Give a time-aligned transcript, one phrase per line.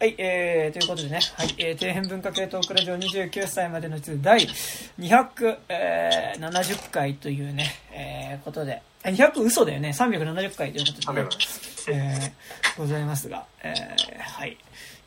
[0.00, 4.46] はい、えー、ということでね、はい、えー、底辺文化系トークラジオ29歳までの第
[5.00, 11.28] 270回というね、えー、ことで、200嘘だよね、370回ということで、ね、
[11.88, 13.74] えー、ございますが、えー、
[14.20, 14.56] はい、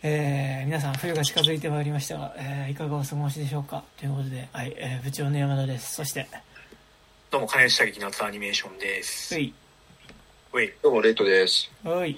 [0.04, 5.94] えー、皆さん冬が近づいてまいりましたが、えー、いかがお過ごしでしょうかということで、はい、えー、部長の山田です。
[5.96, 6.28] そして、
[7.30, 9.38] どうも、金内射撃夏アニメーションです。
[9.38, 9.54] うい。
[10.52, 10.74] うい。
[10.84, 11.72] どうも、レイトです。
[11.82, 12.18] はい。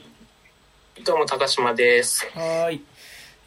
[1.02, 2.26] どうも、高島です。
[2.36, 2.80] はい。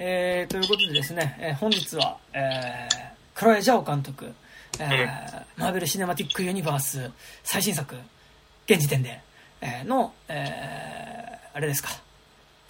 [0.01, 4.35] えー、ということでですね、えー、本日は、えー、クロエ・ジャオ監督、
[4.81, 7.11] えー、マーベル・シネマティック・ユニバース
[7.45, 7.95] 最新作、
[8.67, 9.21] 現時点で、
[9.61, 11.91] えー、の、えー、あれですか、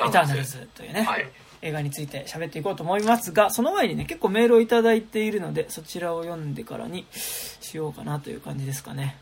[0.06, 1.26] エターナルズというね、はい、
[1.62, 9.16] 映画について喋っていこうと思いますが、その前にね、結構メールをいただいているので、そちらを読んでからにしようかなという感じですかね。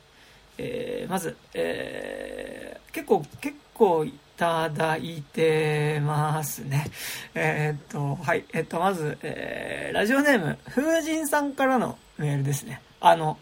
[0.59, 6.87] えー、まず、えー、結構、結構いただいてますね。
[7.35, 8.45] えー、っと、はい。
[8.53, 12.81] えっと、まず、えー、ラジオネーム、風神さんからのメールですね。
[13.01, 13.39] あの、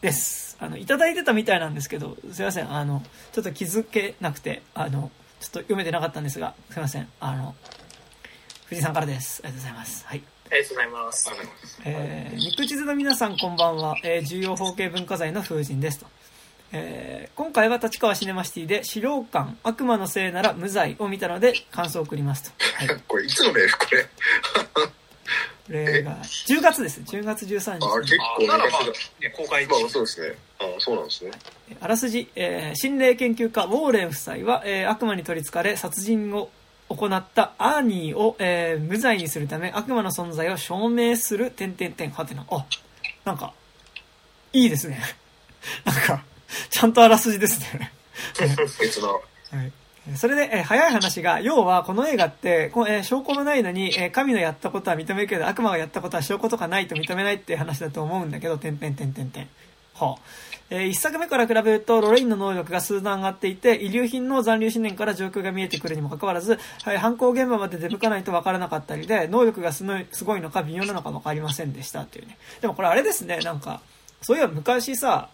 [0.00, 0.56] です。
[0.60, 2.72] あの、いただいてたみたいなんですけど、すいません。
[2.72, 5.10] あの、ちょっと気づけなくて、あの、
[5.40, 7.08] ちょっと読めてなかったんですが、すいません。
[7.20, 7.54] あの、
[8.66, 9.42] 藤井さんからです。
[9.44, 10.06] ありがとうございます。
[10.06, 10.22] はい。
[10.50, 11.30] ありがとうございます。
[11.84, 13.96] えー、肉地図の皆さんこんばんは。
[14.02, 16.06] えー、重要法系文化財の風神ですと。
[16.76, 22.50] えー、今回は立川シネマシティで資料館悪魔のせいなら無罪を見たので感想を送りますと。
[22.84, 23.28] はい、これい。
[23.28, 24.02] つのメールこれ？
[25.66, 30.36] これが10月です10月13日、あ結構ならまあ、ね、公開まあそうですね。
[30.58, 31.30] あそうなんですね。
[31.80, 36.50] あらすじ、えー、心霊研究家ウォーレン夫妻は、えー、悪魔に取りつかれ殺人を
[36.88, 42.44] 行ったアーニーを、えー、無罪にするため悪魔の存在を証明する点々点はてな。
[42.50, 42.66] あ
[43.24, 43.54] なんか
[44.52, 45.00] いいですね。
[45.86, 46.24] なんか
[46.70, 47.92] ちゃんとあらすじですね
[48.80, 49.14] 別の。
[49.14, 49.18] は
[49.62, 49.72] い。
[50.16, 59.48] それで、えー、早い話が、要はこの映画って、こえー、証拠もないのに、えー、神のやったことは認めるけど、悪魔がやったことは証拠とかないと認めないっていう話だと思うんだけど、てんてんてんてんてん。
[59.94, 60.54] はあ。
[60.70, 72.38] えー、一作目から比べると、ロレインの能力が数段上がっていて、遺留品の残留思念から状況が見えてくるにもかかわらず、はい、犯行現場まで出向かないとわからなかったりで、能力がすごいすごいのか微妙なのかわかりませんでしたっていうね。
[72.60, 73.80] でもこれあれですね、なんか、
[74.22, 75.28] そういえば昔さ、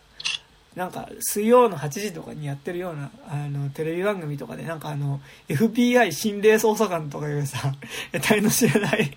[0.77, 7.75] なんか水曜の8時とかにやってるようなあのテレビ番組とかでなんかあの FBI 心霊捜査官とかいうさ
[8.13, 9.17] 得体の知れない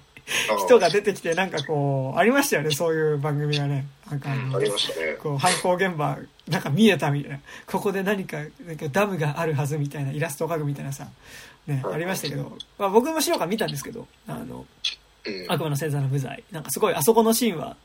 [0.65, 3.85] 人が出てきてなんかこうありましたよねそういう番組がね。
[4.09, 4.69] なんかあの、ね、
[5.21, 7.39] こう犯行現場なんか見えたみたいな。
[7.67, 11.07] ここで何かなんかダムがあるはずみたいなイラストを描くみたいなさ
[11.67, 14.65] ねありましたけど、まあ、僕も資料館見たんですけどあの
[15.49, 16.43] 悪魔の星座の無罪。
[16.51, 17.75] なんかすごいあそこのシーンは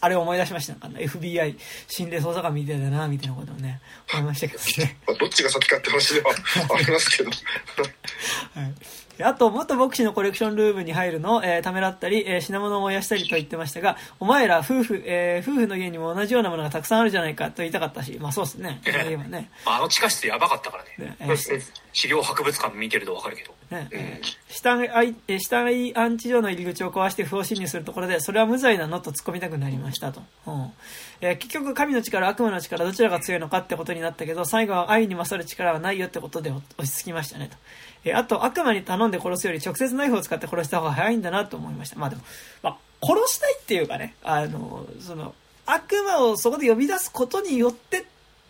[0.00, 0.74] あれを思い出しました。
[0.74, 1.56] なんか FBI
[1.86, 3.80] 心霊捜査官みたいだな、みたいなことをね、
[4.12, 4.98] 思いましたけどね。
[5.18, 6.30] どっちが先かって話では
[6.74, 7.30] ありますけど。
[8.54, 8.74] はい。
[9.22, 18.80] あと、元牧師のコレクションルームに入るのを、えー、ためらったり、えー、品物を燃やしたりと言ってましたが、お前ら夫婦、えー、夫婦の家にも同じようなものがたくさんあるじゃないかと言いたかったし、まあそうですね。
[18.84, 19.50] えー、ね。
[19.64, 20.90] あの地下室やばかったからね。
[20.98, 21.62] ねえー、
[21.92, 23.52] 資料博物館見てるとわかるけど。
[23.70, 30.22] ね、えー、死体、え死体安置所の入り口を壊して不法侵入するところで、それは無罪なのと突っ込みたくなりましたと。
[30.46, 30.72] うん
[31.20, 37.56] えー、結局、神の力、悪魔の力、どちらが強いのかってことになったけど、最後は愛に勝る力はないよってことで落ち着きましたねと。
[38.04, 41.96] え、あと、悪魔に頼んで殺すより直接ナイフを使って殺した方が早いんだなと思いました。
[41.96, 42.22] まあでも、
[42.62, 45.34] まあ、殺したいっていうかね、あの、その、
[45.66, 48.04] 悪魔をそこで呼び出すことによってっ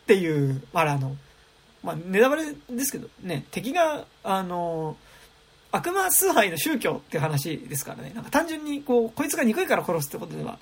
[0.07, 1.17] ていう、まあ、あの、
[1.83, 4.97] まあ、ネタバレですけどね、敵が、あの、
[5.71, 10.59] 悪魔崇拝の宗教っていう話ですからね、なんか単純にこう、こいつが憎いから殺すってことでは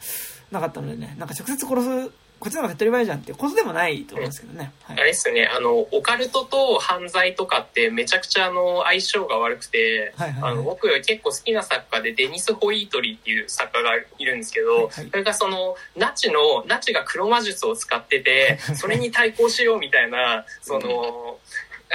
[0.50, 4.72] なかったのでね、なんか直接殺すこっちの方が手っ取り早いじゃんっていうことでもないと思うんですけどね。
[4.82, 21.38] はい、あれですね、あの、オカルトと犯罪とかってめちゃくちゃあの、相性が悪くて、はいはいはい、あの、僕結構好きな作家でデニス・ホイートリーっていう作家がいるんですけど、はいはい、それがその、ナチの、ナチが黒魔術を使ってて、それに対抗しようみたいな、その、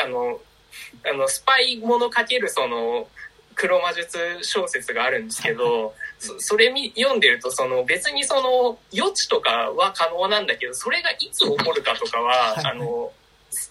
[0.04, 0.40] あの、
[1.06, 3.08] あの、スパイものかけるその、
[3.56, 13.12] 黒魔術小説があるんですけど、そそれ読んでるとその別にその余地とかは可能なんだけどそれがいつ起こるかとかは、あの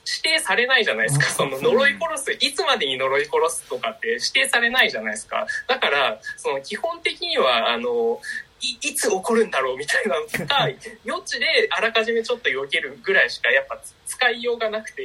[0.05, 1.27] 指定されないじゃないですか。
[1.27, 5.47] その呪い殺す、いつまでに呪い殺すとかって指定されないじゃないですか。
[5.69, 8.21] だから、その基本的には、あの、
[8.63, 10.69] いいつ起こるんだろうみたいなのとか
[11.07, 15.03] 余地であらかじめちょっと避けるぐらいしかやっぱ使いようがなくて、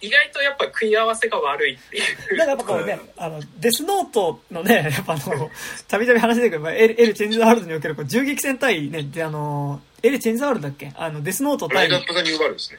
[0.00, 2.36] 意外とやっぱ食い合わせが悪いっていう。
[2.38, 5.50] だからやっぱこれね、あの、デスノートのね、やっぱあの、
[5.86, 10.92] たびたび話してるけど、エル、エル・チェンジ・ザ・ワールドにおけるこう銃撃戦対ね、であの、エル・チェンジ・ザ・ワールドだっけ？
[10.96, 11.88] あの、デスノート対。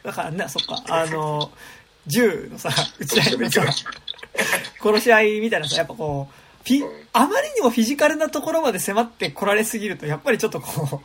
[0.03, 1.51] だからね、そっか、あの、
[2.07, 2.69] 銃のさ、
[2.99, 3.61] 撃ち合いのさ、
[4.81, 6.83] 殺し合いみたいなさ、やっぱこう、ピ、
[7.13, 11.01] あまりにもフィジカルなところまで迫って来られすぎると、やっぱりちょっとこ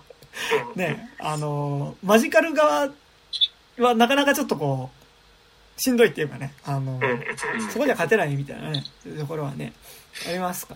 [0.74, 2.88] う、ね、あの、マジカル側
[3.78, 6.98] はなかなかちょっとこう、しんどいっていうかね、あの、
[7.72, 8.84] そこじゃ勝てないみたいなね、
[9.18, 9.72] ところはね、
[10.28, 10.74] ありますか。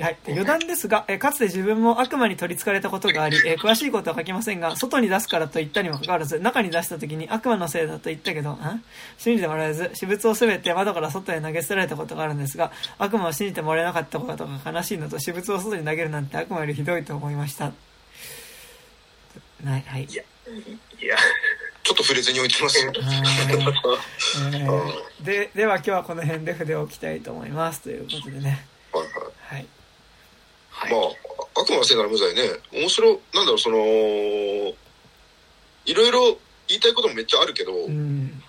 [0.00, 0.18] はい。
[0.28, 8.84] 余談ですが、えかつて自分も悪魔に取り憑かれたことがあり、え詳しいことは書きませんが、外に出すからと言ったにもかかわらず、中に出した時に悪魔のせいだと言ったけど、ん
[9.18, 17.66] 信じてもらえず、私物をすべて窓から外へ投げ捨てられたことがあるんですが、悪魔を信じてもらえなかったことが悲しいのと、私物を外に投げるなんて悪魔よりひどいと思いました。
[17.66, 17.72] は
[19.76, 19.82] い。
[19.86, 20.04] はい。
[20.04, 20.22] いや、
[21.00, 21.16] いや。
[21.82, 22.86] ちょっと触れずに置いてます
[25.22, 27.82] で、では今日はこの辺で筆を置きたいと思います。
[27.82, 28.66] ということでね。
[28.92, 29.02] はい
[29.54, 29.66] はい。
[30.70, 30.92] はい。
[30.92, 32.42] まあ、悪魔のせいなら無罪ね。
[32.72, 33.78] 面白、なんだろう、その、
[35.86, 36.38] いろいろ
[36.68, 38.42] 言いたいこともめっちゃあるけど、うん、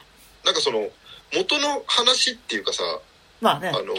[0.46, 0.90] なんかその、
[1.34, 2.84] 元の話っていうかさ、
[3.40, 3.70] まあね。
[3.70, 3.96] あの、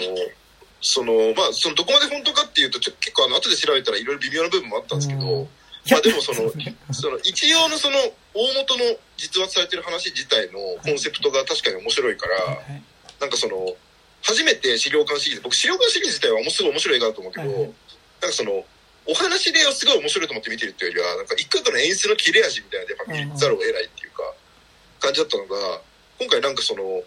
[0.83, 5.49] その、まあ、その、どこまで本当かっていうと、結構あの、後で調べたらいろいろ微妙な部分もあったんですけど、うん
[5.91, 6.51] まあでもその、
[6.93, 7.97] その一応のその
[8.35, 12.37] 大元の実話されてる話自体のコンセプトが確かに面白いから、
[13.21, 13.77] なんかその、
[14.23, 18.65] 初めて資料館シリーズ、僕資料館シリーズ自体はすごい面白い映画だと思うけど、なんかその、
[19.05, 24.23] お話ですごい面白いと思って見てるっていうよりは、なんか一個の演出の切れ味みたいなでやっぱ見ざるを得ないっていうか、
[25.01, 25.83] 感じだったのが、
[26.19, 27.03] 今回なんかその、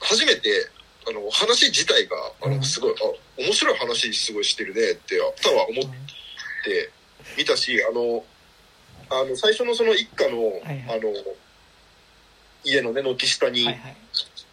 [0.00, 0.70] 初めて、
[1.06, 5.84] あの、話自体が、あの、すごい、あ、面白い話すごいしてるねって、たは思っ
[6.64, 6.90] て、
[7.36, 8.24] 見たし、あの、
[9.20, 11.12] あの、最初のその一家の、はいはい、あの、
[12.64, 13.68] 家のね、軒下に、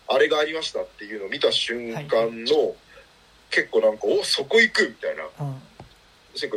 [0.07, 2.75] あれがありましたっていうのを見た瞬間の、はい、
[3.51, 5.23] 結構なんか、お、そこ行くみたいな。
[5.23, 5.61] うん、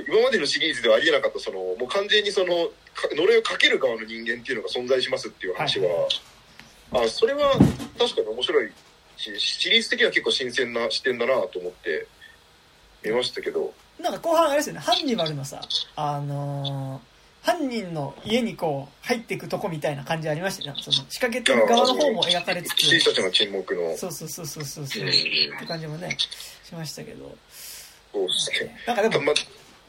[0.07, 2.71] 今までのシリーズではありえなかった、その、もう完全にその、
[3.15, 7.53] 呪いをかける側の人間っていうのが存在しますっていう話は、はい、あ、それは
[7.99, 8.71] 確かに面白い
[9.17, 12.07] し、シリーズ的には結構新鮮な視点だなと思って
[13.05, 15.61] 見ましたけど、なんか後半あれですよね、ハンニバルのさ、
[15.97, 17.12] あのー、
[17.43, 20.79] 犯人の家にこう入っていくとこみたいな感じありましたね。
[20.81, 22.87] その仕掛けてる側の方も描かれつつ。
[22.87, 23.97] 私たちの沈黙の。
[23.97, 26.17] そうそうそうそうそうそう、って感じもね、
[26.65, 27.37] しましたけど。
[28.13, 28.77] そうっすね。
[28.87, 29.35] なんかでも、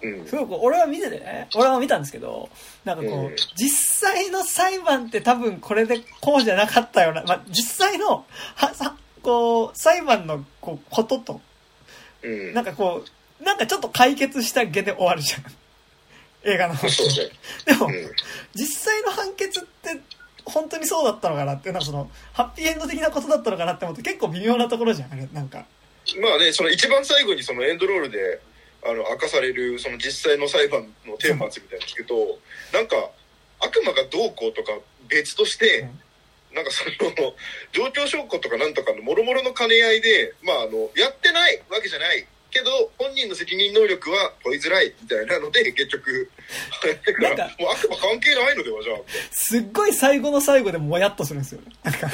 [0.01, 2.50] うん、すごく俺は見ててね、俺は見たんですけど、
[2.85, 11.39] なんかこう、うん、実際の裁判って多分これでこうじゃなかったような、まあ、実際の、は、さ、こう、裁判のこうことと、
[12.23, 13.03] うん、なんかこ
[13.39, 15.44] う、なんかちょっと解決した下で終わるじゃん。
[16.44, 17.94] 映画の方でも、うん、
[18.54, 20.01] 実際の判決って
[20.45, 25.66] 本当にそうだったのかなっていうのはそのハッピーエンド的なことだったのかなって思って結構微妙なところじゃんあれなんか。
[26.22, 28.42] まあねその一番最後にそのエンドロールで
[28.86, 32.16] あの明かされるその実際の裁判の顛末みたいなの聞くと
[32.74, 32.96] なんか
[33.62, 34.72] 悪魔がどうこうとか
[35.07, 36.00] 別として、うん。
[36.54, 36.92] なんかその、
[37.72, 46.29] 状況証拠とかなんとかのもろもろの兼ね合いで、まああの、やってないわけじゃないけど、本人の責任能力は問いづらいみたいなので、結局、
[47.19, 48.97] なんか、もう悪魔関係ないのではじゃあ。
[49.31, 51.71] すっごい最後の最後でもやっとするんですよね。
[51.83, 52.09] なんか。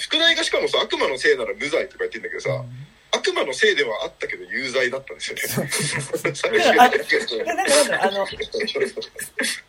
[0.00, 2.86] 副題がしかもさ、悪魔のせいなら無罪とか言ってんだけどさ、うん
[3.16, 5.70] 悪魔のせいではあったけど有罪だったんですよね。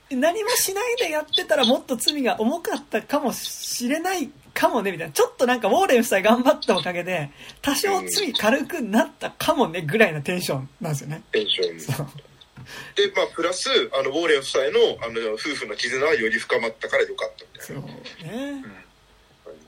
[0.10, 5.14] 何もしないでやってたらもっと罪が重かったかもしれないかもねみたいな。
[5.14, 7.30] ちょっとなんかウォーレン夫妻頑張ったおかげで
[7.62, 11.22] 多少罪軽くなったかもねぐらいなテンションなんですよね。
[11.32, 11.78] テンション。
[11.78, 14.72] でまあプラスあのウォーレン夫妻の
[15.04, 17.82] あの夫婦の絆はより深まったからよかったみたいな。
[17.82, 18.66] そうね、うん。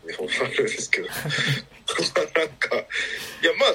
[0.08, 1.08] あるんですけど。
[2.36, 3.74] なんかいやまあ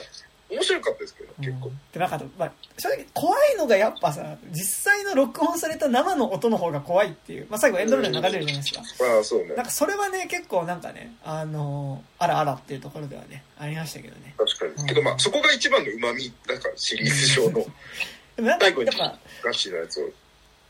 [0.53, 1.71] 面白かったですけど、結構。
[1.93, 8.83] で、なんか、まあ、正直怖いのがやっぱさ、実際の録音された生の音の方が怖いっていう、まあ最後エンドロール流れるじゃないですか。
[9.17, 9.55] ああ、そうね。
[9.55, 14.35] なんかそれはね、結構なんかね、あのー、あらあらっていうところではね、ありましたけどね。
[14.37, 14.73] 確かに。
[14.73, 17.65] うん、けどまあ、そこが一番の旨味、なんかシリーズ上の。
[18.37, 20.11] でもなんか、やっぱ、ガチなやつを。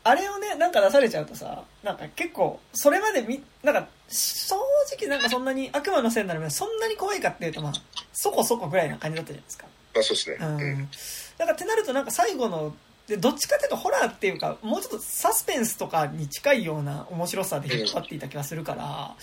[0.05, 4.55] あれをね、なんか出されちゃうとさ、なんか結構、それまでみ、なんか、正
[4.97, 7.73] 直なんかそんなに悪魔のせいになるそんなに怖いかっていうと、まあ、
[8.11, 9.65] そこそこぐらいな感じだったじゃないですか。
[9.93, 10.37] まあそうですね。
[10.39, 10.89] うん。
[11.37, 12.75] だからってなるとなんか最後の、
[13.07, 19.15] で、どっちかっていうとホラーっていうか、もうちょっとサスペンスとかに近いような面白さで引っ張っていた気がするから、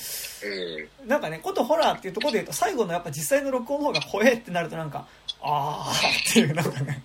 [1.03, 5.07] うん、なんかね、ことホラーっていうところで言うと、最後のやっぱ実際の録音の方が怖えってなるとなんか、
[5.41, 7.03] あーっていうなんかね、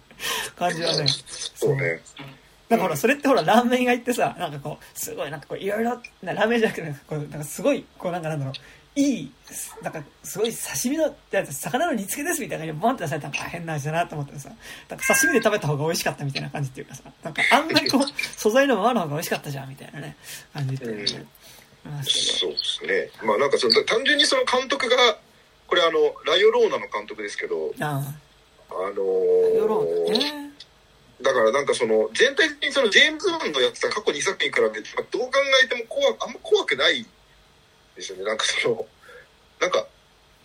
[0.58, 1.06] 感じはね。
[1.56, 2.02] そうね。
[2.68, 8.54] だからそれってほら、ラーメン屋行ってさ、なんかこう、すごいなんかこう、いろいろ、ラーメンじゃなくて、こう、なんかすごい、こうなんかなんだろう、
[8.96, 9.32] いい、
[9.82, 11.14] なんかすごい刺身の、
[11.52, 14.50] 魚の煮付けですみたいな感じでボンって出されたら変な味だなと思ってさ、
[14.90, 18.02] なんか刺身で食べた方が美味しかったみたいな感じっていうかさ、なんかあんまりこう、
[18.40, 20.16] 素材のままの方が美味しかったじゃんみたいなね、
[20.54, 21.26] 感じっていうね。
[22.04, 23.10] そうですね。
[23.24, 24.96] まあなんかその単純にその監督が
[25.68, 28.02] これあの、ラヨローナの監督ですけど、あ
[28.70, 28.98] あのー、
[29.58, 30.52] ヨローナね。
[31.22, 35.32] だからなんかその、全体的にそのジェームズ・ワンのやつは過去2作品に比べて、どう考
[35.64, 37.06] えても怖あんま怖くない
[37.96, 38.24] ですよね。
[38.24, 38.86] なんかその、
[39.60, 39.88] なんか、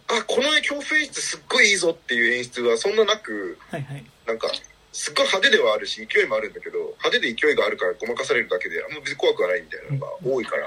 [0.09, 4.05] あ、この恐怖演出すっごいいいぞっていう演出はそんななく、はいはい。
[4.27, 4.49] なんか、
[4.93, 10.67] すっごい派手ではあるし、勢いもあるんだけど、派手で勢いがあるからごまかされるだけで、あんま別に怖くはないみたいなのが多いから、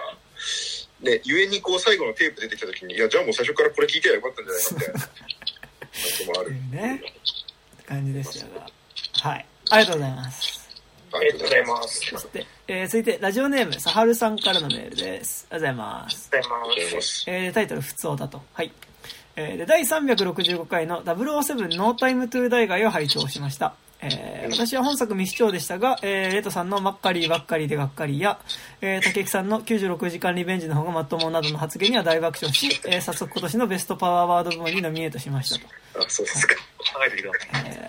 [1.01, 5.09] ね、ゆえにこう最後のテープ出てきた時に、いや、じゃあもう最初からこれ聞いてりゃよかったんじゃない かみたいな、感
[6.17, 6.51] じもある。
[6.71, 7.03] ね。
[7.75, 8.47] って感じですよ
[9.21, 9.45] はい。
[9.71, 10.62] ありがとうございます。
[11.13, 11.99] あありがとうございます。
[12.09, 15.47] そして、えー、続いて、ラジオネーム、さはるさんからのメールです。
[15.49, 16.29] ありがとうございます。
[16.31, 17.01] ありがとうございま。
[17.01, 17.23] すす。
[17.27, 18.41] えー、タイトル、普通だと。
[18.53, 18.71] はい。
[19.35, 23.75] えー、で、第365回の007ノータイムトゥーダイガイを拝聴しました。
[24.01, 28.37] えー、私は本作未視聴でしたが、えー、レトさんのマッカリーばっかりでがっかりや、
[28.81, 35.82] えー、竹木さんの96時間リベンジの方がまともなどの発言には大爆笑し、えー、早速今年のベストパワーワード部門にノミネートしましたと。
[35.99, 36.55] あ、そうですか。
[36.55, 37.63] 考えてください。
[37.65, 37.83] えー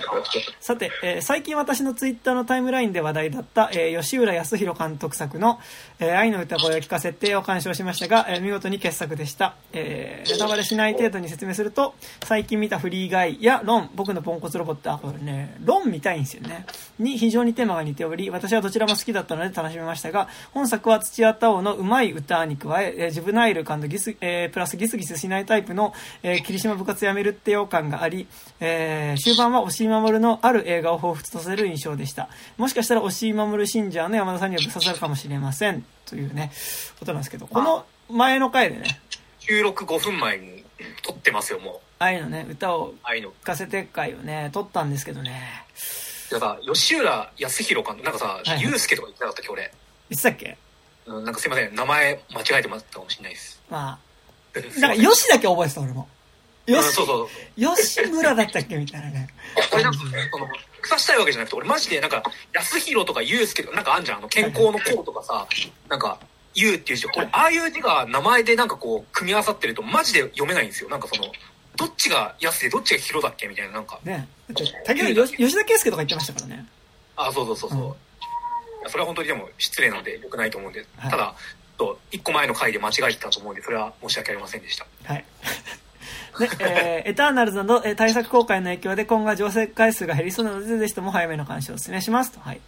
[0.61, 5.59] さて、えー最近私のツイッターのタイムラインで話題だった、えー吉浦康弘監督作の、
[5.99, 9.57] えー愛の歌声を聞かせてを鑑賞しましたが、えー見事に傑作でした。
[9.73, 11.95] えーネタバレしない程度に説明すると、
[12.25, 16.65] 最近見たフリーガイやロン、僕のポンコツロボット、あ、これね、ロン見たいんですよね。
[16.99, 25.93] に非常にテーマが似ており、私はどちらも好きだったので楽しめましたが、本作は土屋太鳳のうまい歌に加え、えージュブナイル感のギス、えープラスギスギスしないタイプの、
[26.23, 28.27] えー霧島部活やめるってよ感があり、
[28.61, 32.29] えー終盤は押井守のある映画を彷彿とさせる印象でした。
[32.57, 35.85] もしかしたら押井守信者の山田さんにはぶっ刺さるかもしれません。
[36.07, 36.53] というね、
[36.99, 39.01] ことなんですけど、この前の回でね、
[39.41, 40.65] 収録5分前に
[41.03, 41.81] 撮ってますよ、もう。
[41.99, 43.31] 愛のね、歌をああいうの。
[43.31, 45.65] 聞かせて回をね、撮ったんですけどね、
[46.31, 49.71] いやさ、吉浦康弘監督、なんかさ、いはいユうスケとか言ってなかったっけ、俺。
[50.11, 50.57] いつだっけ？
[51.07, 53.61] うん、なんかすいません、名前間違えてましたかもしれないです。
[53.71, 53.99] ま
[54.55, 56.09] あ、 なんか、ませんよしだけ覚えてた俺も。
[56.67, 57.29] よしうんそう、そう
[57.67, 57.77] そう。
[57.77, 59.29] 吉村だったっけみたいなね。
[59.71, 60.07] これなんか、そ
[60.39, 60.49] の、
[60.81, 65.47] 腐したいわけじゃなくて、俺マジでなんか、安弘とかユうスケとか、なんかあんじゃん、あの、健康のこうとかさ、
[65.89, 66.19] なんか、
[66.55, 70.89] ユうっていう字、俺、ああいう字が名前でなんかこう、組み合わさってると、マジで読めないんですよ。
[70.89, 71.31] なんかその、
[71.77, 73.99] どっちが安でどっちが広だっけみたいな、なんか。
[74.05, 74.29] ね。
[74.49, 76.67] だっ吉田圭介とか言ってましたからね。
[77.17, 77.81] あ、そうそうそうそう。
[77.81, 77.95] うん
[78.85, 81.35] いやそれは本当にでも失礼なんで良くないと思うんで、はいただ、
[81.79, 84.87] と一個前の回で間違えてたと思うんで、それは申し訳ありませんでした。
[85.05, 85.25] はい。
[86.39, 92.41] で、えー エターナルズなど、えー対策公開の影響で今後は乗船回数が減りそうなので、ぜひとも早めの監視をお勧めしますと。
[92.41, 92.61] はい。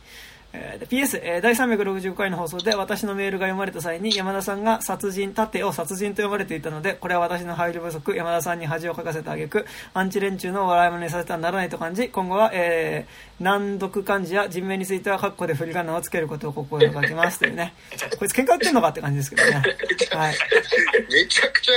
[0.56, 17.74] えーで PS、えー第365回の放送で私のメールが読まれた際に山田さんが殺人、盾を殺人と読まれていたので、これは私の配慮不足、山田さんに恥をかかせた挙句、アンチ連中の笑い物にさせてはならないと感じ、今後は、えー、難読漢字や人名についてはカッコで振り仮名をつけることを心がけますというね。
[18.18, 19.62] こいつ喧嘩売ってんのかって感じですけどね。
[20.10, 20.34] はい。
[21.12, 21.70] めちゃくち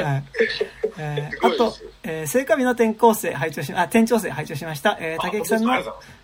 [0.00, 0.24] ゃ、はい。
[0.98, 4.96] えー、あと、えー、聖火日の転校生拝聴し、あ、転調生拝聴しました。
[5.00, 5.72] えー、竹木さんの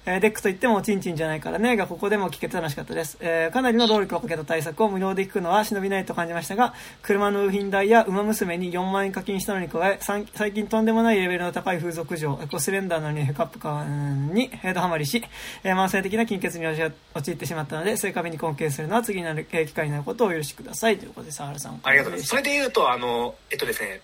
[0.04, 3.18] えー、ディックと言ってもおちんちんじゃないからね、がここでも聞けて楽しかったです。
[3.20, 15.22] えー、かなりの労力をかけた対策を無料で聞くのは忍びないと感じましたが、車の部品代や馬娘に4万円課金したのに加え、最近とんでもないレベルの高い風俗嬢、エコスレンダーなのにヘカップ感にヘッドハマりし、
[15.62, 20.98] えー、慢性的な金欠に陥ってしまったので、聖火日に貢献するのは次になる、えー機会になることをお許しください。
[20.98, 21.80] ということで、沢原さん。
[21.84, 22.30] ありがとうございます。
[22.30, 24.00] それで言うと、あの、えっとですね、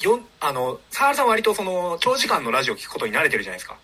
[0.00, 3.76] よあの、沢原さんは割とその、長時間のラジオを聞くことに慣れてるじゃないですか。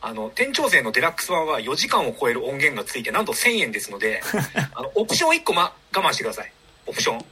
[0.00, 4.22] あの、店長生のデラックス版は4時間を超える音源がついて、なんと1000円ですので、
[4.74, 6.52] あの、オプション1個、ま、我慢してください。
[6.86, 7.24] オプション。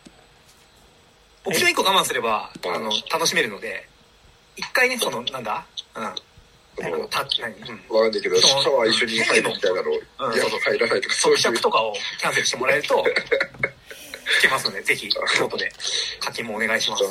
[1.44, 3.88] オプション1個我慢すれば、あの、楽しめるので、
[4.56, 5.64] 一回ね、その、なんだ？
[5.94, 6.14] うん。
[6.76, 11.60] かんないけど、シャワー一緒に入るみたいなの、いうんや、入らないとか、そういう。
[11.60, 13.02] とかをキャンセルしてもらえると、
[14.38, 15.70] 聞けますので、ぜひ、ノートで
[16.20, 17.04] 課金もお願いします。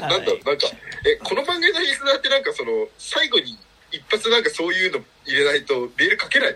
[0.00, 0.66] な なんだ、なんか、
[1.06, 3.56] え、この番組のリスナーってなんかその、最後に
[3.94, 6.54] 一発なんかそういうの入れないとメール書けない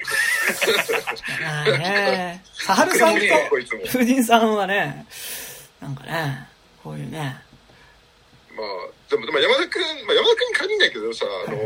[1.78, 3.20] ね、サハルさんと。
[3.86, 5.06] 風神さんはね、
[5.80, 6.48] なんかね、
[6.82, 7.40] こういうね、
[8.58, 11.56] まあ、でも、まあ、山田くん、まあ、山田くんに限らないけどさ、あの、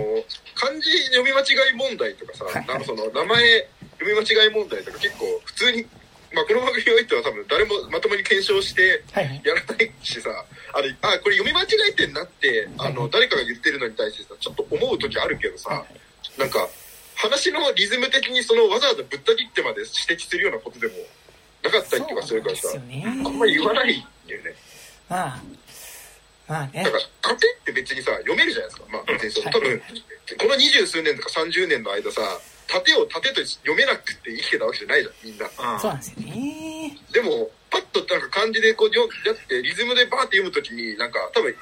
[0.55, 3.67] 漢字読み間違い問題とかさ、なんかその、名前
[3.99, 5.87] 読み間違い問題とか結構普通に、
[6.35, 9.05] まあ、この番組においては多分誰もまともに検証して。
[9.45, 10.31] やらないしさ、
[10.73, 15.85] あれ、あ、これ読み間違えてんなって、あの、誰かが言ってるのに対してさ、ちょっと思う時あるけどさ、
[16.39, 16.69] なんか、
[17.17, 20.95] 話のリズム的にそのわざわざぶった切ってまで指摘するようなことでも
[21.63, 24.55] なかったりとかするからさ、ねあんまり言わないんだよね。
[25.09, 25.43] まあ、
[26.49, 28.87] まあねだか、ら、盾って別にさ、読めるじゃないですか。
[28.91, 29.83] まあ別にそう、多分、
[30.39, 32.23] この二十数年とか30年の間さ、
[32.67, 35.47] 盾を盾と読めなくて生きてたわけじゃないじゃん、みんな。
[35.47, 36.99] うんそうなんですよね。
[37.13, 41.55] でも、パッとなんか漢字でこうよやってリズムでバーって読むときになんか多分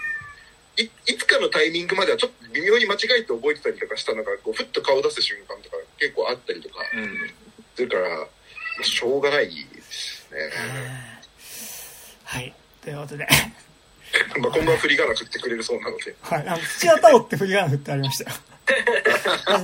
[0.77, 6.77] いいつかのタイミングまではちょっと微妙に間違えて覚えてたりとかしたのがこうふっと顔出す瞬間とか結構あったりとか
[7.77, 8.25] するから、ま
[8.81, 10.39] あ、しょうがないですね。
[12.25, 13.27] はいということで
[14.41, 16.17] まあ今後は振り仮名振ってくれるそうなので。
[16.23, 16.47] はい。
[16.49, 18.37] あの、土屋太鳳って振り仮名振ってありましたよ。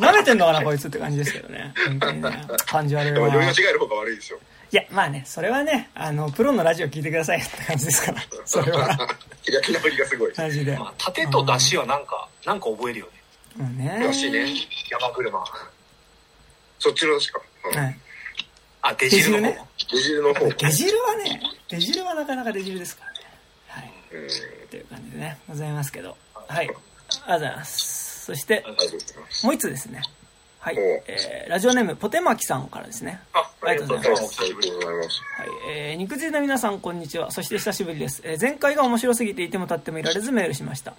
[0.00, 1.72] 舐めてんのかな、こいつって感じですけどね。
[1.86, 2.46] 本当にね。
[2.66, 3.28] 感じ悪いわ。
[3.28, 4.38] 読み間違える方が悪いですよ。
[4.72, 8.22] いや、まあね、それはね、あの、プロのラジオ聞いてくださいって感じですから。
[8.44, 8.86] それは。
[8.96, 10.32] 開き直りがすごい。
[10.36, 10.76] マジで。
[10.76, 13.12] まあ、縦と出しはなんか、なんか覚えるよね。
[13.60, 14.06] うんね。
[14.08, 14.46] 出しね。
[14.90, 15.44] 山車。
[16.78, 17.40] そっちの出しか。
[17.74, 17.98] はい。
[18.82, 19.66] あ、出汁の方。
[19.92, 20.48] 出汁の方。
[20.48, 23.18] 出汁はね、出汁はなかなか出汁ですからね。
[23.68, 23.92] はい。
[24.64, 26.16] っていう感じでね、ございますけど。
[26.34, 26.68] はい。
[26.68, 26.80] ありがと
[27.28, 28.05] うございます。
[28.26, 28.64] そして、
[29.44, 30.02] もう一つですね。
[30.58, 30.76] はい。
[30.76, 33.20] えー、ラジオネーム、ポテマキさんからですね。
[33.32, 34.42] あ、ありがとうございます。
[34.42, 34.52] はい。
[35.70, 37.30] えー、肉汁の皆さん、こんにちは。
[37.30, 38.22] そして久しぶりです。
[38.24, 40.94] えー、前回が面白すぎていても立ってもいられずメールしました。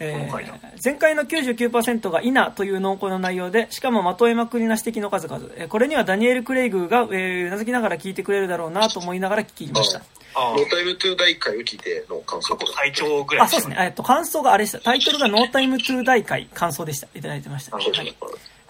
[0.00, 10.02] えー、前回の99%が「イナ」という濃厚な内容でしかもまとえまくりな指摘の数々、えー、これにはダニエル・クレイグが、えー、うなずきながら聞いてくれるだろうなと思いながら聞きました
[10.34, 14.80] ノータイムトゥーダイ会を聞いての感想最長ぐらい、あそうですね、えっと、感想があれでした。
[14.80, 17.08] タイトルがノータイムトゥーダイ会感想でした。
[17.14, 18.16] いただいてました、はい。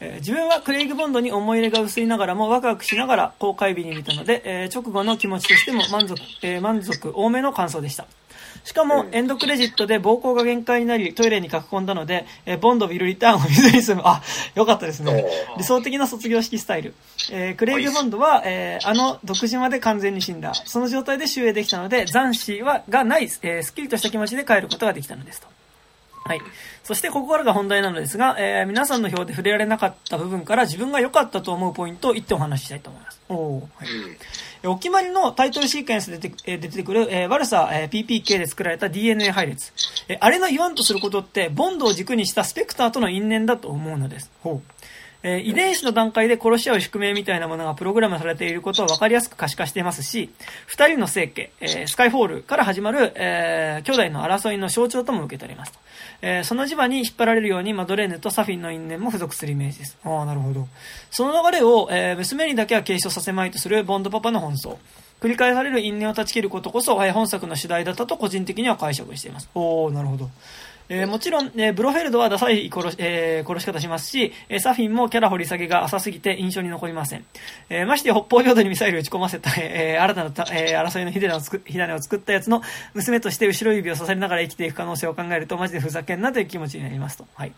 [0.01, 8.07] えー、自分はクレイグ・ボンドに思い入れが薄いながらもワクワクしながら公開日に見たので、えー、直後の気持ちとしても満足,、えー、満足多めの感想でした
[8.65, 14.03] しかも、エンドクレジットで膀胱が限界になり、トイレに書き込んだので、えボンド・ビル・リターンを見ずに済む。
[14.05, 14.23] あ、
[14.55, 15.27] よかったですね。
[15.59, 16.95] 理想的な卒業式スタイル。
[17.31, 20.55] えー、クレイグ・ボンドは、えー、あの独島で完全に死んだ。
[20.55, 25.54] その状態で終営できたので、残死は、がない、えー、すっきりとした気持ちで帰ることができたのですと。
[26.25, 26.41] はい。
[26.83, 33.21] そしてここからが本題なのですが、えー、皆さんの表で触れられなかった部分から自分が良かったと思うポイントを言ってお話ししたいと思います。
[33.29, 33.67] おはい。
[34.67, 39.73] お決まりのタイトルシーケンスで出て,、えー、出てくる、えー、悪さ、えー、PPK で作られた DNA 配列。
[40.09, 44.31] えー、あれの言わんとすることって、ボンドを軸にしたスペクターとの因縁だと思うのです。
[44.43, 44.75] ほう。
[45.27, 50.31] えー、遺伝子の段階で殺し合う宿命みたいなものがプログラムされていることを分かりやすく可視化していますし、
[50.67, 55.79] 二人の聖家、えー、スカイフォールから始まる、えー、兄弟の争いの象徴とも受け取れますと。
[56.23, 59.99] えー、その磁場に引っ張られるようにマドレーヌとサフィンの因縁も付属するイメージです。
[60.05, 60.69] ああ、なるほど。
[61.11, 64.77] その流れを、えー、娘にだけは継承させまいとするボンドパパの奔走。
[65.21, 69.49] 繰り返される因縁を断ち切ることこそ、えー、本作の主題だったと個人的には解釈しています。
[69.55, 70.31] おお、なるほど。
[70.89, 77.25] えー、もちろん、えー、ブロフェルドはダサい殺し,、えー、殺し方しますし、えー、サフィンもキャラ掘り下げが浅すぎて印象に残りません。
[77.71, 87.27] えー、まして北方領土にミサイル撃ち込ませた、えー、新たな、えー、争いの火種を作火種を作ったやつの娘として後ろ指を刺されながら生きていく可能性を考えると、マジでふざけんなという気持ちになりますと。
[87.35, 87.53] はい。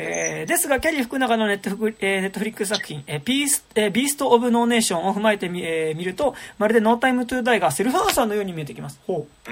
[0.00, 9.00] えー、ですが、キャリー福永のネットフ,、えー、ネットフリックス作品、えー、ピース、えー、ビースト・オブ・ノーネーションを踏まえてみ、えー、見ると、まるでノータイム・トゥ・ダイがセルフアンサーのように見えてきます。
[9.08, 9.50] ほう。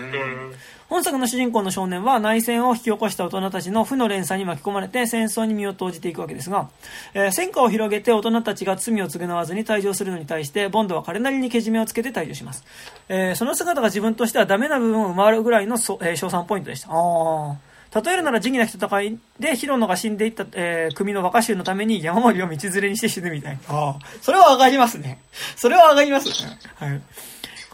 [0.89, 6.71] 本作の主人公の少年は内戦を引き起こした大人たちの負の連鎖に巻き込まれて戦争に身を投じていくわけですが、
[7.15, 12.65] えー、戦火を広げて大人たちが罪を償わずに退場するのに対して、ボンドは彼なりにけじめをつけて退場します。
[13.09, 16.91] えー、その姿が自分としてはダメな部分を上回るぐらいの、えー、賞賛ポイントでした。
[16.91, 17.57] ああ。
[18.03, 23.75] 例えるなら、時期なき戦いで、ヒロノが死んでいった、えー、組の若衆のために山森を道連れにして死ぬみたいな。
[23.75, 23.99] ああ。
[24.21, 25.21] それは上がりますね。
[25.57, 26.59] それは上がりますね。
[26.75, 27.01] はい。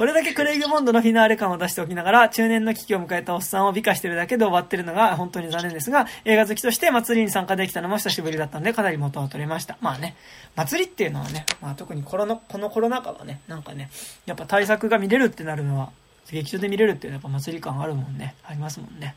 [0.03, 9.79] これだけクレイグ・ボンドのフィナーレ感を出しておきながら、中年の危機を迎えたおっさんを美化してるだけで終わってるのが本当に残念ですが、映画好きとして祭りに参加できたのも久しぶりだったので、かなり元を取れました。
[9.81, 10.17] まあね、
[10.57, 13.91] 祭りっていうのはね、まあ特にコロナ、このコロナ禍はね、なんかね、
[14.27, 15.93] やっぱ対策が見れるってなるのは、
[16.31, 18.35] 劇場で見れるっていうのはやっぱ祭り感あるもんね。
[18.45, 19.17] ありますもんね。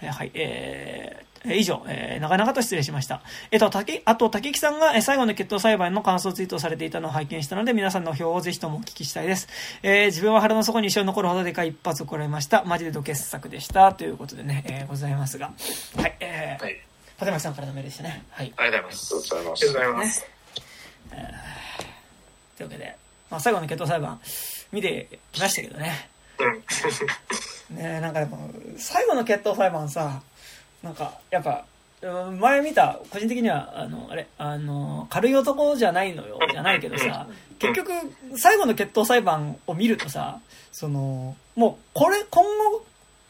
[0.00, 3.22] えー、はい、えー、以上、えー、長々と失礼しました。
[3.50, 9.48] えっ、と、竹、あと、竹木さんが、え最後の決闘裁判の感想ツイートをされていたのを拝見したので、皆さんの票をぜひともお聞きしたいです。
[9.82, 12.64] えー、自分は腹の底に一生残るほどでかい一発をこられました。
[12.64, 13.92] マジでド傑作でした。
[13.92, 15.52] ということでね、えー、ございますが。
[15.96, 16.76] はい、えー、はい。
[17.18, 18.24] パテマさんからのメールでしたね。
[18.30, 18.52] はい。
[18.56, 19.66] ありがとうございます。
[19.66, 20.26] ありがとうございます。
[22.56, 22.96] というわけで、
[23.30, 24.20] まあ、最後の決闘裁判、
[24.72, 26.15] 見てきましたけどね。
[27.70, 30.22] ねなんかでも、最後の決闘裁判さ、
[30.82, 31.64] なんか、やっぱ、
[32.38, 37.26] 前見た、個人的には、あの、あれ、あの、軽い男じゃないのよ、じゃないけどさ、
[37.58, 37.90] 結局、
[38.36, 40.40] 最後の決闘裁判を見るとさ、
[40.72, 42.84] その、もう、これ、今後、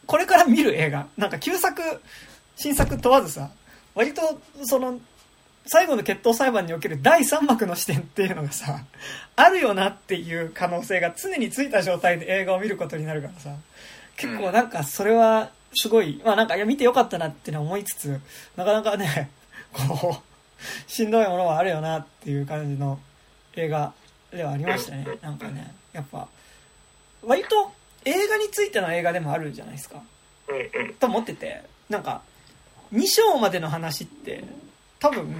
[0.07, 1.81] これから見る映画、なんか旧作、
[2.57, 3.51] 新作問わずさ、
[3.95, 5.01] 割と、その、
[5.66, 8.85] 最後の決闘裁判における第3幕の視点っていうのがさ、
[9.37, 13.51] あるよなっていう可能性が常についた状態で映画を見ることになるからさ、
[14.16, 18.20] 結構なんかそれはすごい、まあなんかいや見てよかったなっての思いつつ、
[18.57, 19.31] なかなかね、
[19.72, 22.99] こう、しんどいものはあるよなっていう感じの
[23.55, 23.92] 映画
[24.31, 25.07] ではありましたね。
[25.20, 26.29] なんかね、やっぱ、
[27.22, 27.72] 割と
[28.05, 30.03] 映画についての映画でもあるじゃないですか。
[30.99, 32.22] と思ってて、なんか、
[32.92, 34.44] 2章までの話って、
[34.99, 35.35] 多分、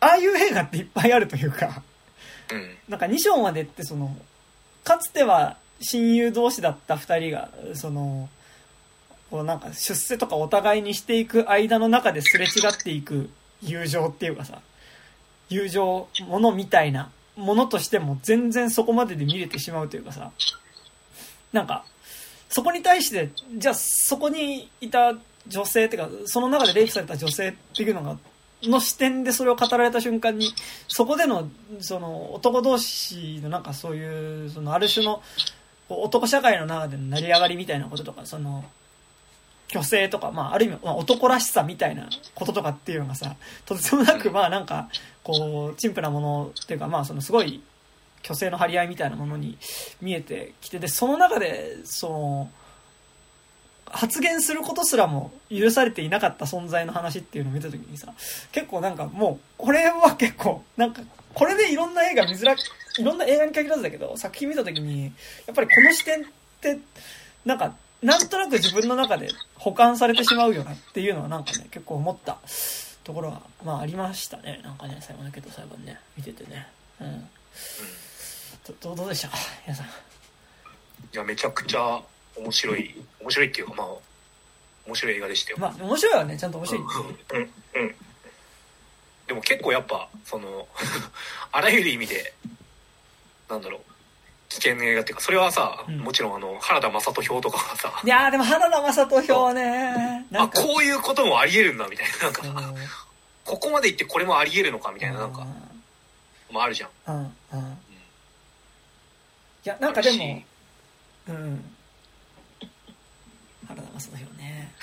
[0.00, 1.82] ああいう映画っていっぱいあるというか、うん、
[2.88, 4.16] なんか2章までってその、
[4.84, 8.28] かつては親友同士だった2人が、その、
[9.30, 13.30] こうなんか出世とかお互いにしていく間の中ですれ違っていく
[13.62, 14.60] 友情っていうかさ、
[15.48, 20.30] 友情ものみたいなものとしても全然そこまでで見れてしまうというかさ、
[21.52, 21.84] なんか、
[22.48, 25.14] そこに対して、じゃあそこにいた
[25.46, 28.16] 女性っていうか、その中でレイプされた女性っていうのが、
[28.70, 30.52] の視点でそれを語られた瞬間に、
[30.88, 31.48] そこでの、
[31.80, 35.22] その男同士のなんかそういう、そのある種の
[35.88, 38.64] 男社会の中での成り上がりみたいなこととか、その、
[39.68, 44.88] 虚勢とか、まあ、ある意味、まあ、男らしさみたいなこととかっていうのがさ、とてつもなく、まあ、なんか、
[45.22, 47.62] こう、陳腐なものっていうか、まあ、そのすごい、
[48.22, 49.58] 虚勢の張り合いみたいなものに
[50.00, 52.50] 見えてきて、で、その中で、その、
[53.94, 58.12] 発言することすらも許されていなかった存在の話っていうのを見た時にさ、
[58.52, 61.02] 結構なんかもう、これは結構、なんか、
[61.32, 62.56] これでいろんな映画見づら、い
[63.02, 65.10] ろんな映画に限らずだけど、作品見た時に、や
[65.52, 66.24] っぱりこの視点っ
[66.60, 66.78] て、
[67.44, 72.38] なんか、なんとなく自分の中で保管されてしまうよなっていうのはなんかね、結構思った
[73.02, 74.60] ところは、まあありましたね。
[74.62, 76.66] なんかね、最後だけど裁判ね、見ててね。
[77.00, 77.28] うん。
[78.80, 79.28] どどうでした？
[79.28, 79.86] か皆さん。
[79.86, 79.90] い
[81.12, 82.02] や、めちゃくちゃ
[82.36, 83.86] 面白い、面白いっていうかまあ、
[84.86, 85.56] 面白い映画でしたよ。
[85.60, 86.82] まあ面白いわね、ちゃんと面白い。
[86.82, 87.94] うん、うん。
[89.26, 90.68] でも結構やっぱ、その
[91.52, 92.34] あらゆる意味で、
[93.48, 93.80] なんだろう、
[94.48, 98.00] 危険な映画っていうか、それはさ、うん、もちろんあの、原田雅人表とかはさ。
[98.04, 102.24] いやでも原田雅人表はね、あ、こういうこともあり得るんだ、みたいな。
[102.24, 102.74] なんかさ、
[103.44, 105.46] ここまで行ってこれもあり得るのか、みたいな、なんか、
[106.50, 106.90] もあるじゃん。
[107.06, 107.78] うん、うん。
[109.64, 110.42] いや、なんかでも、
[111.28, 111.73] うん。
[113.94, 114.74] 原田雅人表ね。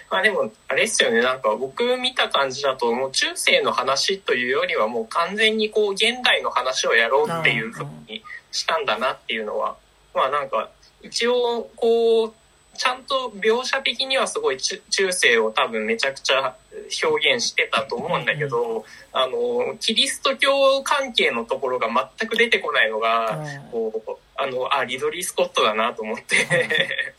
[0.10, 8.22] まあでも、あれですよね、なんか僕見た感じだと、もう中世の話というよりはもう完全にこう現代の話をやろうっていうふうに
[8.52, 9.76] したんだなっていうのは、
[10.14, 10.70] まあなんか
[11.02, 12.34] 一応こう、
[12.76, 16.56] ちゃんと描写的にはすごい中世を多分めちゃくちゃ
[17.04, 23.38] 表現してたと思うんだけど、あの、キリスト教関係のところが全く出てこないのが、
[23.70, 26.36] こう、あの、あ、リドリー・スコットだなと思って。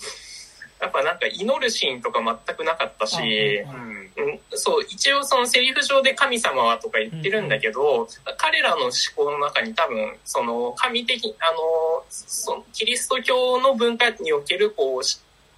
[0.82, 3.20] やっぱなんか祈るシーンとか全くなかったし、
[4.18, 8.08] うん、そう、一応そのセリフ上で神様はとか言ってるんだけど、
[8.38, 15.02] 彼らの思考の中に多分、その神的、あの、そのキリスト教の文化におけるこう、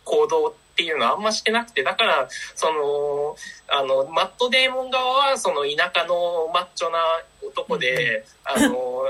[0.04, 3.38] 行動っていうのはあんましてなくて、だから、その、
[3.70, 7.00] あの、マットデーモン側はその田舎のマッチョな
[7.42, 9.06] 男で、あの、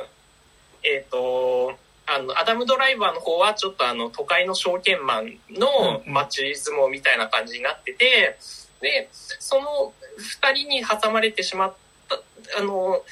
[0.83, 1.73] えっ、と、
[2.05, 8.37] あの、アダムドライバーの方はちょっとあの、都会の証券マンの街相撲みたいな感じになってて、
[8.81, 11.73] で、その二人に挟まれてしまっ
[12.09, 12.19] た、
[12.59, 13.03] あの、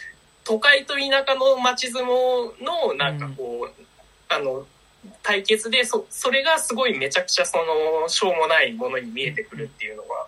[0.44, 3.84] 都会と田舎の街相撲のなんかこう、
[4.28, 4.66] あの、
[5.24, 10.28] 対決で、そ、それがすごいめちゃくちゃその、しょうもないものに見えてくるっていうのが、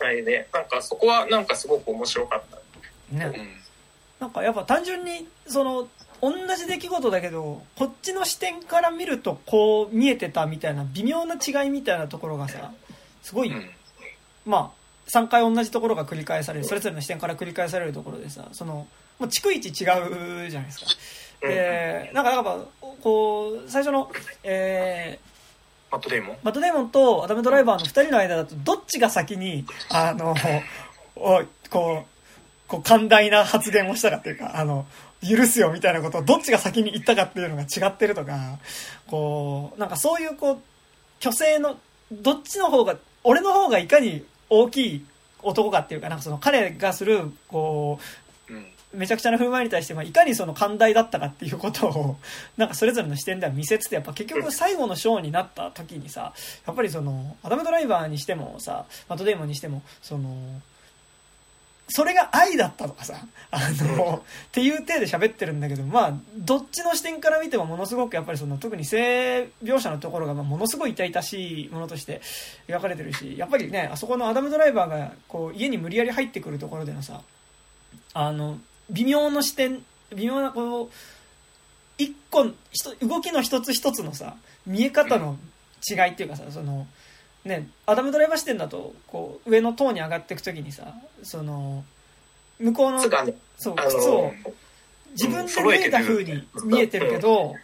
[0.00, 2.58] あれで、なんかそこはなんかすごく面白かった。
[3.16, 3.58] ね。
[4.20, 5.88] なんかやっぱ単純に、その、
[6.20, 12.72] 同じ出来事だけど、こっちの視点から見るとこう見えてたみたいな微妙な違いみたいなところがさ、
[13.22, 13.52] すごい、
[14.44, 18.88] まあ、3回同じところが繰り返される、それぞれの視点から繰り返されるところでさ、その、も
[19.20, 20.86] う逐一違うじゃないですか。
[21.42, 22.58] えー、なんか、なんか、
[23.02, 24.10] こう、最初の、
[24.42, 26.36] えー、マットデーモン？
[26.42, 30.34] マットデーモンとアダムドライバーの2人の間だと、どっちが先に、あの、
[31.16, 32.06] おこう、
[32.68, 34.86] こう、寛大な発言をしたかっていうか、あの、
[35.26, 38.58] 許すよみたいなことをどっちが先に言ったかっていうのが違ってるとか、
[39.06, 40.58] こう、なんかそういうこう、
[41.20, 41.78] 虚勢の、
[42.12, 45.06] どっちの方が、俺の方がいかに大きい
[45.42, 48.18] 男かっていうか、なんかその彼がする、こう、
[48.92, 52.16] めちゃくちゃな振る舞いに対して、まあ、いかにその寛大だったかっていうことを、
[52.56, 56.32] なんかそれぞれの視点では見せつつ、やっぱ結局最後のショーになった時にさ、
[56.66, 60.62] やっぱりその、アダムドライバーにしてもさ、マットデーモンにしても、その、
[61.90, 63.14] それが愛だったとかさ、
[63.50, 63.60] あ
[63.96, 72.20] の、っていう体で喋ってるんだけど、まあ、どっちの視点から見てもものすごくやっぱりその、特に性描写のところが、ものすごい痛々しいものとして
[72.68, 77.22] 描かれてるし、やっぱりね、あそこのアダムドライバーが、こう、家に無理やり入ってくるところでのさ、
[78.12, 78.58] あの、
[78.90, 79.82] 微妙な視点、
[80.14, 80.90] 微妙なこう、
[81.96, 82.44] 一個、
[83.00, 85.38] 動きの一つ一つのさ、見え方の
[85.90, 86.86] 違いっていうかさ、その、
[87.48, 91.84] ね、アダムドライバー視点だと、こう、上の塔に上がっていくときにさ、その、
[92.60, 94.32] 向こうの、ね、そう、靴を、
[95.12, 97.54] 自分で脱いだ風に見えてるけど、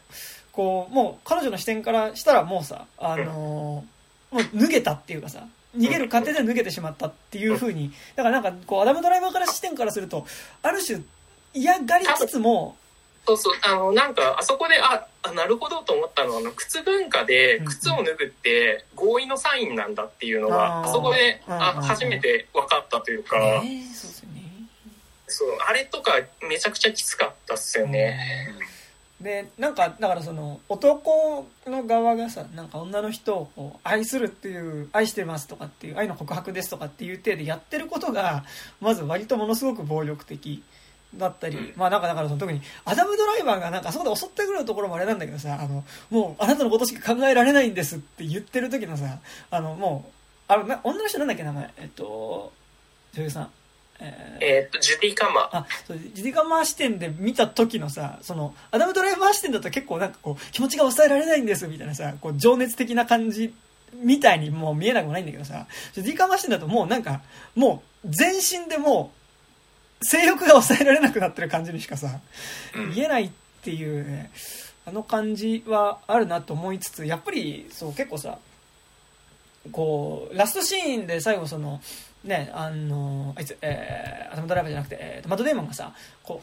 [0.51, 10.27] こう、もう彼女の視点からしたらもうさ、あのー、もう脱げたっていうかさ、逃げる過程で脱げてしまったっていう風に、だからなんかこう、アダムドライバーから視点からすると、
[10.62, 11.03] ある種
[11.53, 12.77] 嫌がりつつも、
[13.27, 24.43] そうそう、あの、なんか、あそこで、あ、あなるほどと思ったのは、あの、靴文化で、靴を脱ぐって合意のサインなんだっていうのが、あそこで、あ、初めて分かったというか、えー、そうですよね。
[25.27, 26.13] そう、あれとか
[26.49, 28.55] めちゃくちゃきつかったっすよね。
[29.21, 38.45] で、なんか、だからその、男の側がさ、なんか女の人をこう愛するっていう、愛してますとかっていう、愛の告白ですとかっていう体でやってることが、
[38.81, 40.63] まず割とものすごく暴力的。
[41.18, 49.18] だったり、まあなんかだからその特にアダムドライバーがなんかそこで襲ってくるところもあれなんだけどさ、あの、もうあなたのことしか考えられないんですって言ってる時のさ、
[49.50, 50.12] あのもう、
[50.48, 52.53] あの、女の人なんだっけ名前、えっと、
[53.14, 53.50] 女優さん。
[54.00, 55.48] えー、えー、っと、ジュディ・カマー。
[55.53, 63.55] あ、そう、ジュディ・カマー視点で見た時のさ、その、アダムドライバー視点だと結構なんかこう、気持ちが抑えられないんですみたいなさ、こう、情熱的な感じ
[63.94, 67.22] みたいにもう見えなくもないんだけどさ、ジュディ・カマー視点だともうなんか、
[67.55, 69.24] もう、全身でもう、
[70.05, 72.21] 性欲が抑えられなくなってる感じにしかさ、
[72.95, 73.31] 言えないっ
[73.62, 74.31] ていうね、
[74.87, 78.38] あの感じはあるなと思いつつ、やっぱり、そう、結構さ、
[79.73, 81.81] こう、ラストシーンで最後その、
[82.23, 86.43] ね、あの、あいつ、えー、アダムドライバーじゃなくて、えー、マット・デーモンがさ、こ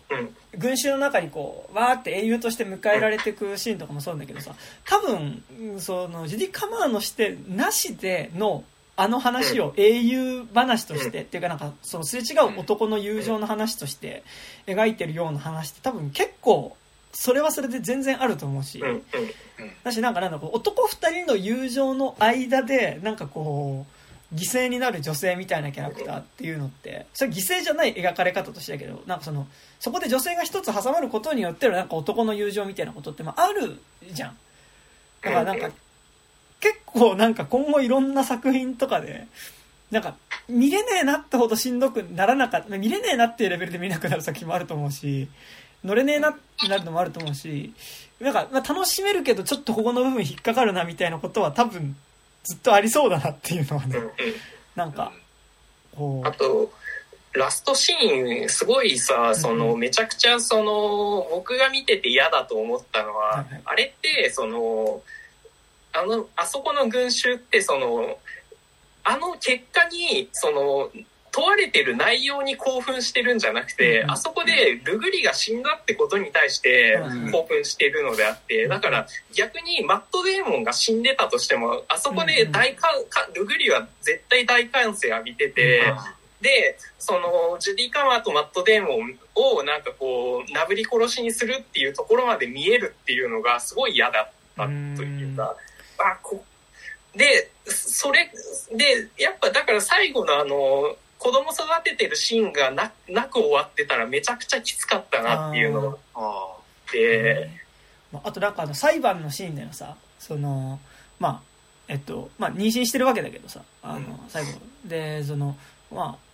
[0.54, 5.44] う、群衆の中にこう、わーって英雄として迎えられていくシーンとかもそうなんだけどさ、多分、
[5.80, 8.64] その、ジディ・カマーの視点なしでの
[9.02, 14.24] あの話を英雄話として、っていうかなんかそのすれ違う男の友情の話として
[14.68, 16.78] 描いてるような話って多分結構
[17.12, 18.80] それはそれで全然あると思うし、
[19.84, 23.88] だしなんかなんだろう男2人の友情の間でなんかこ
[24.32, 29.48] う犠牲になる女性みたいなキャラクターっていうのってそれ犠牲じゃない描かれ方としてだけどなんかその
[29.80, 34.38] そこで女性が一つ挟まることによってなんか男の友情みたいなことってまああるじゃん。
[35.24, 35.72] だからなんか
[36.62, 39.28] 結構なんか今後いろんな作品とかで、
[39.92, 40.16] なんか、
[40.48, 45.28] 見れねえなってほどしんどくならなかった、見れねえなっていうレベルで見なくなる作品もあると思うし、
[45.84, 47.74] 乗れねえなってなるのもあると思うし、
[48.22, 51.96] なんか、まあ、楽しめるけどちょっとここの部分引っかかるなみたいなことは多分
[52.44, 53.98] ずっとありそうだなっていうのはね、
[54.76, 55.12] なんか、
[55.96, 56.28] こう。
[56.28, 56.72] あと、
[57.34, 65.02] ラストシーン、すごいさ、その、めちゃくちゃその、僕が見てて嫌だと思ったのは、あれって、その、
[65.94, 68.18] あの、あそこの群衆ってその、
[69.04, 70.92] あの結果に、その、
[71.32, 77.00] 問われてる内容に興奮してるんじゃなくて、あそこでルグリが死んだってことに対して
[77.32, 82.90] 興奮してるのであって、だから逆にマットデーモンが死んでたとしても、あそこで大か
[83.34, 85.94] ルグリは絶対大歓声浴びてて、
[86.42, 95.56] で、その、ジュディ・カマーとマット・デーモンをなんかこう、なぶり殺しにするっていうところまで見えるっていうのがすごい嫌だったというか、
[96.02, 96.44] あこ
[97.16, 98.32] でそれ
[98.76, 106.56] でやっぱだから最後のあの子供育ててるシーンがななく終わってたらめちゃくちゃきつかったなっていうのがあ
[106.90, 107.50] って、
[108.24, 109.96] あとなんかあの裁判のシーンでのさ。
[110.20, 110.80] その
[111.20, 111.42] まあ
[111.88, 113.62] えっとまあ妊娠してるわけだけどさ。
[113.84, 114.52] あの、最後。
[114.86, 115.56] でその
[115.92, 116.32] まあ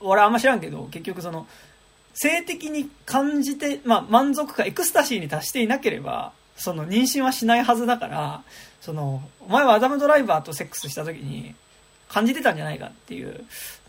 [0.00, 1.46] 俺あんま知らんけど結局その
[2.14, 8.42] 性的に感じて、まあ、満足感エクスタシーに達していなければその妊娠はしないはずだから、
[8.84, 11.54] その、お前はアダムドライバーとセックスした時に
[12.06, 13.42] 感じてたんじゃないかっていう。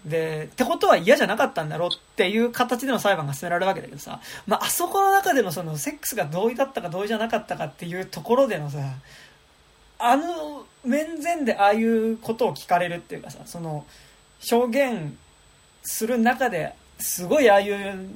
[0.05, 8.79] で、ってことは嫌じゃなかったんだろうっていう形での裁判が進められるわけだけどさ、まあ、あそこの中でのそのセックスが同意だったか同意じゃなかったかっていうところでのさ、
[9.99, 13.85] あの面前でああいうことを聞かれるっていうかさ、その、
[14.39, 15.17] 証言
[15.83, 18.09] する中ですごいああいう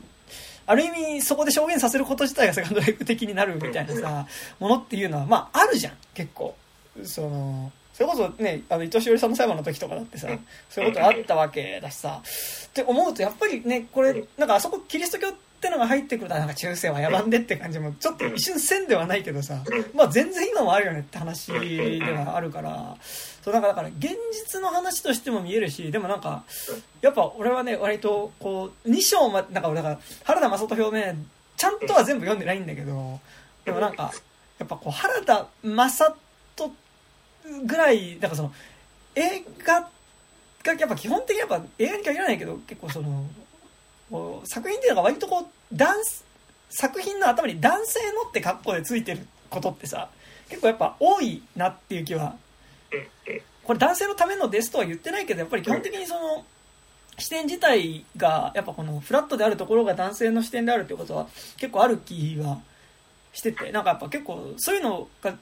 [0.70, 4.28] ある意味そこで証言させること自体がセカンドライフ的になるみたいなさ、
[4.60, 6.56] ものっていうのは、まあ、あるじゃん、結構。
[7.04, 10.28] その、それこそね、あの、伊藤しおりさんの裁判の時とかだってさ、
[10.70, 19.62] そういうことあったわけだしさ、って思うと、やっぱりね、これ、なんかあそこキリスト教ってのが入ってくると、なんか中世は野蛮でって感じも、ちょっと一瞬せんではないけどさ、
[19.94, 22.96] まあ全然今もあるよねって話ではあるから、
[23.44, 26.44] そう、なんかだから現実の話としても見えるし、でもなんか、
[27.02, 31.18] やっぱ俺はね、割と、こう、2章ま、なんか俺だから、原田正人表ね、
[31.58, 33.20] ちゃんとは全部読んでないんだけど、
[33.66, 34.14] でもなんか、
[34.58, 36.29] やっぱこう、原田正人
[37.66, 38.54] ぐらい、なんかその、
[39.16, 39.82] 映画
[40.64, 43.26] がやっぱ基本的にやっぱ映画に限らないけど、結構その、
[44.46, 46.26] 作品っていうのが割とこう、ダンス、
[46.70, 50.10] 作品の頭に男性のって格好でついてることってさ、
[50.50, 52.36] 結構やっぱ多いなっていう気は、
[53.64, 56.46] これ男性のためのですとは言ってないけど、やっぱり基本的にその、
[57.18, 62.62] 視点自体が、やっぱこのフラットであるところが男性の視点であるということは結構ある気は
[63.34, 65.38] してて、なんかやっぱ結構そういうのが、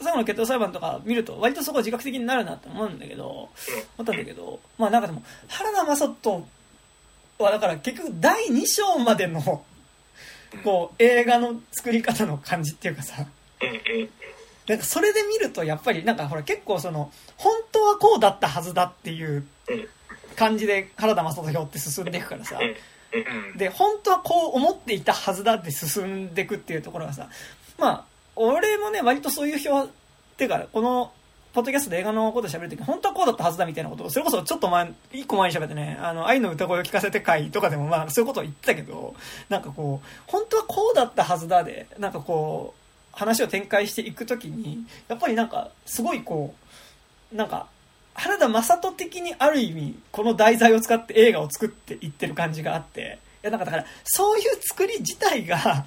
[0.00, 3.48] 最後の決闘裁判とか見ると割とそこは自覚的になるなって思うんだけど、思
[4.02, 6.48] ったんだけど、まあなんかでも、原田雅人
[7.38, 9.64] はだから結局第2章までの、
[10.64, 13.26] こう映画の作り方の感じっていうかさ、
[14.66, 19.44] なんかそれで見るとやっぱりなんかほら結構その、本当はこうだったはずだっていう
[20.36, 22.58] 感じで原田雅人表って進んでいくからさ、
[23.56, 27.28] で、本当はこう思っていたはずだって進んでいくっていうところがさ、
[27.78, 28.04] まあ、
[28.42, 29.92] 俺もね、割とそういう表、っ
[30.38, 31.12] ていうか、この、
[31.52, 39.14] ポッドキャストで映画のこと喋るとき、本当はこうだったはずだみたいなことを、それこそちょっと前、一個前に喋ってね、あの、愛の歌声を聞かせて会とかでも、まあ、そういうことを言ってたけど、
[39.50, 42.80] なんかこう、本当はこうだったはずだで、なんかこう、
[43.12, 46.54] 話を展開していくときに、やっぱりなんか、すごいこ
[47.32, 47.66] う、なんか、
[48.14, 55.84] 原田雅人的にある意味、この題材を使って映画を作っていってる感じがあって、いや、なんかだから、そういう作り自体が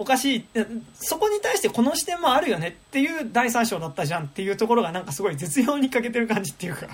[0.00, 0.44] おかしい、
[0.94, 6.86] そこに対してこの視点もあるよねっていう第三章だったじゃんっていうところがなんかすごい絶妙に欠けてる感じっていうか。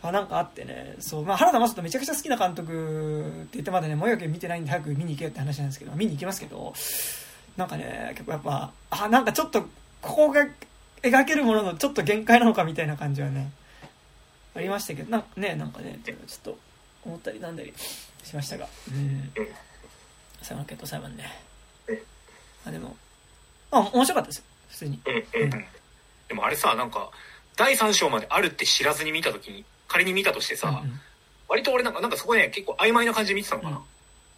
[0.00, 6.72] あなんかあってね、そう、まあ原田雅人めちゃくちゃ好きな監督って言ってまだね、もやけ見てないんで早く見に行けよって話なんですけど、見に行きますけど、
[7.58, 9.68] なんかね、結構やっぱ、あ、なんかちょっと、こ
[10.00, 10.46] こが
[11.02, 13.50] 描けるもののちょっと限界なのかみたいな感じはね、
[14.54, 16.58] ありましたけど、なんかね、なんかね、ちょっと
[17.04, 17.74] 思ったりなんだり
[18.24, 19.30] しましたが、うん。
[20.40, 21.47] 最後の決闘裁判ね。
[22.66, 22.96] あでも、
[23.70, 25.00] あ、面白かったですよ、普通に。
[25.06, 25.50] うんうん。
[26.28, 27.10] でもあれさ、なんか、
[27.56, 31.00] 第3章まであるって知らずに見たときに、仮に見たとしてさ、うんうん、
[31.48, 33.76] 割と俺なんか、なんかそこね、結構曖昧な感じで見てたのかな。
[33.76, 33.82] うん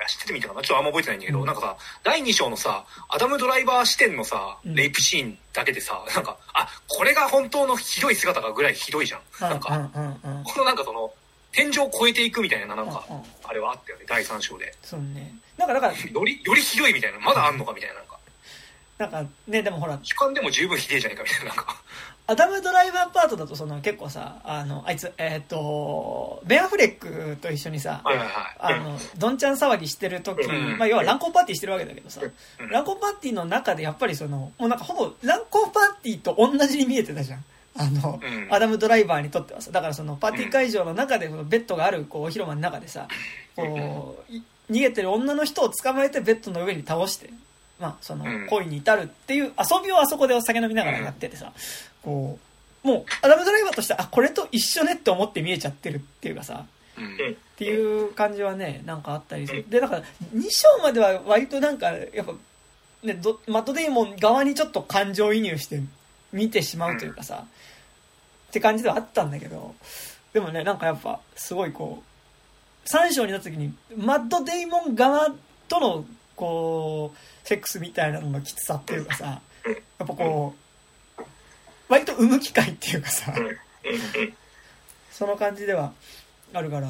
[0.09, 9.21] 知っててみたかなちょっとあんま覚えてないんだけど、うん、なんかさ、第2章のさ、アダムドライバー視点のさ、レイプシーンだけでさ、なんか、あ、これが本当のひどい姿がぐらいひどいじゃん。
[9.41, 9.91] なんか、
[10.45, 11.13] このなんかその、
[11.53, 13.05] 天井を超えていくみたいな、なんか、
[13.45, 14.73] あれはあったよね、第3章で。
[14.83, 15.35] そうね。
[15.59, 17.97] なんかだから、より、よりひどいみたいな、まだあんのかみたいな、
[19.01, 19.25] なんか。
[19.49, 19.99] ね、でもほら。
[20.03, 21.83] 主観でも十分ひでえじゃねえかみたいな、なんか。
[22.27, 37.45] アダムドライバーパートだとその結構さ、あの、あいつ、えっ、ー、と、ベアフレックと一緒にさ、はいはいはい、あの、どんちゃん騒ぎしてる時、うん、まあ要は乱交パーティーしてるわけだけどさ、うん、乱交パーティーの中でやっぱりその、もうなんかほぼ乱交パーティーと同じに見えてたじゃん。
[37.77, 43.09] あの、うん、アダムドライバーにとってはさ、だからそのパーティー会場の中で、ベッドがあるこう広間の中でさ、
[43.57, 47.31] こう、逃げてる女の人を捕まえてベッドの上に倒して、
[47.81, 51.53] まあ、その、恋に至るっていう遊びをあそこでお酒飲みながらやっててさ、
[52.03, 52.39] こ
[52.85, 56.67] う、もう、アダムドライバーとしてあ、これと一緒ねって思って見えちゃってるっていうかさ、
[56.97, 59.65] っていう感じはね、なんかあったりする。
[59.69, 60.03] で、だから、
[60.35, 62.33] 2章までは割となんか、やっぱ、
[63.03, 65.81] ね、マット・デイモン側にちょっと感情移入して
[66.33, 67.45] 見てしまうというかさ、
[68.49, 69.75] って感じではあったんだけど、
[70.33, 75.33] でもね、なんかやっぱ、すごいこう、3章になった時に、マッド・デイモン側
[75.69, 76.05] との、
[76.37, 80.55] こう、セックスみたいなののきつさっていうかさ、やっぱこ
[81.19, 81.23] う、
[81.89, 83.35] 割と生む機会っていうかさ、
[85.11, 85.93] その感じでは
[86.55, 86.87] あるから、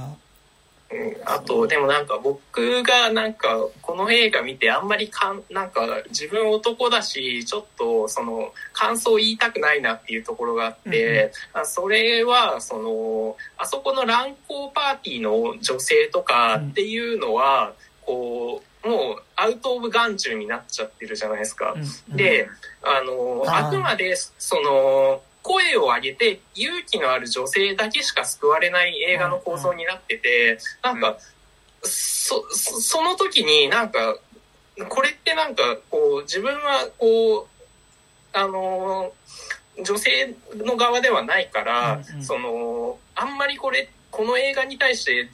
[1.24, 17.72] あと、でもなんか僕がなんかこの映画見てあんまりかん、なんか自分男だし、ちょっとその感想言いたくないなっていうところがあって、うん、それはその、あそこの乱交パーティーの女性とかっていうのは、
[18.04, 21.74] こう、もうアウト・オブ・眼中になっちゃってるじゃないですか。
[22.10, 22.48] うん、で、
[22.82, 31.16] あの、あくまでその、声を上げて勇気のある女性だけしか救われない映画の構造になってて、なんか、
[31.82, 34.18] そ、その時になんか、
[34.88, 37.46] これってなんか、こう、自分はこう、
[38.32, 39.12] あの、
[39.82, 45.28] 女性の側ではないから、その、あんまりこれ、この映画に対して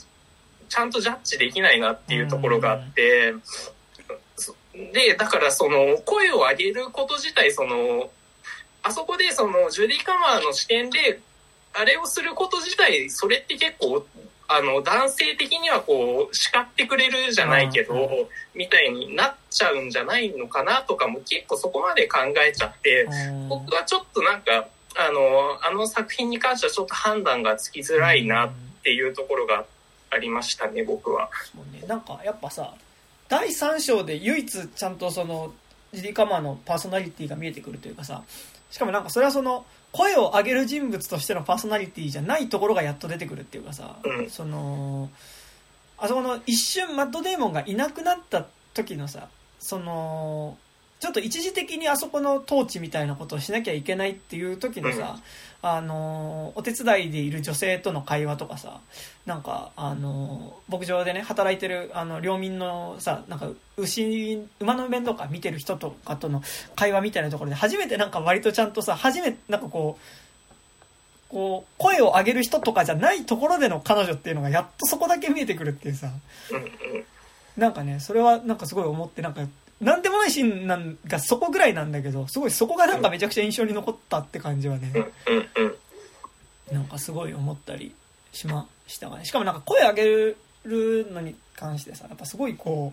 [0.69, 3.35] ちゃんとジャッジできないなっていうところがあって、
[4.93, 8.11] で、だからその、声を上げること自体、その、
[8.87, 11.21] あそこでそのジュディ・カマーの視点で
[11.75, 14.07] あれをすること自体それって結構
[14.49, 23.09] あの男性的にはこう叱ってくれるじゃないけど、みたいになっちゃうんじゃないのかなとかも結構そこまで考えちゃって、
[23.49, 28.51] 僕はちょっとなんかあのあの作品に関してはちょっと判断がつきづらいなっ
[28.85, 29.64] ていうところがあ
[30.19, 31.31] りましたね僕は。
[31.53, 32.75] そうね、なんかやっぱさ
[33.29, 35.53] 第3章で唯一ちゃんとその
[35.93, 38.23] ジディ・カマーのパーソナリティが見えてくるというかさ
[38.71, 43.97] しかもなんかそれはその声を上げる人物としてのパーソナリティじゃないところがやっと出てくるっていうかさ、
[44.29, 45.09] その
[45.99, 50.59] あそこの一瞬マッドデーモンがいなくなった時のさその
[51.01, 55.19] ちょっと一時的にあそこの統治みたいなことをしなきゃいけないっていう時のさ、
[55.75, 58.81] あの、お手伝いでいる女性との会話とかさ、
[59.25, 66.43] なんか、あの、牧場でね、働いてる、あの、領民のさ、なんか、牛、馬の面とか見てる人とかとの
[66.77, 70.03] 会話みたいなところで、初めてなんか割とちゃんとさ、初めて、なんかこう、
[71.29, 76.11] こう、声を上げる人とかじゃないところでの彼女っていうのがやっとそこだけ見えてくるっていうさ、
[77.57, 79.43] なんかね、それはなんかすごい思って、なんか、
[79.81, 84.93] なんでもないシーンなんがそこぐらいなんだけど、すごいそこがなんかめちゃくちゃ印象に残ったって感じはね、
[86.72, 87.95] なんかすごい思ったり
[88.33, 89.24] しましたがね。
[89.24, 90.05] しかもなんか声上げ
[90.64, 92.93] るのに関してさ、やっぱすごいこ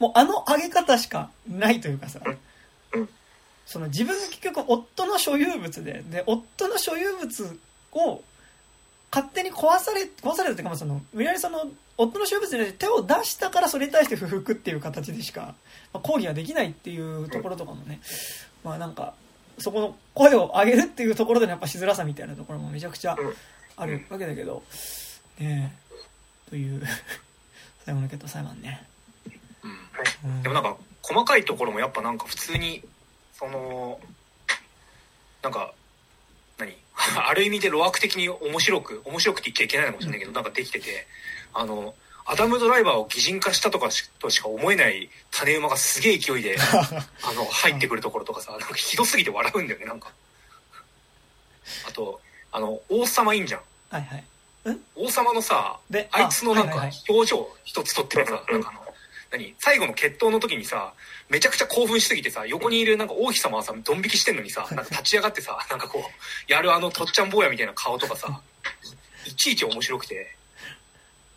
[0.00, 2.20] う、もうあの上げ方しかないというかさ、
[3.66, 7.58] その自分が結局夫の所有物で、で、夫の所有物
[7.92, 8.22] を
[9.10, 15.54] 勝手に壊され、壊されたっていうか、その、無理やりその、夫の所有物に手を出したからそれに対して不服っていう形でしか、
[15.94, 18.00] まあ、抗議ができないっていうところとかもね、
[18.64, 19.14] まあなんか、
[19.58, 23.16] そこの声を上げるっていうところでのやっぱしづらさみたいなところもめちゃくちゃ
[23.76, 24.64] あるわけだけど、
[25.38, 25.72] ね
[26.48, 26.82] え、という
[27.86, 28.84] 最後の決闘裁判ね。
[30.24, 30.42] うん。
[30.42, 32.82] でもなんか、細かいところもやっぱなんか普通に、
[33.32, 34.00] その、
[35.42, 35.72] なんか、
[36.58, 36.76] 何？
[37.28, 41.06] ある意味で路悪的に面白く、面白くって言っちゃいけないのかもしれないけど、なんかできてて、
[41.52, 41.94] あの、
[42.26, 46.56] アダムドライバーを擬人化したとかとしか思えない種馬がすげえ勢いで、
[47.22, 50.10] あの、入ってくるところとかさ、なんかひどすぎて笑うんだよね、なんか。
[51.86, 52.20] あと、
[52.50, 53.60] あの、王様いいんじゃん。
[53.90, 54.24] はいはい。
[54.96, 55.78] 王様のさ、
[56.10, 58.94] あいつのなんか表情一つとってもさ、なんかあの、
[59.30, 59.54] 何？
[59.58, 60.94] 最後の決闘の時にさ、
[61.28, 68.40] めちゃくちゃ興奮しすぎてさ、横にいるなんか王妃様はさ、ドン引きしてんのにさ、なんか立ち上がってさ、なんかこう、やるあのとっちゃん坊やみたいな顔とかさ、
[69.26, 70.36] いちいち面白くて。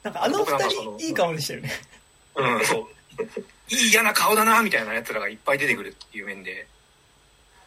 [0.08, 1.72] なんかあの二人、いい顔でしたよね。
[2.36, 2.86] うん、そう。
[3.70, 6.66] いい嫌な顔だな、みたいな奴らがいっぱい出てくるっていう面で、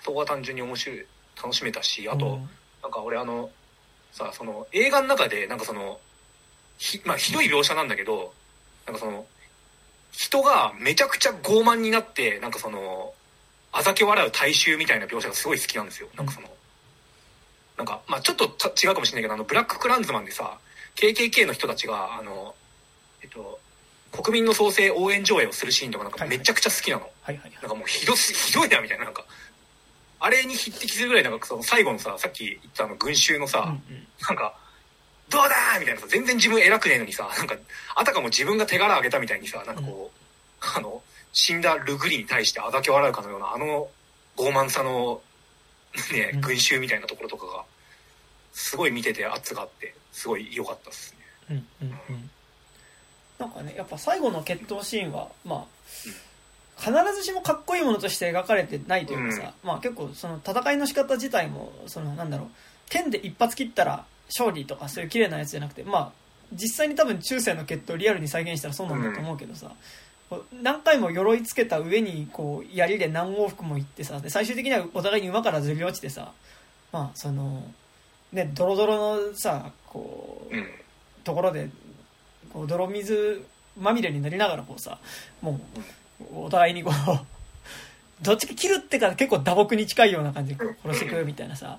[0.02, 2.48] そこは単純に面白い、楽しめたし、あと、うん、
[2.82, 3.50] なんか俺あの、
[4.12, 6.00] さ、その映画の中で、なんかその、
[6.78, 8.32] ひ、まあひどい描写なんだけど、
[8.86, 9.26] なんかその、
[10.12, 13.12] 人がめちゃくちゃ傲慢になって、なんかその、
[13.72, 16.08] あざけ笑う大衆みたいな描写がすごい好きなんですよ。
[16.16, 16.48] なんかその、
[17.76, 20.58] なんか、まあちょっと違うかもしれないけど、あの、ブラッククランズマンでさ、
[20.96, 22.54] KKK の人たちが、あの、
[23.22, 23.58] えっと、
[24.12, 27.08] 国民の創生応援上映をするシーンとかなんかめちゃくちゃ好きなの。
[27.22, 29.24] はいはい、なんかもうひどす、 ひどいなみたいな、なんか、
[30.18, 34.54] あれに匹敵するぐらいなんかその最後のさ、さっき言ったあの群衆のさ、うんうん、なんか、
[35.30, 37.56] どうだみたいなさ、全然自分偉くねえのにさ、なんか、
[37.94, 43.88] あたかも自分が手柄あげたみたいにさ、なんかこう、うん、あの、死んだルグリに対してあだけ笑うかのような、あの
[44.36, 45.22] 傲慢さの、
[46.12, 47.64] ね、群衆みたいなところとかが、
[48.52, 51.14] すごい見てて圧があって、すごい良かったっす
[51.48, 51.64] ね。
[51.80, 52.30] うんうんうん。
[53.38, 55.66] なんかね、やっぱ最後の決闘シーンは、ま
[56.76, 62.48] あ、必ずしもかっこいいものとして描かれてないというかさ、うん、まあ結構その戦いの仕方自体も、そのなんだろう、
[62.88, 66.12] 剣で一発切ったら勝利とかそういう綺麗なやつじゃなくて、まあ、
[66.52, 69.72] 実際に多分中世の決闘をリアルに再現したらそうなんだと思うけどさ、
[70.30, 76.32] うん、何回も鎧つけた上にこう槍で何往復も行ってさで最終的にはお互いに馬からずり落ちてさ
[76.92, 77.64] まあその
[78.32, 81.68] ねドロドロのさこう、ところで
[82.52, 83.44] こう泥水
[83.78, 84.98] まみれになりながらこうさ
[85.40, 85.60] も
[86.32, 86.94] うお互いにこう
[88.22, 91.78] どっちか切るってから結構打撲に近いような感じで殺していくみたいなさ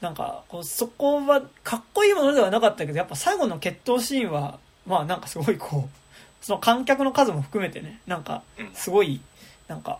[0.00, 8.42] なんか、こう、そこは、かっこいいものではなかったけど、やっぱ最後の決闘シーンは、まあなんかすごいこう、その観客の数も含めてね、なんか、
[8.74, 9.20] すごい、
[9.68, 9.98] なんか、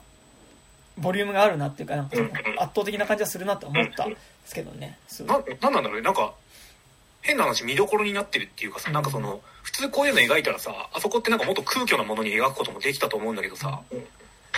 [0.99, 4.11] ボリュームがあるなっていうか、なんか圧倒的な感じはするなと思ったん。
[4.11, 4.17] で
[4.47, 4.99] すけどね。
[5.27, 6.35] な、なんなんだろうね、なんか、
[7.23, 13.81] 変な話見どころになってるっていうかさ、なんかその、普通こういうの描いたらさ、あそこってなんかもっと空虚なものに描くこともできたと思うんだけどさ、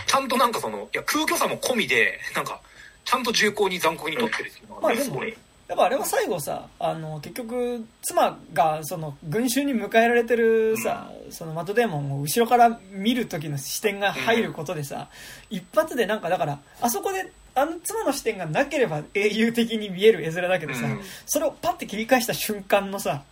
[0.07, 2.61] ちゃんとなんかその、いや空虚さも込みで、なんか、
[3.05, 5.37] ちゃんと重厚に残酷に取ってるっていうのが、ね、すごい。
[5.69, 15.09] やっぱあれは最後さ、あの、結局、妻が、その、群衆に迎えられてるさ、うん、そのマットデーモンを後ろから見る時の視点が入ることでさ、
[15.51, 23.25] うん、一発でなんか、だから、あそこで、あの妻の視点がなければ英雄的に見える絵面だけどさ、うん、それをパッて切り返した瞬間のさ、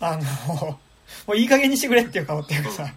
[0.00, 0.22] あの、
[1.28, 2.88] もういい加減にしてくれっていう顔っていうかさ、っ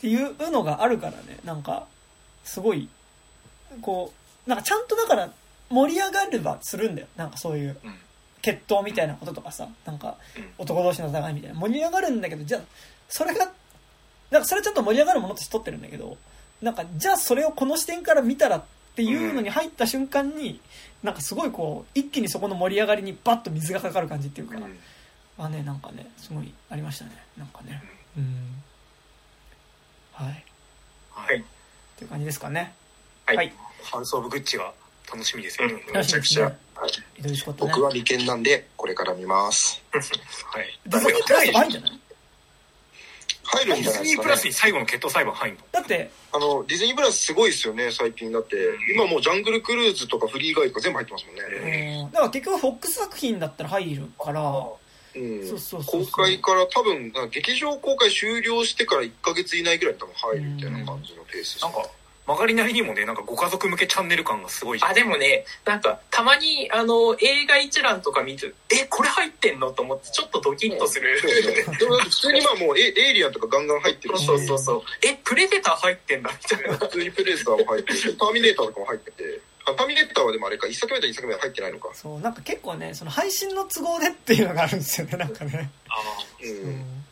[0.00, 1.86] ていうのがあるからね、なんか、
[2.44, 2.88] すごい、
[3.82, 4.12] こ
[4.46, 5.30] う、なんかちゃんとだから
[5.70, 7.08] 盛り上がればするんだよ。
[7.16, 7.76] なんかそういう、
[8.42, 10.16] 決闘みたいなこととかさ、なんか
[10.58, 11.58] 男同士の戦いみたいな。
[11.58, 12.60] 盛り上がるんだけど、じゃあ、
[13.08, 13.50] それが、
[14.30, 16.16] なんかそれちゃんと盛り上がるものとして撮ってるんだけど、
[16.60, 18.64] なんかじゃあそれをこの視点から見たらっ
[18.96, 20.60] ていうのに入った瞬間に、
[21.02, 24.58] なんかすごいこう、一気にそこの盛り上がりにバッと水がかかる感じっていうか、
[25.38, 27.12] あね、なんかね、すごいありましたね。
[27.38, 27.82] なんかね。
[28.16, 28.62] うん。
[30.12, 30.44] はい。
[31.10, 31.38] はい。
[31.38, 31.42] っ
[31.96, 32.74] ていう感じですかね。
[33.26, 33.52] はい。
[33.82, 34.72] ハウス・オブ・グッチが
[35.12, 35.82] 楽しみですよね。
[35.92, 36.44] めちゃくちゃ。
[36.44, 36.90] はい、
[37.58, 39.82] 僕は未見なんで、これから見ます。
[39.92, 40.00] は
[40.60, 40.80] い。
[40.86, 42.00] ディズニープラス入るんじゃない？
[43.42, 45.62] 入るんじゃないですか、ね、ディズニープラスに最後の決闘裁判入るの？
[45.72, 48.32] だって、あの、ディズニープラスすごいですよね、最近。
[48.32, 48.56] だって、
[48.94, 52.08] 今もうジャングルクルーズとかフリーガイとか全部入ってますもんね。
[52.12, 54.40] だから結局フォックス作品だったら入るから、
[55.12, 61.90] うん、そうそう公開から多分、劇場公開終了してから1か月以内ぐらい多分入るみたいな感じのペースです、ね、なんか
[62.30, 69.72] 曲がりなりにもね、なんかご家族向けチャンネル感がすごいあ、でもね、なんか、たまに、あの、映画一覧とか見る、え、これ入ってんの？
[69.72, 71.20] と思って、ちょっとドキッとする。
[71.76, 74.26] でも普通にまあもうエ、エイリアンとかガンガン入ってるし。
[74.26, 74.82] そうそうそう。
[75.02, 76.78] え、プレデター入ってんだみたいな。
[76.78, 79.40] 普通にプレデターも入ってるターミネーターとかも入ってて。
[79.64, 81.90] ターミネーターはでもあれか、一作目と二作目は入ってないのか。
[81.94, 85.68] そう、なんか結構ね、その配信の都合でっていうのがあるんですよね、なんかね。
[85.88, 85.98] ああ。
[86.44, 87.04] うん。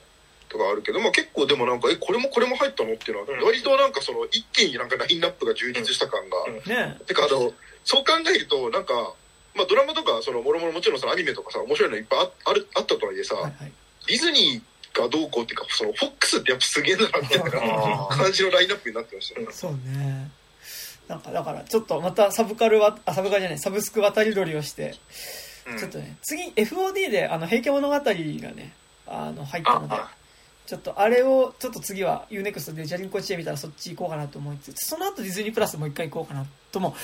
[0.49, 7.53] とかあるけど、まあ、結構でもなんかえこれもこれも入ったのっていうのは、割となんかその一気になんかラインナップが充実した感が、ね、てかあの
[7.85, 9.15] そう考えるとなんか、
[9.55, 13.73] まあ、ドラマとかそのもろもろもちろんそのアニメとかさ面白いのいっぱいああるあったとはいえさ、はいはい、
[14.07, 17.51] ディズニーがどうこうっていうかそのフォックスってやっぱすげえなみたいな
[18.11, 19.47] 感じのラインナップになってましたね。
[19.53, 20.31] そうね。
[21.09, 24.95] なんかだからちょっとまたサブカルはあサブカルじゃないサブスク渡り鳥をして、
[25.79, 28.75] ちょっとね次 FOD であの「平家物語」がね
[29.07, 29.95] あの入ったので
[30.69, 36.95] ちょっとあれをちょっと次は UNEXT でジャリンコチェ見たらそっち行こうかなと思いつつその後ディズニープラスもう一回行こうかなとも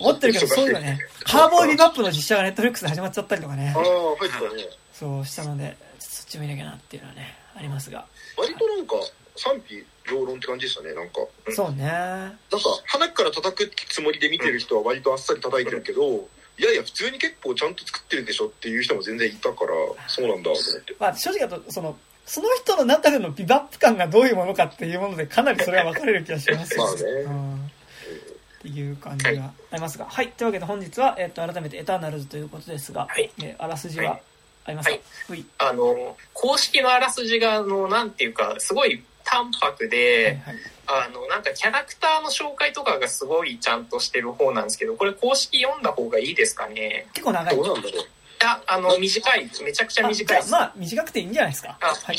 [0.00, 3.72] 思ってるけどそういうのねカーボーイビバップの実写がネットフリックスで始まっちゃったりとかね。
[3.76, 8.04] ああ入ったねそうしたのでそっちも見なきゃなっていうのはねありますが。
[8.36, 8.94] 割となんか
[9.36, 11.20] 賛否両論って感じでしたねなんか。
[11.50, 11.84] そうね。
[11.84, 12.38] なんか
[12.86, 19.72] 鼻から叩くつもりで見てる人は割とあっさり叩いてるけど、いやいや普通に結構ちゃんと作ってるでしょっていう人も全然いたから
[20.08, 21.96] そうなんだと思って、まあ、正直だとその
[22.26, 27.54] その人の中でのビバップ感がどういうものかっていうもので、かなりそれは分かれる気がします まあね、うん。
[27.66, 29.52] っていう感じが。
[29.70, 30.06] ありますが。
[30.06, 30.28] はい。
[30.28, 34.20] というわけで本日は、えっ、と、改めてエターナルズということですが、はい、えー、あらすじは
[34.64, 34.96] ありますか、
[35.28, 47.06] はい、あの、公式のあらすじが、あの、なんていうか、すごい淡白で、はいはい、あの、なんかキャラクターの紹介とかがすごいちゃんとしてる方なんですけど、これ公式読んだ方がいいですかね？
[47.12, 47.56] 結構長い。
[47.56, 48.06] どうなんだろう
[48.42, 50.50] や、あの、短い、めちゃくちゃ短いです。
[50.50, 51.78] まあ、短くていいんじゃないですか。
[51.80, 52.18] あ、はい。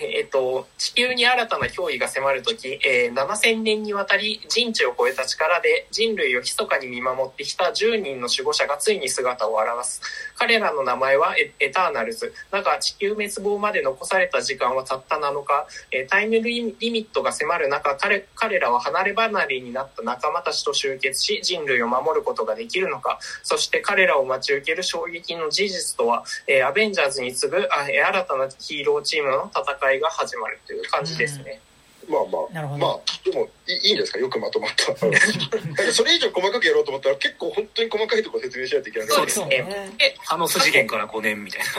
[0.00, 10.00] えっと、地球に新たな脅威が迫るとき、えー、7000年にわたり人知を超えた力で人類を密かに見守ってきた10人の守護者がついに姿を現す。
[10.36, 12.32] 彼らの名前はエターナルズ。
[12.50, 15.66] だが地球滅亡まで残された時間はたった7日。
[15.90, 23.18] えー、タイムリミットが迫る中、彼彼らは離れ離れになった仲間たちと集結し、人類を守ることができるのか。
[23.42, 31.60] そして彼らを待ち受ける衝撃の事実とは、えー、アベンジャーズに次ぐ、新たなヒーローチームの戦いが始まるという感じですね。
[32.08, 34.18] まあまあ、まあ、でもいいいんですか？
[34.18, 34.94] よくまとまった。
[35.92, 39.94] それ以上細かくやろうと思ったら結構本当に細かいところ説明しないといけないそうですね。
[39.98, 41.74] え、あの筋源から5年みたいな。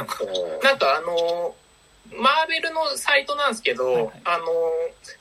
[0.64, 1.56] なんかあの
[2.12, 4.46] マーベルのサイトなんですけど、はいはい、あの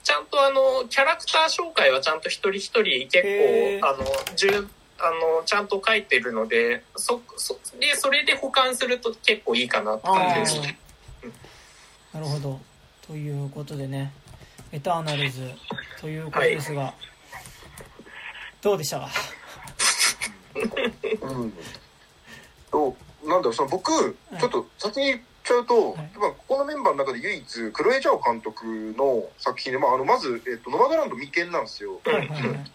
[0.03, 4.05] ちゃんとあのキャラクター紹介はちゃんと一人一人結構あの
[4.37, 4.68] 10
[4.99, 10.78] あのちゃんと書いてるのでそそでそれで保管すると結構いいかなって感じですね。
[12.12, 12.61] なるほど。
[13.07, 14.12] ということでね、
[14.72, 15.50] エターナルズ
[16.00, 16.94] ということですが、はい、
[18.62, 19.00] どうでした？
[19.00, 19.09] か
[21.22, 21.52] うん。
[22.70, 32.00] と、なんだろう、その僕、ちょっと先に言っちゃうと、はい、ここのメンバーの中で唯一、クロエ・ジャオ監督の作品で、まあ、あのまず、えっと、ノマドランド未見なんですよ。
[32.05, 32.70] はいはいはい。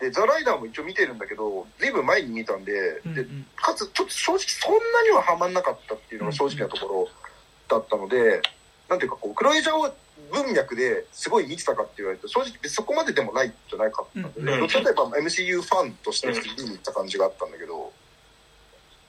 [0.00, 2.72] で、ザ・ライダーも一応見てるんだけど、ずいぶん前に見たんで、
[3.06, 7.08] うんうん、で、かつ、ちょっと正直そんなにはハマんなかったっていうのが正直なところ
[7.68, 8.42] だったので、
[8.92, 9.90] なんていうかこう、クロエジャオ
[10.30, 17.90] 文脈ですごい見てたかって言われると、正直そこまででもないんじゃないかったんで、ね、うん、例えば MCU ファンとして見に行った感じがあったんだけど、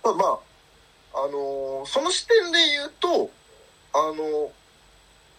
[0.05, 3.29] まあまあ、あのー、その視点で言うと、
[3.93, 4.49] あのー、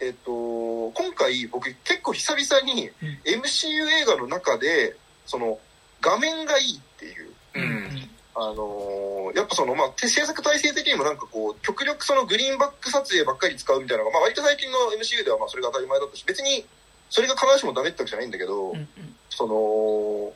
[0.00, 2.90] えっ、と、今回僕結構久々に
[3.24, 5.58] MCU 映画の中で、その
[6.02, 16.64] 画面がいいっていう、うんあのー、やっぱその、まあ、制作体制的にもなんかこう、極力そのグリーンバック撮影ばっかり使うみたいなのが、まあ割と最近の MCU ではまあそれが当たり前だったし、別に
[17.10, 18.88] それが必ずしもダメってわけじゃないんだけど、うんうん、
[19.30, 20.32] その、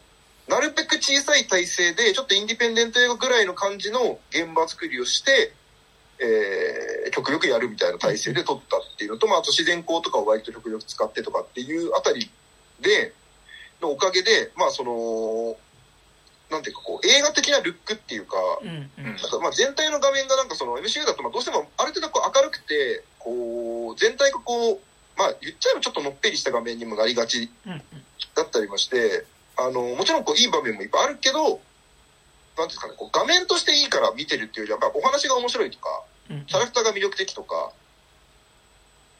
[0.48, 5.52] なるべく小さい体制で、ちょっとインディペンデント映画ぐらいの感じの現場作りをして、
[6.20, 12.30] えー、極力やるみたいな体制で撮ったっていうのと、まあ、あと自然光とかを割と極力使ってとかっていうあたり
[12.80, 13.12] で、
[13.80, 15.56] のおかげで、まあその、
[16.50, 18.36] なんていうかこう、映画的なルックっていうか、
[18.96, 24.80] なんかまあ全体の画面がなんかその MCU だとまあどうしてもある程度こう明るくて、こう、全体がこう、
[25.16, 27.50] まあ言っちゃえばちょっとのっぺりした画面にもなりがち
[28.34, 29.26] だったりもして、
[29.56, 31.60] あの、もちろんこういい場面もいっぱいあるけど、
[32.56, 36.02] なんですかね、こう画面としていいから見てるっていうよりは、お話が面白いとか、
[36.46, 37.72] キャラクターが魅力的とか、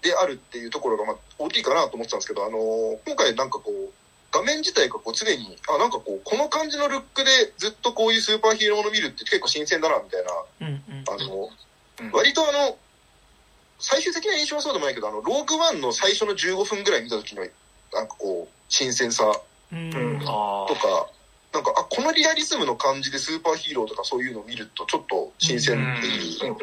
[0.03, 3.93] であるっていうところがまあ大きいかなと思ってたんですけど、あのー、今回なんかこう、
[4.31, 10.31] 画面自体がこう常に、あ、なんかこう、この感じのルックでずっとこういうスーパーヒーローもの見るって結構新鮮だな、みたいな。
[11.13, 11.51] あの、
[12.13, 12.77] 割とあの、
[13.79, 17.43] 最終的な印象はそうでもないけど、あの、ローグワンの最初の15分ぐらい見た時の、
[17.93, 19.25] なんかこう、新鮮さ
[20.69, 21.11] とか、
[21.53, 26.57] なんか、あ、このリアリズムの感じでスーパーヒーローとかそういうのを見るとちょっと新鮮っていう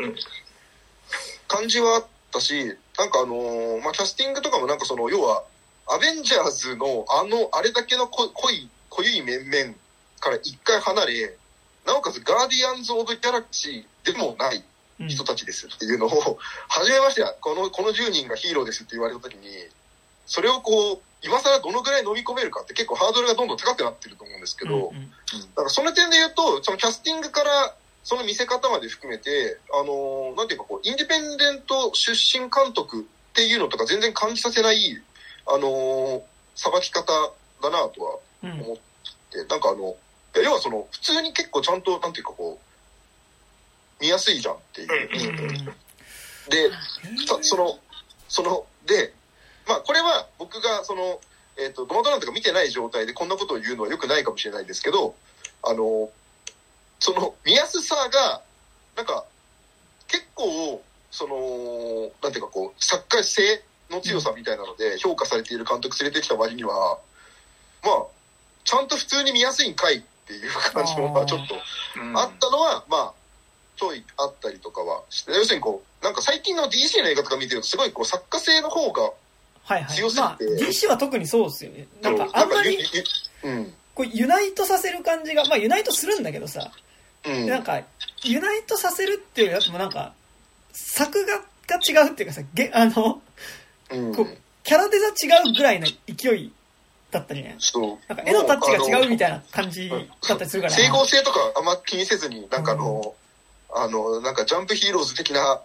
[1.48, 5.44] 感じはあったし、なんかあのー、まあ、キャスティングとかもなんかその、要は、
[5.88, 9.76] アベンジャーズのあの、あれだけの濃い、濃い面々
[10.20, 11.38] から一回離れ、
[11.86, 14.64] なおかつガーディアンズ・オブ・ギャラクシーでもない
[15.08, 16.16] 人たちですっていうのを、うん、
[16.68, 19.48] 初めましてこの、この10人がヒーローですって言われた時に、
[20.26, 35.02] それをこう、今更どのぐらい飲み込めるかって結構ハードルがどんどん高くなってると思うんですけど、うんうん、だからその点で言うと、そのキャスティングからその見せ方まで含めて、あのー、なんていうかこう、インディペンデント出身監督っていうのとか全然感じさせない、
[35.48, 36.22] あのー、
[36.56, 37.12] さばき方
[37.62, 38.78] だなとは思っ
[39.32, 39.96] て、うん、なんかあの、
[40.44, 44.90] 要はその、普通に結構ちゃんと、なんていうかこう、見やすいじゃんっていう。
[46.50, 46.70] で、
[47.42, 47.80] その、
[48.28, 49.14] その、で、
[49.68, 51.20] まあこれは僕がその、
[51.58, 55.16] えっ、ー、と、ドマドランとか見てない状態でこんなことを言うのは良くないかもしれないですけど、
[55.64, 56.10] あの、
[57.00, 58.42] その見やすさが、
[58.96, 59.26] なんか、
[60.08, 60.82] 結構、
[61.12, 67.00] その、なんていうかこう、作家性の強さみたいなので評価されている監督連れてきた割には、
[67.84, 68.04] まあ、
[68.64, 73.14] ちゃんと普通に見やすいんかいっていう感じも、まあちょっとあったのは、まあ、
[73.78, 79.12] ちょいあったりとかはして、要するにこう、なんか最近の DC の映画とか見てるとすごいこう作家性の方が
[79.66, 79.96] はいはい。
[79.96, 80.22] 強すぎて。
[80.22, 81.88] まあ、DC は特にそうですよね。
[82.02, 82.78] なんかあんまり、
[83.44, 86.72] うん、こうユナイトさせる感じが、まあユナイトするんだけどさ、
[87.26, 87.82] うん、なんか、
[88.24, 90.14] ユナイトさせるっていうやつもなんか、
[90.72, 93.22] 作画が違うっていうかさ、げあの、
[93.92, 94.28] うん、こう、
[94.64, 96.52] キャラデザ違うぐらいの勢い
[97.12, 97.56] だったりね。
[97.60, 98.14] そう。
[98.14, 103.16] なんか絵のタッチが違うみたいな感じだったりするから、整合性とかあんま気にせずに、なんかあの、
[103.76, 105.62] うん、あの、なんかジャンプヒーローズ的な、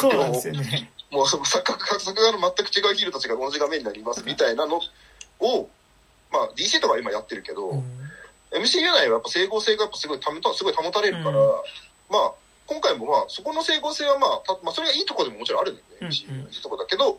[0.00, 0.90] そうなんですよね。
[1.10, 4.80] もうその作作画の全く違うヒーローたちが同じ画面になりますみたいなの
[5.40, 5.68] を、
[6.30, 7.82] まあ DC とか今やってるけど、うん、
[8.52, 11.48] MCU 内はやっぱ整合性がやっぱすごいためた、すごい保たれるから、うん、
[12.10, 12.32] まあ
[12.66, 17.18] 今回もまあそこの整合性はまあ、たまあそれがいいところでももちろんあるんだよね、うん、MCU のいいとこだけど、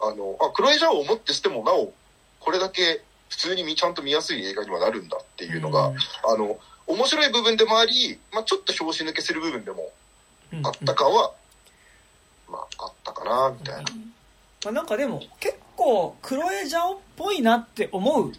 [0.00, 1.92] あの、あ、クロエジャーをもってしてもなお、
[2.40, 5.92] これだけ普通にちゃんと見やすい映画にはなるんだっていうのが、
[6.24, 9.92] あの、面白い部分でもあり、まあちょっと拍子抜けする部分でも
[10.64, 11.32] あった感は
[12.50, 13.82] まあ、あったかな、みたいな。
[14.64, 18.32] まあ、なんかでも、結構、クロエジャオっぽいなって思う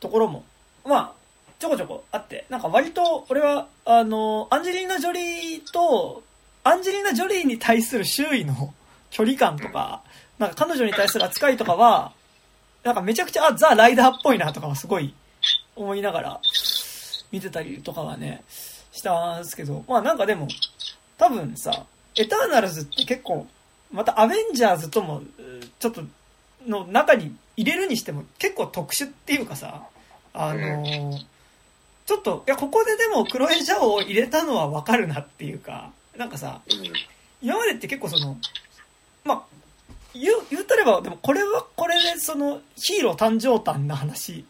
[0.00, 0.44] ところも、
[0.84, 1.12] まあ、
[1.58, 6.22] ちょこちょこあって、なんか割と、俺は、あの、アンジェリーナ・ジョリーと、
[6.64, 8.74] アンジェリーナ・ジョリーに対する周囲の
[9.10, 10.02] 距離感とか、
[10.40, 12.12] なんか彼女に対する扱いとかは、
[12.82, 15.14] なんかめちゃくちゃ、あ、ザ・ライダーっぽいなとかはすごい
[15.76, 16.40] 思いながら
[17.30, 18.42] 見てたりとかはね、
[18.90, 20.48] したんですけど、まあなんかでも、
[21.18, 21.84] 多分さ、
[22.16, 23.46] エターナルズって結構、
[23.92, 25.22] またアベンジャーズとも、
[25.78, 26.02] ちょっと、
[26.66, 29.82] の中に入れるにしても結構特殊っていうかさ、
[30.32, 31.18] あのー、
[32.06, 36.62] ちょっと、いや、ここででもクロエジャオを入れたのはわかるなっていうか、なんかさ、
[37.42, 38.38] 今までって結構その、
[39.24, 39.42] まあ、
[40.14, 44.44] 言う、言うとれば、でもこれはこれでそのヒーロー誕生誕な話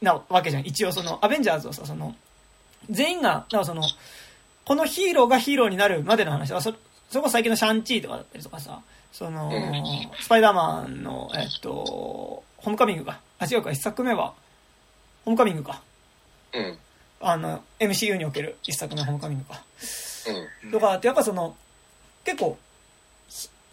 [0.00, 0.66] なわけじゃん。
[0.66, 2.14] 一応そのアベンジャーズをさ、その、
[2.90, 3.82] 全員が、だからその、
[4.64, 6.72] このヒーローがヒーローになるまでの話は、そ
[7.08, 8.80] それこそ最近のシャンチーとかだったりとかさ、
[9.12, 13.20] その、うん、スパイダーマンの、えっと、ホームカミングか。
[13.38, 14.32] あ、違うか、一作目は、
[15.24, 15.82] ホームカミングか。
[16.54, 16.78] うん。
[17.20, 19.62] あの、MCU における一作目ホームカミングか。
[20.64, 20.70] うん。
[20.70, 21.54] とかって、やっぱその、
[22.24, 22.56] 結構、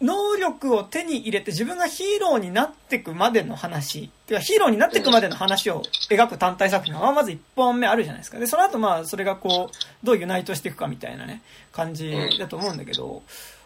[0.01, 6.93] 能力を手に入れて自分がヒーローになっていくまでの話、てかヒーローになっていくまでの話を描く単体作品。
[6.93, 8.39] がまず1本目あるじゃないですか。
[8.39, 11.41] で、その後まあそれがこう、どうユナイトしていくかみたいなね、
[11.71, 13.23] 感じだと思うんだけど、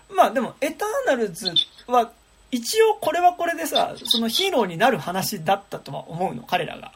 [0.09, 1.51] まあでも、エターナルズ
[1.87, 2.11] は
[2.51, 6.91] 一応これはこれでさ、そのヒーローになる話だったとは思うの、彼らが。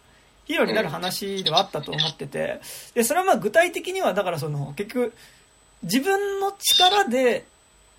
[0.45, 2.61] ヒーローになる話ではあったと思ってて、
[2.93, 5.13] で、それはまあ具体的にはだからその、結局、
[5.83, 7.45] 自分の力で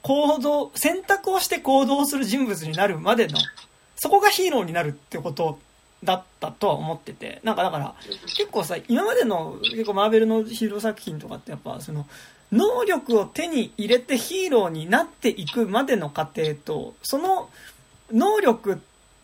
[0.08, 3.38] 行動、選択をして行動する人物になるまでの、
[3.96, 5.58] そこがヒーローになるってこと
[6.02, 7.94] だったとは思ってて、なんかだから、
[8.38, 12.06] 結構さ、今までの結構マーベルのヒーロー作品とかってやっぱその、
[12.50, 17.50] 能力を手に入れてヒーローになっていくまでの過程と、その
[18.10, 18.76] 能力っ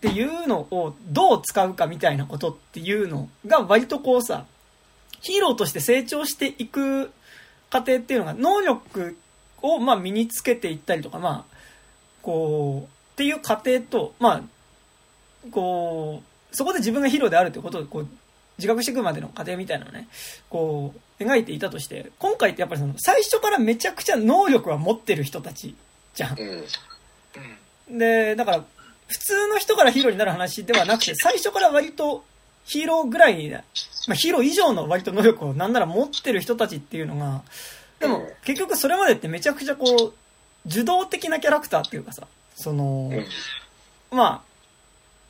[0.02, 4.44] ていうのをどう使うかみたいなことっていうのが割とこうさ、
[5.22, 7.10] ヒーローとして成長していく
[7.70, 9.16] 過程っていうのが能力
[9.64, 11.56] をまあ身につけていったりとか、まあ、
[12.22, 14.42] こう、っていう過程と、まあ、
[15.50, 18.08] こう、そこで自分がヒーローであるということをこう
[18.58, 20.08] 自覚していくまでの過程みたいなのをね、
[20.50, 25.74] こう、描いていたとして、今回ってやっぱりその、最初からめちゃくちゃ能力は持ってる人たち
[26.14, 26.36] じゃん、
[27.88, 28.64] で、だから、
[29.06, 32.24] 普通の人からヒーローになる話ではなくて、最初から割と
[32.64, 33.58] ヒーローぐらい、ま
[34.10, 37.42] あ、ヒーロー以上の割と能力をなんなら持ってる人たちっていうのが、
[38.00, 40.12] でも結局それまでってめちゃくちゃこう、
[40.66, 43.10] 受動的なキャラクターっていうかさ、その、
[44.10, 44.42] ま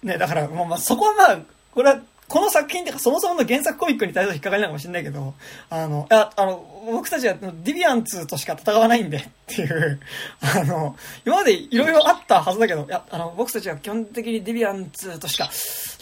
[0.03, 1.39] あ、ね、だから、まあ、そこはまあ、
[1.73, 5.35] これはこの作品っていうか、そもそもの原作コミックに対する引っかかりなのかもしれないけど、
[5.69, 10.01] あの、あ、あの、僕たちはディビアンツとしか戦わないんでっていう、
[10.41, 10.97] あの、
[11.27, 15.51] 今までいろいろあったはずだけど、いや、あの、僕たちは基本的にディビアンツとしか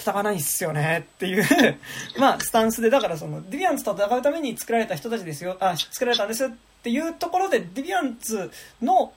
[0.03, 1.45] 戦わないんすよねっていう
[2.19, 6.49] まあ、スタンスで、だからその、ディビアンツと戦うために作られた人たちですよ、あ、作られたんですっ
[6.83, 8.51] ていうところで、ディビアンツ
[8.83, 9.13] の、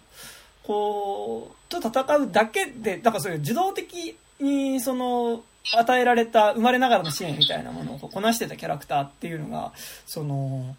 [0.63, 9.71] こう、と戦うだけで、だからそういう受動的に、その、与えられた生まれながらの支援みたいなものをこなしてたキャラクターっていうのが、
[10.05, 10.75] その、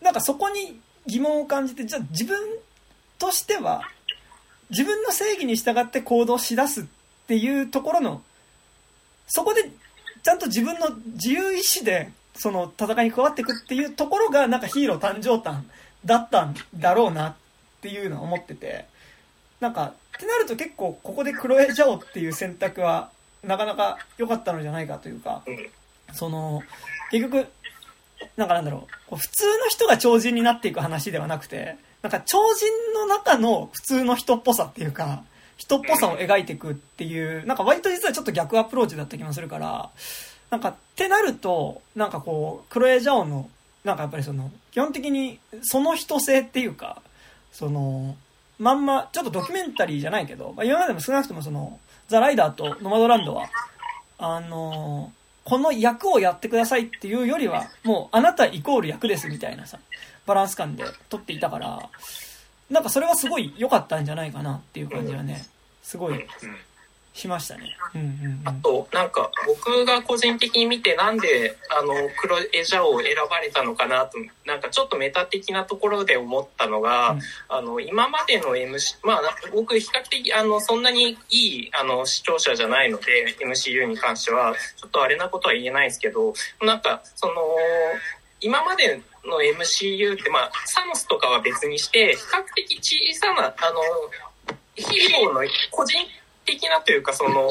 [0.00, 2.36] なんかそこに疑問を感じて、じゃあ自分
[3.18, 3.82] としては、
[4.70, 6.84] 自分の正義に従って行動しだすっ
[7.28, 8.22] ていうところの、
[9.26, 9.70] そこで
[10.22, 15.62] ちゃんと自分の自由意志でその戦いに加わっていくっていうところがなんかヒーロー誕生誕
[16.04, 17.34] だったんだろうなっ
[17.80, 18.86] ていうのを思ってて、
[19.60, 23.10] なんか、ってなると結構ここでクロエ・ジャオっていう選択は
[23.42, 25.42] なかなか良かったのじゃないかというか、
[26.12, 26.62] その、
[27.10, 27.46] 結局、
[28.36, 35.22] なんかなんだろう、普通の人が超人になっていく話ではなくて、なんか超人の中の普通の人っぽさっていうか、
[35.56, 39.90] 人っぽさを描いていくっていう、なんか割と実はちょっと逆アプローチだった気もするから、
[40.50, 43.50] なんかってなると、なんかこう、クロエ・ジャオの、
[43.84, 47.02] なんかやっぱりその、基本的にその人性っていうか、
[47.52, 48.16] その、
[48.58, 51.78] まんま、ちょっとドキュメンタリーじゃないけど、まあ、今までも少なくともその、
[52.08, 53.48] ザ・ライダーとノマドランドは、
[54.18, 59.78] あのー、この役をやってくださいっていうよりは、もうあなたイコール役ですみたいなさ、
[60.26, 61.88] バランス感で撮っていたから、
[62.70, 65.44] なんかそれはすごい良かったんじゃないかなっていう感じはね、
[65.82, 66.26] すごい
[67.16, 67.76] しましたね。
[67.94, 79.20] うんうんうん、あと、なんか、僕が個人的に見て、なんで、あの、黒エジャオを選ばれたのかなと、なんかちょっとメタ的なところで思ったのが、うん、あの、今までの MC、まあ、
[79.52, 87.34] 僕、比較的、あの、そんなにいい、あの、視聴者じゃないので、MCU に関しては、ちょっとあれなことは言えないですけど、なんか、その、
[88.40, 93.80] 今までの MCU って、まあ、サノスとかは別にして、比較的小さな、あの、
[94.74, 95.98] ヒーローの個人
[96.44, 97.50] 的なというか、その、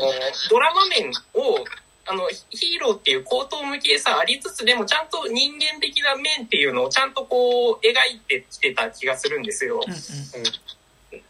[0.50, 1.66] ドラマ面を、
[2.08, 9.82] あの、ヒーローっていう高等無形さありつつ、でもちゃんと人間的な面っていうのをちゃんとこう、描いてきてた気がするんですよ。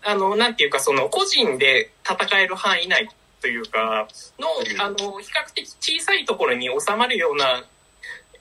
[0.04, 3.10] あの、なんていうか、その、個人で戦える範囲内
[3.42, 4.50] というか、の、
[4.84, 7.64] あの、比較的小さいところに収まるような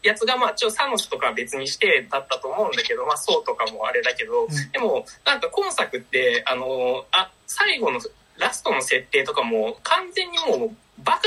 [0.05, 8.01] やつが、まあ、ちょ、サノスとかは別にしてだったと思うんだけど、まあ、そうとかもあれだけど、でも、なんか今作って、あの、あ、最後の
[8.37, 10.71] ラストの設定とかも完全にもう
[11.03, 11.21] バカ、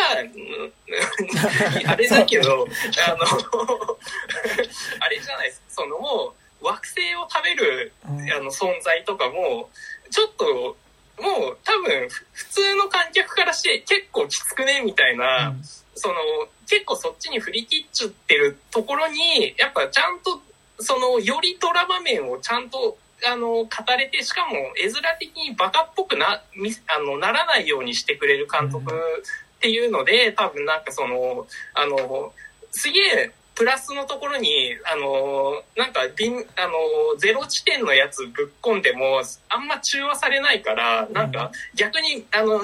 [1.92, 2.66] あれだけど、あの、
[5.00, 8.10] あれじゃないですそのもう惑星を食べる、あ
[8.40, 9.70] の存在とかも、
[10.10, 10.78] ちょっと、
[11.22, 15.64] もう多分普通の観客からして結構きつくねみたいな、うん、
[15.98, 16.16] その
[16.70, 20.42] 結構そっちに振り切っちゃってるところに、やっぱちゃんと
[20.80, 23.68] そのよりドラマ面をちゃんとあの、語
[23.98, 32.34] れて、しかも絵面的にバカっぽくな、あの、ならないようにしてくれる監督っていうので、多分なんかその、あの、
[32.72, 42.62] すげえ、プラスのところに、あの、なんか、あの、ゼロ地点のやつぶっ込んでも、あんま中和されないから、なんか、逆に、あの、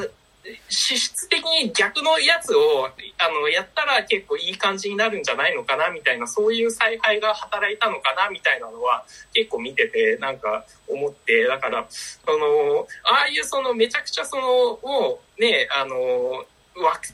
[0.70, 2.92] 資質的に逆のやつをあ
[3.30, 16.46] のやったら結構いい感じになるんじゃないのかなみたいなそういう采配が働いたのかなみたいなのは結構見ててなんか思ってだからそのああいうそのめちゃくちゃそのもうねあの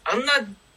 [0.05, 0.33] あんな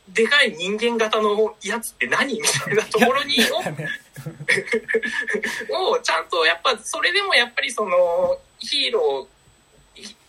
[0.09, 3.37] でかい人間型のやつって何みたいなところに
[5.71, 9.27] をちゃんとやっぱそれでもやっぱりそのヒーロー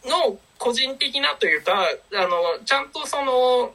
[0.06, 1.74] の個人的なというか、
[2.14, 3.74] あの、ちゃんとその、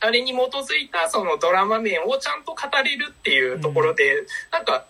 [0.00, 4.86] あれに基づいたそのドラマ面をちゃんと語れるっていうところで、うん、なんか、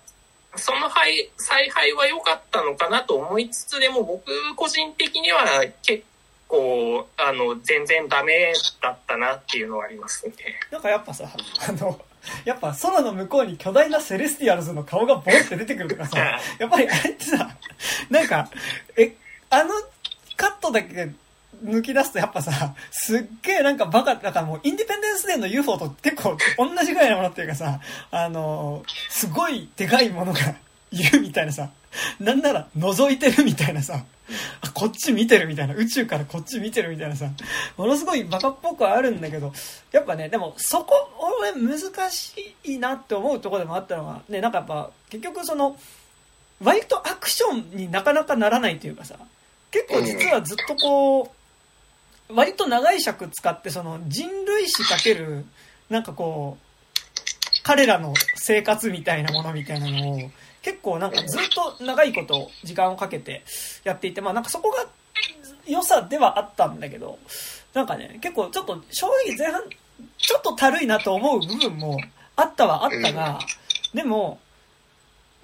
[0.56, 4.24] その配、采配は良かったのかなと思いつつ、でも僕
[4.56, 5.44] 個人的には
[5.82, 6.04] 結
[6.48, 10.34] 構、あの、全然ダメだったなっていうのはありますね。
[10.70, 11.28] なんかやっぱさ、
[11.68, 12.00] あの、
[12.44, 16.18] やっぱ空の向こうに巨大なセレスティアルズの顔がボンって出てくるとかさ、
[16.58, 17.56] やっぱりあれってさ、
[18.10, 18.50] なんか、
[18.96, 19.14] え、
[19.48, 19.74] あの
[20.40, 21.12] カットだけ
[21.62, 27.80] 抜き出すとやっぱさ、すっげえなんかバカ、だからもうインディペンデンスデーの UFO と結構同じぐらいのものっていうかさ、
[28.10, 30.40] あの、すごいでかいものが
[30.90, 31.68] いるみたいなさ、
[32.18, 34.02] なんなら覗いてるみたいなさ、
[34.62, 37.28] あ、こっち見てるみたいな、宇宙からこっち見てるみたいなさ、
[37.76, 39.52] ものすごいバカっぽくはあるんだけど、
[39.92, 40.94] やっぱね、でもそこ、
[41.40, 45.76] 俺難しいなって思うとこでもあったのが、ね、なんかやっぱ結局その、
[46.62, 49.16] 割とアクションになかなかならないというかさ、
[49.70, 51.22] 結構実はずっとこ
[52.28, 55.44] う、割と長い尺使ってその人類史かける
[55.88, 56.70] なんかこう
[57.62, 60.30] 彼らの生活みたいなものみたいなのを
[60.62, 61.48] 結構なんかずっ
[61.78, 63.42] と長いこと時間をかけて
[63.84, 64.86] やっていてまあなんかそこが
[65.66, 67.18] 良さではあったんだけど
[67.74, 69.62] なんかね結構ちょっと正直前半
[70.16, 71.98] ちょっとたるいなと思う部分も
[72.36, 73.40] あったはあったが
[73.94, 74.38] でも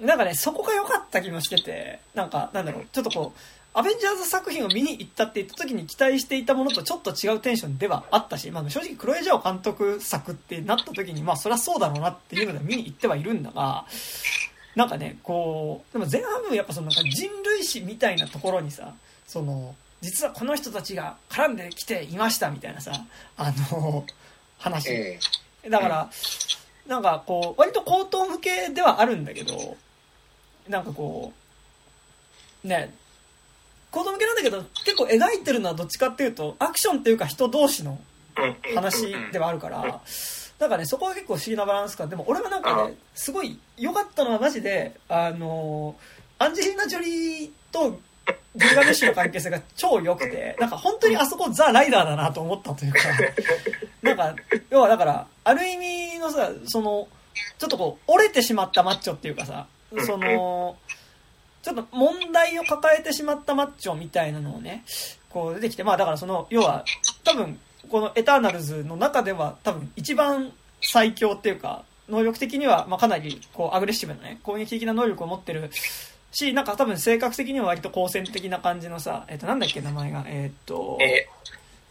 [0.00, 3.38] なんかねそこが良かった気もしててなんかなんだろうちょっとこう
[3.78, 13.84] アベンジャーズ作品を見に行ったって言った時に期待していたものとちょっと違うテンションではあったし、まあ、正直クロエジャオ監督作ってなった時に、まあそりゃそうだろうなっていうので見に行ってはいるんだが、
[14.76, 18.94] なんかね、こう、でも前半部やっぱそのなんか人類史みたいなところにさ、
[19.26, 22.92] その、実はこの人たちが絡んできていましたみたいなさ、
[23.36, 24.06] あの、
[24.56, 25.18] 話。
[25.68, 26.10] だから、
[26.86, 29.76] なんかこう、割と口頭向けではあるんだけど、
[30.66, 31.34] なんかこ
[32.64, 32.94] う、ね、
[33.90, 37.98] 子供向けなんだけど、結構描いてるのはどっちかっていうと、アクションっていうか人同士の
[38.74, 40.00] 話ではあるから、
[40.58, 42.08] なんかね、そこは結構不思議なバランス感。
[42.08, 45.96] でも俺はなんかね、すごい良かったのはマジで、あの
[46.38, 47.98] アンジェリーナ・ジョリーと
[48.56, 53.00] ギルガメッシュの関係性が超良くて、なんか本当にあそこザ・ライダーだなと思ったというか、
[54.02, 54.34] なんか、
[54.70, 57.08] 要はだから、ある意味のさ、その、
[57.58, 59.66] ちょっとこう、折れてしまったマッチョっていうかさ、
[60.06, 60.76] その、
[61.66, 64.84] ちょっと問題を抱えてしまったマッチョみたいなのをね、
[65.30, 66.84] こう出てきて、まあだからその、要は、
[67.24, 67.58] 多分、
[67.90, 75.68] このエターナルズの中では多分一番最強っていうか、能力的には、まあかなり、こう、アグレッシブなね、攻撃的な能力を持ってる
[76.30, 81.26] し、なんか多分性格的には割と好戦的な感じのさ、えっ、ー、と、なんだっけ、名前が、えっ、ー、と、え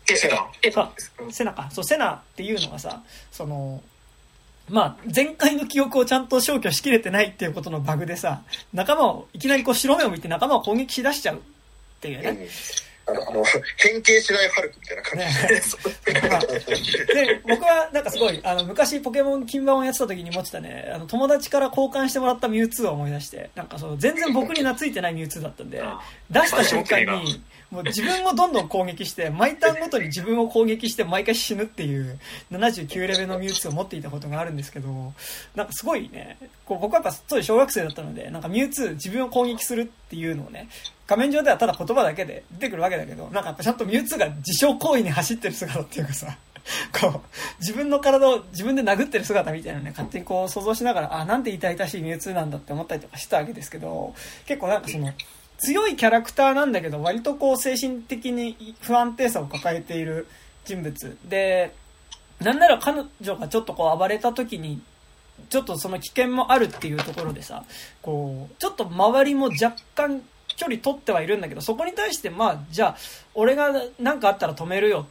[0.07, 1.31] ー、セナ。
[1.31, 1.69] セナか。
[1.69, 3.83] そう、セナっていうのがさ、その、
[4.69, 8.41] まあ、前回の記憶をちゃんと消去しきれてないっていうことのバグでさ、
[8.73, 11.39] 仲間を、いきなりこう白目を見て仲間を攻撃しだしちゃうっ
[12.01, 12.47] ていうね。
[13.07, 13.43] あの、あの
[13.77, 17.27] 変形しないハルクみたいな感じで、ね。
[17.27, 25.83] で、僕はなんかすごい、あの、昔ポケモン金版をやってた時に持ってたね、あの、友達から交換してもらったミュウツーを思い出して、なんかその、全然僕に懐いてないミュウツーだったんで、
[26.31, 27.43] 出した瞬間に、
[27.75, 32.19] もう自分をどんどん攻撃して、毎ターンごとに自分を攻撃して毎回死ぬっていう
[32.51, 35.13] 79レベルのミュウツーを持っていたことがあるんですけど、
[35.55, 40.69] なんかすごいね、こう僕はやっぱ当時小学生だったので、なんかミュウツー自分を攻撃するっていうのをね、
[41.05, 46.37] 画面上ではただ言葉だけで出てくるわけだけど、なんかやっぱちゃんとミュウツーが自傷行為に走ってる姿っていうかさ、
[46.99, 47.21] こう、
[47.59, 54.13] 自分の体を自分で殴ってる姿みたいなのね、勝手にこう想像しながら、あ、なんて痛々しいミュウツーなんだって思ったりとかしたわけですけど、
[54.45, 55.13] 結構なんかその、
[55.57, 60.27] 強いキャラクターなんだけど、割とこう精神的に不安定さを抱えている
[60.65, 61.17] 人物。
[61.25, 61.73] で、
[62.39, 64.81] なんなら彼女がちょっとこう暴れた時に、
[65.49, 67.63] ちょっとその危険もあるっていうところでさ、
[68.01, 70.21] こう、ちょっと周りも若干
[70.55, 72.97] 距離取ってはいるんだけど、そこに対してまあ、じゃあ、
[73.33, 75.07] 俺が何かあったら止めるよ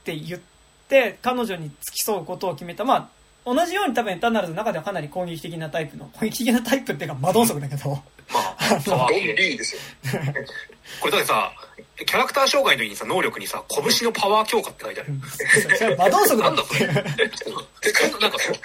[0.00, 0.40] って言っ
[0.88, 2.84] て、彼女に付き添うことを決めた。
[2.84, 3.08] まあ、
[3.44, 8.02] 同じように多分エターナルズの中ではかなり攻撃的なタイプの、攻撃的なタイプっていうか、魔導足だけど。
[8.32, 9.82] まあ、あの、リーですよ。
[11.00, 11.52] これだってさ、
[11.96, 15.12] キャラクター障害の時にさ、能力にさ、拳のパワー強化って書いてある。
[15.76, 16.86] それ魔導足なんだそれ。
[16.86, 18.56] なんかそう。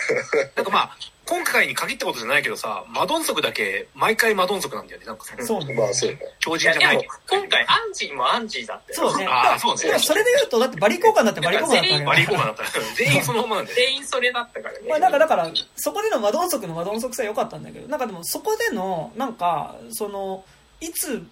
[0.56, 5.74] なんかまあ、今回に限ったことじゃないけどさ、マドンソクだけ、毎回マドンソクなんだよね、なんかそうね。
[5.74, 6.20] まあそうね。
[6.40, 7.08] 超人じゃない。
[7.28, 8.94] 今回、アンジーもアンジーだって。
[8.94, 9.26] そうね。
[9.28, 10.00] ああ、そうね。
[10.00, 12.64] それで言うと、だってバリ効果だってバリ効果だったバリ効果だった。
[12.96, 13.74] 全員そのままなんで。
[13.74, 14.80] 全員それだったからね。
[14.88, 19.55] まあなんかだから、そこでのマドンソクのマドンソクさ良かったんだけど、なんかでもそこでの、なんか、
[19.92, 20.44] その、
[20.82, 21.26] いつ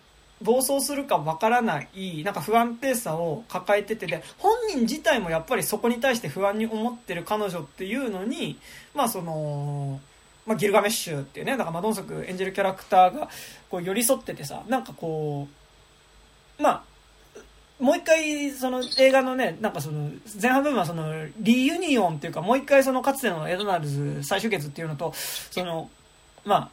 [0.43, 8.57] 暴走するかわからないなんか不安定さを抱えててで本人自体もやっぱりそこに対して不安に思ってる彼女っていうのに
[8.93, 9.99] まあその、
[10.45, 13.29] まあ、ギルガメッシュっていうねなんかマドンソク演じるキャラクターが
[13.69, 15.47] こう寄り添っててさなんかこ
[16.59, 16.83] うまあ
[17.79, 20.09] もう一回、その映画のね、なんかその、
[20.41, 25.11] 前半部分はその、リユニオンっていうか、もう一回その、かつてのエドナルズ再集結っていうのと、
[25.51, 25.89] その、
[26.45, 26.69] まあ、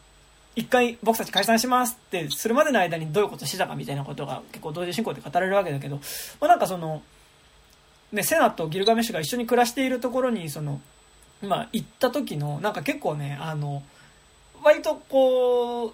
[0.57, 5.97] 一回僕たち解散しますってするまでの間にどういうことしてたかみたいなことが結構同時進行で語られるわけだけど、
[6.41, 7.03] まあ、なんかその、
[8.13, 10.81] ね、セナとギルガメッシュが一緒に暮らしているところに、その、
[11.43, 13.83] まあ、行った時の、なんか結構ね、あの、
[14.63, 15.93] 割とこう、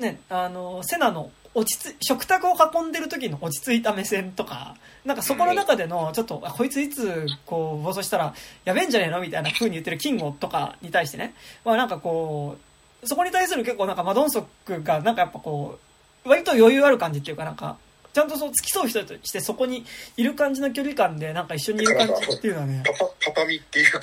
[0.00, 8.34] ね、あの、セナの落ち着食卓を囲んでる時の落ち着いた目線とか、なんかそこの中での、ちょっと、こいついつ、こう、暴走したら、
[8.64, 11.34] やべえんじゃねえのみたいな風に言ってるキングとかに対してね、
[11.64, 12.69] まあなんかこう、
[13.04, 15.78] そこに対する結構なんかマドンソクが、なんかやっぱこ
[16.24, 17.76] う、割と余裕ある感じっていうかなんか、
[18.12, 19.84] ちゃんとそう付き添う人としてそこに
[20.16, 22.82] いる感じの距離感でなんか一緒にいる感じっていうのはね。
[22.84, 24.00] パパ、パパミっていうか、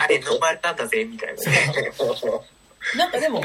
[0.00, 1.42] あれ飲まれたんだぜ、みたいな。
[2.96, 3.42] なんかでも、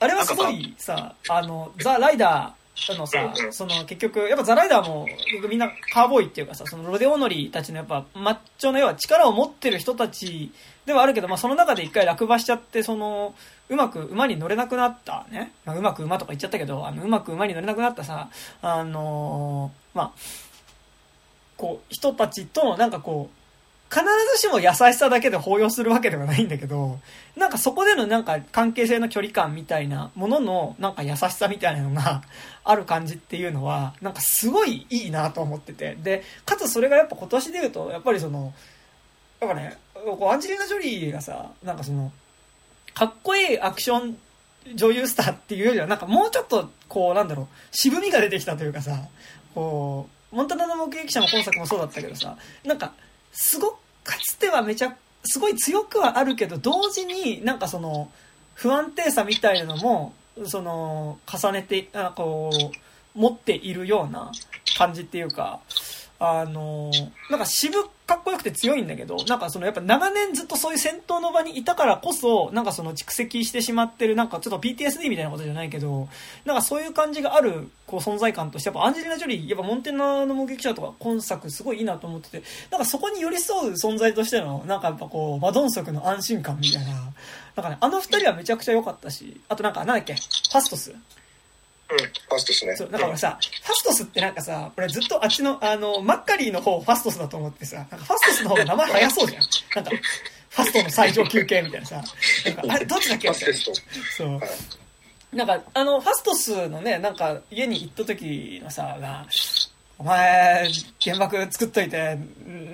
[0.00, 5.06] あれはすごいさ、あの、ザ・ライダーのさ、その結局、やっぱザ・ライダーも
[5.48, 10.50] みんなカーボーイっていうかさ、そのロデオノリたちのやっぱマッチョの要は力を持ってる人たち
[10.86, 13.34] ではあるけど、まあその中で一回落馬しちゃって、その、
[13.68, 15.52] うまく馬に乗れなくなったね。
[15.64, 18.28] まあ、うまく馬とか言っちゃったけど、あの、うまく馬に乗れなくなったさ、
[18.60, 20.12] あのー、まあ、
[21.56, 23.42] こう、人たちとなんかこう、
[23.92, 24.02] 必
[24.34, 26.98] ずしも優しさだけで抱擁するわけではないんだけど、
[27.36, 32.22] なんかそこでのなんか関係性の距離感みたいなもののなんか優しさみたいなのが
[32.64, 35.94] ある感じっていうのは、なんかすごいいいなと思ってて。
[35.96, 38.54] で、かつそれがやっぱ今年で言うと、やっぱりその、
[39.40, 42.12] やっぱね、こうアンジェリーナ・ジョリーがさ、なんかその、
[42.94, 44.16] かっこいいアクション
[44.74, 48.96] 女優スターっていうよりは、なんかもうちょっと、こう、なんだろう、渋みが出てきたというかさ、
[49.54, 52.92] こう、モンタナの目撃者も今作もそうだったけどさ、なんか、
[53.32, 53.72] すご、
[54.04, 58.10] かつてはめちゃ、すごい強くはあるけど、同時になんかその、
[58.54, 60.14] 不安定さみたいなのも、
[60.46, 64.32] その、重ねて、あこう、持っているような
[64.78, 65.60] 感じっていうか、
[66.24, 66.92] あの、
[67.30, 67.74] なんか渋
[68.06, 76.08] かっこよくて強いんだけど、なんかそのやっぱ長年ずっとそういう戦闘の場にいたからこそ、なんかその蓄積してしまってる、なんかちょっと PTSD みたいなことじゃないけど、
[76.44, 90.94] なんかそういう感じがある、こう存在感として、やっぱアンジェリーナ・ジョリー、やっぱモンテナの目撃者とか今作すごいいいなと思ってて、なんかそこに寄り添う存在としての、なんかやっぱこう、マドンソクの安心感みたいな、なんかね、あの二人はめちゃくちゃ良かったし、あとなんか、なんだっけ、ファストス。
[91.92, 92.76] うん、ファストスね。
[92.76, 99.42] そう、だからさ、ファストスってなんかさ、俺ずっとあっちの、あの、マッカリーの方ファストスだと思ってさ、なんかファストスの方が名前早そうじゃん。
[99.76, 99.90] なんか、
[100.50, 102.02] ファストの最上級系みたいなさ、
[102.44, 103.54] なんか、あれ、どっちだっけみたいな。
[104.16, 104.40] そう。
[105.36, 109.26] なんか、あの、ファストスのね、なんか、家に行った時のさ、が、
[109.98, 110.68] お前、
[111.00, 112.18] 原爆作っといて、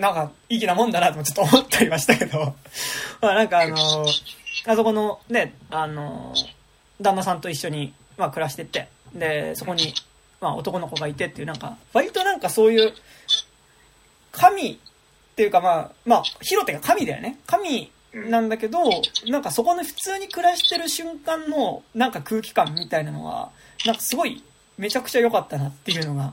[0.01, 2.57] なんか、いい気なもんだなとちょっと思ったりましたけど、
[3.21, 3.77] まあなんかあの、
[4.67, 6.35] あそこのね、あの、
[7.01, 9.95] 旦那さんと一緒に、まあ暮らしてて、で、そこに、
[10.41, 12.93] まあ男の子がいてっていう、なんか、割となんかそういう、
[14.33, 14.79] 神っ
[15.37, 17.39] ていうかまあ、まあ、ヒロテが神だよね。
[17.47, 18.79] 神なんだけど、
[19.27, 23.51] なんかそこの普通に暮らしてる瞬間の、なんか空気感みたいなのは、
[23.85, 24.43] なんかすごい、
[24.77, 26.33] めちゃくちゃ良かったなっていうのが、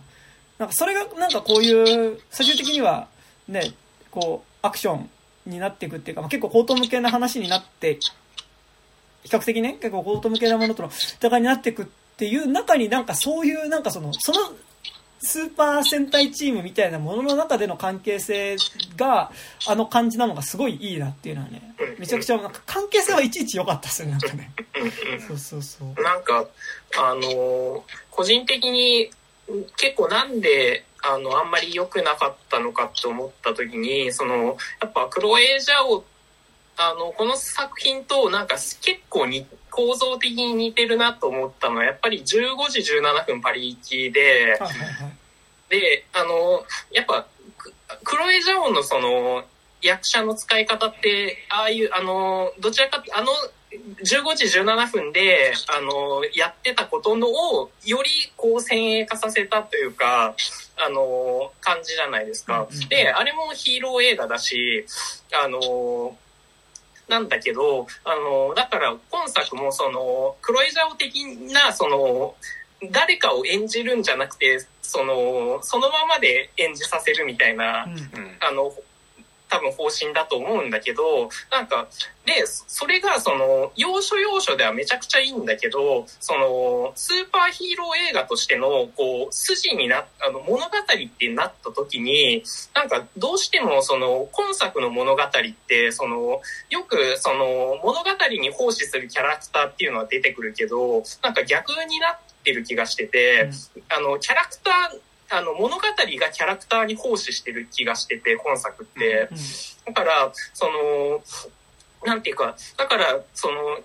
[0.58, 3.08] なんかそれがなんかこういう、最終的には、
[3.48, 3.74] ね、
[4.12, 5.10] こう、アクション
[5.46, 8.00] になっていくっていうか、まあ、結構口頭向けな話になって、
[9.24, 14.40] 比較的ね、結構口頭向けなものとの戦いになっていくっていう中になんかそういうなんかその、その
[15.20, 18.58] スーパー戦隊チームみたいなものの中での関係性
[18.96, 19.32] が、
[19.68, 24.52] あの感じなのがすごいいいなっていうのはね、めちゃくちゃ、なんか関係性はいちいち良かったっすよね、なんかね。
[25.28, 26.02] そうそうそう。
[26.02, 26.46] なんか、
[26.98, 29.10] あのー、個人的に
[29.78, 36.04] 結構なんで、あの、あんまり良くなかったのかって思った時に、その、やっぱクロエージャオ
[36.78, 42.26] あの、この作品となんか結構に構造的に似てるなと思ったのは、やっぱり15
[42.70, 44.58] 時17分パリ行きで、
[45.70, 47.28] で、あの、やっぱ、
[48.04, 49.44] クロエ・ジャオンのその、
[49.82, 53.32] 役者の使い方って、ああいう、あの、どちらか、あの、
[53.72, 60.36] 15時17分で、あの、やってたことのを、よりこう先鋭化させたというか、
[60.78, 62.68] あの、感じじゃないですか。
[62.90, 64.86] で、あれもヒーロー映画だし、
[65.34, 66.18] あの、
[67.08, 72.36] なんだけど、あの、だから今作もその、クロエジャオ的な、その、
[72.92, 78.74] 誰かを演じるんじゃなくて、その、そのままで演じさせるみたいな、うん、あの、
[79.50, 81.88] 多分方針だと思うんだけど、なんか、
[82.26, 92.44] で、それがその、要所要所ではめちゃくちゃいいんだけど、その、スーパーヒーロー映画としての、こう、筋にな、あの、物語ってなった時に、
[92.74, 95.30] なんか、どうしてもその、今作の物語っ
[95.68, 105.00] て、その、よくその、物語に奉仕するキャラクターっていうのは出てくるけど、なんか逆になってる気がしてて、うん、あの、キャラクター、
[105.30, 109.30] あの、物語がキャラクターに奉仕してる気がしてて、本作って。
[109.86, 111.24] だから、その、
[112.06, 113.80] なんていうか、だから、その、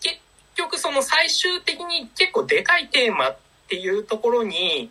[0.00, 0.18] 結
[0.54, 3.36] 局その最終的に結構でかいテーマっ
[3.68, 4.90] ていうところに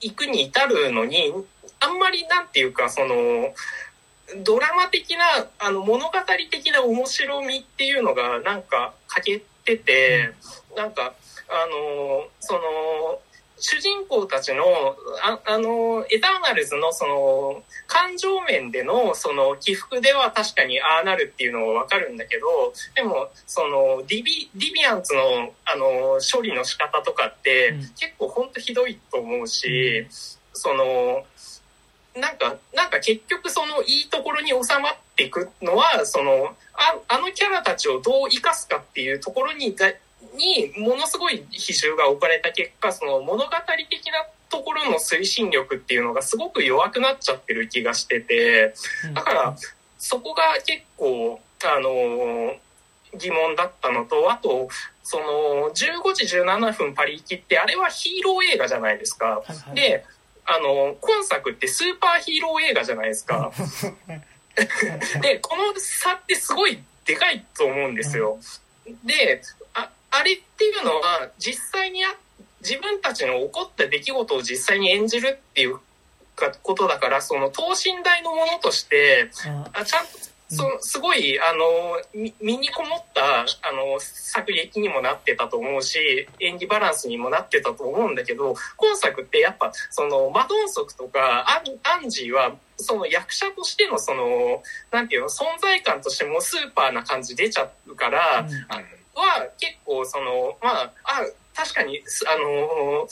[0.00, 1.32] 行くに至るのに、
[1.78, 3.54] あんまりなんていうかその、
[4.44, 5.24] ドラマ的な、
[5.58, 6.12] あの物語
[6.50, 10.32] 的な面白みっていうのがなんか欠けてて、
[10.76, 11.14] なんか、
[11.48, 13.20] あの、その、
[13.60, 14.64] 主人公たちの、
[15.22, 30.06] ああの、エターナルズのその、感情面でのその起伏では確かにああなるっていうのはわかるんだけど、でも、その、ディビ、ディビアンツの、あの、処理の仕方とかって、結構ほんとひどいと思うし、
[30.52, 31.24] その、
[32.16, 39.74] なんか、なんか結局そのいいところに収まっていくのは、その、ああのキャラたちをどう生かすかっていうところに
[40.36, 43.50] にものすごい比重が置かれた結果その物語
[43.88, 48.74] 的なところの推進力っていうのがすごく弱くなっちゃってる気がしてて
[49.14, 49.56] だから
[49.98, 52.56] そこが結構あの
[53.16, 54.68] 疑問だったのとあと
[55.02, 59.42] その15時17分パリ行きってあれはヒーロー映画じゃないですか。
[59.74, 60.04] で
[60.46, 63.52] あの今作ってスーパーヒーロー映画じゃないですか。
[65.22, 68.38] でこの差ってすごいでかいと思うんですよ。
[69.04, 69.42] で
[69.74, 69.90] あ
[70.22, 72.00] れっていうのは実際に
[72.60, 75.78] 自分たちの起こった出来事を実際に演じるっていう
[76.62, 79.30] ことだからその等身大のものとして
[79.72, 98.40] あちゃんとそすごいあの身にこもったあの作劇にもなってたと思うし演技バランスにもなってたと思うんだけど今作ってやっぱそのマドンソクとかアンアンジーはその役者としてのそのなんていうの存在感としてもスーパーな感じ出ちゃうから。
[98.40, 103.08] うんは結構その、まあ、あ、確かに、あの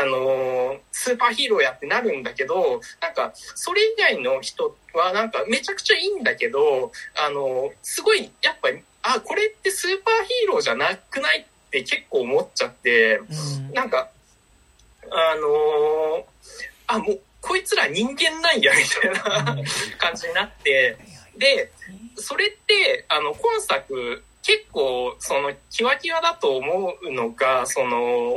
[0.00, 13.24] あのスーパーヒーローやってなるんだけど、なんか、それ以外の人はなんかめちゃくちゃいいんだけど、あのすごい、やっぱり、あ、これってスーパーヒーローじゃなくないって結構思っちゃって、う
[13.70, 14.08] ん、なんか、
[15.10, 16.26] あの
[16.86, 19.62] あ、もう、こいつら人間なんや、みたいな
[19.98, 20.96] 感じになって、
[21.36, 21.70] で、
[22.16, 28.36] それって、あの、今作、結構そのキワキワだと思うのがその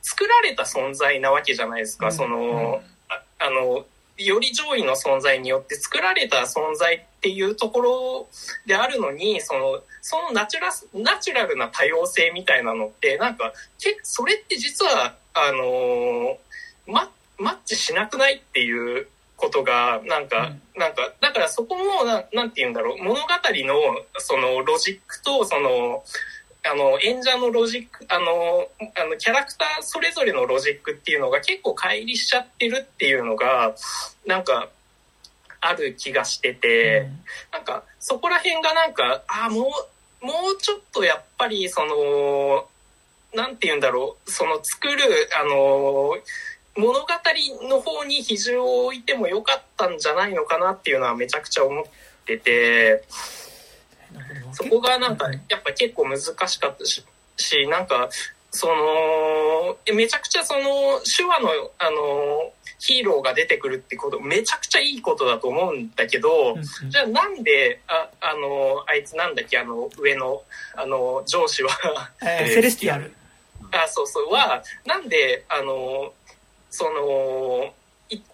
[0.00, 3.84] 作られた存在なわけじゃないですか、うん、その、ああの
[4.16, 8.28] より上位の存在によって作られた存在っていうところ
[8.66, 13.52] であるのにそのそのナチュラナチュラルな多様性みたいなのってなんか
[14.02, 16.36] それって実はあの
[16.86, 19.08] まあマッチしなくないっていう
[19.40, 22.98] ことがなんか、うん、なんかだからそこもななんて言うんだろう。
[22.98, 23.74] 物語の
[24.18, 26.04] そのロジックとその
[26.62, 33.74] あの演者のロジックあのあのキャラクターそれぞれのロジックっていうのが結構乖離しちゃってるっていうのが
[34.26, 34.68] なんか
[35.60, 37.20] ある気がしてて、うん、
[37.52, 39.72] なんかそこら辺がなんかあも
[40.22, 42.66] うもうちょっとやっぱりその
[43.34, 44.30] なんて言うんだろう。
[44.30, 44.98] その作る
[45.40, 46.16] あの
[46.76, 47.06] 物語
[47.68, 51.84] の方に比重を置いてもよかったんじゃないのかなっていうのはめちゃくちゃ思っ
[52.26, 53.04] てて
[54.52, 57.04] そこがなんかやっぱ結構難しかったし
[57.36, 58.08] しなんか
[58.50, 60.60] そのめちゃくちゃその
[61.04, 61.48] 手話の
[61.78, 66.56] あのヒーローが出てくるってことめちゃくちゃいいことだと思うんだけど、
[66.88, 70.42] じゃあなんでああのあいつなんだっけあの上の
[70.74, 71.70] あの上司は。
[72.22, 73.12] えー、 セレスティアル。
[73.70, 74.32] あそうそう。
[74.32, 76.14] はなんであの
[76.70, 77.72] その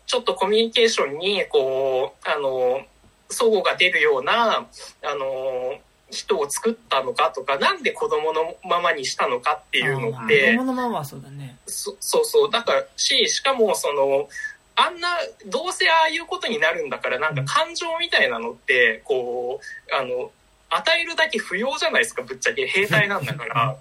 [0.06, 2.80] ちょっとコミュニケーションにこうあの
[3.28, 5.78] 齟齬が出るようなあの
[6.10, 11.56] 人を作ったのかとかなんで子供のままにしたのかっていうのって子供のままはそうだね。
[11.66, 12.50] そそうそう。
[12.50, 14.28] だからししかもその
[14.76, 15.08] あんな
[15.46, 20.30] どうせああいうことになるんだからなんか感情みたいなのってこうあの
[20.68, 22.66] 与えるだけ不要じゃないですかぶっちゃけ。
[22.66, 23.76] 兵隊なんだから。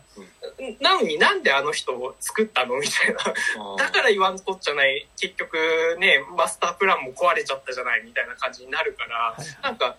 [0.79, 3.75] なのになんであの人を作ったのみたいな。
[3.77, 5.07] だから言わんこっちゃない。
[5.17, 5.57] 結局
[5.99, 9.97] ねマスタープランも壊れちゃったじゃないみたいな感じになるから、はい、なんか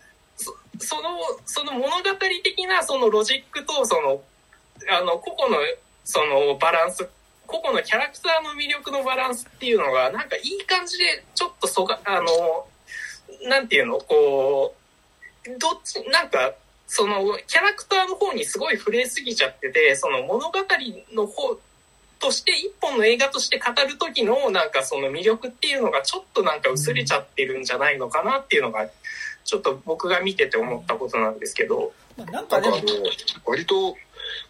[0.78, 2.02] そのその物語
[2.42, 4.22] 的なそのロジックとその
[4.90, 5.62] あの個々の
[6.04, 7.08] そのバランス
[7.46, 12.66] 個々のキャラクターの魅力のバランスっていうのがなんかいい感じでちょっとそがあの
[13.48, 14.74] なんていうのこ
[15.46, 16.52] うどっちなんか
[16.86, 20.58] そのキャラクターの方にすごい触れすぎちゃっててその物語
[21.12, 21.58] の方
[22.18, 28.88] として一本の映画として語る時のなんかその魅力っていうのがちょっとなんか薄れちゃってるんじゃないのかなっていうのが
[29.44, 31.92] ちょっと僕が見てて思ったことなんですけど。
[32.16, 32.68] なんかね、
[33.44, 33.94] 割と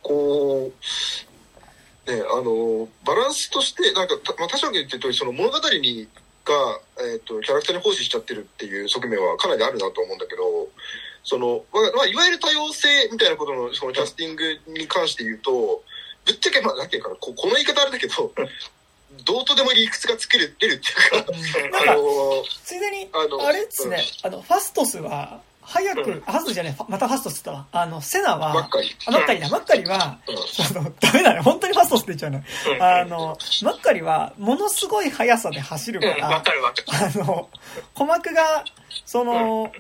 [0.01, 6.07] こうねあのバランスとしてなんか、まあ、確かに言ってる通りその物語に
[6.45, 6.55] が、
[7.01, 10.69] えーと、とキャラクターに奉仕しちゃってるっていう側面はかなりあるなと思うんだけど
[11.27, 15.83] その、まあ、いわゆる多様性みたいなことの、そのキャスティングに関して言うと、
[16.25, 18.33] ぶっちゃけ、まあ、なんていうかな、ここの言い方あれだけど、
[19.25, 20.85] どうとでも理屈が作れるっていうか、
[21.91, 22.03] あの
[22.63, 27.67] ついでに、あれですね、あの、ファストスは、早く、うん、ファストじゃねえ、またファストスったわ。
[27.73, 28.97] あの、セナは、マッカリ。
[29.07, 33.01] あ、マッカリだ、マッカリは、うん、の、ダメだね、本当にファストスって言っちゃうの。
[33.01, 36.37] あの、マッカリは、ものすごい速さで走るから。
[36.37, 36.43] あ
[37.17, 37.49] の、
[37.95, 38.65] 鼓膜が、
[39.05, 39.73] その、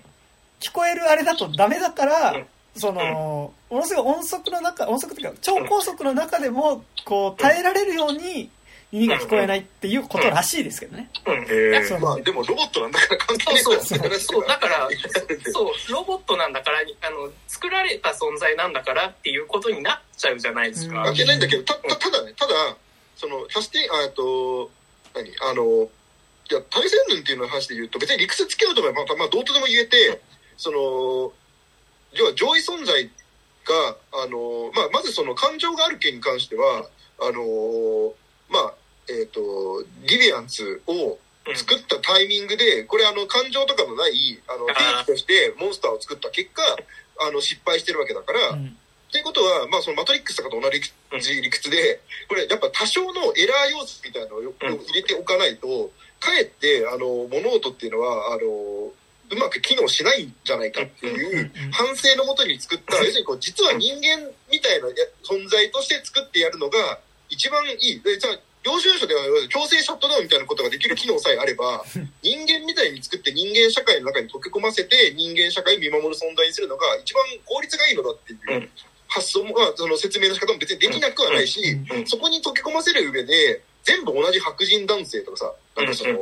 [0.66, 2.34] 聞こえるあれだとダメだから、
[2.74, 8.50] その、ものすごい音速の中、音速っていうか、超高速の中でも、こう、耐えられるように、
[8.92, 11.10] 耳が聞こえないっていうことらしいですけどね。
[11.26, 11.46] うん。
[11.50, 14.18] えまあ、でもロボットなんだから関係ないそうそう。
[14.18, 14.88] そう、だから、
[15.52, 21.02] そう、ロボットなんだから、あの、作られた存在なんだからっていうことになっちゃうじゃないですか。
[21.04, 22.76] 関係ないんだけど、た、たただね、ただ、
[23.16, 24.70] その、キャスティング、あと、
[25.14, 25.32] 何？
[25.40, 25.88] あの、
[26.48, 30.20] いや、対戦論っていうの話で言うと、別に理屈つけようと思えば、まあ、まあ、どうとでも言えて、
[30.56, 31.32] その、
[32.12, 33.10] 要は上位存在
[33.66, 36.88] が、あの、まあ、まずその感情がある件に関しては、
[37.20, 38.14] あの、
[38.48, 38.74] まあ、
[39.08, 41.18] えっ、ー、と、リビアンツを
[41.54, 46.62] 作ったタイミングで、これあの、感情とかのない、あの、兵器としてモンスターを作った結果、
[47.20, 48.76] あの、失敗してるわけだから、うん、
[49.08, 58.92] っていうことは、まあ、そのマトリックスとかと同じ理屈で、これやっぱ多少のエラー要素みたいなのを入れておかないと、かえって、あの、物音っていうのは、あの、
[59.30, 64.88] うまく機能しないんじゃないかっていう反省のもとに作った、 要するにこう、実は人間みたいな
[65.24, 68.00] 存在として作ってやるのが一番いい。
[68.00, 71.84] で、じゃあ、領収書では強制シャットダウンみたいなことができる機能さえあれば、
[72.22, 78.70] 人間みたいに作って人間社会の中に溶け込ませて人間社会を見守る存在にするのが一番効率がいいのだっていう
[79.06, 81.62] 発想も、まあ、その説明の仕方も別にできなくはないし、
[82.06, 86.18] そこに溶け込ませる上で、全部同じ白人男性とかさ、なんかその、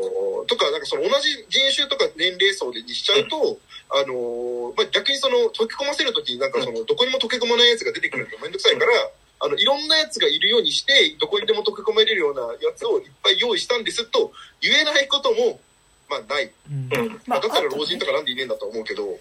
[0.47, 3.59] とか、なんかその同じ人種とか年齢層でにしちゃうと、
[3.89, 8.93] あの、まあ、逆にその溶け込ませるときになんかその、どこにも溶け込まないやつが出てくるのめんどくさいから、
[9.41, 14.31] あの、いろんなやつがいるようにして、どこにでも溶け込めれるようなやつをいっぱい用意したんですと
[14.61, 15.59] 言えないことも、
[16.11, 16.53] まあ、ない。
[16.69, 17.21] うん。
[17.27, 19.19] まあ、だったら老人とかなんでいねえんだと思うけど。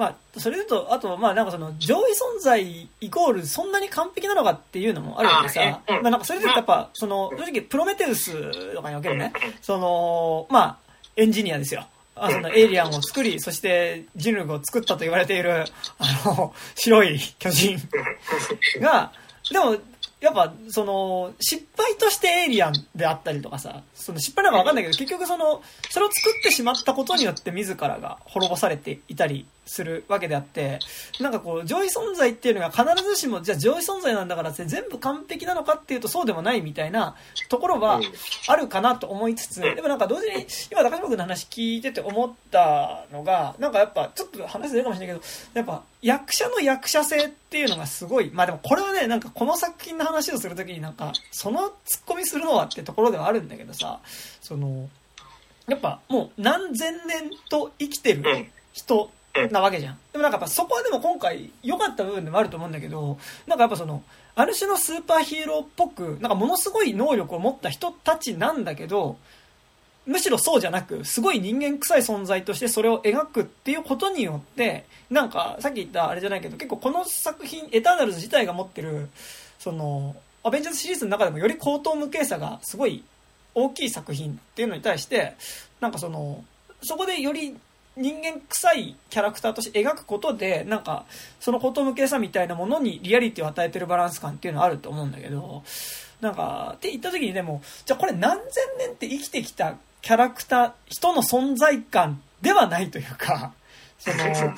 [0.00, 10.78] まあ、それ言うと、あと、まあ、なんかその、上位存在イコール、そんなに完璧なのかっていうのもあるわけでさ、まあ、なんかそれで言うとやっぱ、その、正直、プロメテウスとかにおけるね、その、まあ、
[11.16, 11.86] エンジニアですよ。
[12.16, 15.66] あそのエイリアンを作り、そして人類を作ったと言われている、
[15.98, 17.78] あの、白い巨人
[18.80, 19.12] が、
[19.50, 19.76] でも、
[20.20, 30.80] やっぱ、その、失敗としてエイリアンであったりとかさ、その失敗なのかわかんないけど、結局その、それを作ってしまったことによって自らが滅ぼされていたりするわけであって、
[31.20, 37.14] なんかこう、上位存在っていうのが必ずしも、じゃあ上位存在なんだからって全部完璧なのかっていうとそうでもないみたいな
[37.48, 38.00] ところは
[38.48, 54.00] あるかなと思いつつ、でもなんか同時に、今高島君の話聞いてて思ったのが、なんかやっぱ、ちょっと話ずれるかもしれないけど、やっぱ役者の役者性っていうのがすごい、まあでもこれはね、なんかこの作品の話をするときになんか、そのツッコミするのはってところではあるんだけどさ、
[54.40, 54.88] その、
[55.68, 58.24] やっぱもう何千年と生きてる
[58.72, 59.10] 人
[59.50, 59.98] なわけじゃん。
[60.12, 64.02] でもなんかやっぱそこはでも今回良かった部分でもあると思うんだけど、なんかやっぱその、
[64.34, 69.16] ある種のスーパーヒーローっぽく、なんかものすごい能力を持った人たちなんだけど、
[70.06, 79.08] むしろそうじゃなく、すごい人間臭い存在としてそれを描くっていうことによって、なんか、さっき言ったあれじゃないけど、結構この作品、エターナルズ自体が持ってる、
[79.58, 83.04] その、アベンジャーズシリーズの中でもより高等無形さがすごい
[83.54, 85.34] 大きい作品っていうのに対して、
[85.80, 86.42] なんかその、
[86.82, 87.56] そこでより
[87.96, 91.04] 人間臭いキャラクターとして描くことで、なんか、
[91.40, 95.62] そのこと向けさみたいなものにリアリティを与えてるバランス感っていうのはあると思うんだけど、
[96.20, 103.52] なんか、って言った時にでも、じゃあこれ何千年って生きてきたキャラクター、人の存在感ではないというか、
[103.98, 104.54] その、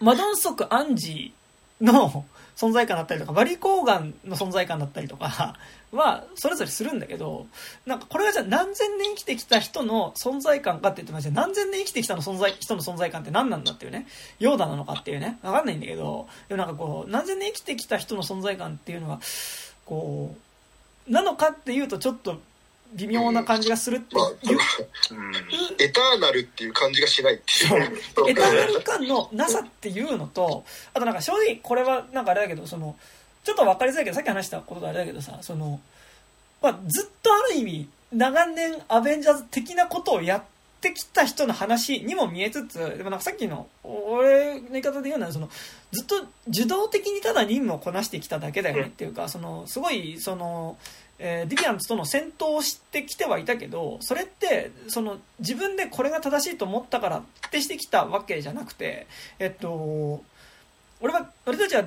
[0.00, 2.24] マドンソク・アンジーの
[2.56, 5.56] 存在感だったりとか、バリコーガンの存在感だったりとか
[5.92, 7.46] は、それぞれするんだけど、
[7.86, 14.06] なんかこれはじゃあ何千年生きてきた人の存在感かって言ってました何千年生きてきたの存在、人の存在感って何なんだっていうね、
[14.38, 19.20] ヨーダなのかっていうね、わかんないんだけど、でもなんかこう、何千年生きてきた人の存在感っていうのは、
[19.84, 20.34] こ
[21.08, 22.40] う、なのかっていうとちょっと
[22.94, 24.32] 微妙な感じがするっていう、まあ、
[25.78, 28.30] エターナルっていう感じがしないっていう。
[28.30, 32.96] エターナル感のなさっていうのとあとなんか正直これはなんかあれだけどその
[33.44, 35.80] ちょっと分かりづらいけどさっき話したことであれだけどさその、
[36.62, 40.42] まあ、ずっとある意味長年アベンジャーズ的なことをやっ
[40.80, 45.48] てきた人の話にも見えつつでもなんかさっきの俺の言い方で言うのはその
[45.92, 46.16] ずっと
[46.48, 50.76] 受動的にただ任務をこなしてきただけだよねっていうか、そのすごいその
[51.22, 59.06] えー、ディビアンツとの戦闘をしてきてはいたけど、それって、その、自分でこれが正しいと思ったからってしてきたわけじゃなくて、
[59.38, 60.24] えっと、
[61.02, 61.84] 俺は、俺たちは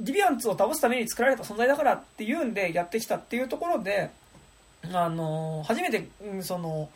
[0.00, 4.10] ディビアンツを倒すために作られた存在だからっていうんでやってきたっていうところで、
[4.92, 6.08] あの、初めて、
[6.42, 6.88] その、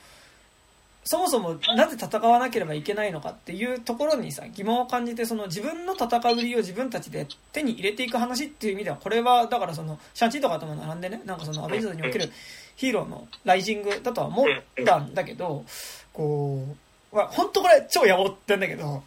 [1.10, 12.30] そもそもなぜ戦わなければいけないのかっていうところにさ疑問を感じてその自分の戦う理を自分たちで手に入れていく話っていう意味ではこれはだからそのシャンチーとかとも並んでねなんかそのアベンジャーズにおける
[12.76, 14.46] ヒーローのライジングだとは思っ
[14.84, 15.64] たんだけど
[16.12, 16.76] こ
[17.12, 19.02] う、まあ、本当これ超やぼってんだけど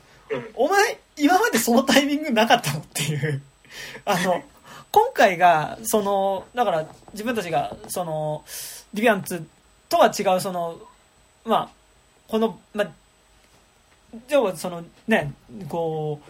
[0.56, 3.44] お前今までそのタイミングなかったのっていう
[4.06, 4.44] あの
[4.92, 8.44] 今回がそのだから自分たちがその
[8.94, 9.46] ディビアンツ
[9.90, 10.80] とは違うその
[11.46, 11.82] まあ
[12.32, 12.92] この、まあ、
[14.30, 15.34] 要はそのね、
[15.68, 16.22] こ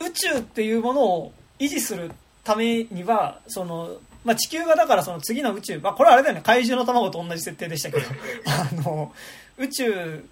[0.00, 2.12] う、宇宙っていうものを維持する
[2.44, 8.06] ためには、その、まあ、地球がだからその次の宇宙、まあ、これはあれだよね、怪獣の卵と同じ設定でしたけど、
[8.46, 9.12] あの、
[9.58, 10.24] 宇宙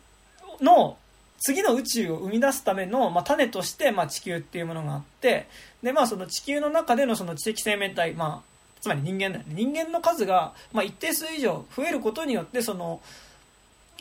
[0.60, 0.96] の、
[1.44, 5.46] 次の宇宙を生み出すための、まあ、種として、まあ、地球っていうものがあって、
[5.82, 9.44] で、まあ、その地球の中でのその知的生命体、まあ、つまり人間だよね。
[9.48, 13.02] 人間の数が、まあ、一定数以上増えることによって、その、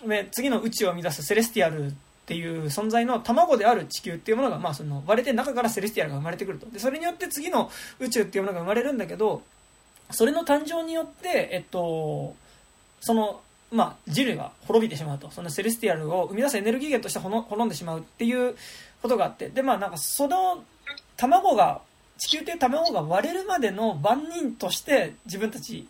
[0.06, 1.92] ね次の宇宙を生み出すセレスティアルっ
[2.26, 9.42] ていう存在の卵である地球っていうものが、まあ、その割れて中からセレスティアルが生まれてくるとでそれによって次の宇宙っていうものが生まれるんだけど
[10.12, 12.36] それの誕生によって、えっと、
[13.00, 13.42] その、
[13.74, 15.32] まあ、人類が滅びてしまうと。
[15.32, 18.56] そのセレスティアルを生み出すエネルギー源として滅んでしまうっていう
[19.02, 19.50] ことがあって。
[19.50, 20.64] でまあなんかその
[21.18, 21.82] 卵が
[22.18, 25.88] 地球っていう卵が割れるまでの番人として自分たち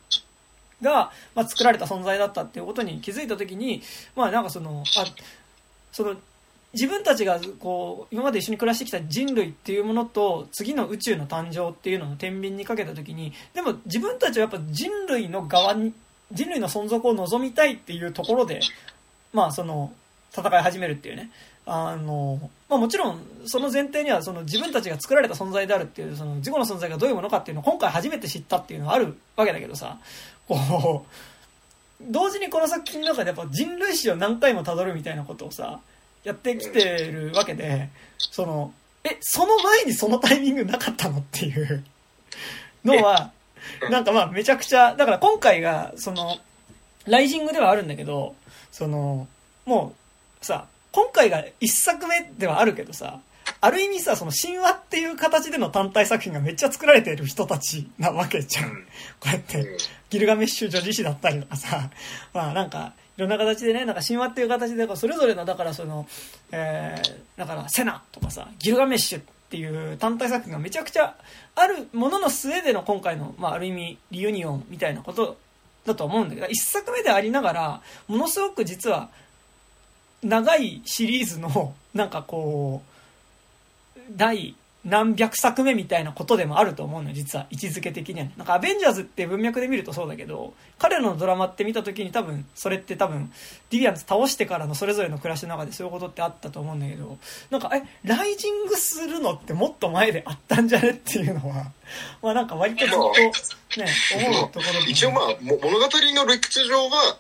[0.82, 3.82] が、まあ、作られた存在だったっていうことに気づいた時に、
[4.16, 5.06] まあなんかその、あ、
[5.92, 6.16] その、
[6.74, 15.94] 自分たちがこう今まで一緒に暮らしてきた人類っていうものと次の宇宙の誕生っていうのを天秤にかけた時にでも自分たちはやっぱ人類の側に
[16.34, 18.60] 人類の存続を望みたいっていうところで
[19.32, 19.94] まあその
[20.36, 21.30] 戦い始めるっていうね。
[21.66, 29.98] あの、まあ、もちろんその前提にはその自分たちが作られた存在であるっていうその自己の存在がどういうものかっていうのを今回初めて知ったっていうのはあるわけだけどさ。
[30.48, 35.80] こう、同時にこの作品の中でやっぱ人類史を何回も辿るみたいなことをさ、
[36.24, 38.74] やってきてるわけで、その、
[39.04, 41.84] え、その前にそのタイミングなかったのっていう
[42.84, 43.32] のは、
[43.90, 46.38] なんかまあめちゃくちゃ、だから今回が、その、
[47.06, 48.36] ライジングではあるんだけど、
[48.72, 49.28] その、
[49.66, 49.94] も
[50.42, 53.20] うさ、今回が一作目ではあるけどさ、
[53.62, 58.72] ある意味さ、その神話っていう形での単体作品がめっちゃ作られている人たちなわけじゃん。
[59.20, 59.78] こうやって、
[60.10, 61.90] ギルガメッシュ女子誌だったりとかさ、
[62.34, 66.08] まあなんか、いろんな形でね、なんか神話っていう形で、それぞれの、だからその、
[66.52, 69.22] えー、だからセナとかさ、ギルガメッシュ
[69.54, 71.16] っていう単体作品がめちゃくちゃ
[71.54, 75.38] あるものの末での今回の、まあある意味リユニオンみたいなこと
[75.86, 79.10] だと思うんだけど、1作目でありながら、ものすごく実は、
[80.24, 82.82] 長いシリーズの、なんかこ
[83.96, 84.56] う、第
[84.86, 93.32] 何百作目みたいなことでもあると思うの実は位置づけ的には、ね、なんかアベンジャーズって文脈で見るとそうだけど彼らのドラマって見た時に多分それって多分
[93.70, 97.18] ディビアンズ倒してからのそれぞれの暮らしの中でそういうことってあったと思うんだけど
[97.50, 101.72] なんかえライジングするのってもっと前であったんじゃねっていうのは
[102.22, 103.88] まあなんか割とずっとね
[104.30, 107.18] 思うところ、ね、一応まあ物語の理屈上は、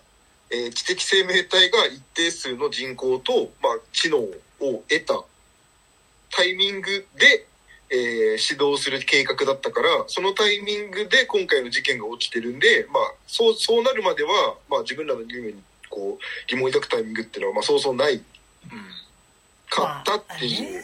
[0.51, 5.23] えー、知的生命体が一定数の人口と、まあ、知能を得た
[6.35, 7.45] タイミングで、
[7.93, 7.99] えー、
[8.41, 18.19] 指導する計画だったから、そのタイミングで今回の事件が起きてるんで、まあ、そう、そうなるまでは、まあ自分らの義務に、こう、疑問を抱くタイミングっていうのは、まあそうそうない、
[19.69, 20.83] かったっていう、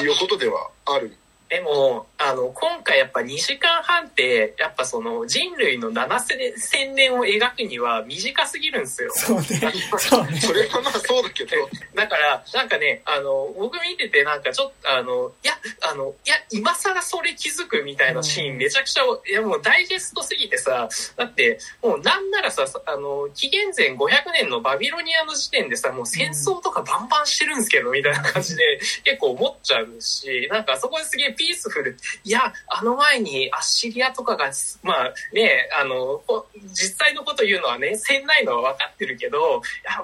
[0.00, 1.16] 一応ことではある
[1.48, 9.10] でも、あの、今回やっぱ2時間半って、やっぱその人類の7000年を描くには短すぎるんですよ。
[9.14, 9.44] そうね。
[9.98, 10.40] そうね。
[10.40, 11.56] それはまあそうだけど。
[11.94, 15.54] だから、なんかね、あの、僕見ててなんかちょっと、あの、いや、
[15.90, 31.96] あの、いや、今更それ気づくみたいなシーンめちゃくちゃ、いやもうダイジェストすぎてさ、だって、もうなんならさ、あの、紀元前500年のバビロニアの時点でさ、もう戦争とかバンバンしてるんですけど、みたいな感じで結構思っちゃうし、なんかそこですげえピースフル。
[32.24, 34.50] いや、あの前にアッシリアとかが、
[34.82, 36.22] まあね、あの、
[36.66, 39.62] 実際のこと言うのはね、戦ないのは分かってるけど、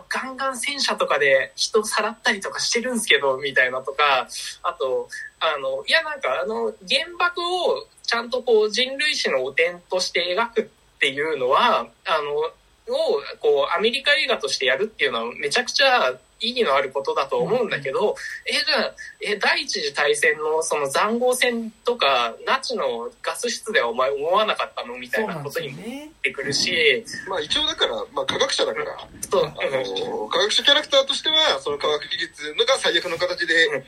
[0.09, 4.29] ガンガン戦車とかで人さらったりとかしてるんですけど、みたいなとか、
[4.63, 5.09] あと、
[5.41, 12.53] あの、いやなんかあの、原爆をちゃんとこう人類史の汚点として描くっていうのは、あの、
[12.87, 18.17] をこうアメリカ映画としてやるっていうのはめちゃくちゃ意義のあることだと思うんだけど、
[18.47, 25.83] えじゃあえ第一次大戦のその塹壕戦とかナチのガス室ではお前思わなかったのみたいなことにもっ
[26.23, 33.85] てくるし、ね、まあ一応だから、まあ、科学者だから、そう、あの科学者キャラクターとしてはその科学技術が最悪の形で、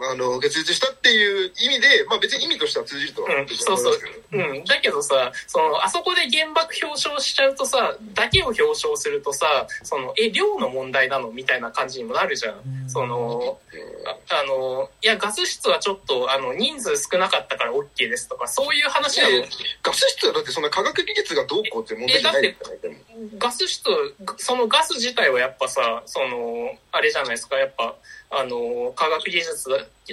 [0.00, 3.98] あの、結実したっていう意味で、まあ別に意味としては通じるとは思うん、そうそう。
[4.32, 4.64] うん。
[4.64, 12.88] だけどさ、その、あそこで原爆表彰しちゃうとさ、だけを表彰するとさ、その、え、量の問題なのみたいな感じにもなるじゃん。
[12.88, 13.58] その、
[14.30, 19.44] あの、いや、ガス室はちょっと、あの、人数少なかったから OK ですとか、そういう話なの。
[19.82, 23.00] ガス室はだってそんな科学技術がどうこうって問題じゃないじゃない
[23.38, 23.84] ガス室、
[24.38, 27.94] そのガス自体はやっぱさ、その、あれじゃないですか、やっぱ、
[28.32, 29.68] あの、科学技術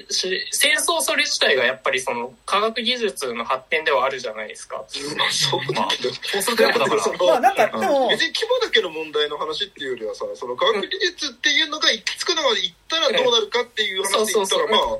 [0.10, 4.78] 戦争それ自体がやっぱりその科学技術の発展ではあるじゃないですか。
[5.16, 6.88] まあそうだけど、高速だから。
[6.88, 14.98] まあなんかでも、別に規模だけの問題の話っていうよりはさ、その科学技術っていうのが行き着くのまで行ったらどうなるかっていう話で言ったらまあ、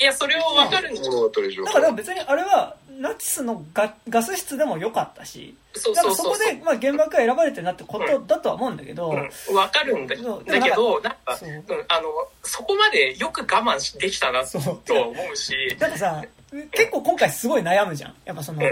[0.00, 1.30] いや、それを分かるんですよ。
[1.64, 9.16] だから別にあれは、ナチスのガガス室でも良かったし、そうそうそこで、まあ、原爆が選ばれてなってことだとは思うんだけど、うん。
[9.18, 11.46] うん、分かるんだけど、だけど、なんか、う。
[11.46, 12.08] ん、あの、
[12.42, 15.54] そこまでよく我慢できたなと思うし。
[15.78, 16.24] なんかさ、
[16.72, 18.14] 結構今回すごい悩むじゃん。
[18.24, 18.62] やっぱその、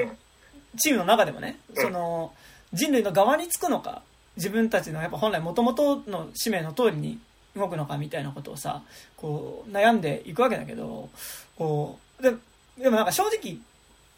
[0.78, 2.32] チームの中でもね、その、
[2.72, 4.02] 人類の側につくのか、
[4.36, 7.18] 自分たちのやっぱ本来もともとの使命の通りに
[7.54, 8.82] 動くのかみたいなことをさ、
[9.16, 11.10] こう、悩んでいくわけだけど、
[11.56, 12.32] こう、で
[12.78, 13.58] でもなんか正直、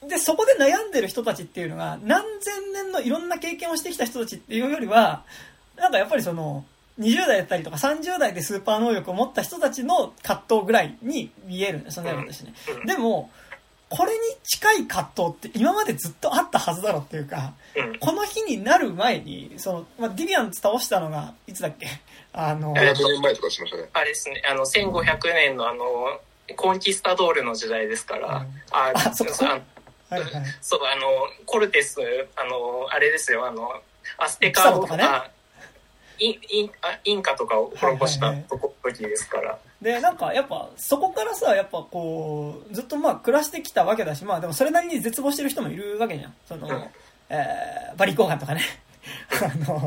[0.08, 5.24] で、そこで悩んでる人たちっていうのが、何千年のいろんな経験をしてきた人たちっていうよりは、
[5.76, 6.64] なんかやっぱりその、
[7.00, 12.54] 20代だったりとか30代でスーパー能力を持った人たちの葛藤ぐらいに見えるんですよね、私ね。
[12.86, 13.30] でも、
[13.88, 17.52] これに近い葛藤って今までずっとあったはずだろっていうか、
[18.00, 21.86] この日になる前に、その、まあ、ディビアン倒したのが、いつだっけ？
[22.32, 23.88] あの、え年前とかしましたね。
[23.92, 25.84] あれですね、あの、1500年のあの、
[26.56, 29.32] コンキスタドールの時代ですから、うん、あ、あそこ
[30.20, 32.00] はいはい、 そう、あの、コルテス、
[32.36, 33.80] あの、あれですよ、あの、
[34.18, 35.04] アステカとか、ね、
[36.18, 36.70] インイン
[37.04, 39.42] インカとかを滅ぼした時ですから。
[39.42, 46.34] はいはいはい、で、なんかやっぱそこからさ、やっぱこう、ずっとまあ暮らしてきたわけだし、まあでもそれなりに絶望してる人もいるわけじゃん。
[46.46, 46.90] その、うん、
[47.30, 48.62] えー、バリコーガンとかね。
[49.30, 49.86] あの、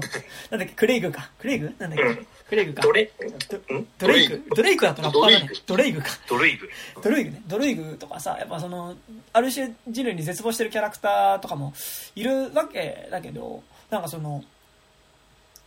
[0.51, 1.30] なんだっけ、クレイグか。
[1.39, 1.73] クレイグ？
[1.80, 2.81] なんだっけ、うん、クレイグか。
[2.81, 3.11] ドレ
[3.97, 5.51] ドレイグドレイグだとラッパーだね。
[5.65, 6.07] ドレイグか。
[6.27, 6.69] ドレイグ。
[7.01, 7.41] ドレイグね。
[7.47, 8.95] ドレイグとかさ、やっぱその、
[9.34, 11.73] ある種人類に絶望してるキャラクターとかも
[12.15, 14.43] いるわけだけど、なんかその、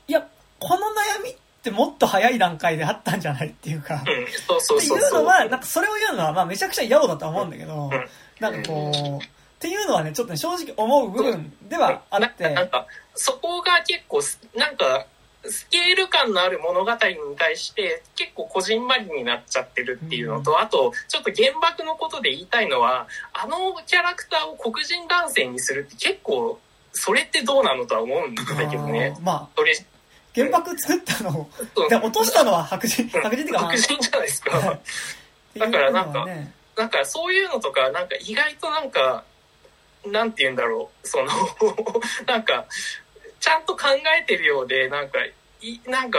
[0.08, 0.26] いや、
[0.58, 0.76] この
[1.20, 7.90] 悩みってもっと早い段階であったんじゃないっていうか、うん、そうそうそうっていうのは、なんかそれを言うのは、まあめちゃくちゃ野暮だとは思うんだけど、
[8.40, 12.48] なんかこう、っていうのはね、ちょっとね、正直思う部分ではあって。
[12.48, 14.22] なんか、そこが結構、
[14.58, 15.06] なんか、
[15.44, 16.98] スケール感のある物語に
[17.36, 23.56] 対して結構こじんまりになっちゃってるっていうのと、うん、あとちょっと原爆のことで言いたいのはあの
[23.86, 26.60] キャラクターを黒人男性にするって結構
[26.92, 29.16] それってどうなのとは思うんだけどね。
[29.22, 29.72] まあ、それ
[30.34, 31.48] 原爆作ったのを、
[31.88, 34.78] で落としたのは白人、白人っていうか、白人じゃないですか。
[35.56, 36.26] だからなんか、
[36.76, 39.24] なんかそういうのとか、なんか意外となんか、
[40.06, 41.26] なんて言うんだろう、その
[42.26, 42.66] なんか、
[43.38, 43.88] ちゃんと考
[44.20, 45.18] えてるようで、なんか、
[45.60, 46.18] いなんか、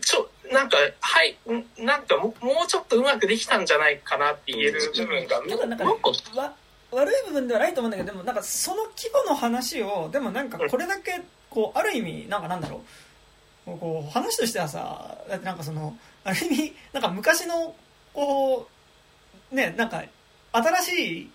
[0.00, 1.36] ちょ、なんか、はい、
[1.78, 6.50] なんかももうちょっとうまくできたんじゃないかなって言える部分が、なんか、なんか、ね、
[6.90, 12.82] 悪い部分ではないと思うんだけど、でもなんかその規模の話を、でもなんかこれだけ、こう、ある意味、なんかなんだろ
[13.66, 17.74] う、こう、話としてはさ、だってなんかその、ある意味、なんか昔の、
[18.12, 18.68] こ
[19.52, 20.02] う、ね、なんか、
[20.52, 21.30] 新しい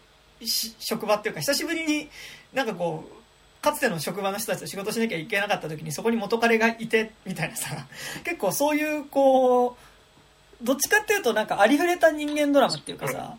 [0.47, 2.09] 職場っていうか久しぶりに
[2.53, 3.19] なんかこう
[3.61, 7.69] かつての職場の人たちと仕事しなきゃいけなかった時にそこに元彼がいてみたいなさ。
[8.23, 9.77] 結構そういうこ
[10.61, 13.35] うどっちかっていうとなんかありふれた人間ドラマっていうかさ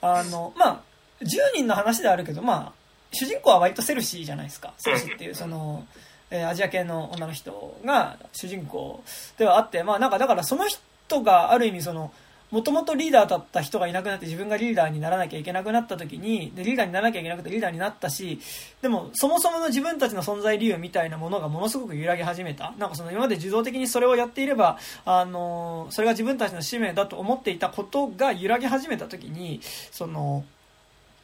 [0.00, 0.80] あのまあ
[1.22, 4.74] 10人の話であるけどまあ主人公は割とセルシーじゃないですか。
[4.78, 5.86] セルシーっていうその、
[6.30, 9.02] えー、アジア系の女の人が主人公
[9.38, 12.12] ではあってまあなんかだからその人がある意味その
[12.54, 18.38] もともとリーダーだった人がいなくなって自分がリーダーにならなきゃいけなくなった時にでリーダーにならなきゃいけなくてリーダーになったし
[18.80, 22.72] でもそもそもの自分たちの存在理由みたいなものがものすごく揺らぎ始めた。
[22.78, 29.60] なんかその今まで受動的にそれをやっていればあのそれが自分たちの使命だと思っていたことが揺らぎ始めた時に
[29.90, 30.44] その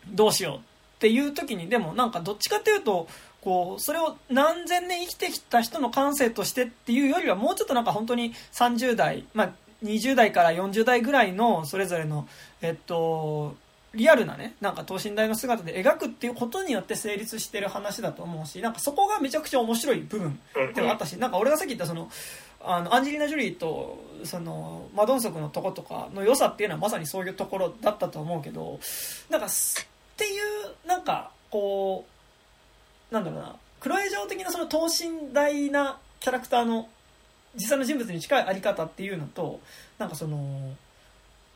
[0.08, 0.60] どうしようっ
[0.98, 3.06] ていう時にでもなんかどっちかっていうと
[3.40, 9.50] こうそれを何千年生きてきた人の感性としてっていうよりはもうちょっとなんか本当に30代、まあ、
[9.82, 12.28] 20代から40代ぐらいのそれぞれの、
[12.60, 13.56] えっと、
[13.94, 20.38] リアルなね、なんか等身大の姿で描くっていうことによって成立してる話だと思うし、なんかそこがめちゃくちゃ面白い部分
[20.74, 22.08] ではあったし、なんか俺がさっき言ったその、
[22.62, 28.78] あの、アンジェリーナ・ジョリーと、その、マドンソクのとことかの良さっていうのはまさにそういうところだったと思うけど、
[29.30, 29.50] なんか、っ
[30.16, 32.04] ていう、なんか、こ
[33.10, 36.88] う、なんだろうな、クロエジャオ的なその等身大なキャラクターの
[37.54, 39.60] 実際の人物に近いあり方っていうのと、
[39.98, 40.74] なんかその、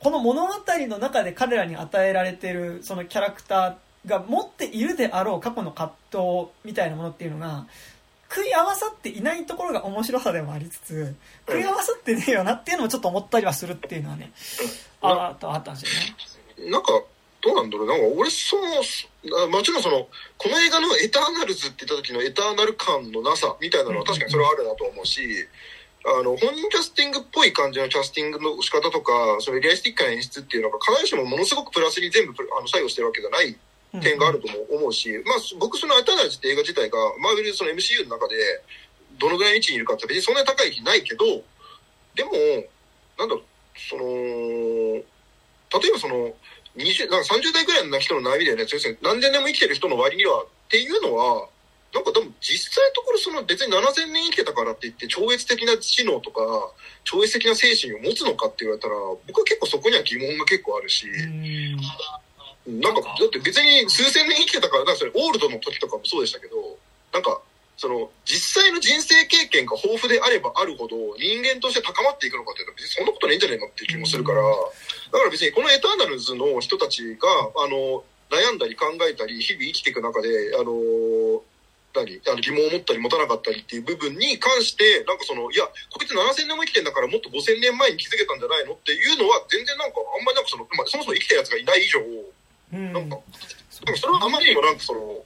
[0.01, 0.53] この物語
[0.87, 7.67] の中で彼らに与えられてるそのキャラクターが持っているであろう過去の葛藤みたいなものっていうのが
[8.29, 11.15] 食い合わさっていないところが面白さでもありつつ
[11.47, 14.31] 食い合わさってねえよなっていうのもちょっと思ったりはするっていうのはね
[15.01, 15.87] ああったんです
[16.59, 16.71] よね。
[16.71, 16.89] なんか
[17.41, 20.07] どうなんだろうなんか俺そのもちろんその
[20.37, 25.23] この映画の「エターナルズ」って言った時のエターナル感のなさみたいなのは確かにそれはあるなと思うし、
[26.05, 33.57] あの、本人キャスティングっぽい感じのキャスティングの仕方とか、そのリアリスティックな演出っていうのが必ずしもものすごくプラスに全部あの作用してるわけじゃない
[34.01, 38.37] 点があるとも思うし、うん、まあ僕そのアタナジって映画自体が、マーベルその MCU の中で
[39.19, 41.25] どのぐらいの位置にいるかって別にそんなに高い日ないけど、
[42.15, 42.33] でも、
[43.19, 43.45] なんだろう、
[43.79, 46.35] その、例えばその、
[46.77, 51.49] 20なんか30代ぐらいの人の悩みだよね、先生、何千年も生きてる人の割にはっていうのは、
[51.95, 56.43] なんかでも実際のところその別に7000年生きてたからって言って超越的な知能とか
[57.05, 58.99] 超越的な精神を持つのかって言われたら
[59.31, 61.07] 僕は結構そこには疑問が結構あるし
[62.67, 66.57] なんかだって別に数千年生きてたからなんかそれオールドの時とかもそうでしたけど
[67.13, 67.41] なんか
[67.77, 77.29] その実際の人生経験が豊富であればあるほど人間として高まっていくのかっていうと別にそんなことないんじゃないのっていう気もするからだから別にこのエターナルズの人たちが
[77.63, 81.43] あの悩んだり考えたり日々生きていく中であの
[82.01, 88.75] あの疑問を持ったり持たなかったりっていう部分に関して、なんかその、いや、こいつ7000年も生きてんだからもっと5000年前に気づけたんじゃないの？
[88.75, 93.19] っていうのは、全然なんか、あんまりなんかその、まあ、そもそも生きたやつがいない以上、うん、なんか、
[93.85, 95.23] でもそれはあまりにもなんかその、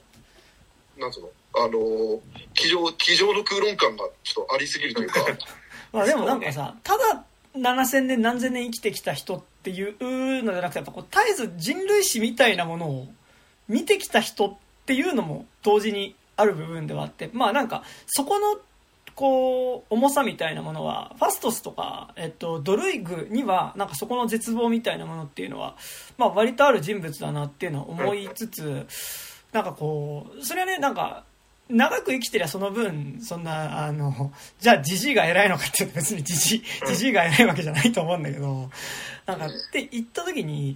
[0.99, 2.21] なんつうの、あの、
[2.53, 5.25] 机上、机上の空論感がちょっとありすぎるというか。
[5.91, 7.25] まあでもなんかさ、ただ
[7.55, 13.07] 7000年何千年生きてきた人っていうのじゃなくて、やっぱこう、絶えず人類史みたいなものを
[13.67, 18.57] 見てきた人っていうのも同時にある部分ではあって、まあなんか、そこの、
[19.15, 25.75] こう、重さみたいなものは、ファストスとか、えっと、ドルイグには、なんかそこの絶望みたいなものっていうのは、
[26.17, 28.87] まあ割とある人物だなっていうのを思いつつ、
[29.51, 31.23] なんかこう、それはね、なんか、
[31.69, 38.69] 長く生きてりゃその分、そんな、あの、じゃあじじいが偉いのかって別にじじい、じじいが偉いわけじゃないと思うんだけど、
[39.27, 40.75] なんかって言った時に、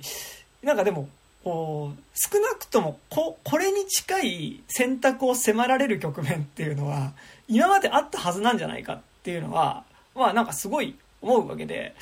[0.61, 1.10] なんかでも、
[1.44, 7.11] 少なくともこ、これに近い選択を迫られる局面っていうのは、
[7.48, 9.84] 今まであったはずなんじゃないかっていうのは、
[10.15, 11.95] まあなんかすごい思うわけで、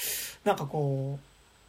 [0.43, 1.17] なんかこ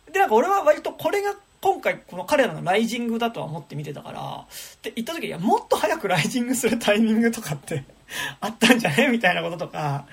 [0.08, 7.84] う、でなんか俺は割とこれが今回この彼らのライジングだとは思って見てたから、って言った時、いや、もっと早くライジングするタイミングとかって
[8.40, 9.08] あったんじゃね？
[9.08, 10.04] みたいなこととか、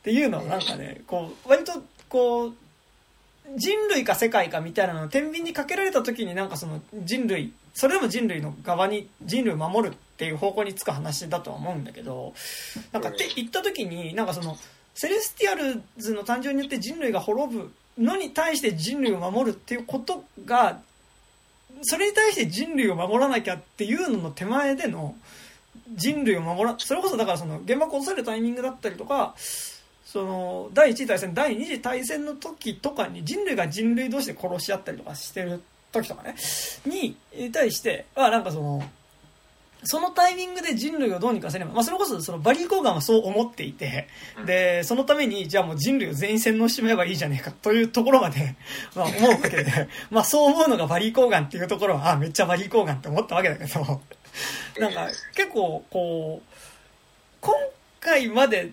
[0.00, 2.54] っていうのをなんかね、こう、割とこう、
[3.56, 12.34] 人類か世界かみたいなのを天秤にかけられた時になんかその人類それでも人類の側に人類を守るっていう方向につく話だとは思うんだけど
[12.92, 14.56] なんかって言った時になんかその
[14.94, 20.80] セレスティアルズの誕生によって人類が滅ぶのに対して人類を守るっていうことが
[21.82, 25.16] それに対して人類を守らなきゃっていうのの手前での
[25.94, 29.34] 人類を守らそれこそだからその原爆を落とされるタイミングだったりとか
[30.14, 35.60] その第一次大戦第二次大戦の時とかに人類が人類同士で殺し合ったりとかしてる
[35.90, 36.36] 時とかね。
[36.86, 37.16] に
[37.50, 38.80] 対してはなんかその
[39.82, 44.06] そのタイミングで人類をどうにかせれば、まあ、それこそそのバリー・コーガンはそう思っていて、
[44.46, 48.54] で、そのために、じゃあもう人類を全員洗脳してもらえばいいじゃねえかというところまで、
[48.94, 54.00] まあ、思うわけで、 まあ、そう思うのがバリー・コーガンっていうところは、あ、めっちゃバリー・コーガンって思ったわけだけど、
[54.78, 56.56] なんか、結構、こう、
[57.40, 57.54] 今
[58.00, 58.70] 回まで、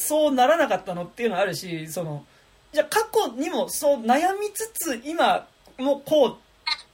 [0.00, 2.24] そうならなかったのっていうのはあるし、その、
[2.72, 5.46] じゃ過去にもそう悩みつつ、今
[5.78, 6.36] もこう、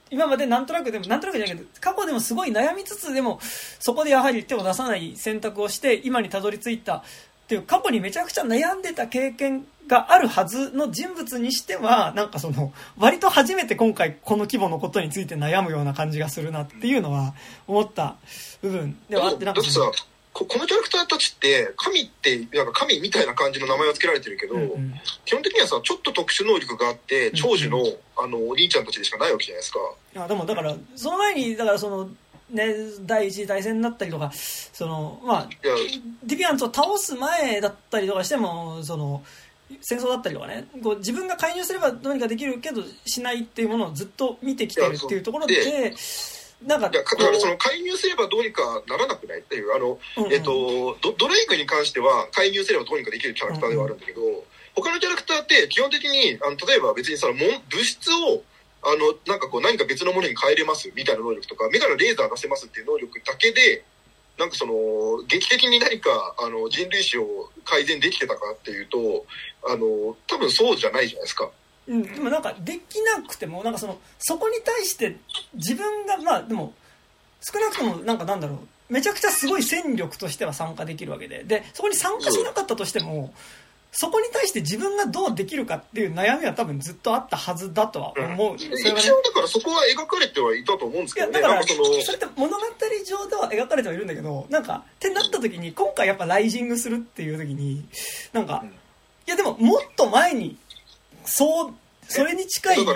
[0.09, 3.39] 今までなんとなくでも、なんとなくじゃないけど、過去でもすごい悩みつつでも、
[3.79, 7.03] そこでやはり手を出さない選択をして、今にたどり着いたっ
[7.47, 17.33] ていう、過去にめちゃくちゃ悩んでた経験があるはずの人物にしては、なんかその、割と初めて今回この規模のことについて悩むような感じがするなっていうのは
[17.67, 18.17] 思った
[18.61, 19.91] 部分ではあって、なんかその。
[20.45, 24.93] このキャラクターたちって神ってなんか神みたいな感じの名前を付けられてるけど、うんうん、
[25.25, 27.85] 基本的にはさちょっと特殊能力があって長寿の、うん。
[27.85, 29.79] うん、あのお兄ちゃんたちでしかないわけじゃないですか。
[30.15, 32.09] いやでもだからその前にだからその
[32.49, 35.49] ね、第一次大戦だったりとか、その、まあ、
[36.23, 39.21] ディビアンツを倒す前だったりとかしても、その、
[39.81, 45.93] 戦争だったりとかねこう自分が介入すればどうにかできるけどしないっていうものをずっと見てきてるっていうところで
[46.65, 54.41] なんかだからその介入すればどうにかならなくないっていうあの、うんうん、えっとドドレイクに関しては介入すればどうにかできるキャラクターではあるんだけど、うんうん、
[54.73, 58.41] 他のキャラクターって基本的にあの例えば別にその物質を
[58.83, 63.83] あのなんかこう何か別のものに変えれますみたいな能力とか目からレーザー出せますっていう能力だけで
[64.37, 64.73] なんかその
[65.27, 69.25] 劇的に何かあの人類史を改善できてたかっていうと
[69.67, 71.49] あの多分そうじゃないじゃないですか。
[71.87, 75.17] うん、でもなんかできなくてもなんかそのそこに対して
[75.53, 76.73] 自分がまあでも
[77.41, 78.59] 少なくともなんかなんだろう
[78.93, 81.43] めちゃくちゃすごい戦力としては参加できるわけで。
[81.43, 83.33] でそこに参加しなかったとしても、
[83.91, 92.65] そこに対して自分がどうできるかっていう悩みは多分ずっとあったはずだとは思う、うん、それはね、一応だからそこは描かれてはいたと思うんですけど、ね、いやだからそれって物語
[93.07, 97.85] 上では描かれてはいるんだけどなんかってなった時に今回やっぱライジングするっていう時に
[98.33, 98.63] なんか、
[99.25, 100.57] いやでももっと前に
[101.27, 101.73] そう
[102.09, 102.93] それに近いも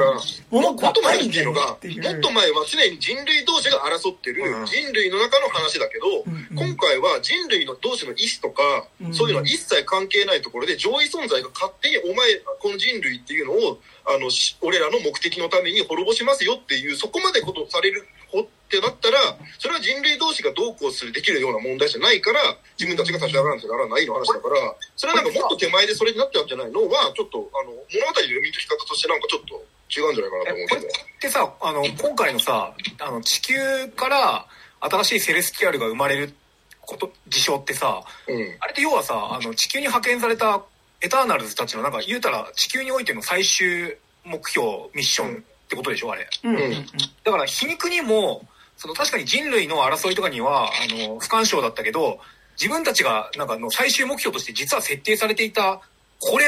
[0.61, 2.03] のがあるんだよっていう。
[2.03, 6.23] もっと前は常に人類同士が争ってる人類の中の話だけど、
[6.55, 14.29] 今回は人類の同士の意思とか、うん、そういうのは一切関係ないところで上位存在が勝手にお前、この人類っていうのを、あの、
[14.61, 18.07] 俺らの目的のために滅ぼしますよっていう、そこまでことされる
[18.39, 19.17] ってなったら、
[19.59, 22.39] それは人類同士がどうこうするできるような問題じゃないから、
[22.79, 29.55] 自分たちが立ち上がらなきゃならないの話だから、それはなんかもっと手前でそれになっちゃうんじゃないのは、ちょっと、あの、物語の読み解き方としてなんかちょっと
[29.91, 30.81] 違うんじゃないかなと思うけど。
[30.81, 33.55] これってさ、あの、今回のさ、あの、地球
[33.95, 34.47] から
[34.79, 36.33] 新しいセレスティアルが生まれる
[36.79, 40.63] こと、事象ってさ、うん、あれって要はさ、あの、地球に派遣された
[41.01, 46.85] エターナルズたちのなんか言うたら地球においての最終目標ミッションってことでしょあれ、うん、
[47.23, 48.45] だから皮肉にも
[48.81, 52.19] その確かに人類の争いとかには、あの、不干渉だったけど、
[52.59, 55.81] 自分たちが、なんかの最終目標として実は設定されていた、
[56.19, 56.45] これ、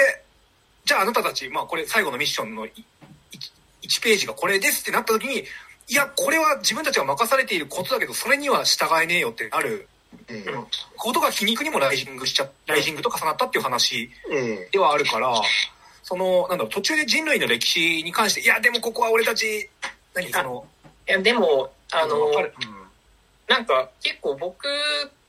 [0.83, 2.71] じゃああなたたち、まあこれ最後のミッションの 1,
[3.83, 5.43] 1ページがこれですってなった時に、
[5.89, 9.87] いや、これは自分たちが任されていることだけど、それには従えねえよってなる、
[10.27, 10.43] うん、
[10.97, 14.09] ことが皮肉にもライジングしちゃ、ライジングと重なったっていう話
[14.71, 15.39] ではあるから、
[16.03, 19.69] その、なんだろう、途中で人類の歴史に関して、いや、でもここは俺たち、
[20.13, 20.65] 何その、
[21.07, 22.31] いや、でも、あの、
[23.47, 24.65] なんか結構僕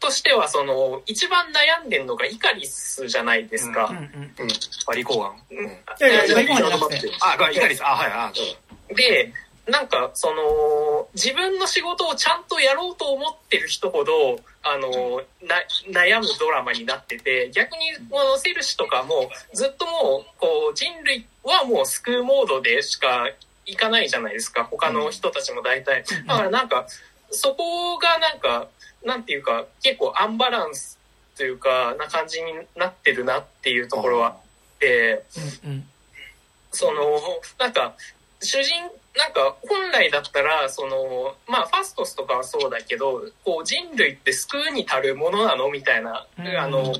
[0.01, 3.87] としてはその一番悩んでるのがイカリスじゃないですか。
[3.91, 4.49] うんうんうん、
[4.87, 5.33] バリコーガン。
[5.51, 5.67] うん。
[5.67, 5.71] い
[6.01, 7.11] やいや、バリコーガンじゃなくて。
[7.21, 8.33] あ、イカリス、あ、はい、あ、
[8.95, 9.33] で、
[9.67, 23.31] なんか、その、自分の仕事をちゃんとやろうと思ってる人ほど、あの、な、悩むドラマになってて、逆に、このセルシとかも、ずっともう、こう、人類はもう救うモードでしか
[23.67, 24.65] いかないじゃないですか。
[24.65, 26.87] 他の人たちも大体、だからなんか
[27.31, 28.69] そこがなんか
[29.05, 30.99] なんていうか結構アンバランス
[31.37, 34.35] というかな感じになってるなっていうところはあっ
[34.79, 35.25] て、
[36.73, 37.21] その
[37.59, 37.95] なんか
[38.41, 46.27] 主人なんか本来だったらそのまあファストスとかはそうだけどこう人類って救うに足るものなのみたいな、
[46.59, 46.95] あの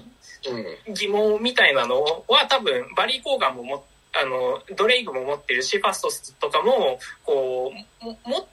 [0.93, 8.47] 疑問みたいなのは多分バリー・コーガンも持ってあの、ドレイグも持ってるし、ファストスとかも、こう、持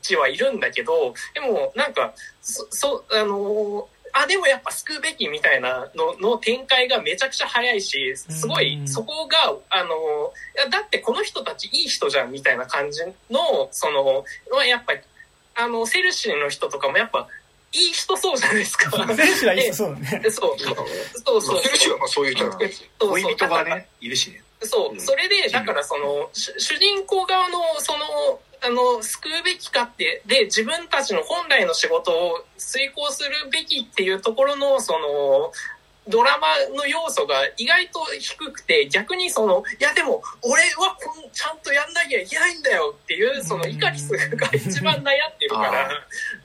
[0.00, 10.32] ちはいるんだけど、でも、なんか、そ、そ、あの、あ、でもやっぱ救うべきみたいなのの展開がめちゃくちゃ早いし、すごい、そこが、あの、
[10.70, 14.24] だってこの人たちいい人じゃんみたいな感じの、その、
[14.64, 15.00] やっぱり、
[15.54, 17.26] あの、セルシーの人とかもやっぱ、
[17.72, 18.90] いい人そうじゃないですか。
[19.16, 20.30] 選手はいい人そうだね。
[20.30, 20.58] そう。
[21.24, 21.62] そうそう。
[21.62, 22.84] 選手はまあそういうキャラクターです。
[22.98, 24.42] 恋人がね、いるしね。
[24.64, 35.52] そう、それで、だからその、主人公側の、その、あの、救うべきかって、で、自分たちの本来の仕事を遂行するべきっていうところの、その、
[36.08, 45.02] ドラマの要素が意外と低くて、逆にその、いやでも、俺はこんちゃんとやんなきゃいけないんだよっていう、そのイカリスが一番悩ん
[45.38, 45.88] でるから、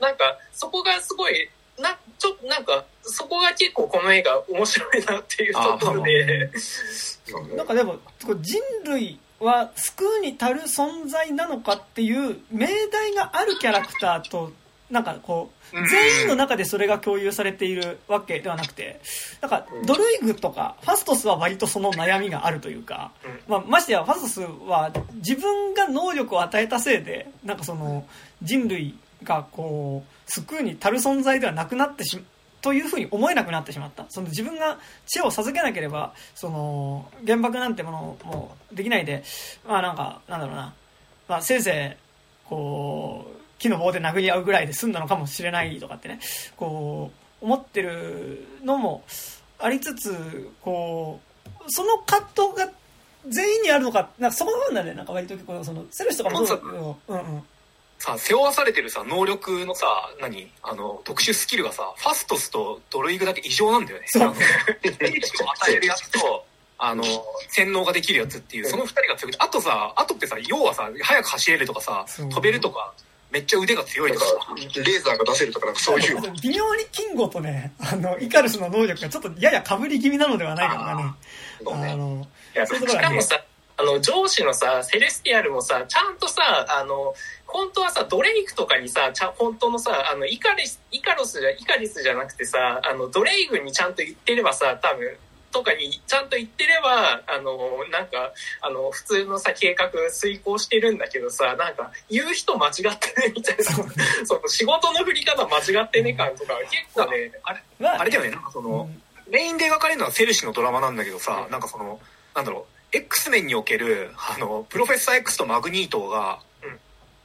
[0.00, 1.50] なんか、そこがすごい、
[1.80, 6.50] な、ちょっとなんか、そこが結構この映画面白いなっていうところで。
[7.56, 7.98] なんかでも、
[8.40, 14.52] 人類は救うに足る存在なのかっていう命題があるキャラクターと、
[14.90, 19.00] なんかこう、全員の中でそれが共有されているわけではなくて、
[19.40, 23.12] なんかドルイグとかファストスは割とその悩みがあるというか、
[23.46, 28.06] まあ、ましてやファストスは自分が能力を与えたせいで、なんかその
[28.42, 32.22] 人類がこう、救うに足る存在ではなくなってし
[32.60, 34.06] というふうに思えなくなってしまった。
[34.08, 39.22] その自分が知恵を授けなければ、その、原爆なんてものもできないで、
[39.66, 40.74] まあなんか、なんだろうな、
[41.28, 46.18] まあせいぜい、こう、木の棒で殴り合うぐらいで済んだのかもしれないとかってね、
[46.56, 47.10] こ
[47.40, 49.04] う、思ってるのも
[49.58, 52.72] ありつつ、こう、その葛藤が
[53.28, 57.42] 全員にあるのか、なんかそこなんだね、なんか割と結構、その、セルシとかもそうだけど、うんうん。
[57.98, 59.86] さ、背負わされてるさ、能力のさ、
[60.20, 60.50] 何？
[60.62, 64.06] あの、特殊スキルがさ、ファストスとドロイグだけ異常なんだよね。
[64.08, 64.28] そう。
[64.28, 64.36] 与
[65.72, 66.46] えるやつと、
[66.78, 67.02] あの、
[67.48, 72.94] 洗脳ができるやつっていう、その二人が強くて、あとさ、あとってさ、要はさ、早く走れるとかさ、飛べるとか、
[73.30, 76.20] めっちゃ腕が強いとかさ、レーザーが出せるとかなんかそういう。
[76.40, 80.80] 微妙にキンゴとね、あの、イカルスの能力がちょっとやや被り気味なのではないかと
[81.70, 81.90] かね。
[81.90, 83.44] あの、いや、しかもさ、
[83.78, 87.14] あの、上司のさ、セレスティアルもさ、ちゃんとさ、あの、
[87.46, 95.16] 本当はさ、ドレイクとかにさ、ちゃ本当のさ、あの、イカリス、イカロスじゃ、イカリスじゃなくてさ、あの、ドレイグにちゃんと言ってればさ、多分、
[95.52, 103.64] とかにちゃんと言ってれば、あの、なんか、あの、普通のさ、計画遂行してるんだけどさ、なんか、言う人間違ってね、みたいな、
[104.26, 108.90] その仕事の振り方間違ってね感とか、結構ね、あれ、あれだよね、なんかその、
[109.28, 112.00] メインで描かれるのはセルシのドラマなんだけどさ、うん、なんかその、
[112.34, 116.40] なんだろう、X メンにおける、あの、プロフェッサー X とマグニートが、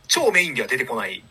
[0.08, 1.24] 超メインでは出てこない。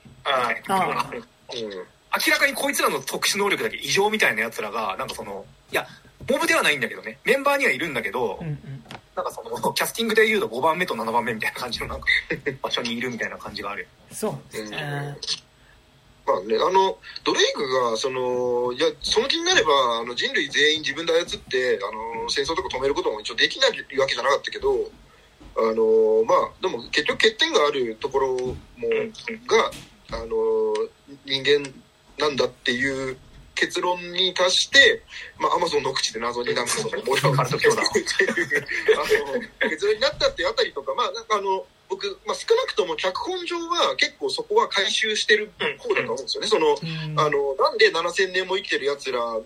[2.27, 5.87] 明らかにこいつらの特殊能力だけ異常みたいな奴らが、なんかその、いや、
[6.29, 8.85] モブではないんだけどね、メンバーにはいるんだけど、うんうん、
[9.17, 12.07] なんかその、キャスティングで言うと5番目と7番目みたいな感じのなんか、
[12.63, 13.89] 場所にいるみたいな感じがある。
[14.11, 14.53] そう。
[14.53, 15.17] ですね。
[16.27, 19.71] まあね、あの、ドレイクが、その、いや、その気になれば、
[20.03, 24.91] あの、人類全員自分で操って、あの、戦争とか止めることも一応できないわけじゃなかったけど、
[25.57, 28.57] あの、まあ、でも結局欠点があるところも、
[29.47, 29.71] が、
[30.13, 30.75] あの、
[31.27, 31.73] 人間
[32.19, 33.17] なんだっていう
[33.55, 35.03] 結論に達して、
[35.39, 36.95] まあ、アマゾンの口で謎になんかその。
[36.95, 36.97] あ
[39.65, 46.49] の、結論になったってあたりとか、まあ、なんかあの、僕、まあ、少なくとも脚本上は結構そこは回収してる方だと思うんですよね。
[46.49, 46.75] その、
[47.23, 49.41] あの、なんで7000年も生きてる奴らが、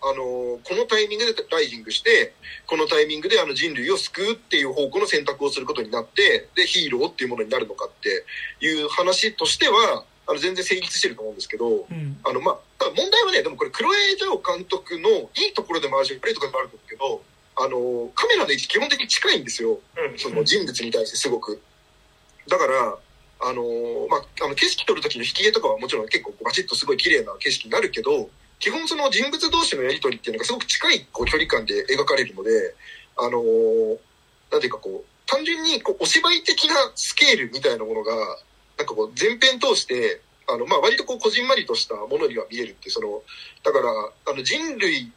[0.00, 2.32] あの、このタイミングでライジングして、
[2.66, 8.24] このタイミングであの人類を救うっていう方向の選択をすることになって、で、ヒーローっていうものになるのかって
[8.64, 17.22] いう話としては、あの、全然成立してると思うんですけど、うん、あの、まあ、問題はね、でもこれ、クロエ・ジャオ監督のいいところでもあるし、悪いところでもあると思うけど、
[17.56, 19.78] あの、カメラの位置基本的に近いんですよ。
[19.96, 21.60] うん、その人物に対してすごく。
[22.48, 22.98] だから、
[23.40, 23.62] あの、
[24.08, 32.74] まあ、あの、景色撮る時の引き絵とかはもちろん結構バチッとすごい綺麗な景色になるけど、基本その人物同士のやりとりっていうのがすごく近いこう距離感で描かれるので、
[33.16, 33.98] あのー、
[34.50, 38.14] なんていうかこう、単純にこうお芝居的なスケールみたいなものが、
[38.78, 43.22] なんかこう前編通して、あの、まあ、割とこう、こじんまりとしたものには見えるって、その、
[43.62, 43.88] だから、
[44.32, 45.10] あの、人類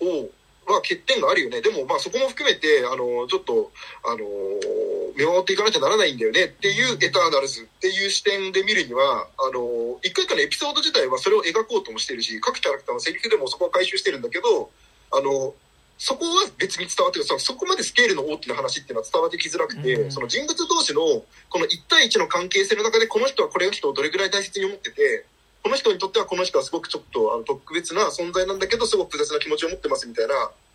[0.00, 0.28] を、
[0.72, 1.60] は欠点があるよね。
[1.60, 3.70] でも、まあ、そこも含めて、あの、ちょっと、
[4.04, 4.18] あの、
[5.16, 14.70] 見守っていかなきゃならないんだよねっていうエターナルズっていう視点で見るには、あの、一回一回のエピソード自体はそれを描こうともしてるし、各キャラクターのセリフでもそこは回収してるんだけど、
[15.12, 15.54] あの、
[15.98, 21.00] そこは別に伝わってるそこまでスケールの大きな話っていうのは伝わってきづらくて、うん、その人物同士の
[21.48, 25.24] この1対1の関係性の中でこの人はこれの人をどれぐらい大切に思ってて
[25.66, 30.34] この人にとってはこの人はすごくちょっとあの特別な存在なんだけどすごく複雑な気持ちを持ってますみたいな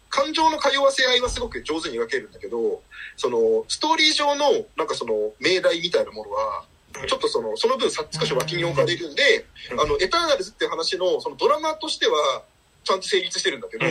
[0.10, 2.82] 感情の通わせ合いはすごく上手に描けるんだけど
[3.16, 6.66] そのストーリー上のなんかその命題みたいなものは
[7.08, 12.44] ちょっとそのその分少し脇に置かれるんで、あのエターナルズっていう話のそのドラマとしては
[12.84, 13.86] ちゃんと成立してるんだけど、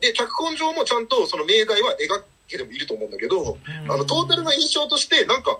[0.00, 3.58] で、脚本上もちゃんとその命題は描けてもいると思うんだけど、
[3.88, 5.58] あの、トータルの印象として、なんか、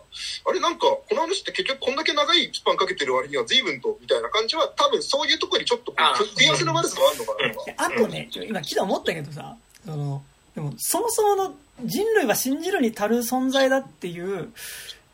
[0.49, 7.87] あれなんか、この話って結局こんだけ長いスパンかけてる割には随分と、みたいな感じは、多分そういうところにちょっと、組み合わせの悪さはあるのかな。
[7.87, 10.23] あとね、今、昨日思ったけどさ、その、
[10.55, 11.55] でも、そもそもの
[11.85, 14.53] 人類は信じるに足る存在だっていう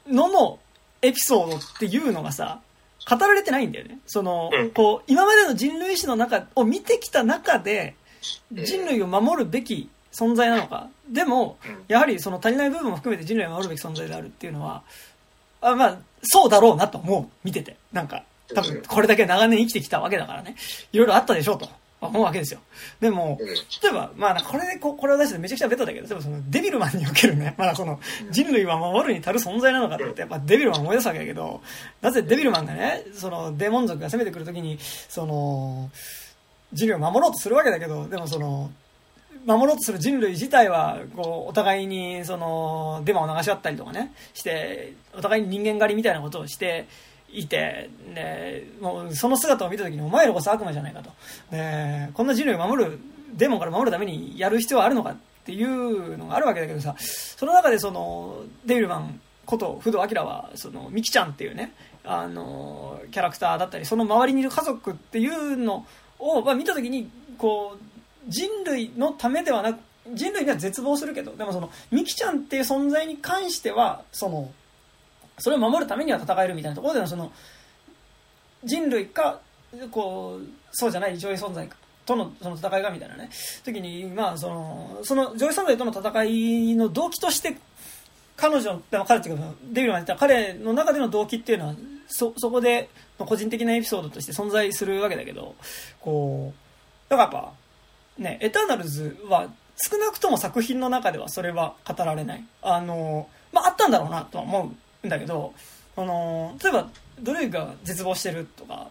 [0.07, 0.59] のの
[1.03, 2.61] エピソードっていうのがさ、
[3.11, 3.99] 語られてないんだよね。
[4.07, 7.97] その、こう、今までの人類史の中を見てきた中で、
[8.53, 10.89] 人類を守るべき存在なのか。
[11.09, 11.59] でも、
[11.89, 14.83] やはりその足りない部分も含めて人類を守るべき存在であるっていうのは、
[15.61, 17.29] あまあ、そうだろうなと思う。
[17.45, 17.77] 見てて。
[17.93, 18.25] なんか、
[18.55, 20.57] 多分これだけ長年生きてきたわけだからね。
[20.93, 21.69] いろいろあったでしょうと。
[22.09, 22.61] 思うわけですよ。
[23.01, 23.39] でも、
[23.83, 31.63] 例えば、まあ、これでこ、これを出してめちゃくちゃベタだけど、例えばその、デビルマンにおけるね、まだこの、人類は守るに足る存在なのかって、やっぱデビルマン思い出すわけだけど、
[32.01, 34.79] なぜデビルマンがね、その、デーモン族が攻めてくるときに、
[35.09, 35.91] その、
[36.73, 38.71] 人類を守ろうとするわけだけど、でもその、
[39.45, 46.87] 守ろうとする人類自体は、こう、お互いに、その、デマを流し合ったりとかね、して、お互いに人間狩りみたいなことをして
[47.33, 51.11] いて、で、もう、その姿を見た時に、お前らこそ悪魔じゃないかと。
[51.51, 52.99] で、こんな人類を守る、
[53.35, 61.73] デモから守るためにやる必要はあるのかっていうのがあるわけだけどさ、その中でその、デビルマンこと不動明は、その、ミキちゃんっていうね、
[62.05, 65.87] あの、キャラクターだったり、その周りにいる家族っていうの
[66.19, 67.92] を、まあ、見た時にこう
[68.29, 69.81] 人類のためではなく
[70.11, 74.51] 人類には絶望するけど、でもその、ミキちゃんっていう存在に関しては、その、
[75.39, 77.33] それを守るためには戦えるみたいなところでのその、
[78.65, 79.41] 人類か、
[79.91, 81.69] こう、そうじゃない上位存在
[82.05, 83.31] とのその戦いがみたいなね、
[83.65, 87.57] 時に、まあ、その、その上位存在との戦いの動機として、
[88.37, 91.75] 彼女、でも彼っていうか、デビルマン言った彼の中での動機っていうのは、
[92.09, 95.55] そ、そこで、個人的なエピソードとして存在するわけだけど、
[96.01, 97.62] こう、だからやっぱ、
[98.19, 102.45] ね、エターナルズは少なくとも作品の中ではそれは語られない。
[102.63, 104.73] あの、まあ、あったんだろうなとは思
[105.03, 105.55] うんだけど、
[105.97, 106.89] あの、例えば、
[107.21, 108.89] ドルイが絶望してるとか、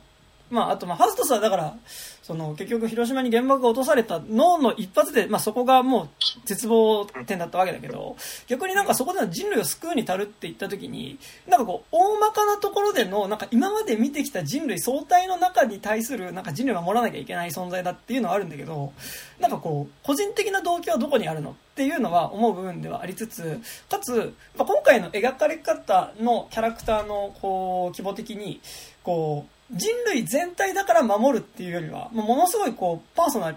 [0.52, 1.76] まあ、あと、まあ、ファストスはだから、
[2.22, 6.10] その、結局広島に原爆が落とされた脳の一発で、まあ、そこがもう
[6.46, 8.18] 絶望点だったわけだけど、
[8.48, 11.18] 逆になんかそこでの人類を救うに足るって言った時に、
[11.48, 18.92] なんかこう、大まかなところでの、なんか今まで見てきた人類相対の中に対する、なんか人類を守らなきゃいけない存在だっていうのはあるんだけど、
[19.40, 23.60] なんかこう、個人的な動機はどこにあるのっていうのは思う部分ではありつつ、
[23.90, 28.60] かつ、まあ、今回の描かれ方のキャラクターの、こう、規模的に、
[29.04, 33.56] こう、人類全体だから守るっていうよりは、ものすごいこう、パーソナ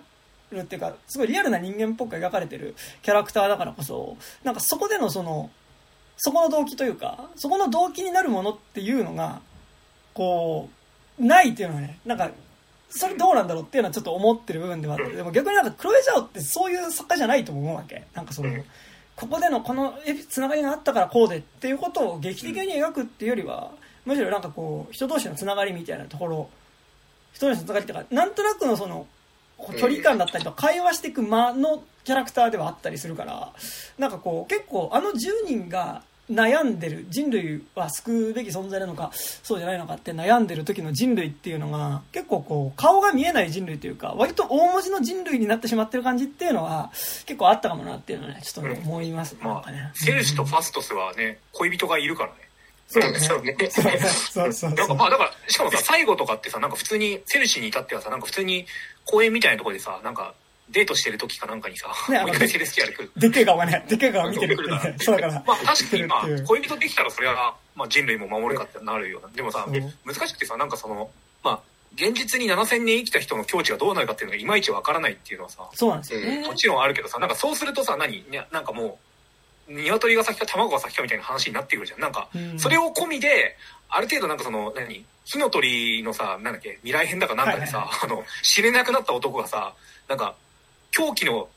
[0.52, 5.50] ルっていうか、すごいリアルな人間っぽく描かれてるキャラクターだからこそ、なんかそこでのその、
[6.16, 9.40] そこの動機というか、そこの動機になるものっていうのが、
[10.12, 10.68] こ
[11.18, 12.30] う、ないっていうのはね、なんか、
[12.88, 18.06] それどうなんだろうっていうのはちょっと思ってる部分ではあって、でも逆になんかクロエジャオってそういう作家じゃないと思うわけ。
[18.14, 18.50] なんかその、
[19.16, 19.94] ここでのこの
[20.28, 23.72] つながりがあったからこうでっていうことを劇的に描くっていうよりは、
[24.04, 26.48] むしろなんかこう人同士のつながりみたいなところ
[27.32, 29.06] 人同士のつながりっていうかなんとなくのその
[29.78, 33.52] 距離感だったりとか会話していく間のキャラクターではあったりするから
[33.98, 35.14] なんかこう結構あの10
[35.46, 46.90] 人が悩んでる人類は救うべき存在なのかそうじゃないのかって悩んでる時の人類っていうのが結構こう顔が見えない人類というか割と大文字の人類になってしまってる感じっていうのは
[47.26, 52.36] 結構あったかもなっていうのはねちょっと思います、うん、まあ、ね、セルシとファストスはね恋人がいるからね
[53.02, 53.98] そうですね。
[53.98, 58.66] そうそうなんかまあだから、しかもさ、最後とかってさ、なんか普通に、セルシーに至ってはさ、なんか普通に
[59.04, 60.34] 公園みたいなところでさ、なんか、
[60.70, 63.10] デートしてる時かなんかにさ、ね、もう一回セレスキアで来る。
[63.16, 64.96] でっけえ顔がね、でっけえ顔見てるね。
[64.98, 65.44] そうだから。
[65.46, 69.28] まあ確かに、まあ、恋人できたらそれは、まあ人類も守るかってなるような。
[69.28, 69.66] でもさ、
[70.04, 71.10] 難しくてさ、なんかその、
[71.42, 71.60] まあ、
[71.94, 76.46] 現実に7000年生きた人の境地がどうなるかっていうのがいまいちわからないっていうのはさ、そうなんですよね。
[76.46, 78.24] もちろんあるけどさ、なんかそうするとさ、何？
[78.50, 78.96] なんかもう、
[79.68, 82.00] 鶏が先か卵が先かみたいな話になってくるじゃん。
[82.00, 82.28] なんか、
[82.58, 83.56] それを込みで、
[83.88, 85.04] ある程度なんかその、何？
[85.24, 89.74] 火の鳥のさ、なんだっけ、未来編だかなんかでさ、はいはい、あの、死ねなくなった男がさ、
[90.08, 90.34] なんか、
[90.90, 91.48] 狂気の、思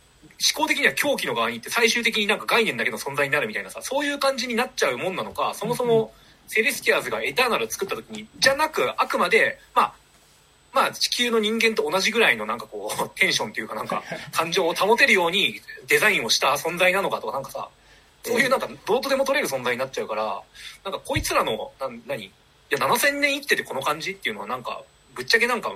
[0.55, 6.13] 考的には狂気の側に行って最終的になんか概念だけの存在になるみたいなさ、そういう感じになっちゃうもんなのか、そもそも
[6.47, 9.93] セレスティアルズがエターナルを作った時に、じゃなく、あくまで、まあ、
[10.73, 17.67] まあ地球の人間と同じぐらいのなんかこう、テンションというかなんか、感情を保てるようにデザインをした存在なのかとかなんかさ、
[18.27, 20.41] そういうなんか、どうとでも取れる存在になっちゃうから、
[20.83, 22.25] なんかこいつらの、な、何？
[22.25, 22.31] い
[22.69, 24.83] や、7000年生きててこの感じっていうのはなんか、
[25.15, 25.75] ぶっちゃけなんか、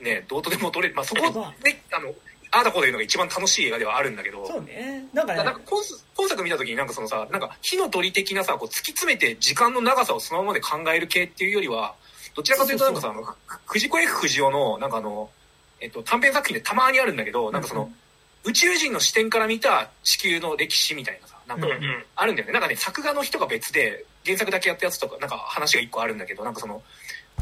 [0.00, 0.94] ね、どうとでも取れる。
[0.94, 1.22] まあそこ
[1.62, 2.14] ね、 あの、
[2.52, 4.46] ああだこでいうのが一番楽しい映画ではあるんだけど。
[4.46, 5.06] そうね。
[5.12, 5.44] なんかね。
[5.44, 5.78] なんか今
[6.16, 11.94] 今作見た時になんかそのさ、なんか火の鳥的なさ、こう突き詰めて時間の長さをそのままで考える系っていうよりは、
[12.34, 13.14] どちらかというとなんかさ、
[13.66, 15.30] 藤子 F 不二雄の、なんかあの、
[15.80, 17.96] えっと、短編作品でたまにあるんだけど、なんかその、うん
[18.44, 21.66] 宇宙人の視点から見た地球の歴史みたいなさ、なんか、
[22.16, 22.52] あるんだよね。
[22.52, 26.82] なんかね、作画の人が別で、原作だけやったやつとか、なんか話が一個あるんだけど、なんかその、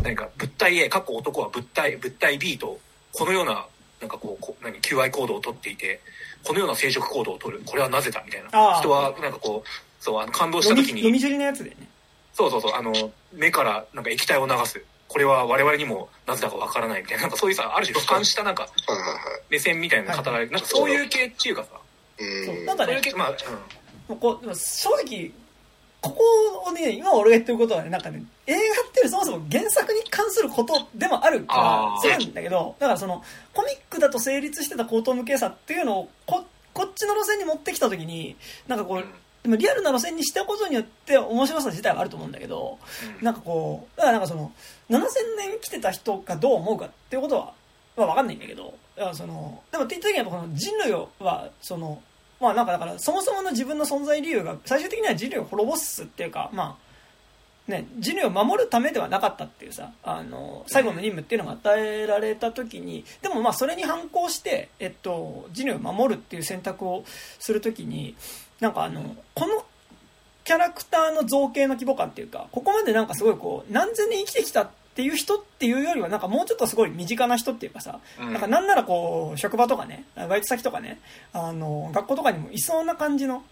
[0.02, 2.78] 何か物体 A、過去男は物体、物体 B と、
[3.12, 3.66] このような、
[4.00, 6.00] なんかこう、こ何、求愛行動をとっていて、
[6.44, 7.60] このような生殖行動をとる。
[7.66, 8.78] これはなぜだみたいな。
[8.78, 9.68] 人は、なんかこう、
[10.02, 11.00] そう、あの、感動した時に。
[11.00, 11.76] 読み尻のやつでね。
[12.32, 12.92] そうそうそう、あの、
[13.32, 14.82] 目からなんか液体を流す。
[15.08, 18.68] これは我々にもなぜだかわからないみたいな、なんかそういうさ、ある種俯瞰したなんか、
[19.48, 21.70] 目線みたいな方が、なんかそういう系っていうかさ、
[22.18, 23.36] そうなんかね、まあ、うん、
[24.16, 25.32] こう正直、
[26.00, 26.22] ここ
[26.66, 33.22] をね、今俺が言ってることはね、なんかね、映画っていうそもそも原作に関することでもあるから、そうなんだけど、だからその、
[33.52, 38.36] コミックだと成立してた口頭無形さっていうのを、こ、こっちの路線に持ってきたときに、
[38.68, 39.04] なんかこう、
[39.42, 42.78] でもリアルな路線にしたことによって面白さ自体はあると思うんだけど、
[43.18, 44.52] うん、なんかこう、だからなんかその、
[44.88, 45.00] 7000
[45.36, 47.52] 年来てた人がどう思うかっていうことは、
[47.96, 52.02] まあわかんないんだけど、だからその、でもって言った時にやっぱこの人類は、その、
[52.40, 67.04] まあなんかだからそもそもの自分の存在理由が最終的には人類を滅ぼすっていうか、まあ、ね、人類を守るためではなかったっていうさ、あの、最後の任務っていうのが与えられた時に、でもまあそれに反抗して、えっと、人類を守るっていう選択を
[67.38, 68.16] するときに、
[68.60, 69.64] なんかあの、この
[70.44, 80.98] キャラクターの造形の規模感っていうか、ここまでなんかすごいこう、何千年生きてきたっっていう人っていうよりは、なんかもうちょっとすごい身近な人っていうかさ、なんかなんならこう、職場とかね、バイト先とかね、
[81.32, 83.44] あの、学校とかにもいそうな感じの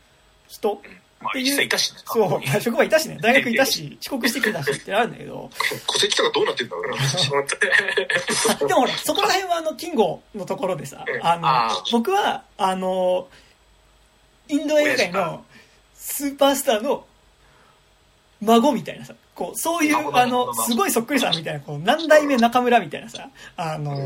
[0.48, 0.82] 人
[1.20, 2.00] まあ、実際いたしね。
[2.04, 5.48] そう、職場いたしね、大学いたし、遅刻してきたしってあるんだけど。
[5.86, 8.66] 戸籍とかどうなってんだろうな。
[8.66, 13.28] でもほら、そこら辺はあの、キンゴのところでさ、あの、僕は、あの、
[14.48, 15.44] インド映画界の
[15.94, 17.06] スーパースターの
[18.40, 24.04] 孫みたいなさ、こう、そういう、あの、すごいそっくりさんみたいな、こう、何代目中村みたいなさ、あの、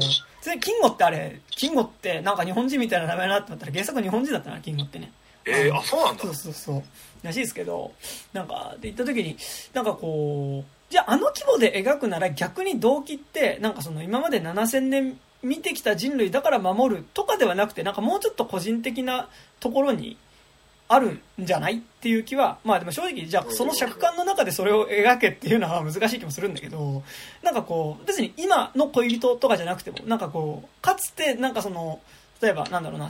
[0.60, 5.12] キンゴってあれ、キンゴってなんか日本人みたいな名前なって思ったら原作日本人だったな、キンゴってね。
[5.46, 6.22] えー、あ、そうなんだ。
[6.24, 6.82] そうそうそう。
[7.22, 7.92] らしいですけど、
[8.32, 9.36] なんか、で、行った時に、
[9.72, 19.28] なんかこう、じゃああの規模で描くなら逆に動機って、なんかその今まで7000年見てきた人類だから守るとかではなくて、なんかもうちょっと個人的な
[19.60, 20.16] ところに
[20.92, 27.04] あるんじゃないっていう気は、まあでも正直、じゃあその尺感の中でそれを描けっていうのは難しい気もするんだけど、
[27.44, 32.00] なんかこう、別に今の恋人とかじゃなくても、なんかこう、かつてなんかその、
[32.42, 33.08] 例えばなんだろうな、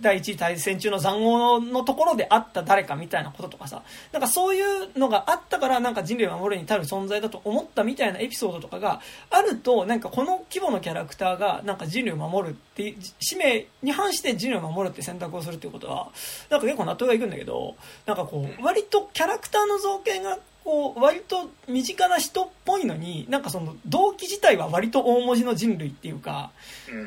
[0.00, 3.82] 第一次大戦中の塹壕のところであった誰かみたいなこととかさ、
[4.12, 9.00] なんかそういうのがあったからなんか人類を守るに足る存在だと思ったみたいなエピソードとかが
[9.30, 16.08] あると、なんかこの規模のキャラクターがなんか人類を守るっていう、使命に反して人類を守るって選択をするっていうことは、
[16.50, 26.50] なんか結構納得がいくんだけど、なんかこう、割とキャラクターの造形がこう、割と身近な人っぽいのに、なんかその動機自体は割と大文字の人類っていうか、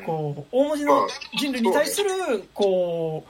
[0.05, 1.07] こう、大文字の
[1.37, 2.09] 人類に対する、
[2.53, 3.25] こ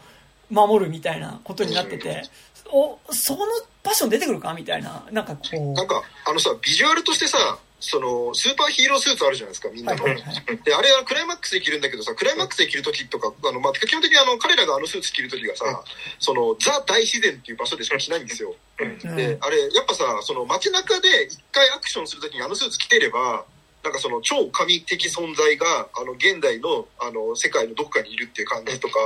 [0.50, 2.24] う、守るみたいなことになってて、
[2.72, 3.46] お、その
[3.84, 4.54] パッション出てくるか？
[4.54, 5.74] みたいな、なんかこう。
[5.74, 7.38] なんか、あのさ、ビジュアルとしてさ、
[7.86, 10.04] その、スーパーヒーロースーツあるじゃないですか、みんなの。
[10.04, 15.84] はいはいはい、で、あれはクライマックスで着るんだけどさ、クライマックスで着るときとか、あの、まあ、基本的にあの、彼らがあのスーツ着るときがさ、
[16.20, 18.56] その、ザ大自然っていう場所でしか着ないんですよ。
[18.80, 23.46] うん、で、あれ、やっぱさ、その街中で一回アクションするときにあのスーツ着てれば、
[23.86, 29.00] なんかその超神的存在が、あの、現代の、あの、世界のどこかにいるっていう感じとか、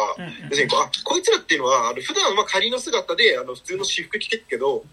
[0.50, 4.86] 別に、あ、こいつらっていうのは、あの、普段は仮の姿で、あの、普通の私服着てるけど、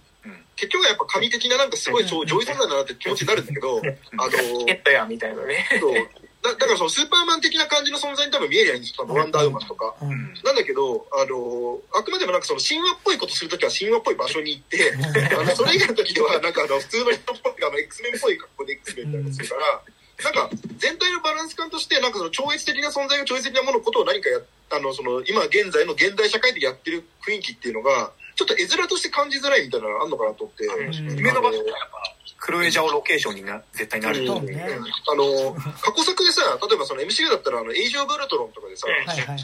[0.56, 5.68] 結局はやっぱ神的ななんかすごい上位存在だなって気持ちになるんだけど、あの、ゲットやみたいなね。
[5.80, 5.94] そう。
[6.42, 9.06] だだからそのスーパーマン的な感じの存在に多分見えりゃいいんですよ。
[9.08, 9.94] ワンダーウーマンとか。
[10.00, 14.94] うん、なんだけど、あの、あくまでもなんかその神話っぽいことするときは神話っぽい場所に行って、
[15.34, 19.82] あの、それ以外の時ではなんかあの、普通の人っぽい、あの、X メンっぽい格好で X メンみたいなことするから、
[20.24, 24.40] なんか、全体のバランス感として、なんかその超越的な存在が超越的なものことを何かや、
[24.70, 30.68] あの、その、今現在の現代社会でやってる雰囲気っていうのが、ちょっと絵面として感じづらいみたいなのがあるのかなと思って。
[31.16, 34.60] 夢の場所がやっぱ、クロエジャオロケーションにな、絶対なると、ね。
[35.08, 38.86] あの、過去作でさ、例えばその MCU だったら、あの、エイジオブ・ウルトロンとかでさ、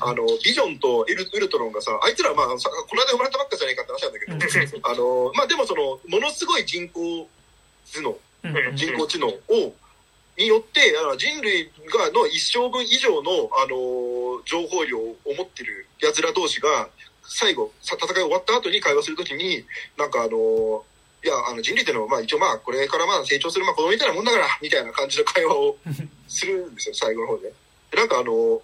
[0.03, 7.27] あの、ビジョンとウルウルトロンがさ、あいつらまあ、この間生まれたばっかじゃないかって話なんだけど、 あの、まあでもその、ものすごい人工
[7.93, 8.19] 頭脳、
[8.75, 9.75] 人工知能を、
[10.37, 16.89] によって、人類がの一生分以上の、あの、情報量を持ってる奴ら同士が、
[17.25, 19.65] 最後、戦い終わった後に会話するときに、
[19.97, 20.85] なんかあの、
[21.25, 25.77] いや、あの人類っていうのは、まあ一応まあ、これからまあ成長する、まあ子供みたいなもんだから、みたいな感じの会話を
[26.29, 27.53] するんですよ、最後の方で。
[27.95, 28.61] なんかあの、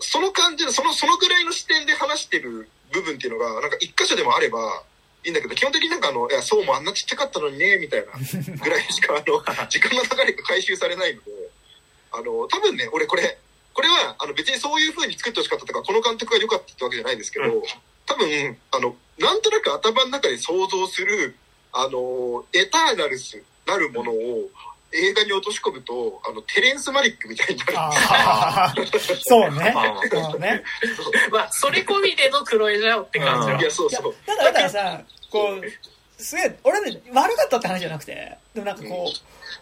[0.00, 4.82] その感じで、その、そのぐらいの視点で話してる部分っていうのが、なんか一箇所でもあれば、
[5.24, 11.30] いいんだけど、基本的になんかあの、いや、そうもあんなちっちゃかったのにね、みたいなぐらいしか、あの、 時間の流れが回収されないので、
[12.12, 13.38] あの、多分ね、俺これ、
[13.76, 17.62] これは、あの、別にそういう風に作ってほしかったとか、この監督が良かったってわけじゃないですけど、うん、
[18.06, 21.36] 多分、あの、なんとなく頭の中で想像する、
[21.72, 24.48] あの、エターナルスなるものを、
[24.92, 28.86] 映画に落とし込むと、あの、テレンス・マリックみたいになる。
[29.20, 29.74] そうね。
[30.10, 30.62] そうね。
[31.30, 34.14] まあ、それ込みでの黒江じゃおって感じいや、そうそう。
[34.26, 35.62] だからさ、こう、
[36.18, 39.18] すげえ、俺ね、悪かったって話じゃなくて、でもなんかこう、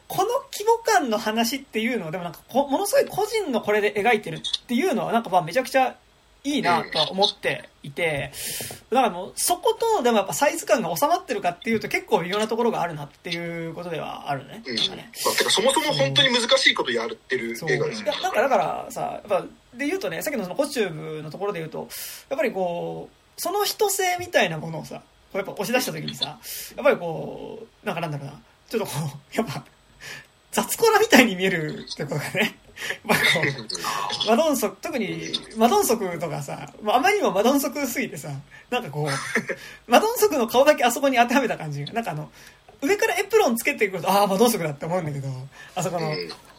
[0.07, 5.97] この規模感の話っていうのは、でもなんかものすごい個人のこれで描いてるっていうのは、なんかまあめちゃくちゃ
[6.45, 8.31] いいなとは思っていて、
[8.91, 14.63] だからもうそことでもやっぱサイズ感が収まってるかっていうと結構微妙なところがあるなっていうことではあるね。
[14.65, 15.11] うん、なんかね。
[15.13, 18.13] かそもそも本当に難しいことやってる映画ですね。
[18.13, 19.41] いや、なんかだからさ、やっぱ、
[19.75, 21.89] で言うとね、さっきのそのコスチュームのところで言うと、
[22.29, 25.03] やっぱりこう、その人性みたいなものをさ、こ
[25.35, 26.39] うやっぱ押し出した時にさ、
[26.77, 28.33] やっぱりこう、なんかなんだろうな、
[28.69, 28.93] ちょっとこ
[29.33, 29.65] う、 やっぱ、
[30.53, 32.57] 雑コラみたいに見えるってことがね。
[33.05, 33.23] まあこ
[34.27, 38.31] う、マドンソク、特にマドンソクとかさ、あまりにもマドンソクすぎてさ、
[38.71, 42.31] なんかこう、マドンソクの顔だけあそこに当てはめた感じが、なんかあの、
[42.83, 45.29] 上からエプロンつけてくると、ああ、マドンソクだって思うんだけど、
[45.75, 46.13] あそこの、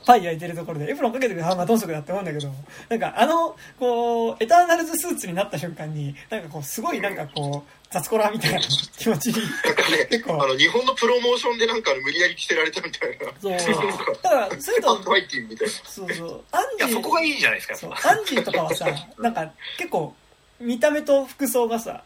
[0.05, 2.51] パイ焼いてるところでエプロンかけてくると、ああ、マドンソクだって思うんだけど、
[2.89, 9.33] なんかあの、こう、エターナルズスーツになった瞬間に、なんかこう、すごいなんかこう、雑コラみたいな気持ちに。
[9.63, 10.33] なんかね、結構。
[10.43, 13.31] あの、日本のプロモーションでなんか無理やり着せられたみたいな。
[13.39, 13.51] そう。
[14.21, 15.73] だから、それと、ファイティンみたいな。
[15.73, 16.43] そうそう。
[16.51, 16.93] アンジー。
[16.93, 17.75] そこがいいじゃないですか。
[17.75, 17.91] そう。
[17.91, 18.87] アンジーとかはさ、
[19.17, 20.13] なんか結構、
[20.59, 22.03] 見た目と服装がさ、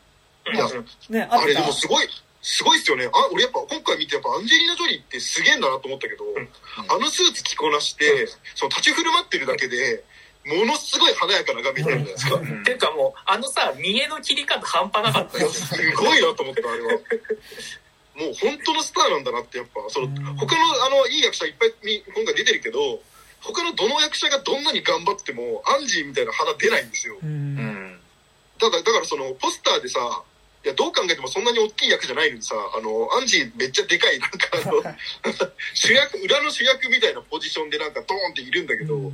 [1.09, 2.07] ね、あれでもすごい、
[2.41, 3.05] すごいっすよね。
[3.05, 6.47] あ、俺やっぱ今回見てやっぱアンジェリーナ・ジョリーってすげえんだなと思ったけど、うん、
[6.87, 10.03] あのスーツ着こなして、その立ち振る舞ってるだけで、
[10.45, 12.35] ものすごい華やかな画面になるじゃないですか。
[12.37, 15.49] っていうかもう、あのさ、見栄の切り方半端なかったよ。
[15.49, 16.93] すごいなと思った、あれは。
[18.15, 23.01] もう本当のスターなんだなってやっぱ、その、他のあの、いい役者いっぱい今回出てるけど、
[23.41, 27.15] 他のどの役者がどんなに頑張っても、アンジーみたいな花出ないんですよ。
[28.59, 29.99] だから、だからその、ポスターでさ、
[30.65, 34.83] いや、どう考えてもそんなに大きい役じゃないのにさ、あの、アンジーめっちゃでかい、なんかあの、
[35.73, 39.11] 主役、裏の主役みたいなポジションでなんかドーンっているんだけど、うん、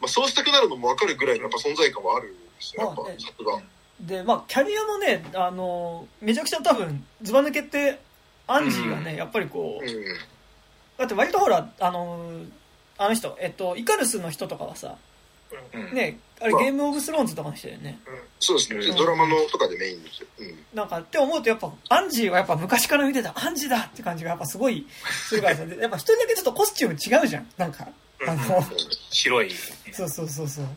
[0.00, 3.62] まあそうしたくなるのもわかるぐらいのやっぱ存在感はあるんですよ、やっぱ、さすが。
[4.00, 7.98] で、まあ、キャリアもね、あの、めちゃくちゃ多分、ずば抜けて、
[8.46, 10.04] アンジーがね、うん、やっぱりこう、うん、
[10.98, 12.42] だって割とほら、あの、
[12.98, 14.96] あの人、えっと、イカルスの人とかはさ、
[15.92, 17.98] ね、あれ、ゲームオブスローンズとかの人だよね。
[18.38, 20.28] そうですね、ドラマのとかでメインですよ。
[20.74, 24.86] なんか、って思うとやっぱ、アンジーはやっぱ昔から見てた、アンジーだって感じがやっぱすごい
[25.28, 27.48] するからさ、 やっぱ一人だけちょっとコスチューム違うじゃん。
[27.56, 27.88] なんか、
[28.26, 28.62] あの、
[29.10, 29.50] 白い。
[29.92, 30.64] そうそうそうそう。
[30.64, 30.68] っ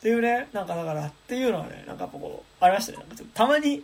[0.00, 3.04] ていうね、なんかだから、っていうのはね、なんかこう、ありましたね。
[3.34, 3.82] たまに、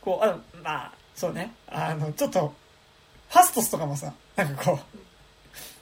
[0.00, 2.54] こう、あの、まあ、そうね、あの、ちょっと、
[3.30, 4.98] ファストスとかもさ、なんかこう、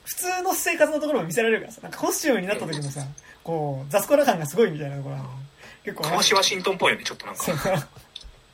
[0.05, 3.05] 普通の生活のところも見せられるからさ、なんかコスチュームになった時もさ、
[3.43, 5.17] こう、雑コラ感がすごいみたいなところ
[5.83, 6.03] 結構。
[6.03, 7.43] かしワシントンっぽいよね、ちょっとなんか。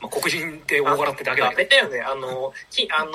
[0.00, 1.70] まあ、黒人って大柄ってだけだけど。
[1.70, 3.12] だよね、あの、きあの、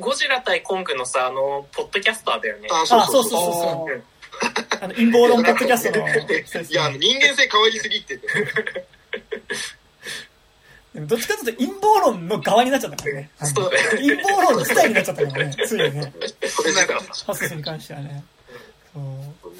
[0.00, 2.68] ゴジラ対コングのさ、あの、ポッドキャスターだよね。
[2.72, 4.02] あ、そうそうそうそう。
[4.80, 6.08] あの、陰謀論ポッドキャストの。
[6.08, 6.12] い
[6.74, 8.18] や、人間性変わりすぎって。
[10.94, 13.30] でもどっちかというと陰謀論の側になっちゃったからね。
[13.38, 16.12] 陰謀論自体になっちゃったからね、ついにね。
[17.26, 18.22] ハスに関してはね。
[18.92, 19.51] そう。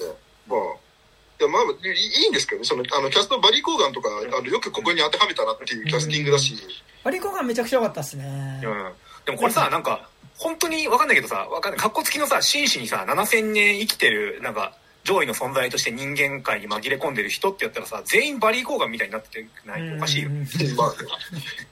[1.52, 6.56] まあ、いいいんですけどね、その、あの、キャスト、バリー・コーガンとか、あの、よくここに当てはめたなっていうキャスティングだし。
[7.04, 8.60] バリー・コーガンめちゃくちゃ良かったっすね。
[8.64, 8.92] うん。
[9.26, 10.08] でもこれさ、なんか、
[10.38, 11.80] 本当にわかんないけどさ、わかんない。
[11.80, 14.74] 格好付きのさ、紳士にさ、7000年生きてる、なんか、
[15.04, 19.96] 上位の存在として人間界に紛れ込んでる人ってやったらさ、全員バリー・コーガンみたいになってない？
[19.96, 20.30] おかしいよ。
[20.76, 20.94] まあ、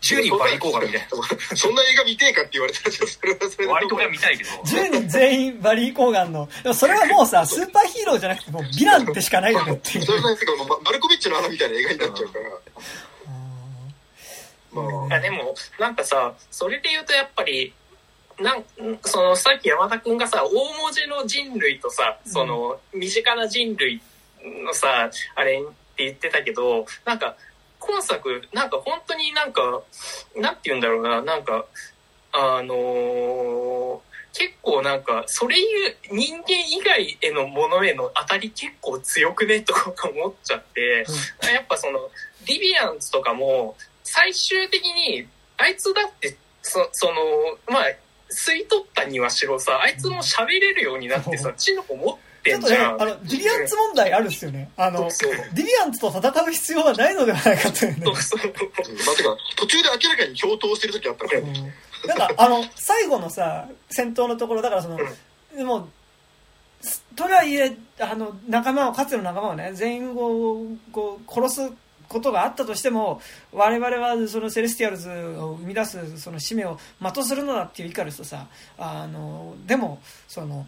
[0.01, 1.57] 10人バリー・コーガンみたいな。
[1.57, 4.51] そんな映画見てえかって言われたら、それはそれ割と見たいけど。
[4.51, 6.48] 10人全員バリー・コーガンの。
[6.62, 10.05] でもそれはもうさ、スーパーヒーローじゃなくて、もうヴィランってしかないよねっていう。
[10.05, 12.44] それなんですけど、マルコビッチの穴みたいな映画になっちゃうから。
[14.73, 17.73] まあ、でも、なんかさ、それで言うとやっぱり、
[18.41, 18.65] なん
[19.03, 24.01] そのさっき山田君がさ大文字の人類とさその身近な人類
[24.65, 25.65] のさあれっ
[25.97, 27.37] て言ってたけどなんか
[27.79, 29.83] 今作なんか本当になんか
[30.37, 31.67] なんて言うんだろうななんか
[32.33, 33.99] あのー、
[34.33, 41.05] 結構なんかそれいう人間以外へのものへの当たり結構強くねとか思っちゃって、
[41.43, 41.99] うん、やっぱその
[42.47, 45.27] リビアンズとかも最終的に
[45.59, 47.15] あいつだってそその
[47.69, 47.85] まあ
[48.31, 52.93] 吸い取ったにはしろさ、あいつも喋れるようになってさ、知能持ってんじゃん。
[52.93, 54.70] ちょっとね、あの、ディビアンツ問題あるっすよね。
[54.77, 58.02] あの、ディビアンツと戦う必要はないのではないかというね。
[58.05, 58.40] そうそう。
[58.40, 61.40] まあ、てか、途中で明らかに共闘してる時あったから。
[62.16, 64.98] なんか、あの、最後のさ、戦闘のところ、だからその、
[65.57, 65.89] でも、
[67.15, 71.73] とはいえ、あの、仲間を、かつての仲間をね、全員を、こう、殺す
[72.11, 73.23] ことがあったとしても
[73.53, 80.66] 我々はそのセレスティアルズを生み出すその使命を全うするのだっていうイカルスとさあのでもその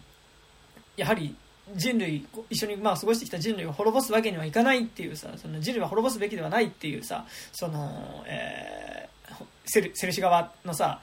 [0.97, 1.35] やはり
[1.74, 11.01] 人類一緒にまあ過ごしてきた人類を滅ぼすわけにはいかないっていうさその人類は滅ぼすべきではないっていうさその、えー、セルセルシ側のさ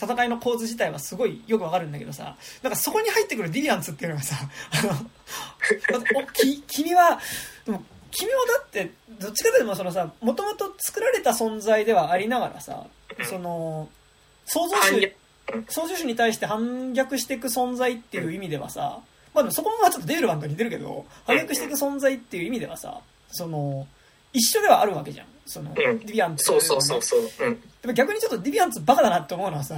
[0.00, 4.36] 戦いの構図自体はすごいよくわかるんだけどさなんかそこに入ってくるディリアンツっていうのがさ
[4.72, 7.20] あの き君は
[7.64, 7.84] でも
[8.18, 8.90] 君はだって
[9.20, 12.84] どっちかというとそのさもともと作られた存在ではありながらさ
[13.24, 13.88] その
[14.44, 15.14] 創造主
[15.68, 18.98] 創造主に対して反逆していく存在っていう意味ではさ
[19.34, 23.00] まあでもそこもちょっとデールマンと似てるけど反逆していく存在っていう意味ではさ
[23.30, 23.86] その
[24.32, 25.26] 一緒ではあるわけじゃん。
[25.46, 29.76] その、ディビアンツ、そうそうそうそう、うん、でも逆にちょっとディビアンツバカだなって思うのはさ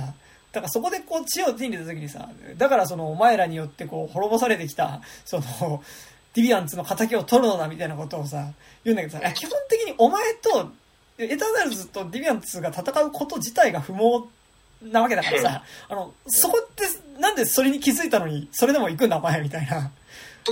[0.52, 5.82] だからそこでこう知恵を手に入れた時にさだからそのお前らによってこう滅ぼされてきたその
[6.35, 8.52] ディビアンツの仇を取るのだみたいなことをさ、
[8.85, 10.70] 言うんだけどさ、基本的にお前と、
[11.19, 14.28] エターナルズとディビアンツが戦うこと自体が不毛
[14.82, 16.85] なわけだからさ、あの、そこって、
[17.20, 19.90] なんでそれに気づいたのに、それでも行くんだお前みたいな。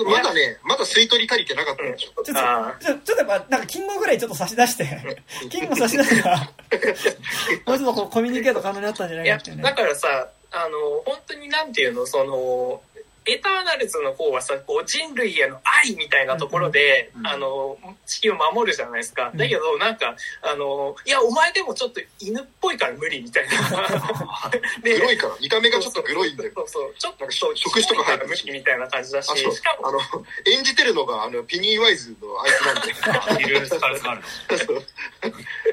[0.04, 2.22] まだね、まだ吸い取り足りてなかったんでしょ。
[2.22, 5.16] ちょっと、ちょちょっとやっぱ、なんか、金吾ぐらいちょっと差し出して、
[5.50, 6.38] 金吾差し出したら、
[7.66, 9.62] もうちょっとこうコミュニケート可能になったんじゃないかってね。
[9.62, 12.82] だからさ、あの、本当になんていうの、その、
[13.28, 17.76] エターナルズの方はさ、こう人類への愛みたいなところで、あの、
[18.06, 19.30] 地球を守るじゃないですか。
[19.34, 23.52] だけど、なんか、あの、いや、お前でもちょっと犬っぽいから無理みたいな。
[24.82, 25.36] でグロいから。
[25.40, 26.52] 見た目がちょっとグロいんだよ。
[26.56, 26.94] そうそう。
[26.98, 30.00] ちょっと、食事とか入って無理みたいな感じだし、しかも、あの、
[30.46, 33.44] 演じてるのが、あの、ペニーワイズのあいつなんで。
[33.44, 34.82] いろいろスカルがあるの。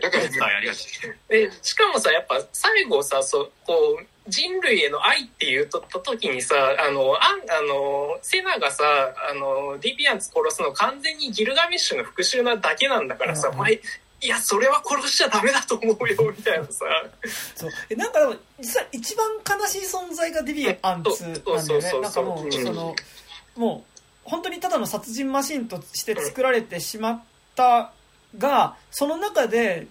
[0.02, 1.12] だから、やりやすい。
[1.30, 8.84] で、しかもさ、やっぱ最後さ、そう、こう、人類への愛って言うとった時にさ、あの、ああの、セナがさ、
[9.30, 16.86] あの、ディビアンツ殺すの完全にギルガメッシュの復讐なだけなんだからさ、お前、いや、それは殺しちゃダメだと思うよ、みたいなさ。
[17.56, 17.72] そう。
[17.90, 19.28] え、なんかでも、実は一番
[19.60, 22.02] 悲しい存在がディビアンツなんだよね。
[22.02, 22.96] なんかもう、その、
[23.56, 27.24] もう、本当にただの殺人マシンとして作られてしまっ
[27.56, 27.92] た
[28.38, 29.88] が、その中で、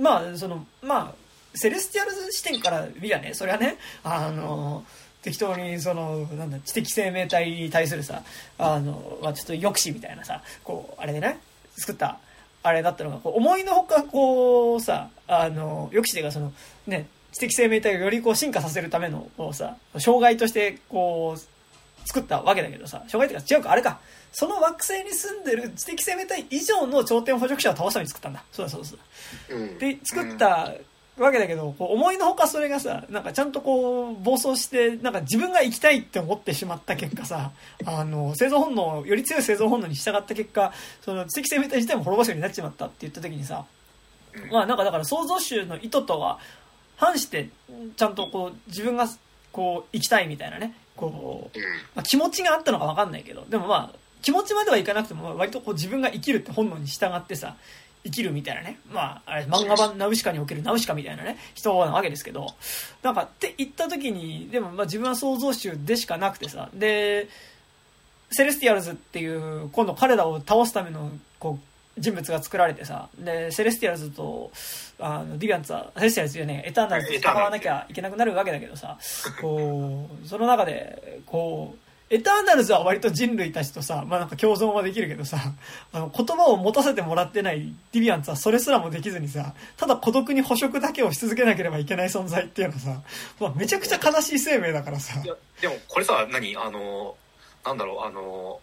[0.00, 1.23] まあ、その、まあ、
[1.54, 4.84] セレスティアル視点から見りゃね、それはね、あの、
[5.22, 8.22] 適当にその、なんだ、知的生命体に対するさ、
[8.58, 11.38] あの、まあ、ちょっと抑止みたいなさ、こう、あれでね、
[11.76, 12.18] 作った、
[12.62, 16.52] あれだったのが、こう思いのほか、こう、さ、あの、抑止でがその、
[16.86, 23.98] ね、知的生命体をよりこう進化させるための、こうさ、障害として、こう、作ったわけだけどさ、障害っていうか違うか、あれか。
[24.32, 28.44] その惑星に住んでる知的生命体以上の頂点捕食者を倒すために作ったんだ。
[28.52, 28.98] そうだそうだそう
[29.48, 29.56] だ。
[29.56, 30.72] うん、で、作った
[31.16, 37.52] わけだけど、こう思いのほかそれがさ、なんかちゃんとこう、暴走して、なんか自分が生きたいって思ってしまった結果さ、
[37.84, 40.72] あの、生存本能、より強い生存本能に従った結果、
[41.02, 43.64] その知的生命体自体も滅ぼすようになっちまったって言った時にさ、
[44.50, 46.40] まあなんかだから創造主の意図とは
[46.96, 47.48] 反して、
[47.96, 49.06] ちゃんとこう、自分が
[49.52, 51.58] こう、生きたいみたいなね、こう、
[51.94, 57.56] まあ、気持ちがあったのかわかんないけど、でもまあ、気持ちまではいかなくても、割とこう自分が生きるって本能に従ってさ、
[58.04, 58.78] 生きるみたいなね。
[58.92, 62.48] まあ、あれ、漫画版ナウシカにおけるナウシカみたいなね、人なわけですけど、
[63.02, 67.28] なんかって言った時に、でもまあ自分は創造主でしかなくてさ、で、
[68.30, 74.50] セレスティアルズっていう、今度彼らを倒すための、こう、人物が作られてさ、で、セレスティアルズと、
[74.98, 78.98] あの、ディビアンツは、セレスティアルズでね、エターナルズと戦わなきゃいけなくなるわけだけどさ、
[79.40, 85.38] こう、その中で、こう、エターナルズは割と人類たちとさ、まあなんか共存はできるけどさ、
[85.92, 93.02] あの言葉を持たせてもらってないディビアンツはそれすらもできずにさ、ただ孤独に捕食だけをし続けなければいけない存在っていうのはさ、
[93.40, 95.20] まあ、めちゃくちゃ悲しい生命だからさ。
[95.24, 96.56] いや、でもこれさ、何？
[96.56, 97.16] あの、
[97.64, 98.60] なんだろう、あの、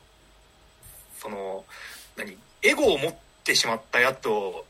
[1.18, 1.65] その、
[2.15, 2.38] 何？
[2.61, 4.65] エゴを持ってしまったやつを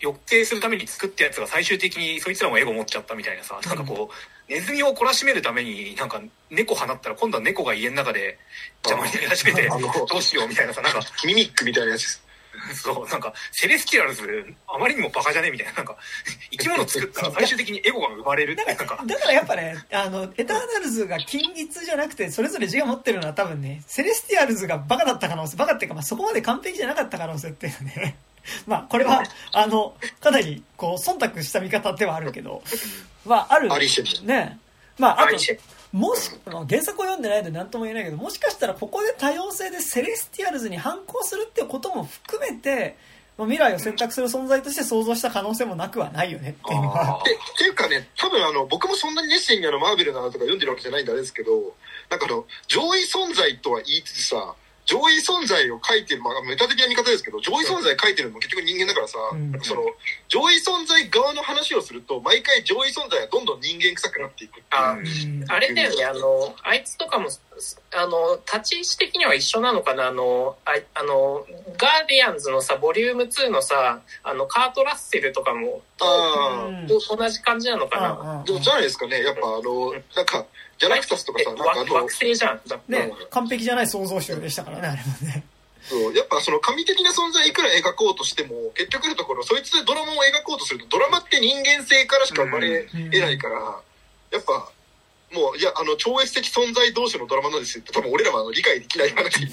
[0.00, 4.14] 抑制するために作ったやつが最終的にそいつらもエゴ持っちゃったみたいなさ、なんかこう、
[4.48, 6.20] ネズミを懲らしめるために、なんか、
[6.50, 8.38] 猫放ったら、今度は猫が家の中で
[8.84, 12.32] 邪魔になり始めて、どうしようみたいなさ、なんか、ミミックみたいなやつです。
[12.74, 14.22] そう、なんか、セレスティアルズ、
[14.68, 15.96] あまりにもバカじゃねみたいな、なんか、
[16.50, 19.02] 生き物作ったら最終的にエゴが生まれるって、なんか。
[19.06, 28.16] だからやっぱね、あの、エターナルズが均一じゃなくて、それぞれ自我が持ってるのは多分ね、セレスティアルズがバカだった可能性、バカっていうか、まあ、そこまで完璧じゃなかった可能性っていうね。
[28.66, 32.62] まあ、これは、あの、かなり、こう、忖度した見方ではあるけど、
[33.24, 33.70] まあ、ある。
[34.22, 34.58] ね。
[34.98, 35.36] まあ、あと、
[35.92, 36.30] もし、
[36.68, 42.96] 原作を読んでないので何とも言えないけど、もしかしたらここで多様性でセレスティアルズに反抗するってことも含めて、
[43.38, 47.20] 未来を選択する存在として想像した可能性もなくはないよねっていうのは。
[47.20, 51.74] っていうかね、多分あの、僕もそんなに熱心にあの、マーベルなのとか読んでるわけじゃないんであれですけど、
[52.10, 54.54] なんかあの、上位存在とは言いつつさ、
[54.92, 59.80] 上位存在を書いてる、まあ、メタ的な見方ですけど、上位存在書いてるのも結局人間だからさ、うん、その、
[60.28, 64.98] 上位存在側の話をすると、毎回上位存在はどんどん人間臭くなっていくあ、
[65.48, 67.30] あれだよね、あの、あいつとかも、
[67.94, 71.46] あの、立ち位置的には一緒なのかな、あの、ああの、
[71.78, 78.44] ガーディアンズのさ、ボリューム2のさ、あの、カート・ラッセルとかも、と同じ感じなのかな。
[78.44, 80.44] じゃないですかね、やっぱあの、なんか、
[80.82, 82.60] ギャラクタスとかさ、なんかあの、惑星じゃん。
[82.88, 85.44] ね、完璧じゃない創造主でしたからね、あれもね。
[85.84, 93.54] そう、やっぱその神的な存在いくら描こうとしても、結局のところ、そいつでドラマを描こうとすると、ドラマって人間性からしか生まれ得ないから、
[94.32, 94.72] やっぱ、
[95.32, 99.46] もう、いや、あの、超越的存在同士のドラマなんですよって、多分俺らはあの理解できない話。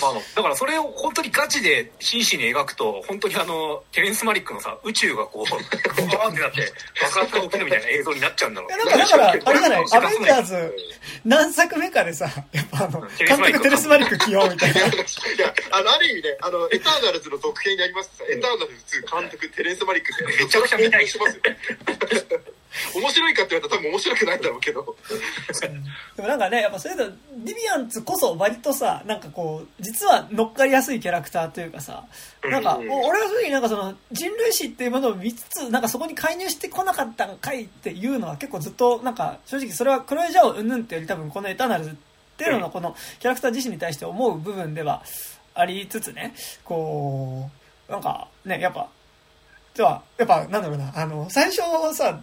[0.00, 6.72] まあ、だからそれを本当にガチで真摯に描くと、本当にあの、テレンス・マリックのさ、宇宙がこう、バーンってなって、
[7.02, 8.70] 爆発が起きるみたいな映像になっちゃうんだろう。
[8.70, 10.76] だから、あれじゃない、アベンジャーズ、
[11.24, 14.80] 何作目かでさ、やっぱあの、監督テレス・マリック起用みたいな。
[14.80, 21.42] いや、あの、ある意味ね、あの、エターナルズの続編にありますさ、エターナルズ2監督テレンス・マリックってめちゃくちゃ見たいしますよ。
[22.94, 24.96] 面白いかって言われたら多分面白くないんだろうけど。
[26.16, 27.04] でもなんかね、やっぱそれと、
[27.36, 32.04] ディビアンツこそ割とさ、なんかこう、実は乗っかりやすいキャラクターというかさ、
[32.44, 41.94] なんか、俺は正直なんかその、人類史っていうものを見つつ、なんかそこに介入してこなかったんかいっていうのは結構ずっと、なんか、正直それはクロエジャオうんぬんってより多分このエターナルズっ
[42.36, 45.02] ていうののこのキャラクター自身に対して思う部分では
[45.54, 46.34] ありつつね、
[46.64, 47.50] こ
[47.88, 48.88] う、なんかね、やっぱ、
[49.74, 51.62] では、やっぱ、なんだろうな、あの、最初
[51.94, 52.20] さ、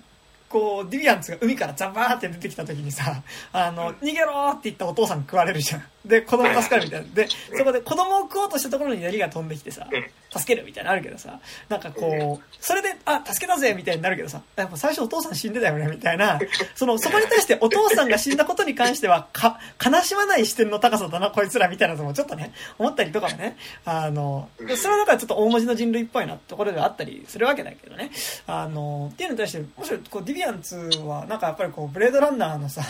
[0.50, 5.84] こう、ディビアンツが海からザバーって出てきた時にさ、あの、逃げろって言ったお父さん食われるじゃん。
[6.06, 7.08] で、子供助かるみたいな。
[7.14, 7.28] で、
[7.58, 9.88] そこで子供を食おうとしたところに槍が飛んできてさ、
[10.32, 16.40] 助けるみたいなのあるけどさ、なんかこう、それで、あ、助けたぜみたいになるけどさ、やっぱ最初お父さん死んでたよねみたいな、
[16.76, 28.12] その、そこに対してお父さんが死んだことに関しては、か、悲しまない視点の高さだな、こいつらみたいなのもちょっとね、思ったりとかもね、あの、それはだからちょっと大文字の人類っぽいなところではあったりするわけだけどね、
[28.48, 30.76] あの、っていうのに対して、むしろこう、ディビアンツ
[31.06, 32.82] は、なんかやっぱりこう、ブレードランナーのさ、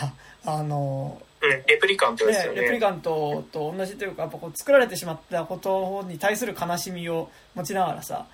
[0.44, 1.20] あの、
[1.66, 2.62] レプリカントですよね。
[2.62, 8.26] レプリカントと同じというか、やっぱこう作られてしまったことに対する悲しみを持ちながらさ、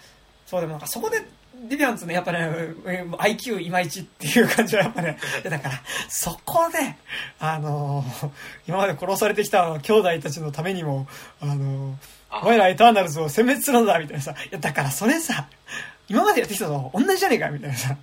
[0.46, 1.22] そうでもなんかそこで、
[1.68, 2.38] ディビアンツね、やっぱね、
[2.84, 6.96] IQ いまいちっていう感じはやっぱね、 だから、そこで、
[7.38, 8.30] あのー、
[8.66, 11.06] 今まで殺されてきた兄弟たちのためにも、
[11.40, 15.46] あのー、お前らエターナルズを殲滅するんだみたいなさ、いや、だからそれさ、
[16.08, 17.96] 今までやってきたの同じじゃねえかみたいなさ、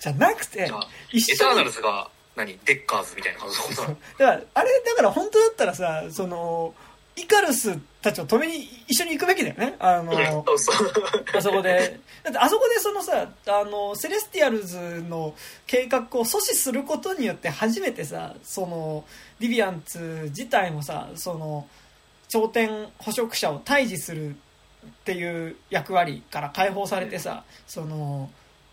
[0.00, 0.70] じゃなくて、
[1.10, 1.34] 一緒に。
[1.34, 2.58] エターナルズが、何？
[2.64, 6.74] デッカーズみたいな感じ だからあれだから本当だったらさその
[7.16, 9.74] イカルスたちを止めに一緒に行くべきだよね。
[9.78, 12.00] あの、あそこで。
[12.22, 15.34] だってあそこでそのさあのセレスティアルズの
[15.66, 19.04] 計画を阻止することによって初めてさその
[19.38, 21.66] ディビアンツ自体もさその
[22.28, 24.32] 頂点捕食者を退治するっ
[25.04, 28.30] ていう役割から解放されてさその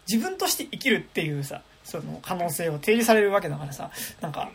[0.09, 3.89] 自分として生きるっていうさその可能性を提示されるわけだからさ、
[4.19, 4.51] なんか、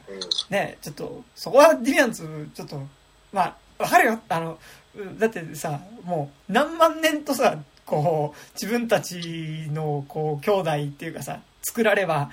[0.51, 2.83] ね、ちょっと、そこはディビアンツ、ちょっと、
[3.33, 4.21] まあ、わかるよ。
[4.29, 4.59] あの、
[5.19, 12.31] だってさ、もう何万年とさ、こう、自分たちの、こう、兄弟っていうかさ、作られば、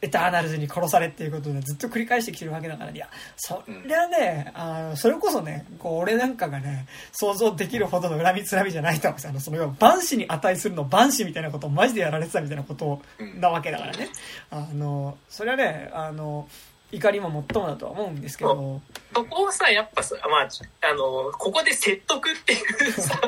[0.00, 13.02] エターナルズに殺されっていうことでずっと繰り返してきてるわけだから、いや、そりゃね、あの、それこそね、こう、俺なんかがね、想像できるほどの恨みつらみじゃないと思うあの、その要は、万死に値するの万死みたいなことをマジでやられてたみたいなこと
[13.40, 14.08] なわけだからね。
[14.50, 16.48] あの、それはね、あの、
[16.90, 18.80] 怒りも最もだとは思うんですけど。
[19.14, 20.48] そこをさ、やっぱさ、まあ、
[20.90, 22.56] あの、ここで説得ってい
[22.88, 23.20] うさ、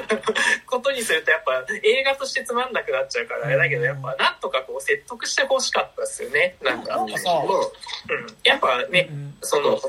[0.66, 6.56] ことにするとやっぱ映画としてつまんなくなっちゃうからあれだけど、やっぱなんとかこう説得してほしかったですよね。
[6.62, 6.96] なんか。
[6.96, 8.36] なんかさ、うん。
[8.44, 9.80] やっぱね、うん、その、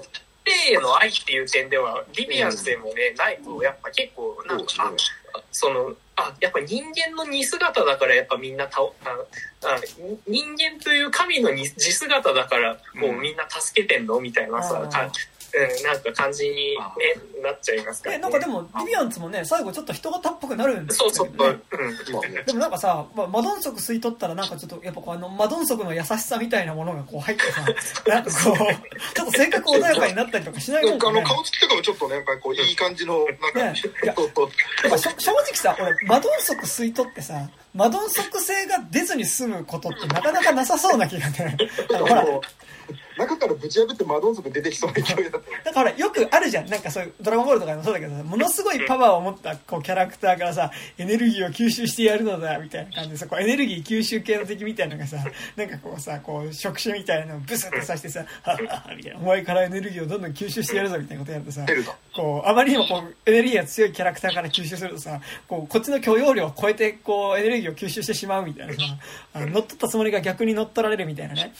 [0.46, 4.94] 霊への愛っていう点では、リビアンスでもね、ないと、やっぱ結構、なんか、
[5.52, 8.86] その、あ、やっぱ人間の似姿だからやっぱみんなたあ
[9.64, 9.80] あ
[10.28, 14.20] 人間という神の似姿だからもうみんな助けてんの？
[14.20, 14.90] みたいなさ、うん、
[15.84, 16.80] なんか感じに、ね、
[17.42, 21.14] なっちゃいますから、ね、なんかでも、リビアンツもね、最後ちょっと人型っぽくなるんですよね。
[21.14, 21.62] そうそう。
[21.72, 27.62] うん、でもなんかさ、まあ、マドンソク吸い取ったらなんかちょっと、やっぱこうあの、マドンソクの優しさみたいなものがこう入ってさ、
[28.08, 33.74] なんかこう、ちょっと性格穏やかになったりとかしないもんか、ね、あの、顔つきとかもちょっとね、やっぱりこう、いい感じの、なんか、ね、
[34.04, 41.58] いや、正直さ、俺、マドンソク吸い取ってさ、マドンソク性が出ずに済むことってなかなかなさそうな気がね。
[41.88, 42.26] ほら、
[43.20, 45.50] 中からぶち破ってマドンソク出てきそうな勢いだった。
[45.70, 46.70] だからよくあるじゃん。
[46.70, 55.18] なんかそういう、ドラゴンボールとかもそうだけどものすごいパワーを持ったこうキャラクターからさ、エネルギーを吸収してやるのだ、みたいな感じでさ、こうエネルギー吸収系の敵みたいなのがさ、
[55.56, 61.66] なんかこうさ、こう触手みたいなのをブスって刺してさ、 はっはっみたいな、お前からエネルギーをどんどん吸収してやるぞ、みたいなことやるとさ、
[62.16, 68.80] こう、あまりにもこう、エネルギーが強いキャラクターから吸収するとさ、こう、こっちの許容量を超えて、こう、エネルギーを吸収してしまうみたいなさ、
[69.34, 71.54] あの乗っ取ったつもりが逆に乗っ取られるみたいなね、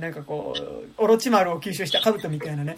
[0.00, 2.76] なんかこう、オロチマルを吸収した兜みたいなね、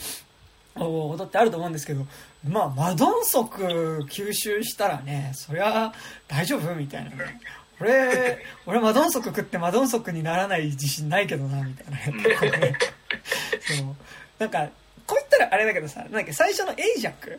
[0.75, 2.05] ことってあると思うんですけど、
[2.49, 5.93] まあ、マドンソク吸収したらね、そりゃ
[6.27, 7.41] 大丈夫みたいなね。
[7.81, 12.19] 俺、俺マドンソク食ってマドンソクにならない自信ないけどな、みたいな
[12.59, 12.75] ね。
[13.63, 13.97] そう。
[14.39, 14.69] なんか、
[15.07, 17.39] こう言ったらあれだけどさ、なんか最初のエイジャック？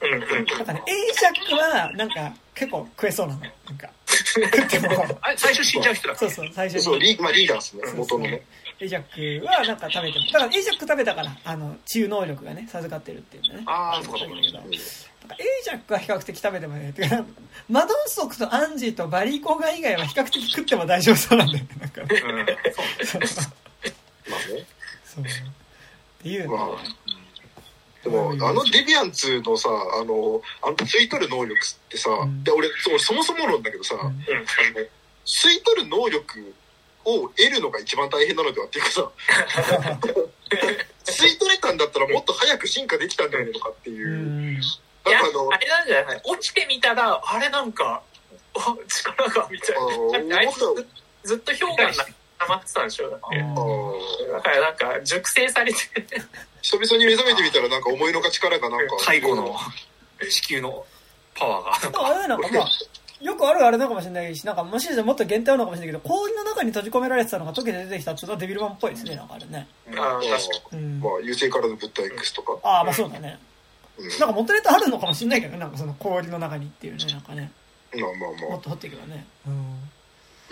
[0.00, 0.16] な
[0.62, 3.40] んかね、エイジャックは、なんか、結構食えそうなの。
[3.40, 5.06] なんか、食っても。
[5.36, 6.82] 最初死んじゃう人だそうそう、最初に。
[6.82, 8.42] そう、リー,、まあ、リーダーですね、元のね。
[8.80, 10.26] エイジャックはなんか食べても。
[10.26, 13.62] だからエイジャック食べたから、あの、治癒能力がね、授かってるっていうね。
[13.66, 14.34] ああ、そうかそうか。
[14.34, 17.24] エイジャックは比較的食べてもね、てか、
[17.68, 21.70] マドンソクとアンジーとバリーコーガ以外は比較的食っても大丈夫そうなんだよね。
[21.80, 22.08] なんかね。
[23.04, 23.20] そう。
[24.30, 24.66] まあね。
[25.04, 25.24] そう。
[25.24, 25.26] っ
[26.22, 26.56] ていう、ね。
[26.56, 26.68] まあ
[28.04, 29.68] でも、あのデビアンツのさ、
[30.00, 34.14] あの、あの吸い取る能力ってさ、うん、で俺そ、そもそも論だけどさ、うん、あの
[35.26, 36.54] 吸い取る能力
[37.08, 39.10] をを得るのが一番大変なのではっていうかさ
[41.04, 44.08] 吸い取れたんだったらもっと早く進化できたんじゃないのかっていう。
[44.08, 44.54] うん。
[44.54, 44.70] なんか
[45.04, 48.02] あのあれなんじゃない落ちてみたらあれなんか
[48.54, 49.72] あ力がみた
[50.20, 50.36] いな。
[50.38, 50.58] あいつ
[51.24, 55.78] ずっと氷河に溜まってたんでしょだってだからなんか熟成されて。
[56.62, 59.56] 久々に目覚めてみたらなんか思いのが力がなんか最後の
[60.28, 60.84] 地球の
[61.34, 62.68] パワーがあれなんかまあ
[63.20, 69.68] よくあるあれなのかもしれないし、なんかもしかしたらもっと限定あるのかもしれないけど、氷の中に閉じ込められてたのが溶けて出てきたっていうのはデビルマンっぽいですね、なんかあれね。
[69.96, 70.82] ああ、確かに。
[70.82, 72.58] うん、まあ、優勢からの物体 X とか。
[72.62, 73.38] ああ、まあそうだね。
[73.98, 77.50] うん、なんか元ネタあるのかもしれないけどね、なんかその氷の中にっていうね、なんかね。
[77.94, 78.50] まあまあまあ。
[78.50, 79.26] もっと掘っていけばね。
[79.46, 79.54] うん。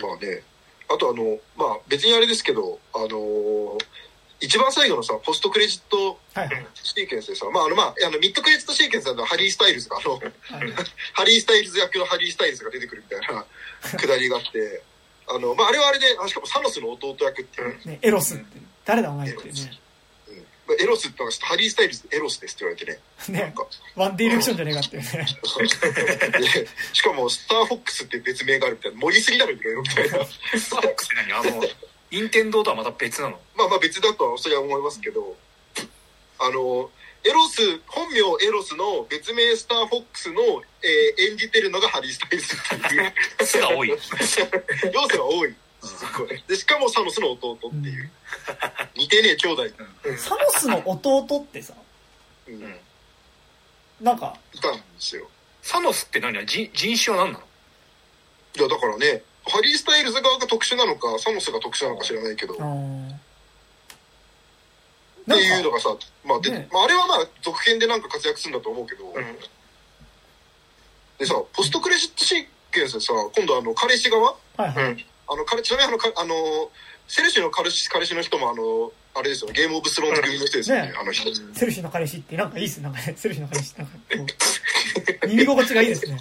[0.01, 0.41] まあね。
[0.89, 3.77] あとあの、まあ別にあれですけど、あのー、
[4.39, 6.19] 一番最後のさ、ポストクレジット
[6.73, 10.21] シーケンスでさ、はい、まああのまあ、あのミッドクレジットシーケンスのハリー・スタイルズが、あの、はい、
[11.13, 13.45] ハリー・スタイルズ役のハリー・スタイルズが出てくるみたいな
[13.97, 14.83] くだりがあって、
[15.27, 17.79] あの、まああれはあれで、しかもサノスの弟役っていう。
[17.85, 18.43] ね、エロスって。
[18.85, 19.79] 誰だお前ってね。
[20.79, 22.99] エロスってのはハリー・スタイルズエロスですって言われてね。
[23.29, 23.41] ね。
[23.41, 23.65] なんか
[23.95, 25.07] ワンディレクションじゃねえかっていうね。
[26.91, 28.99] しかも、スターフォックスって別名があるみたいな。
[28.99, 30.25] 盛りすぎだろ、いろいろみたいな。
[30.25, 31.39] スターフォックスって何？
[31.39, 31.61] あの、
[32.11, 35.35] 任天堂とはまた別なのまあまあ別だとはそれは思いますけど、
[36.39, 36.89] あの、
[37.25, 40.41] エロス、本名エロスの別名スターフォックスの、
[40.81, 41.59] えー、演じて。
[41.59, 42.95] るのがハリー・スタイルズって。
[42.95, 43.13] いう。
[43.39, 43.89] 数が多い。
[43.89, 45.55] 要素が多い。
[45.81, 46.43] すごい。
[46.47, 47.89] で、しかもサノスの弟って。
[47.89, 48.09] いう。
[48.95, 49.21] 似て。
[49.21, 49.63] ねえ兄弟。
[50.17, 51.61] サノスの弟って。
[51.61, 51.73] さ、
[52.47, 52.75] うん。
[53.99, 54.37] なんか。
[54.53, 55.27] いたんですよ。
[55.61, 56.19] サノスって。
[56.19, 57.45] 何人人種は何なの
[58.55, 62.53] いや、だからね、ハリー・スタイルズ側が特殊なのか、サノスが特殊なのか知らないけど。
[62.53, 62.57] っ
[65.25, 65.89] ていうのがさ、
[66.25, 69.13] まあで、ね、まあ、あれはまあ続編でなんか活躍するんだと思うけど、うん、
[71.17, 76.71] でさ、ポストクレジットシーケンスでさ、今度あの、彼氏側、はいはい、あの、彼、ちなみにあの、かあの、
[77.07, 81.29] セルシーの彼氏彼氏の人もあの、あれですよ、ゲームオブスローン組の人ですよね、ねあの人。
[81.53, 83.93] セルシーの彼氏ってなんかいいっすなんかね、セルシーの彼氏なんか
[85.27, 86.19] 耳心地がいいですね。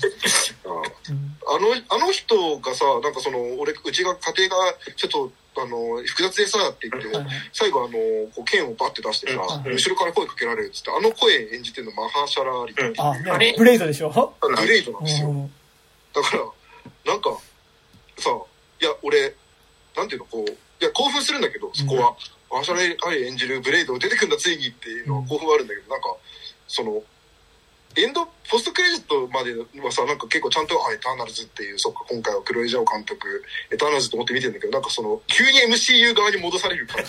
[0.65, 7.09] あの、あの人がさ、なんかその、俺、うちが家庭がちょっと、あの、複雑でさ、って言って、
[7.53, 7.93] 最後あの、
[8.35, 12.95] こう剣をバッて出してさ、後ろから声かけられるっつって、あの声演じてるのマハーシャラ・アリっていう。
[12.99, 13.15] あ、
[13.57, 14.35] ブレイドでしょ？
[14.41, 15.51] ブレイドなんですよ。
[16.15, 17.39] だから、なんか、
[18.19, 18.31] さ、
[18.81, 19.35] いや、俺、
[19.97, 22.17] なんていうの、こう、いや、興奮するんだけど、そこは。
[22.51, 26.17] マハーシャラ・アリ演じるブレイド出てくんだ、ついにっていうのは興奮はあるんだけど、なんか、
[26.69, 27.03] その、
[27.97, 33.43] エンド、ポストクレジットまではさ、なんか結構ちゃんと、あ、エターナルズっていう、そっか、今回はクロエジャオ監督、
[33.73, 37.03] エターナルズと思って見てるんだけど、なんかその、急に MCU 側に戻される感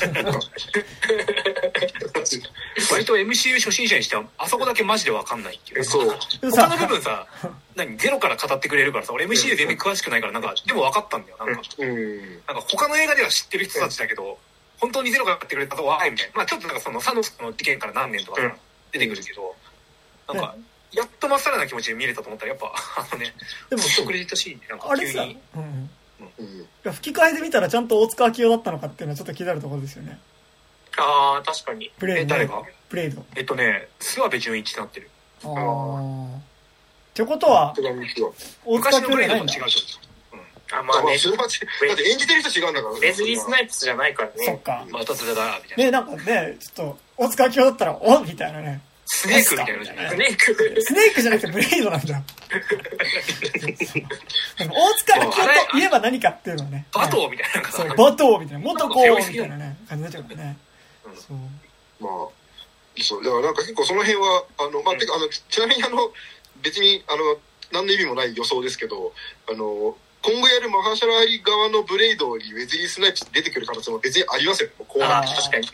[2.23, 2.41] じ。
[2.89, 5.83] 割と MCU 初心者にしては、あそこだけマジでわかんないっていう。
[5.83, 6.17] そう。
[6.51, 7.27] 他の部分さ、
[7.75, 11.61] 何、ゼロから語ってくれるからさ、俺 MCU 全然詳しくないから、なんか、でも分かったんだよ、なんか。
[11.77, 12.43] うん。
[12.47, 14.39] なんか他の映画では知ってる人たちだけど、
[14.79, 16.33] 本当にゼロから語ってくれたと、わーいみたいな。
[16.35, 18.55] まあちょっとなんかその、サノスの事件から何年とか
[18.91, 19.55] 出てくるけど、
[20.27, 20.55] なんか、
[20.91, 23.33] やっとまっさらな気持ちで見れたと思ったらやっぱ あのね
[23.69, 25.39] でもクレジットシーンってなんか急に。
[25.55, 25.89] うん、
[26.85, 30.19] うん、吹き替えで見たらちゃんと大塚明夫だったのかっていうのはちょっと気になるところですよね。
[30.97, 31.91] ああ確かに。
[31.99, 32.63] プレイド誰が？
[32.89, 35.09] プレイドえっとね諏訪部純一になってる。
[35.43, 36.41] ああっ
[37.13, 37.73] てことは
[38.65, 39.45] 大塚明夫じゃないん。
[39.45, 39.53] だ
[40.73, 42.99] あまあね、だって演じてる人違うんだから。
[42.99, 44.35] レズリー・スナイプスじゃないからね。
[44.39, 44.85] そっか。
[44.89, 45.83] またそれだみたいな。
[45.85, 50.43] ねなんかねちょっと大塚明夫だったらおみたいなねスネークみたいなじゃないスネーク
[50.81, 52.21] スネークじゃなくてブレイドなんだ。
[54.59, 55.35] 大塚明夫
[55.71, 56.85] といえば何かっていうのはね。
[56.93, 57.71] バトーみたいな。
[57.71, 58.65] そう、バトーみたいな。
[58.65, 60.57] 元こうみたいなね、感じになっちゃうからね。
[61.15, 61.37] そう。
[62.03, 62.27] まあ、
[63.01, 66.11] そう、だからなんか結構その辺は、あの、まあ、てか、あの、ちなみにあの、
[66.61, 67.37] 別に、あの、
[67.71, 69.13] 何の意味もない予想ですけど、
[69.49, 74.69] あの、今後やるマハーシャラーリ側のブレイドにウェズリー・スナイプ出てくる可能性も別にありますよ。
[74.77, 75.67] こうな確かに。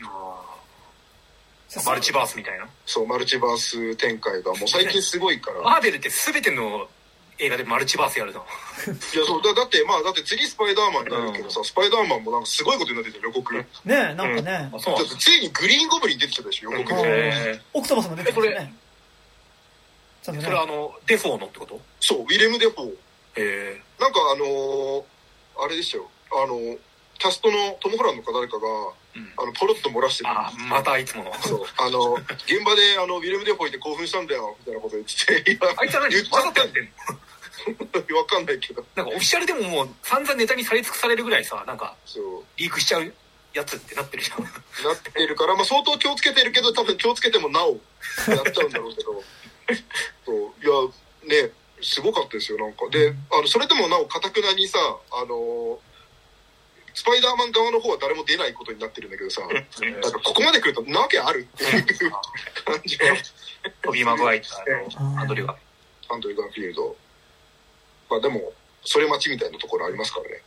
[1.86, 2.68] マルチバースみたいな？
[2.86, 5.62] そう、マルチバース展開がもう最近すごいから。
[5.62, 6.88] マーベルって全ての
[7.40, 8.46] 映画でマルチバースやるの？
[8.86, 13.56] いや、そう、だだって、まあ、だって次スパイダーマンになるけどさ、うん、スパイダーマンもなんかすごいことになってた予告。
[13.56, 14.36] ねえ、なんかね。
[14.36, 17.60] うん、だってついにグリーンゴブリン出てきたでしょ、予告で。
[17.74, 18.74] オクトパスも出てきたね。
[20.22, 21.82] それ、あの、デフォーのってこと？
[22.00, 22.90] そう、ウィレム・デフォー。
[22.90, 22.94] へ
[23.38, 23.82] え。
[24.00, 25.04] なんかあのー、
[25.66, 26.78] あれですよ、あのー、
[27.18, 28.94] キャストのトム・ホランドか誰かが、うん、
[29.38, 30.30] あの、ポロッと漏らしてる。
[30.30, 31.34] あ、またいつもの。
[31.42, 31.66] そう。
[31.78, 35.60] あの、現場で、あの、ウィレム・デフォーで興奮したんだよ、みたいなこと言ってて。
[35.78, 36.10] あいつは何？
[36.12, 36.74] 言っちゃったんの？
[38.18, 38.84] わかんないけど。
[38.96, 41.96] なんかオフィシャルでももう散々ネタにされ尽くされるぐらいさ、なんか。
[42.58, 43.14] リークしちゃう
[43.54, 44.44] やつってなってるじゃん。
[44.44, 49.24] なってるから、まあ相当気をつけてるけど、多分気をつけてもなお、やっちゃうんだろうけど。
[50.26, 50.36] そう。
[51.26, 52.90] いや、ね、すごかったですよ、なんか。
[52.90, 54.80] で、あの、それでもなお、かたくなにさ、
[55.12, 55.80] あの
[56.94, 59.52] スパイダーマン側の方は誰も出ないことになってるんだけどさ、なん
[60.02, 61.86] かここまで来るとなわけあるっていう
[62.64, 63.08] 感じが。
[63.82, 64.50] トビー・マグワイタ
[65.00, 65.56] のアンドリュー・
[66.10, 66.96] アンドリュー・ガンフィールド。
[68.10, 68.52] まあでも、
[68.84, 70.44] それ待ちみたいなところありますからね。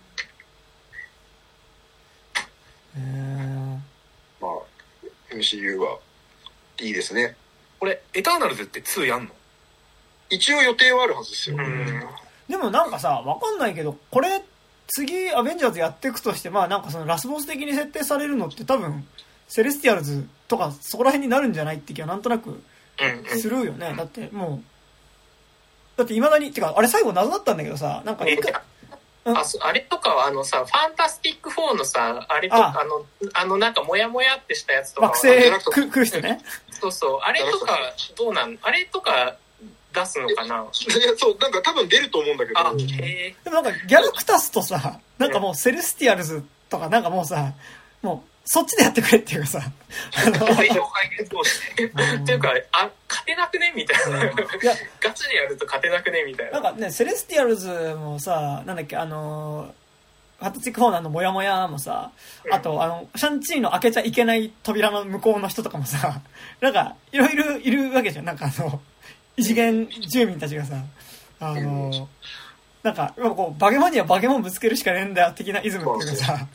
[4.40, 5.98] まあ、MCU は
[6.78, 7.36] いいですね。
[7.80, 9.30] これ、エターナルズって2やんの？
[10.28, 11.56] 一応予定はあるはずですよ。
[12.48, 14.42] でもなんかさ、わかんないけど、これ、
[14.88, 19.06] 次、アベンジャーズやっていくとして、まあなんかそのラスボス的に設定されるのって多分、
[19.48, 22.62] セレスティアルズとかそこら辺になるんじゃないって気はなんとなく
[23.38, 23.94] するよね。
[23.96, 33.04] だってもう、だって未だに、てか、あれ最後謎だったんだけどさ、なんか一回、ああれとかはあのさ、ファンタスティック4のさ、あれとか、あの、
[33.34, 35.08] あのなんかモヤモヤってしたやつとか。
[35.08, 36.40] 惑星く来る人ね。
[36.70, 37.18] そうそう。
[37.22, 37.78] あれとか、
[38.16, 39.36] どうなんあれとか、
[39.98, 40.56] 出すのかな？
[40.56, 40.64] いや、
[41.16, 42.76] そう、なんか多分出ると思うんだけど。
[42.76, 47.54] でもなんかギャラクタスとさ、なんかもうセレスティアルズとかなんかもうさ、
[48.02, 49.58] もう、そっちでやってくれっていうかさ。
[49.58, 49.64] っ
[52.24, 53.72] ていうか、あ、勝てなくね？
[53.74, 54.22] みたいな。
[54.22, 54.32] いや、
[55.00, 56.22] ガチでやると勝てなくね？
[56.24, 56.60] みたいな。
[56.60, 59.74] なんかね、セレスティアルズもさ、なんだっけ、あの、
[60.38, 62.12] ハットチックフォーナーのモヤモヤもさ、
[62.52, 66.20] あと、あの、シャンチーの開けちゃいけない扉の向こうの人とかもさ、
[66.60, 68.26] なんか、いろいろいるわけじゃん。
[68.26, 68.80] なんかあの、
[69.36, 70.76] 異次元住民たちがさ、
[71.40, 72.08] あの、
[72.82, 76.48] なんか、こう、バケモンにはバケモンぶつけるしかねえんだよ、的なイズムっていうかさ、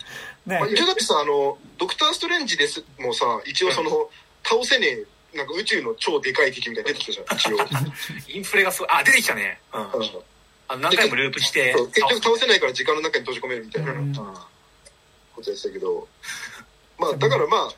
[0.46, 0.60] ね。
[0.60, 4.10] まあ、一応だってさ、あの、ドクター・ストレンジですもさ、一応その、
[4.44, 4.88] 倒せね
[5.34, 7.58] え、なんか宇宙の超でかい敵みたいに出てきたじゃん、一応。
[8.34, 9.60] インフレがすごい、あ、出てきたね。
[9.74, 9.82] うん。
[9.82, 9.90] うん、
[10.68, 11.74] あ何回もループして。
[11.74, 16.08] 結局倒せないから時間の中に閉じ込めるみたいな、うん、ことやってたけど、
[16.98, 17.72] まあ、だからまあ、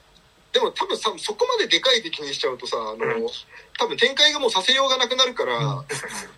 [0.52, 3.30] でも多分さ、そこまででかい敵にしちゃうとさ、あの、
[3.80, 5.60] 多分展開がもうさせようがなくなるから、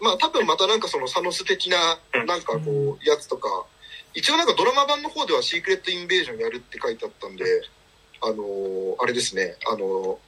[0.01, 1.77] まあ多分またなんかそのサノス的な、
[2.25, 3.65] なんかこう、やつとか、
[4.13, 7.45] 一応なんかドラマ版の方ではシークレットインベージョンやるって書いてあったんで、
[8.21, 10.19] あのあれですね、あの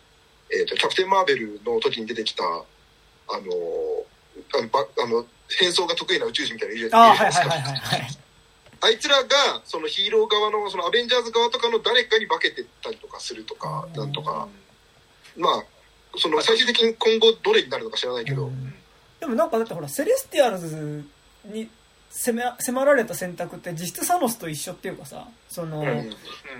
[0.52, 2.64] えっ、ー、と、キャプテン・マーベルの時に出てきた、あの
[3.30, 5.26] あの、ばあの
[5.60, 7.48] 変装が得意な宇宙人みたいなのいるじゃないですか。
[8.80, 14.48] あいつらがそのヒーロー側のそのアベンジャーズ側とかの誰かに化けてったりとかするとかなんとか。
[15.36, 15.64] まあ
[16.18, 18.52] その最終的に今後どれになるのか知らないけど。
[19.20, 21.04] でもなんかだってほらセレスティアルズ
[21.46, 21.70] に
[22.10, 25.86] 迫迫られた選択って実質サノスと一緒っていうかさその、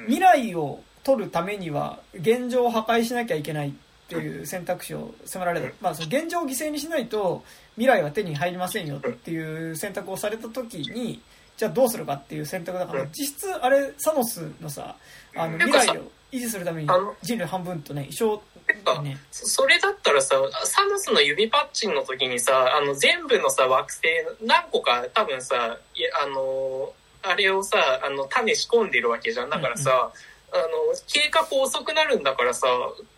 [0.06, 3.72] 未来を取るためには現状を破壊しなきゃいけないっ
[4.10, 7.44] ていう選択肢を迫られた、まあ、その現状を犠牲にしないと
[7.76, 11.22] 未来は手に入りませんよっていう選択をされた時に
[11.58, 14.96] じゃあどうするかっていう選択だから、実質あれサノスのさ
[15.36, 16.90] あの未来を維持するために
[17.24, 18.42] 人類半分とね一緒
[18.84, 24.04] だねそれだったらさサノスの指パッチンの時にさあの全部のさ惑星
[24.46, 25.78] 何個か多分さ
[26.24, 30.12] あのあれをさあの種仕込んでるわけじゃんだからさ、うんうん
[30.50, 30.66] あの、
[31.08, 32.68] 計画遅くなるんだからさ、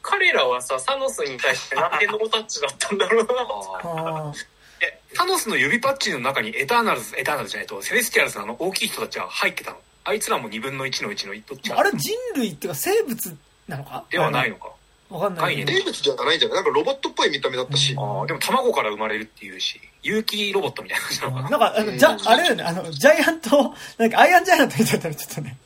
[0.01, 4.33] 彼らはさ、サノスに対して何でノータッチだったんだろうな。
[4.81, 9.77] え、サノスの指パッチンの中にエターナルズ、エターナルズじゃないと、セレスティアルズのあの大きい人たちは入ってたの。
[10.05, 14.05] あいつらも2分の1の1のどっちあれ人類っていうか生物なのか？
[14.09, 14.71] ではないのか。
[15.09, 15.65] わかんない。
[15.65, 16.57] 生物じゃないんじゃない？
[16.57, 17.95] なんかロボットっぽい見た目だったし。
[17.97, 21.49] ああ、でも卵から生まれるっていうし、有機ロボットみたいな感じなのかな。
[21.49, 25.57] なんか、あの、じゃ、あれだよね、あの、ジャイアント、なんかアイアンジャイアントみたいなちょっとね、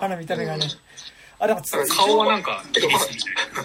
[0.00, 0.66] あの見た目がね。
[1.38, 2.62] あ、でも顔はなんか、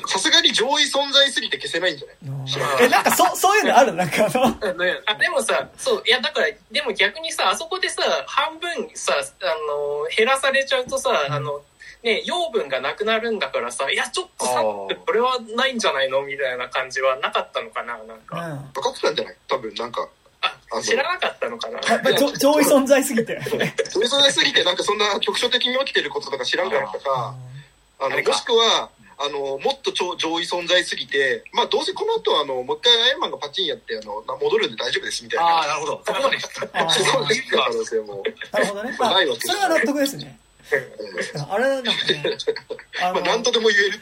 [0.08, 2.44] さすがに上位存在すぎて消せないんじゃな
[2.82, 2.86] い？
[2.86, 3.94] え、なんかそ、そういうのある？
[3.94, 4.45] なんかあの。
[5.06, 11.62] あでもさ、そう、いやだから、でも逆にさ、あそこでさ、半分さ、あの、減らされちゃうとさ、あの、
[12.03, 18.36] ね、養分がなくなるんだからさ、いや、ちょっとさ、これはないんじゃないのみたいな感じはなかったのかななんか。
[18.74, 19.36] 分かってたんじゃない？
[19.48, 20.07] 多分、なんか。
[20.72, 21.80] あ、知らなかったのかな
[22.38, 23.40] 上位存在すぎて。
[23.49, 27.36] 上位存在すぎて、なんかそんな局所的に起きてることとか知らんからとか、
[27.99, 35.45] あの、もしくは、あの、もっと上位存在すぎて、まあ、どうせこの後、あの、もう一回アイアンマンがパチンやって、あの、戻るんで大丈夫ですみたいな。
[35.48, 36.03] ああ、なるほど。
[36.06, 36.38] そこまで。
[36.94, 38.24] そうです可能性も。
[38.52, 38.95] なるほどね。
[38.99, 40.40] まあ、それは納得ですね。
[41.49, 42.23] あれなんかね、
[43.02, 44.02] あまあ何とでも言える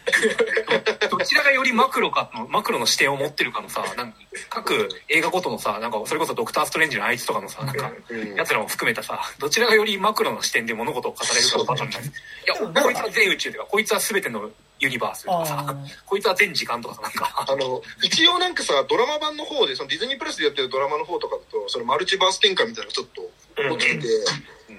[1.10, 4.18] どちらがよりマクロかの、マクロの視点を持ってるかのさ、なんか
[4.50, 7.92] 各映画ごとのさ、なんかそれこそドクター・ストレンジのあいつとかのさ、なんか、
[8.36, 12.14] 奴らも含めたさ、どちらがよりマクロの視点で物事を語れるかのバトルなんです。
[12.46, 15.76] いや、こいつは全宇宙とか、こいつは全てのユニバースとかさ、
[16.06, 17.46] こいつは全時間とかさ、なんか。
[17.48, 24.08] あの、一応なんかさ、ドラマ版の方で、そのディズニープラスでやってるドラマの方とかだと、そのマルチバース展開みたいなのちょっと起きてて、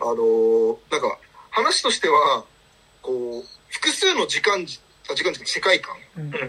[0.01, 1.19] あの、なんか、
[1.57, 2.45] 話としては、
[3.01, 4.79] こう、複数の時間、時
[5.25, 5.97] 間世界観
[6.31, 6.43] が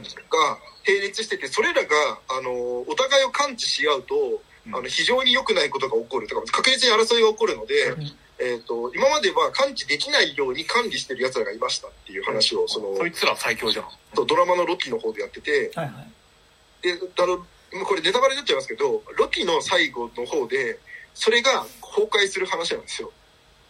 [0.86, 1.90] 並列してて、それらが、
[2.28, 7.96] あの、お互いを感知し合うと、あの、非常に良くないことが起こるとか、確実に争いが起こるので、
[8.40, 13.86] えっ、ー、と、今までは感知できないように管理してる奴らがいましたっていう話を、その、そいつら最強じゃん。
[14.14, 20.80] ドラマのロキの方でやってて、はいはい、で、あの、これネタバレになっちゃいますけど、ロキの最後の方で、
[21.14, 23.12] それが崩壊する話なんですよ。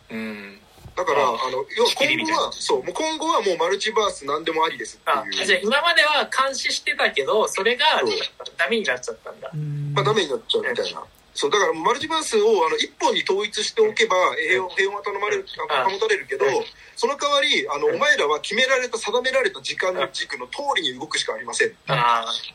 [0.10, 0.60] うん。
[0.98, 5.46] だから、あの、要は今後は、そう、もう今後はもうマルチバース何でもありですっていう。
[5.46, 7.86] じゃあ今までは監視してたけど、それが
[8.58, 9.52] ダメになっちゃったんだ。
[9.94, 11.04] まあダメになっちゃうみたいな。
[11.36, 14.16] そう、だからマルチバースをあの一本に統一しておけば
[14.50, 16.46] 平和平和が頼まれる、保たれるけど、
[16.96, 21.74] その代わり、あの、お前らは決められた、定められた時間の軸の通りに動くしかありません。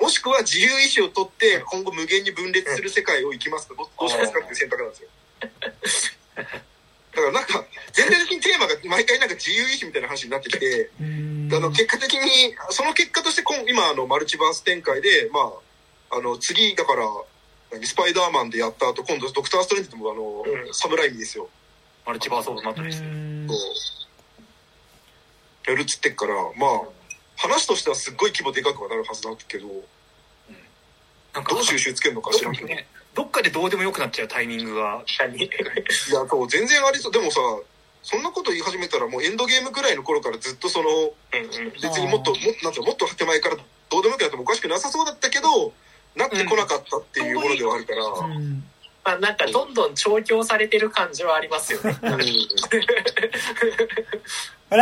[0.01, 5.09] もしくは自由意志を取って今後無限に分裂する世界を生きますかどうしますかっていう選択なんですよ。
[7.14, 15.52] だからなんか、全体的にテーマが毎回なんか自由意志みたいな話になってきて、あの、結果的に、その結果として今、今、あの、マルチバース展開で、ま
[16.10, 17.06] あ、あの、次、だから、
[17.86, 21.48] スパイダーマンでやった後、今度ドクター・ストレンジでもあの、うん、サムライミですよ。
[22.06, 23.02] マルチバースオブマトリス。
[25.66, 26.81] やるっつってっから、まあ、
[27.36, 29.82] 話としてはすっごい規模でかくはなるはずだけど、うん、
[31.32, 32.66] なんかどう収集つけるのか知らんけど。
[32.66, 35.02] ね、どっかでどうでもよくなっちゃうタイミングが。
[36.10, 37.12] いや、そう、全然ありそう。
[37.12, 37.40] でもさ、
[38.02, 45.72] そんなこと言い始めたらもうエンドゲームくらいの頃からずっとその、別にもっと、もなんもっと手前からどうでもよくなってもおかしくなさそうだったけど、
[46.16, 48.04] なってこなかったっていうものではあるから。
[48.04, 48.64] うん
[49.04, 51.98] まあ、なんかどんどん調教されてる感じはありますよね。
[52.02, 52.20] うん、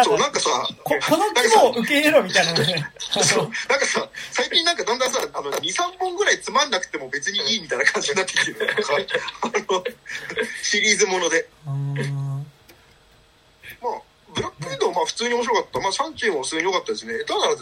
[0.05, 0.51] そう、なんかさ、
[0.85, 2.93] ここの規模を受け入れろみたいなね。
[3.25, 8.69] そう、なんかさ、最近なんかだんだんさ、あの、2、3本ぐらいつまんなくても別にいいみたいな感じになってきてる。
[9.41, 9.85] あの、
[10.63, 11.49] シリーズもので。
[13.83, 14.03] まあ、
[14.35, 15.81] ブラックウィドウまあ普通に面白かった。
[15.81, 17.25] まあシャンチーも普通に良かったですね。
[17.25, 17.57] ただ、まあまあ、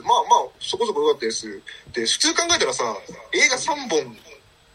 [0.61, 1.63] そこそこ良かったです。
[1.93, 2.85] で、普通考えたらさ、
[3.33, 4.17] 映画3本、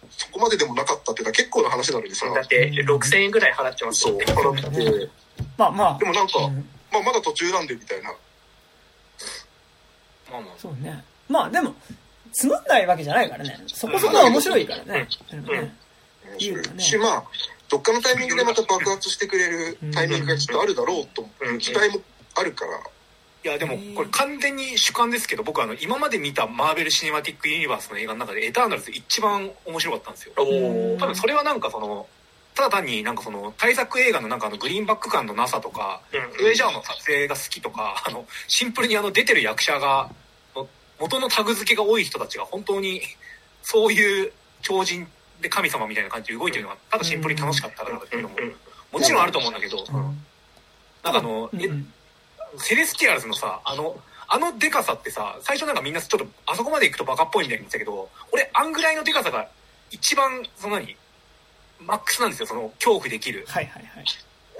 [0.09, 2.25] そこまででもなかったっていうのは結構な話なのにさ。
[2.29, 5.09] だって6000円ぐらい払ってますそう、払って。
[5.57, 5.97] まあまあ。
[5.99, 6.39] でもなんか、
[6.91, 8.13] まあまだ途中なんでみたいな。
[10.31, 10.53] まあまあ。
[10.57, 11.03] そうね。
[11.29, 11.75] まあでも、
[12.31, 13.63] つまんないわけじゃないからね。
[13.67, 15.07] そこそこは面白いからね。
[15.31, 15.45] うん。
[15.45, 15.71] 面
[16.39, 17.23] 白いし、まあ、
[17.69, 21.57] どっかのタイミングでまた爆発してくれるタイミングがきっとあるだろうという。
[21.57, 22.01] 期待も
[22.35, 22.79] あるから。
[23.45, 30.33] いやでもこれ完全に主観ですけど僕あの今まで見たマーベル・シネマティック・ユニバースの映画の中で「エターナルズ」一番面白かったんですよ。
[30.97, 32.07] 多分それはなんかその
[32.55, 40.09] ただ単になんかその対策映画のなんかあのグリーンバック感のなさとか、ウェジャーの撮影が好きとか あのシンプルにあの出てる役者が
[40.99, 43.01] 元のタグ付けが多い人たちが本当に
[43.63, 44.31] そういう
[44.61, 45.05] 超人
[45.43, 48.35] で神様みたいな感じで動いてるのがただシンプルに楽しかったからだけども
[48.91, 49.77] もちろんあると思うんだけど、
[51.03, 51.49] なんかあの、
[52.57, 59.47] セレスティアルズのさあのあのデカさってさ最初なんかみんなちょっとあそこまで行くとバカっぽいみたいに言ってたけど俺あんぐらいのデカさが
[59.91, 60.95] 一番その何？
[61.79, 63.83] マックスなんですよその恐怖できる、はいはい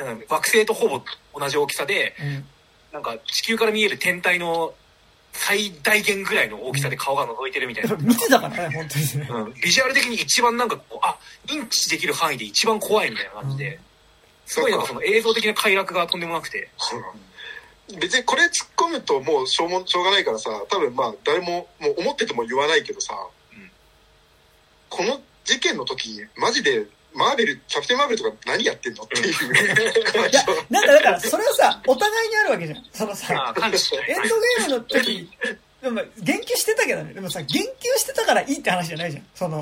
[0.04, 1.02] はい、惑星とほぼ
[1.40, 2.46] 同じ大きさで、うん、
[2.92, 4.74] なんか地球から見える天体の
[5.34, 7.96] 最大限ぐらいの大きさで顔が覗いてるみたいな。
[8.02, 9.28] 見てたからね、本当にね。
[9.30, 9.54] うん。
[9.56, 11.18] ビジュアル的に一番なんかこう、あ、
[11.50, 13.80] インチできる範囲で一番怖いみたいな感じで、
[14.46, 16.70] すごいなんかその映像的な快楽がとんでもなくて。
[18.00, 23.14] 別にこれ突っ込むともうしょうもしょうがないからさ多分まあ誰ももう思ってても言わないけどさ、
[23.52, 23.72] うん、
[24.90, 29.30] この事件の時マジでマーベルキャプテンマーベルとか何やってんのっていう
[30.30, 35.30] いやなんかだからそれはさお互いにあるわけじゃんそのさエンドゲームの時
[35.84, 37.14] でも言及してたけどね。
[37.14, 37.66] でもさ、言及
[37.98, 39.24] してたからいいって話じゃないじゃん。
[39.36, 39.62] その、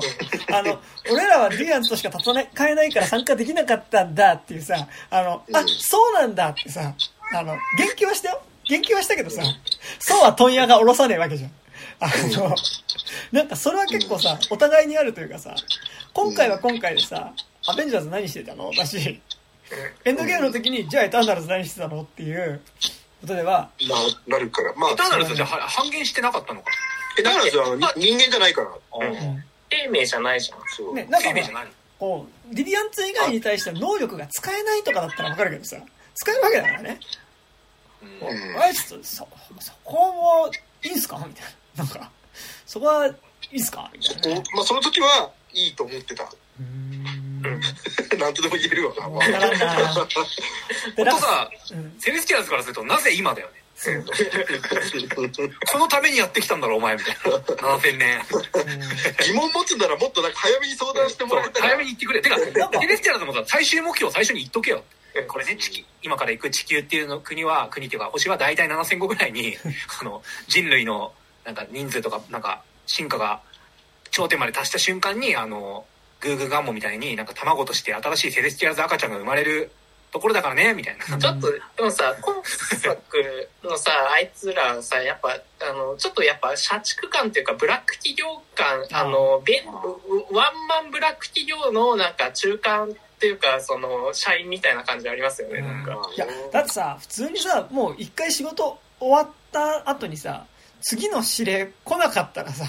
[0.52, 6.94] あの、俺らはディアンとしか戦えないから参加できなかったんだっていうさ、あの、あ、そうなんだってさ、
[7.34, 8.40] あの、言及はしたよ。
[8.68, 9.42] 言及はしたけどさ、
[9.98, 11.50] そうは問屋が下ろさねえわけじゃん。
[11.98, 12.08] あ
[12.38, 12.54] の、
[13.32, 15.56] なんかそれは結構さ、お互いにあるというかさ、
[16.14, 17.32] 今回は今回でさ、
[17.66, 18.70] アベンジャーズ何してたの？
[18.72, 19.20] だし、
[20.04, 22.02] エンドゲームの時に、じゃあエターナルズ何してたの？
[22.02, 22.60] っていう
[23.22, 23.70] ことでは、
[24.26, 24.74] な、なるから。
[24.74, 26.70] まあ、エターナルズじゃ半減してなかったのか？
[27.18, 28.68] エターナルズは人間じゃないから。
[29.70, 30.58] 生命じゃないじゃん。
[30.76, 30.94] そう。
[30.94, 31.30] ね、なんか、
[31.98, 35.76] こう、リビアンツ以外に対して能力が使えないとかだったらわかるけどさ、
[36.14, 37.00] 使えるわけだからね。
[38.02, 39.26] うん、あれちょっとそ
[39.60, 40.50] そこも
[40.84, 41.16] いいんすか？
[41.26, 41.44] みたい
[41.76, 41.84] な。
[41.84, 42.10] なんか
[42.66, 43.14] そこはい
[43.52, 43.90] いんすか？
[43.94, 46.30] みたいな、まあその時はいいと思ってた。
[46.60, 47.02] うん。
[48.18, 49.02] なんとでも言えるわな。
[49.08, 49.20] 本
[50.96, 53.62] 当さ、うん、セレスティアルズからするとなぜ今だよね？
[55.72, 57.38] こ のためにやってきたんだろお前みたいな。
[57.38, 58.22] 7000年。
[59.24, 61.66] 疑問持つならもっとなんか早めに相談してもらえたら。
[61.66, 62.20] 早めに言ってくれ。
[62.20, 64.84] てかセレスティアルズもさ最終目標最初に言っとけよ
[65.26, 69.56] これね、地球、今から行く地球っていうの国は、国っていうか星は大体7000個ぐらいに、
[70.00, 71.12] あの、人類の、
[71.44, 73.42] なんか人数とか、なんか、進化が
[74.12, 75.84] 頂点まで達した瞬間に、あの、
[76.20, 79.72] グーグーガンモみたいになんか卵として新しいセレスティアルズ赤ちゃんが生まれる
[80.12, 81.04] ところだからね、みたいな。
[81.18, 89.64] ちょっと、でもさ、今作のさ、 あいつらさ、やっぱ、あの、ちょっとやっぱ、社畜感っていうか、ブラック企業感、あの、べ
[90.30, 96.10] ワンマンブラック企業のなんか中間っていうか、その、社員みたいな感じありますよね、なんか。
[96.14, 100.44] いや、だってさ、普通にさ、もう一回仕事終わった後にさ、
[100.82, 102.66] 次の指令来なかったらさ、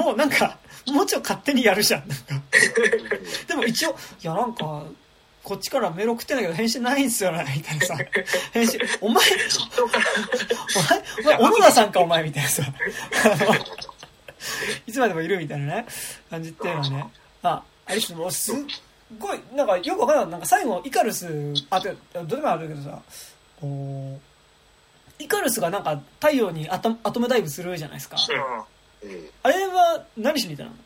[0.00, 2.08] もうなんか、もうちょい勝手にやるじゃん。
[2.08, 2.58] なんか
[3.46, 4.84] でも一応、いやなんか、
[5.44, 7.96] こっちからメール送ってんだけど返信ないんすよね、みたいなさ。
[8.52, 9.24] 返信、お前、
[11.22, 12.62] お前、お前、小野田さんかお前、みたいなさ。
[14.86, 15.86] いつまでもいるみたいなね、
[16.30, 17.10] 感じっていうのはね。
[17.42, 18.56] あ、あれもうすっ
[19.18, 20.30] ごい、なんかよくわからない。
[20.30, 23.02] なんか最後、イカルス、あ、どれもあるけどさ、
[23.60, 28.16] こう、イカルスがなんか太陽にアトアトムダイブするじゃないですか。
[28.16, 28.64] うん、
[29.42, 30.76] あれは何しに行ったの？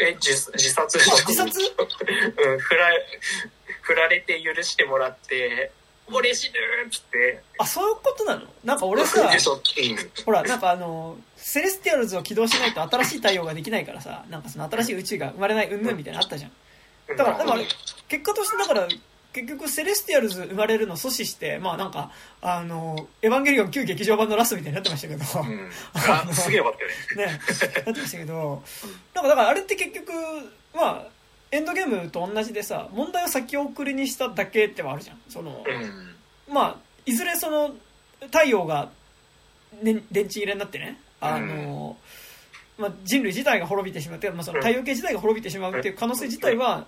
[0.00, 1.60] え、自自殺自殺？
[1.60, 2.88] うん、振ら、
[3.82, 5.72] 振られて許してもらって、
[6.12, 7.42] 俺死ぬっつって。
[7.58, 8.42] あ、そういうことなの？
[8.64, 9.28] なんか俺さ、
[10.24, 16.52] ほら、なんかあの、セレスティアルズを起動しないと新しい太陽ができないからさ、なんかその新しい宇宙が生まれない、うんぬんみたいなのあったじゃん。
[17.16, 17.60] だから、だから、
[18.08, 18.88] 結果としてだから、
[19.38, 22.10] 結局セレスティアルズ生まれるの阻止して、まあなんか、
[22.42, 26.72] あの、エヴァンゲリオン旧劇場版のラストみたいになってましたけど、うん、あすげえよかっ
[27.16, 27.32] たよね。
[27.38, 27.40] ね、
[27.86, 28.62] なってましたけど、
[29.14, 30.12] なんかだからあれって結局、
[30.74, 31.06] まあ、
[31.52, 35.20] エンドゲームと同じでさ、問題を先送りにしただけってはあるじゃん。
[35.28, 36.76] その、うん、まあ、
[37.06, 37.76] いずれその、
[38.22, 38.90] 太陽が、
[39.82, 41.96] ね、電池入れになってね、あの、
[42.76, 46.86] うん、まあ、人類自体が滅びてしまって、まあ、その太陽系自体が滅びてしまうっていう可能性自体は、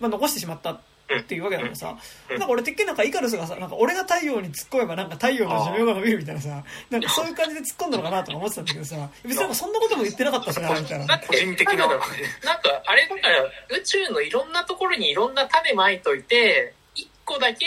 [0.00, 0.80] まあ、残してしまった
[1.20, 1.96] っていうわけだからさ、
[2.30, 11.18] なんか俺てっきりなんかイカルスがさ、なんか俺が太陽に突っ込めばなんか太陽の寿命が伸びるみたいなさ、なんかそういう感じで突っ込んだのかなと思ってたんだけどさ、別にそんなことも言ってなかったしな、みたいな。
[11.18, 11.76] 個人的な。
[11.76, 12.04] なんか、
[12.86, 13.44] あれだから
[13.78, 17.66] 宇宙のいろんなところにいろんな種まいといて、一個だけ、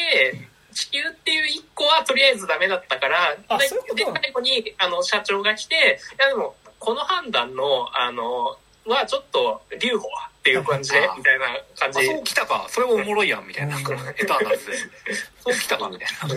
[0.73, 8.57] 地球っていう一個はとりあえずダメだったから、で、最後に、あの、社長が来て、いやでも、この判断の、あの、
[8.87, 11.45] はちょっと、留保はっていう感じで、みたいな
[11.77, 12.05] 感じ。
[12.05, 12.67] そう来たか。
[12.69, 13.79] それもおもろいやん、みたいな。
[13.79, 14.77] エターナルズで。
[15.43, 16.35] そう来たか、みたいな。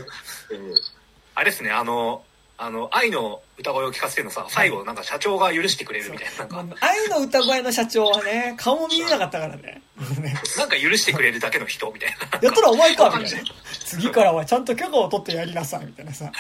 [1.35, 2.25] あれですね、あの、
[2.63, 6.57] あの、愛の歌声を聞かせてるのさ、最後、なんか社長が許してくれるみたいな。
[6.57, 9.81] なんか愛の歌声の社長はね、顔も見えなかったからね。
[10.59, 12.39] なんか許してくれるだけの人、みたいな。
[12.43, 13.51] やったらお前か、みたいな。
[13.87, 16.31] 次からはちゃんと許可を取ってやりなさい、みたいなさ。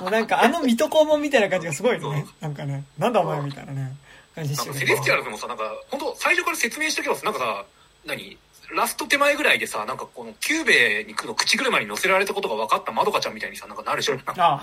[0.00, 2.26] もうなんかあの水戸黄門みたいな感じがすごいね。
[2.40, 3.96] なんかね、なんだお前みたいなね。
[4.48, 7.64] 感じセレスティアルズもさ、なんか、本当最初から説明しとけばなんかさ、
[8.06, 8.38] 何？
[8.72, 14.18] ラスト手前ぐらいでさ、なんかこのキュゥべえの口車に乗せられたことが分かったまどかちゃんみたいにさ、なんかなるじゃん。
[14.18, 14.60] ああ、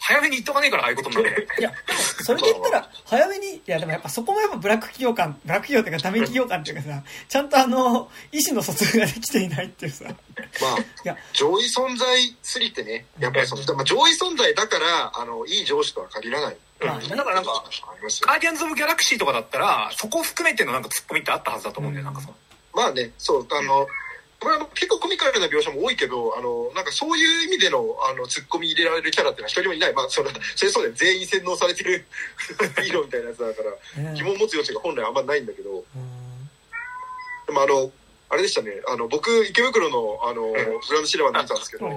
[0.00, 1.46] 早めに言っとかねえからああいうことになる。
[1.56, 1.72] いや、
[2.20, 10.06] それで言ったら、早めに、いやでもやっぱそこもやっぱブラック企業感、ブラック企業っていうかダメ企業感っていうかさ、ちゃんとあの、意思の疎通ができていないっていうさ。
[10.06, 10.14] まあ、
[10.80, 16.56] いや上位存在すぎてね、やっぱりその、まあ、上位存在だから、あの、いい上司とは限らない。
[16.86, 17.64] まあ、だからなんか、
[18.26, 22.34] ガーディアンズ・オブ・ギャラクシーとかだったら、そこを含めてのなんかツッコミってあったはずだと思うんだよ、なんかその。
[22.74, 23.86] まあね、そう、あの、
[24.40, 29.92] これは結構コミカルな描写も多いけど、あの、なんかそういう意味での、あの、突っ込み入れられるキャラってのは一人もいない。
[29.92, 32.06] まあ、それ、それそうで全員洗脳されてる
[32.84, 33.62] ヒーローみたいなやつだか
[33.98, 35.84] ら、疑問持つ余地が本来あんまないんだけど、
[37.46, 37.90] でもあの、
[38.30, 40.54] あれでしたね、あの、僕、池袋の、あの、グ
[40.94, 41.90] ランドシネマで見たんですけど、い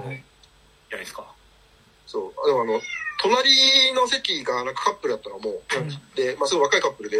[0.90, 1.24] や、ですか？
[2.08, 2.80] そう、でもあの、
[3.22, 7.18] 隣の席がなんかカップルだったのも、うん、で、まあ、すごい若いカップルで、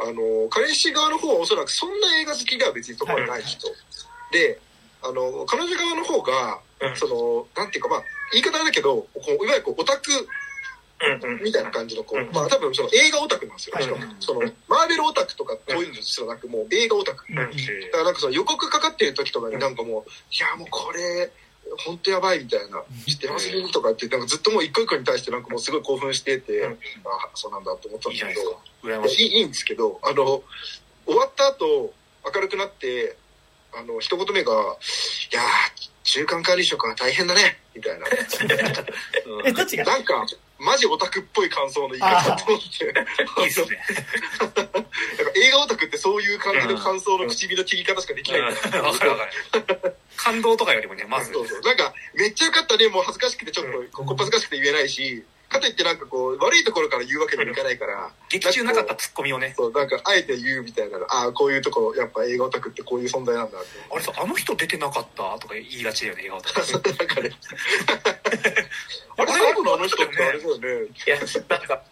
[0.00, 3.66] あの、彼氏側の方はおそらくそんな映画好きが別にそこまでない人。
[4.30, 4.60] で、
[5.02, 6.60] あの、彼女側の方が、
[6.96, 8.02] その、なんていうかまあ、
[8.32, 10.10] 言い方だけど、こういわゆるこうオタク
[11.42, 13.78] みたいな感じのこう、まあ多分その映画オタクなんですよ。
[13.80, 17.24] しかも、その、マーベルオタクとかそういうのすらなく、もう映画オタク。
[17.34, 17.48] だか
[17.98, 21.30] らなんかその予告かかってる時とかになんかもう、いやもうこれ、
[21.86, 23.72] 本当やばいみたいな、知ってます？
[23.72, 28.60] とかって、なんかずっともう一個一個に対してなんかもうすごい興奮してて、ああ、そうなんだと思ったんですけど、
[29.08, 29.44] いいいい。
[29.44, 30.42] んですけど、あの、
[31.06, 31.92] 終わった後、
[32.34, 33.16] 明るくなって、
[33.74, 35.40] あの、一言目が、いや
[36.04, 38.06] 中間管理職は大変だね、みたいな。
[39.46, 39.84] え、どっちが？
[39.84, 40.26] なんか、
[40.64, 42.84] マジオタクっぽい感想の言い方と思って。
[43.40, 43.78] いいですね。
[44.38, 44.72] なんか
[45.34, 48.40] 映画オタクってそういう感じの感想の唇の切り方しかできない。
[48.42, 49.02] わかるわか
[49.84, 49.96] る。
[50.16, 51.32] 感動とかよりもね、まず。
[51.32, 51.60] そうそう。
[51.62, 58.10] なんか、めっちゃよかったね、もう恥ずかしくてちょっと、こっぱずかしくて言えないし、かといってなんかこう、悪いところから言うわけにもいかないから。
[58.28, 59.54] 劇中なかったツッコミをね。
[59.56, 63.68] そう、なんか、あえて言うみたいな、ああ、こういうとこ、やっぱ映画オタクってこういう存在なんだって。
[63.90, 66.60] あれさ、あの人出てなかったとか言いがちだよね、映画オタク。
[66.62, 67.30] なんかね。
[69.16, 70.86] あれ、最後のあの人ってあれだよね。
[71.06, 71.82] いや、なんか、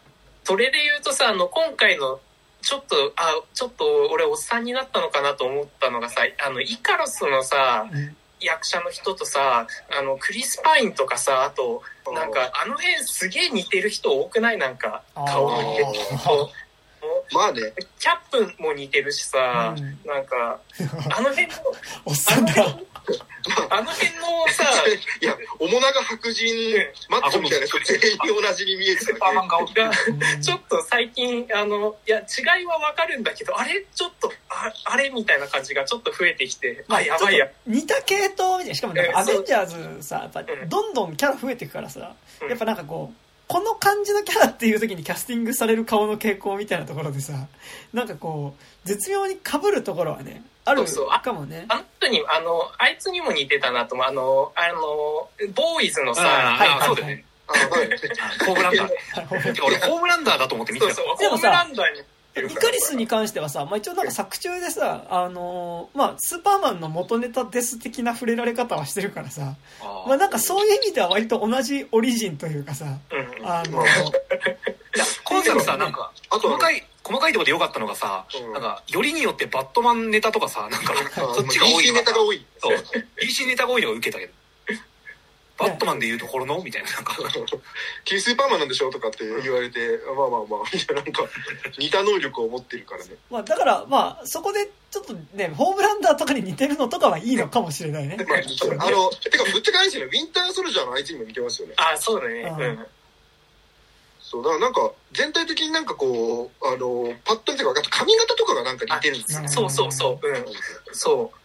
[0.44, 2.20] それで言うとさ、あの、今回の、
[2.62, 7.86] ちょっと、あ、ちょっと俺おっさんになったのかなと思ったのがさ、あの、イカロスのさ、
[8.40, 14.58] 役者の人とさ、あの、クリス・パインとかさ、あと、なんか、あの辺すげえ似てる人多くない？
[14.58, 15.84] なんか、顔の似て。
[17.32, 17.60] まあね。
[17.98, 20.60] キャップも似てるしさ、うん、なんか、
[21.16, 21.54] あの辺の、
[22.04, 22.52] おっさんだ。
[23.70, 24.64] あの辺のさ、
[25.20, 26.76] いや、面長白人
[27.08, 29.92] マッチョみたいな人全員同じに見えるからが、
[30.42, 33.84] ちょっと最近、あの、いや、違いはわかるんだけど、あれ？
[33.94, 37.48] ちょっと、ああれみたいな感じがちょっと増えてきて、まあ、やばいや。
[37.66, 42.14] 似た系統みたいな、しかもなんかアベンジャーズさ、やっぱどんどんキャラ増えていくからさ、
[42.48, 43.19] やっぱなんかこう、
[43.50, 47.48] この感じのキャラっていう時にキャスティングされる顔の傾向みたいなところでさ、
[47.92, 50.84] なんかこう、絶妙に被るところはね、ある
[51.20, 51.64] かもね。
[51.66, 54.06] あのに、あの、あいつにも似てたなと思う。
[54.06, 54.78] あの、あの、
[55.52, 57.24] ボーイズのさ、はい、そうだね。
[58.46, 58.94] ホームランダー。
[59.66, 60.94] 俺、ホームランダーだと思って見てた。
[60.94, 62.02] そうそう、ホームランダーに。
[62.36, 73.86] イカリスに関してはさ、まあ、一応なんか作中でさ、あのー、まあ、スーパーマンの元ネタです的な触れられ方はしてるからさ、あまあなんかそういう意味では割と同じオリジンというかさ、うん、あのー、
[74.96, 80.94] いや、今回のさ、なんか、細かい、細かいところでよかったのがさ、うん、なんか、よりによってバットマンネタとかさ、なんか、
[81.34, 81.84] そっちが多い。
[81.84, 82.46] DC ネタが多い。
[82.58, 82.76] そう。
[83.22, 84.32] DC ネタが多いのが受けたけど。
[85.60, 86.62] バットマンでいうところの？
[86.62, 87.14] みたいな、なんか。
[88.04, 88.90] キースーパーマンなんでしょ？
[88.90, 91.28] とかって言われて、まあまあまあ、みたいな、なんか、
[91.78, 93.10] 似た能力を持ってるからね。
[93.30, 98.16] まあ、だから、まあ、そこで、ちょっとね、ホームランダーとかに似てるのとかはいいのかもしれないね。
[98.18, 101.74] まあ、あの、てか、ぶっちゃけあれですよね、ウィンターソルジャーのあいつにも似てますよね。
[101.76, 102.42] あ、そうだね。
[102.42, 102.86] うん。
[104.20, 109.48] そう、だからなんか、全体的になんかこう、あの、パッと見てか、髪型とかがなんか似てるんですよ。
[109.48, 110.26] そうそうそう。
[110.26, 110.44] うん。
[110.92, 111.36] そう。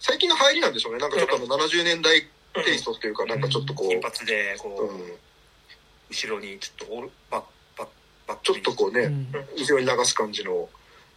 [0.00, 0.98] 最近の入りなんでしょうね。
[0.98, 3.88] なんかちょっとあの、70年代テイストっていうか、なんかちょっとこう。
[3.88, 5.12] 金髪で、こう、うん、
[6.10, 7.44] 後ろにちょっとオール、バッ、
[7.78, 7.88] バッ、
[8.26, 8.38] バッ。
[8.42, 10.68] ちょっとこうね、うん、後ろに流す感じの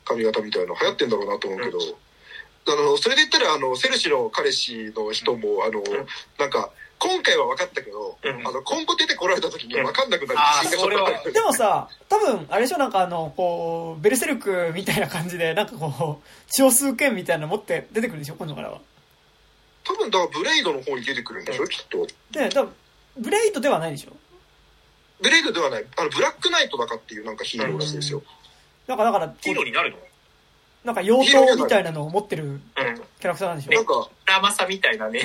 [0.06, 1.80] 髪型みたいなの流行ってんだろうなと思うけど、
[2.68, 5.82] あの、それで言ったら、あの、セルシの彼氏の人も、あの、
[6.38, 6.70] なんか、
[7.00, 10.40] 今回は分かったけど、うん、あの、今後出てこられた時に分かんなくなる。
[10.62, 18.80] 自信がちょっとでもさ、多分、あれでしょ、なんかあの、こう、ベルセルクみたいな感じで、なんかこう、血を吸う剣みたいなの持って出てくるでしょ、今度からは。
[19.84, 22.08] 多分だからブレイドの方に出てくるんでしょ、きっと。
[22.32, 22.74] で、多分、
[23.18, 24.16] ブレイドではないでしょ？
[25.22, 25.86] ブレイドではない。
[25.98, 28.24] あの、ブラックナイトだかっていうなんかヒーローらしいですよ。
[28.88, 29.98] なんか、だから、ヒーローになるの？
[30.84, 35.22] なんか、妖刀みたいなのを持ってるキャラクターなんでしょ、なんか、ラマサみたいなね。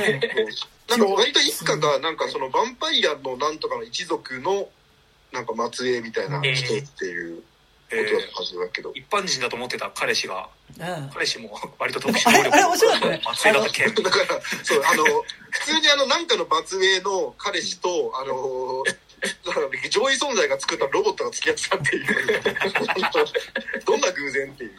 [0.89, 4.69] なんか割と一家が、なんかそのヴァンパイアのなんとかの一族の、
[5.33, 7.37] なんか末裔みたいな人っていう。
[7.37, 7.56] こと
[7.91, 8.93] だったはずだけど。
[8.95, 10.49] 一般人だと思ってた彼氏が、
[11.13, 13.23] 彼氏も 割と特殊能力あれ面白かったね。
[13.37, 13.95] 末裔だった件。
[13.95, 15.05] だから、そう、あの、
[15.51, 18.83] 普通にあの、なんかの末裔の彼氏と、あの、
[19.91, 23.85] 上位存在が作ったロボットが付き合ってたっていう。
[23.85, 24.71] どんな偶然っていう。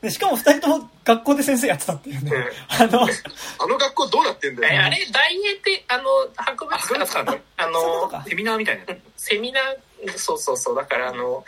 [0.00, 2.32] でしかも二人とも学校で先生やってたっていうね。
[2.68, 3.02] あの、
[3.60, 4.84] あの学校どうなってんだよ。
[4.84, 6.04] あれ、大英って、あの、
[6.36, 8.94] 博物館の、あの、セミナーみたいな。
[9.16, 10.76] セミナー、そうそうそう。
[10.76, 11.44] だから、あの、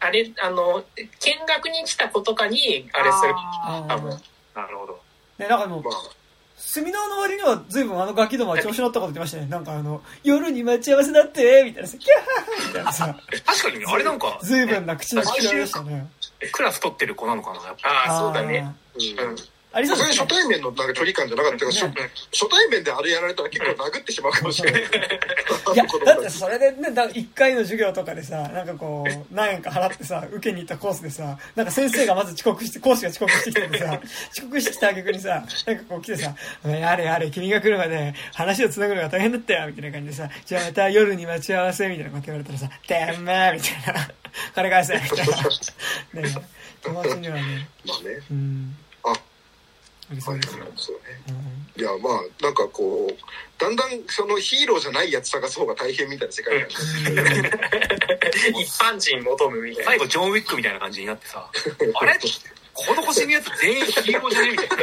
[0.00, 1.06] あれ、あの、見
[1.46, 3.34] 学に来た子とかに、あれする。
[3.88, 4.10] 多分。
[4.54, 5.00] なるほど。
[5.38, 5.82] ね、なんかもう、
[6.56, 9.46] セミナーの割には随分あのガキどもは調子乗ったこと言ってましたね。
[9.50, 13.16] なんかあの、夜に待ち合わせだって、みたいなさ、キャーみたいなさ。
[13.46, 14.38] 確かに、あれなんか。
[14.42, 16.06] 随分な口の利きでしたね。
[16.52, 17.88] クラス取ってる子なのかな、やっぱ。
[17.88, 18.74] ああ、そうだね。
[18.94, 19.36] うん。
[19.78, 20.16] ありそうですね。
[20.16, 24.82] 初対面のなんか距離感じゃなかったけど、ね、初対面であれやられたら結構殴ってしまうかもしれない。
[24.82, 24.84] い
[25.76, 34.00] や、だってそれでね、1回の授業とかでさ、なんかこう、何円か払ってさ、受けに行ったコースでさ、なんか先生がまず遅刻して、講師が遅刻してきてさ、
[34.32, 36.34] 遅刻してきた逆にさ、なんかこう来てさ、
[36.64, 44.10] やれやれ、君が来るまで話を繋ぐのが大変だったよ、みたいな感じでさ、じゃあまた夜に待ち合わせ、みたいなこと言われたらさ、てんめーみたいな、
[44.56, 45.36] 金返せ、みたいな。
[46.22, 46.34] ね、
[46.82, 47.68] 友達にはね。
[47.86, 48.20] まあね。
[48.30, 48.76] うん。
[50.20, 50.62] そうですね。
[51.76, 53.16] いや、まあ、なんかこう、
[53.60, 56.68] だんだんそのヒーローじゃないやつ探す方が大変みたいな世界観
[58.60, 59.90] 一般人求むみたいな。
[59.92, 61.48] 最後、ジョン・ウィックみたいな感じになってさ、
[62.00, 62.18] あれ？
[62.86, 64.76] この星のやつ全員ヒーローじゃねみたいな。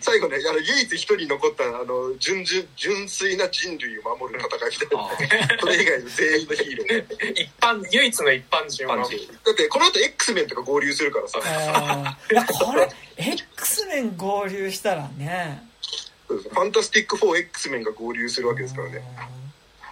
[0.00, 5.60] 最後ね、あの、唯一一人残った、あの、純純、純粋な人類を守る戦いみたいな。
[5.60, 7.32] それ以外の全員のヒーロー。
[7.32, 9.26] 一般、唯一の一般人を守る。
[9.44, 11.38] だって、この後 X メンとか合流するからさ。
[12.30, 15.62] いや、これ、X メン合流したらね。
[16.28, 19.02] ファンタスティック 4X メンが合流するわけですからね。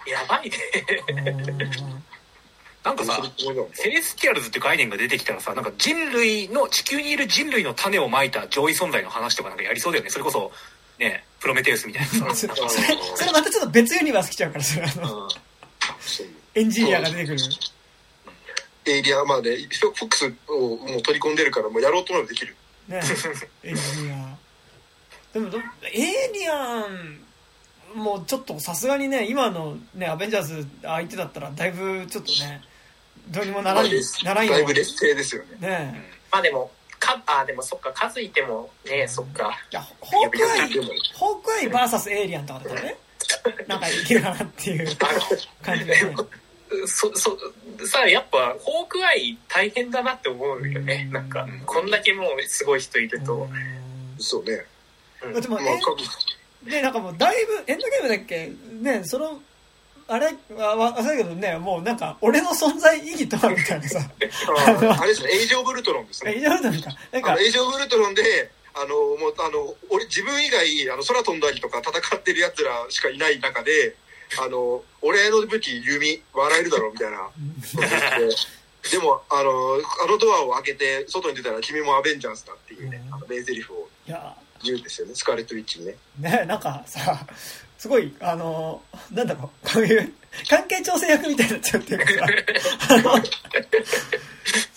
[0.06, 0.56] やばいね。
[2.86, 3.20] なんかさ、
[3.72, 10.10] セレスティアルズって概念が出てきたらさ、なんか人類の、地球にいる人類の種をまいた上位存在の話とかなんかやりそうだよね。
[10.10, 10.52] それこそ、
[11.00, 12.30] ね、プロメテウスみたいなさ。
[12.46, 12.54] それ、
[13.16, 15.28] それまたちょっと別ユニバース来ちゃうから、それあの、うん、
[16.54, 17.38] エンジニアが出てくる。
[18.84, 22.54] エイリア、まあね、フォックスをもう取り込んでるから、もうやろうと思えばできる。
[22.86, 23.00] ね
[23.64, 24.38] エンジニア。
[25.34, 25.50] でも
[25.92, 27.26] エイリアン
[27.96, 32.62] もうちょっとさすがにね今のねアベンジャーズ相手だったらだいぶちょっとね
[33.28, 33.86] どうにもならん、
[34.24, 34.52] ならんよ。
[34.52, 35.68] だいぶ劣勢ですよね。
[35.68, 39.50] ねまあでもかあでもそっか数いてもねそっか。
[39.70, 40.72] いやホークアイ
[41.14, 42.96] ホークアイ VS エイリアンとかだったらね
[43.66, 44.96] なんかいけるかなっていう
[45.62, 46.14] 感じでね。
[46.86, 47.38] そそ
[47.86, 51.08] さあやっぱホークアイ大変だなって思うよね。
[51.12, 53.48] なんかこんだけもうすごい人いると。
[54.18, 54.64] そうね、
[55.22, 58.50] うん、でも、まあ、でなんかもうだいぶエンドゲームだっけ？
[58.80, 59.40] ねその
[60.08, 63.98] あれ忘れたけどねもうなんか俺の存在意義とはみたいなさ。
[64.98, 66.34] あれですねエイジ・オブ・ルトロンですね。
[66.34, 66.96] エイジ・オブ・ルトロンか。
[67.12, 73.96] なんかエイジ・オブ・ルトロンであのもうあの俺自分以外あの空飛んだりとか戦ってるやつらしかいない中で
[74.38, 77.30] あの俺の武器弓笑えるだろみたいな。
[78.90, 83.88] でもあのあのドアを開けて外に出たら君もアベンジャーズだっていうね、あの名台詞を
[84.62, 85.14] 言うんですよね。
[85.14, 85.96] スカーレット・ウィッチにね。
[86.20, 87.26] ねなんかさ
[87.78, 90.12] すごいあのなんだろうこういう
[90.48, 92.26] 関係調整役みたいになっちゃうっていうか
[92.86, 93.22] さ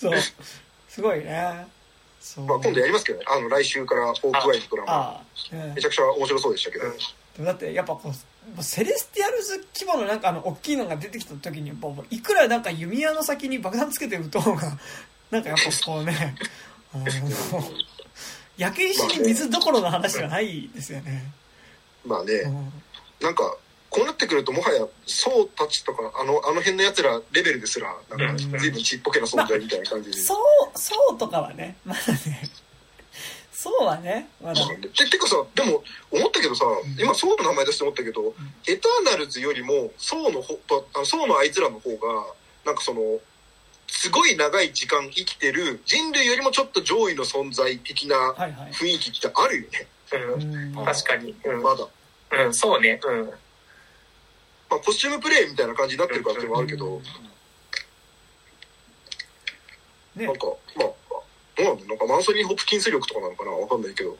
[0.00, 0.20] そう
[0.88, 1.66] すごいね。
[2.46, 3.24] まあ、今度やりますけどね。
[3.28, 5.22] あの来週からホークアイのドラマ、
[5.52, 6.84] ね、めちゃくちゃ面白そうでしたけど、
[7.38, 8.12] うん、だってやっぱこ
[8.58, 11.72] うセレスティアルズ規模のなんかあの大きいのが出てきた時に
[12.10, 14.78] いくらなんか弓矢の先に爆弾つけて撃とうが
[15.30, 16.36] なんかやっぱこうね
[16.92, 17.04] あの
[18.58, 21.32] 焼け石に水どころの話じゃないですよね。
[22.04, 22.72] まあね、うん、
[23.20, 23.56] なんか
[23.90, 32.42] こうなってくるともはやソーたちとかあのあの辺のやつらレベルですらなんか随分ちっぽけな存在みたいな感じで、まあ、ソー、ソーとかはねまだね。
[33.52, 38.32] そうはねまだ、ね、ててかさでも思ったけどさ、うん、今宋の名前出して思ったけど、うん、
[38.66, 42.24] エターナルズよりも宋のほあ宋のあいつらの方が
[42.64, 43.00] なんかその
[43.86, 48.16] すごい長い時間生きてる人類よりもちょっと上位の存在的な
[48.72, 51.86] 雰囲気ってあるよね、はいはい、うん、確かに、うん、まだ
[52.32, 53.30] うんそうねうん。
[54.70, 57.02] まあ、コスチュームプレイみたいな感じになってるからっていうのもあるけど、
[60.14, 60.88] ね、なんか、まあ、
[61.56, 63.50] どうなんだなんかマンソニー・ホプキンス力とかなのかな。
[63.50, 64.16] わかんないけど。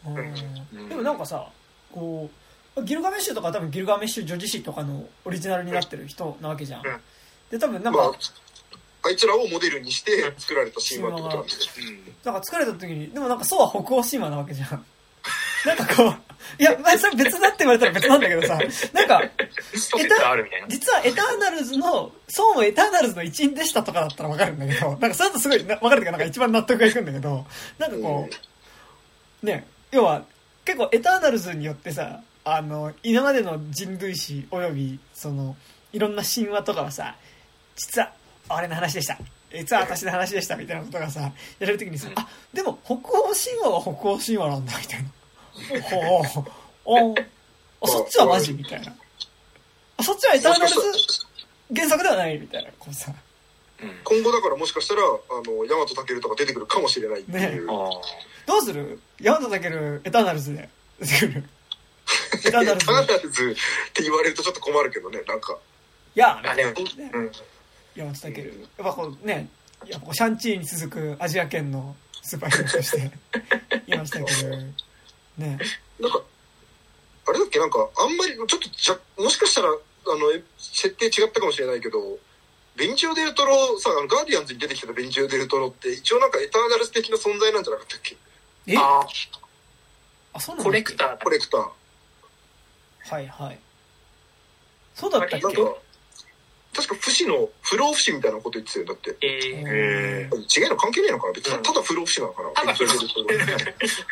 [0.88, 1.48] でもなんかさ、
[1.92, 2.30] こ
[2.76, 6.82] う、ギルガメッシュとか多分ギルガメッシュ女子誌とかのオリジナルになってる人なわけじゃん。
[7.50, 8.12] で、多分なんか、まあ、
[9.02, 11.86] あいつらをモデルにして作られた神話ってことなんですよ。
[12.24, 14.84] なんか作られた時に、でもなんかそうは北欧神話なわけじゃん。
[15.66, 18.58] なんかこう、いや、まあ、それ別だって言われたら別なんだけどさ、
[18.92, 19.22] なんか、
[20.68, 27.46] 実はエターナルズの、そうもエターナルズの一員でしたとかだったらわかるんだけど、なんかそれだとすごいわかるかなんか一番納得がいくんだけど、
[27.78, 28.28] なんかこ
[29.42, 30.24] う、ね、要は、
[30.64, 35.56] 結構エターナルズによってさ、あの、今までの人類史及び、その、
[35.92, 37.16] いろんな神話とかはさ、
[37.76, 38.12] 実は、
[38.48, 39.18] あれの話でした。
[39.52, 42.98] 実は私の話でしたみたいなことがさ、やられるときにさ、あ、でも北欧
[43.34, 45.08] 神話は北欧神話なんだみたいな。
[46.84, 47.14] ほう、
[47.82, 48.94] あ、そっちはマジみたいな。
[49.96, 50.80] あ、そっちはエターナルズ
[51.74, 53.12] 原作ではないみたいな、こうさ。
[54.04, 55.06] 今後だからもしかしたら、あ
[55.46, 57.66] の、ヤマトタケルとか出てくるかもしれないっていう。
[57.66, 57.72] ね、
[58.46, 59.00] どうする？
[59.20, 60.68] ヤマトタケル、エターナルズで
[61.00, 61.44] 出てくる。
[62.46, 62.84] エターナルズ。
[62.84, 63.56] エターナルズ
[63.90, 65.56] って言われるとちょっと困るけどね、なんか。
[66.14, 66.62] いや、ね、
[67.12, 67.32] うん、
[67.94, 68.68] ヤマトタケル。
[68.78, 69.48] やっぱこうね、
[69.86, 73.10] やっぱシャンチーに続くアジア圏のスーパーヒーローとして、
[73.86, 74.74] ヤマトタケル。
[75.40, 75.58] ね。
[75.98, 76.22] なんか
[77.28, 79.72] あれだっけなんかあんまりちょっとじゃもしかしたらあ
[80.06, 82.18] の設定違ったかもしれないけど
[82.76, 88.16] ベンチオ・デルトロさあのガーディアンズに出てきたベンチオ・デルトロって一応なんかエターナルス的な存在なんじゃなかったっけ？
[88.66, 88.76] え？
[88.76, 89.06] あ
[90.32, 91.70] あそうなんコレクターコレクター。
[93.14, 93.58] はいはい。
[94.94, 95.46] そうだったっけ？
[95.46, 95.60] なんか
[96.72, 98.86] 確か不死の不老不死みたいなこと言ってたよ。
[98.86, 99.16] だって。
[99.20, 101.32] ええー、違いの関係ねえのかな？
[101.32, 102.50] 別に、ただ不老不死なのかな？
[102.50, 103.14] ただ不老不死。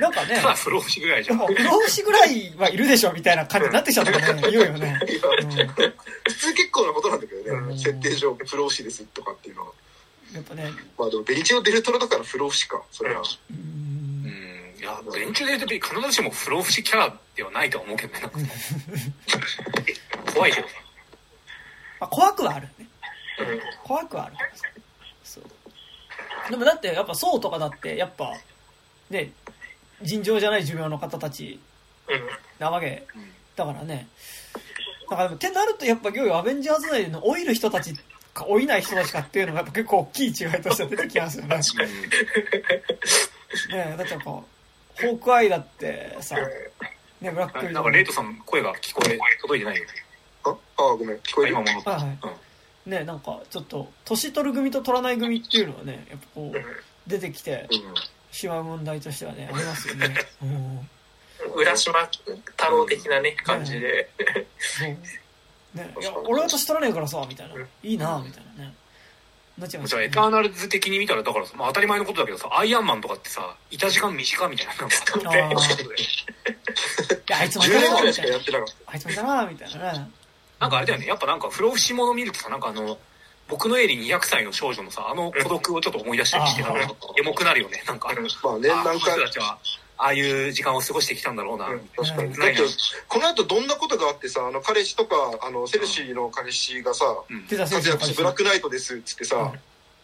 [0.01, 1.39] なんかねただ不老不死ぐらいじゃん。
[1.39, 5.09] 不老不死ぐらいはいるでしょみたいな感じになってきちゃったからね言うよね、うん、
[6.33, 9.73] 普通結構なことなんだけどね、うん、設定上不老不死ですとかっていうのは
[10.35, 10.70] やっぱね。
[10.99, 12.83] まあでもベンチのデルトロだから不老不死か。
[12.91, 13.23] それは。
[13.51, 14.75] うん。
[14.78, 18.20] いやベンチデルトロ必ずしも不老不死キャラではないと思うけどね。
[20.35, 20.73] 怖いけどね
[22.01, 22.86] まあ、怖くはあるね。
[23.85, 24.36] 怖くはある。
[25.25, 25.44] そう。
[26.51, 28.33] でもだって、やっぱそうとかだって、やっぱ、
[29.10, 29.33] ね、
[30.02, 31.60] 尋常じゃない寿命の方たち
[32.59, 33.07] なわけ
[33.57, 34.09] だからね。
[35.10, 37.94] だから、ってなると、やっぱ、いよいよアベンジャーズ内の老いる人たち
[38.35, 41.57] か、老いない人たちかっていうのが、やっぱ結構大きい違いとして出てきますよね。
[43.70, 46.36] ねだってやっぱ、ホークアイだってさ、
[47.20, 49.91] ね、ブラックなんかレイトさん声が聞こえ、届いてないよね。
[50.51, 51.17] ああごめん。
[51.18, 51.52] 聞こえる？
[51.52, 52.33] 今戻った、はいは
[52.86, 57.68] い、ねなんかちょっと年取る組と取らない組っていうのはねやっぱこう出てきて
[58.31, 60.89] しまう問題としてはね ありますよね、うん、
[61.55, 64.10] 浦島太郎的なね、感じで。
[65.75, 67.55] ね、 いや、俺は年取らねえからさ、みたいな。
[67.83, 68.75] いいな、みたいなね。
[69.57, 74.75] なっちゃいました、ね、エターナルズ的に見たら、だからまあ当たり前のことだけどさ、アイアンマンとかってさ、いた時間短みたいな。
[74.75, 74.97] なんか、
[75.31, 75.41] あ い
[77.28, 78.36] や、あいつもいたな、みたいな。
[78.86, 80.10] あいつもいたな、みたいなね。
[80.61, 82.99] なんかあれだよね、やっぱなんか不老不死者見るとさ、なんかあの、
[83.49, 87.83] 僕のエリ200歳の少女のさ、あの孤独をちょっと思い出したりして、エモくなるよね。
[87.87, 88.12] なんか、
[88.43, 89.59] まあね、なんか、人たちは、
[89.97, 91.67] ああいう時間を過ごしてきたんだろうな。
[91.97, 92.35] 確かに。
[92.35, 92.57] だって、
[93.09, 97.05] この後どんなことがあってさ、あの、彼氏とか、あの、セルシーの彼氏がさ、
[97.59, 99.53] 活躍してブラックナイトですっつってさ、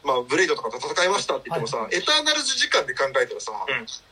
[0.02, 3.52] まあ、ブレイドとかと戦いましたって言ってもさ、エターナルズ時間で考えたらさ、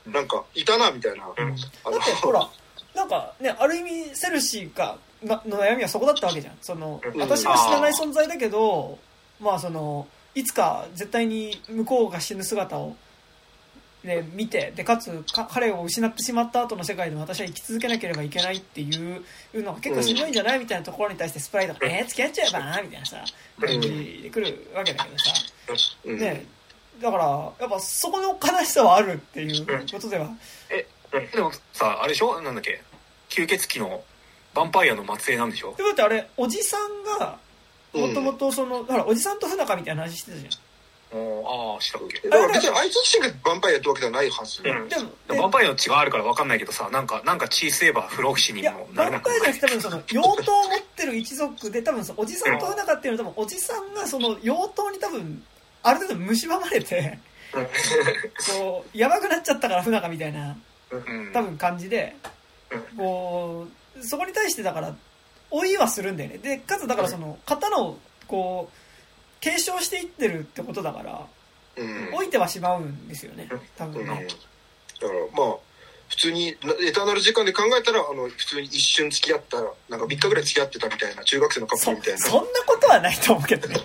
[0.06, 1.26] なんか、いたな、みたいな。
[1.26, 2.48] だってほら、
[2.94, 6.54] なんかね、ある意味、セルシーが、の悩みはそこだったわけじゃん。
[6.60, 8.98] その、私は知らない存在だけど、
[9.40, 12.96] まあその、いつか絶対に向こうが死ぬ姿を、
[14.02, 19.22] ね、見て、で、かつ彼を失ってしまった後の世界で私は生き続けなければいけないっていう
[19.54, 23.24] のが結構しんどいんじゃないみたいなところに対してスプライドが、えー、付き合っちゃえばなみたいなさ、
[23.60, 26.46] 感じで来るわけだけどさ、ね、
[27.00, 30.30] だから、やっぱそこの悲しさはあるっていうことでは。
[30.70, 30.86] え、
[31.32, 32.40] でもさ、あれでしょ？
[32.40, 32.82] なんだっけ？
[33.28, 34.02] 吸血鬼の
[34.54, 35.74] ヴァンパイアの末裔なんでしょ？
[35.76, 37.38] でもってあれ、おじさんが、
[37.92, 40.50] もともとその、ほら、おじさんと不仲みたいな話してたじゃん。
[41.14, 42.26] ああ、したっけ？
[42.28, 44.62] だから別にあいつ自身がヴァンパイアってわけじゃないはず。
[44.64, 44.88] うん。
[44.88, 55.42] でも、ヴァンパイアの血があるから分かんないけどさ、なんか、なんか血吸えば不老不死にもなるヴァンパイアじゃなくて多分その、妖刀を持ってる一族で、多分その、おじさんと不仲っていうのは多分、おじさんがその、妖刀に多分、
[55.82, 57.18] ある程度蝕まれて、
[57.52, 60.56] こう、やばくなっちゃったから不仲みたいな、
[61.34, 62.16] 多分感じで、
[62.96, 64.94] こう、そこに対してだから、
[65.50, 66.38] 老いはするんだよね。
[66.38, 71.26] で、かつだからその、刀を、こう、継承していってるってことだから、
[72.12, 74.26] 老いてはしまうんですよね、多分ね。
[75.00, 75.56] だからまあ、
[76.12, 82.18] 普通に、エターナル時間で考えたら、あの、普通に一瞬付き合ったら、なんか3日ぐらい付き合ってたみたいな、中学生のカップルみたいな。
[82.18, 83.76] そんなことはないと思うけどね。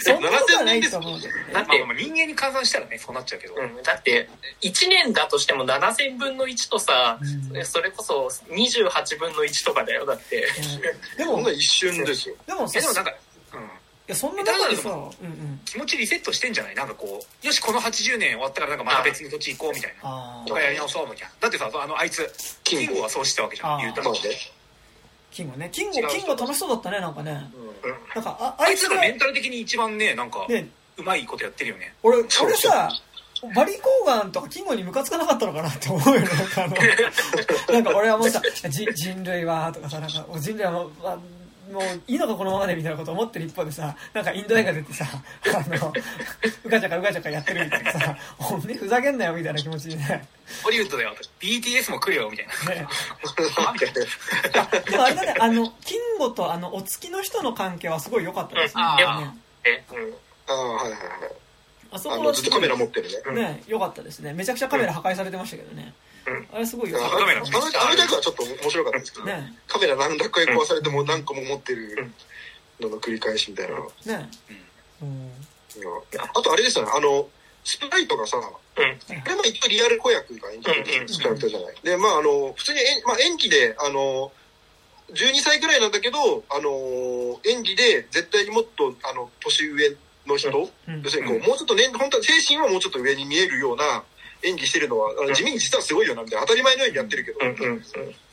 [0.00, 1.44] そんなことはないと思うけどね。
[1.52, 3.54] だって、人間に換算したらね、そうなっちゃうけど。
[3.54, 4.28] うん、だって、
[4.62, 7.20] 1年だとしても7000分の1とさ、
[7.52, 10.48] うん、それこそ28分の1とかだよ、だって。
[11.14, 12.34] うん、でも、一瞬ですよ。
[12.48, 13.14] でも、でもなんか、い
[14.08, 16.74] や、そんな中でさ、うんうん、気持ちリセットしてんじゃない？
[16.74, 20.44] なんかこう、よし、この80年終わったからなんかまた別の土地行こうみたいな。
[20.46, 21.30] とかやり直そうみたいな。
[21.40, 22.30] だってさ、あの、あいつ、
[22.62, 24.10] キングはそうしてたわけじゃん、言うたら。
[25.32, 25.68] キングね。
[25.72, 27.50] キング、キング楽しそうだったね、なんかね。
[27.82, 31.94] うん、なんか、ああいつがメンタル的に一番ね、なんか、ね、うまいことやってるよね。
[32.02, 32.26] 俺、俺
[32.56, 32.90] さ、
[33.54, 36.28] バリコーガンとかキングにムカつかなかったのかなって思うよね。
[36.28, 36.76] なんかあの、
[37.74, 40.92] なんか俺はもうさ、人類は、とかさ、なんか人類はもう、
[41.72, 45.04] もういいのかこのままでみたいなこと思ってる一方でさ、なんかインド映画出てさ、
[45.46, 45.92] あの、
[46.64, 50.28] うかちゃかうかちゃかやってるみたいなさ、ほんでふざけんなよみたいな気持ちにね。
[50.62, 51.14] ホリウッドだよ。
[51.40, 52.52] BTS も来るよみたいな。
[52.82, 52.86] ね。
[54.90, 58.82] でもあれだね、あの、キンゴとあの、お付きの人の関係はすごい良かったですね。
[58.82, 60.14] ああ、え、うん。
[60.46, 61.08] ああ、はいはいはい。
[61.90, 63.42] あそこはずっとカメラ持ってるね。
[63.42, 64.32] ね、良かったですね。
[64.32, 65.92] めちゃくちゃカメラ破壊されてましたけどね。
[66.52, 66.98] あれすごいよ。
[66.98, 72.10] カメラ、あの役はちょっと面白かったですけど、ね、カメラ何百回壊されても何個も持ってる
[72.80, 73.76] のの繰り返しみたいな。
[74.18, 74.30] ね。
[75.02, 75.30] うん。
[76.18, 77.28] あとあれですよね、あの、
[77.64, 81.74] スプライトがさ、あれも一応リアル子役が演じてるキャラクターじゃない。
[81.82, 84.32] で、まああの、普通に、まあ、演技で、あの、
[85.12, 89.96] 12歳ぐらいなんだけど、あの、演技で絶対にもっと、あの、年上
[90.26, 94.04] の人、要するにこう、もうちょっと年、本当は精神はもうちょっと上に見えるような、
[94.42, 96.46] 演技してるのは、地味に実はすごいよな、みたいな。
[96.46, 97.38] 当たり前のようにやってるけど、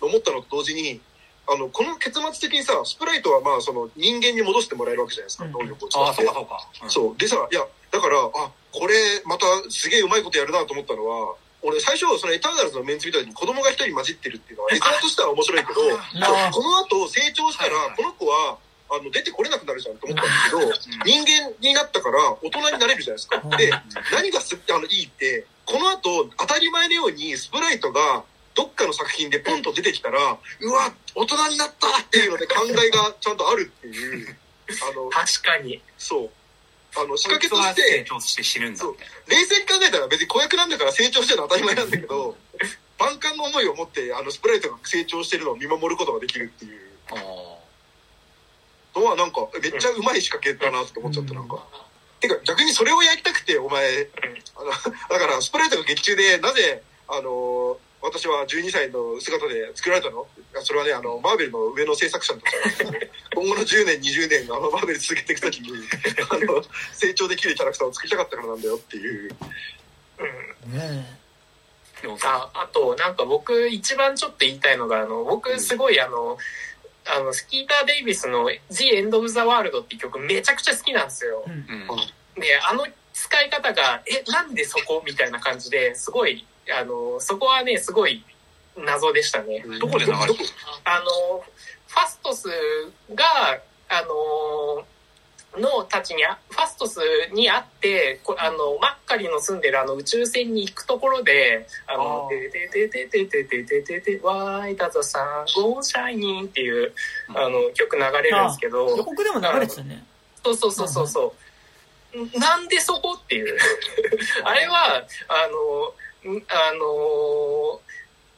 [0.02, 1.00] 思ったのと同時に、
[1.48, 6.12] あの、この結末的にさ、スプライトはまあ、その人間に戻してもらえるわけじゃないですか、能力を使って。
[6.12, 6.90] あ、そうかそうか。
[6.90, 7.18] そう。
[7.18, 15.82] でさ、いや、だから、あ、これ、またすげえうまいことやるなと思ったのは、俺最初、そのエターナルズのメンツみたいに子供が一人混じってるっていうのは、絵面としては面白いけど、
[16.52, 18.58] この後成長したら、この子は、
[18.94, 23.42] あの、出てこれなくなるじゃんと思ったんですけど、人間になったから大人になれるじゃないですか。
[23.58, 23.72] で、
[24.12, 28.24] 何がすあのいいって、この後、当たり前のようにスプライトが
[28.54, 34.38] どっかの作品でポンと出てきたら、うわ、大人になったっていうので考えがちゃんとあるっていう。
[34.92, 35.82] あの、確かに。
[35.98, 36.30] そう。
[36.96, 38.86] あの、仕掛けとして、成長して死ぬんだ
[39.28, 42.38] 冷静に考えたら別に子役なんだから成長してるのは当たり前なんだけど、
[43.00, 46.82] 万感の思いを持って、あの、スプライトが成長してるのを見守ることができるっていう。
[48.96, 51.66] のはなんか、めっちゃうまい仕掛けだなって思っちゃった、なんか。
[52.20, 54.08] てか、逆にそれをやりたくて、お前、
[54.56, 54.72] あの、
[55.10, 60.28] だから、スプライトが劇中で、なぜ、あの、私は12歳の姿で作られたの？
[60.62, 62.42] それはね、あの、マーベルの上の制作者の
[63.34, 65.72] 今後の10年、20年、あの、マーベル続けていくときに、
[66.30, 69.36] あの、成長できるキャラクターを作りたかったからなんだよっていう。
[70.20, 70.78] うん。
[70.78, 71.24] ね
[72.26, 76.38] ああとなんか僕一番ちょっと言いたいのがあの僕すごいあの、
[77.06, 81.44] あのスキーター・デイビスの「The End of the World」っていう曲めちゃくちゃ好きなんですよ。
[81.46, 81.88] うんうん
[82.42, 88.24] であの使い方が「えなんでそこ?」みたいな感じですごいあのそこはねすごい
[88.76, 89.64] 謎でしたね。
[89.80, 90.50] どこで流れてる
[90.84, 91.46] あの
[91.88, 92.50] ファストス
[93.14, 93.60] が
[93.90, 94.86] あの
[95.58, 97.00] のたちにあファストス
[97.34, 106.94] に会ってこあのマッカリの住んでるあの宇宙船に行くところで「あのてててててててててて Why does the sun go shining?」っていう
[107.36, 110.04] あの曲流れるんですけど予告でも流れてたね
[110.44, 111.34] そうそうそうそうそ
[112.16, 112.40] う。
[112.40, 113.58] なんでそこっていう。
[114.44, 117.82] あれは、あの、んあの、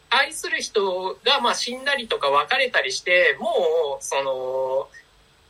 [0.10, 4.90] 愛する人がまあ死んだりとか別れたりして、もう、その、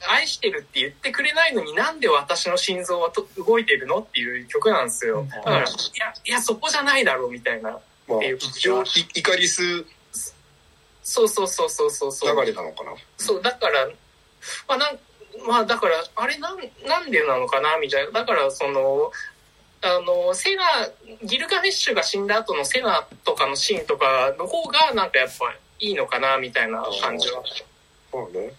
[0.10, 5.26] 愛してるって言ってくれないのになんで私の心臓はと動いてるのっていう曲なんですよ。
[5.30, 5.68] だから、いや、
[6.26, 7.80] いや、そこじゃないだろうみたいな。
[8.08, 8.86] まあ、っていう一応、い
[9.16, 9.86] イカリス流
[11.06, 12.46] そうそうそうそうそうそう。
[12.46, 12.92] れなのかな。
[13.18, 13.88] そう、だから、
[14.68, 15.00] まあ、なん、
[15.48, 18.12] まあ、だから、あれ、なん、なんでなのかな、みたいな。
[18.12, 19.12] だから、その、
[19.82, 20.64] あの、セナ、
[21.24, 27.44] ギルガメッシュが死んだ後のセナとかのシーンとかの方が、なんかやっぱいいのかな、みたいな感じは、
[28.12, 28.54] まあね。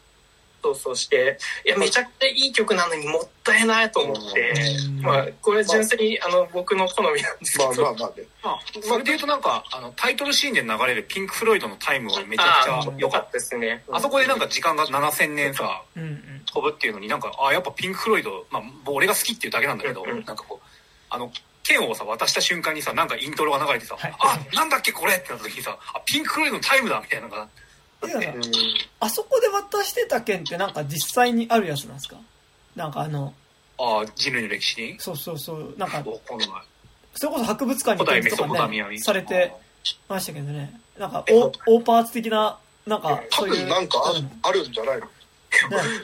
[0.67, 4.53] そうそうして、いや、めちゃくちゃいい曲なのにもったいないと思って、
[4.89, 7.89] うんまあ、これは純粋に、あの、僕の好みなんですけまど。
[7.89, 8.27] あまあまあね。
[8.43, 13.85] まあ、それで言うとなんか、あの、タイトルシーンで流れるピンク・フロイドのタイムはめちゃくちあゃ良かったですね。
[13.89, 13.97] た。
[13.97, 15.83] あそこでなんか時間が7000年さ、
[16.53, 20.67] 飛ぶっていうのになんか、あ、やっぱピンク・フロイド、まあ、俺が好きっていうだけなんだけど、なんかこう、
[21.11, 21.31] あの、
[21.63, 27.49] 剣をさ、渡した瞬間にさ、なんかイントロが流れてさ、はいあ、なんだっけこれってなった時にさ、あ、ピンク・フロイドのタイムだみたいなのが、
[28.05, 28.43] いやうん。
[29.01, 32.17] あそこで渡してた剣ってなんか実際にあるやつなんですか？
[32.75, 33.33] なんかあの
[33.79, 34.81] あ人類の歴史？
[34.81, 36.49] にそうそうそうなんかわかんない。
[37.15, 38.99] それこそ博物館に展示とかね。
[38.99, 39.53] されて
[40.09, 43.99] ましたけどねなんかオオーパーツ的ななんか多そういう分なんか
[44.43, 45.07] あるんじゃないの？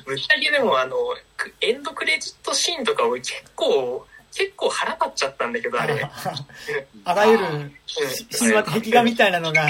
[0.07, 0.97] ぶっちゃけでもあの
[1.37, 6.01] くエンドクレジットシーンとか俺結構結構腹立っちゃったんだけどあれ、
[7.05, 7.77] あらゆるうん。
[8.39, 9.67] 神話壁画みたいなのが。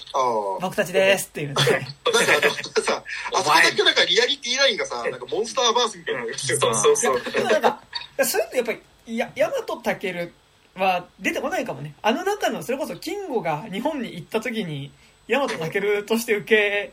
[0.60, 1.54] 僕たちですっていうね。
[1.64, 7.22] なんかさ、あそこだけなんかリアリティラインがさ、なんかモンスターバースみたいなのが来てそうそうそう。
[7.32, 7.82] でもなんか
[8.24, 8.82] そういうのやっぱり
[9.16, 10.32] や大和健
[10.76, 11.94] は出てこないかもね。
[12.02, 14.92] あの中のそれこそ金吾が日本に行った時に
[15.26, 16.92] 大和健として受け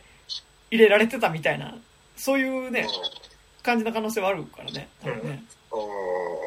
[0.71, 1.75] 入れられてたみたいな
[2.15, 2.87] そういうね
[3.61, 4.87] 感じな可能性はあるからね。
[5.03, 5.43] 多分ね。
[5.43, 5.58] ああ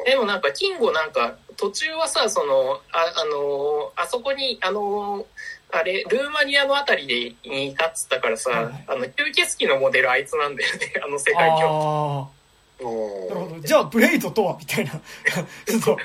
[0.05, 5.25] でもなんか金吾なんか途中はさそのああのあそこにあの
[5.71, 8.63] あれルーマニアのあたりでにいたっつったからさ、はい。
[8.65, 12.43] はいあの吸血鬼のモデルあいつなんだよね あの世界記録あああ
[12.83, 13.59] なるほーど。
[13.61, 14.91] じゃあブレイドとはみたいな。
[14.91, 15.97] ちょっと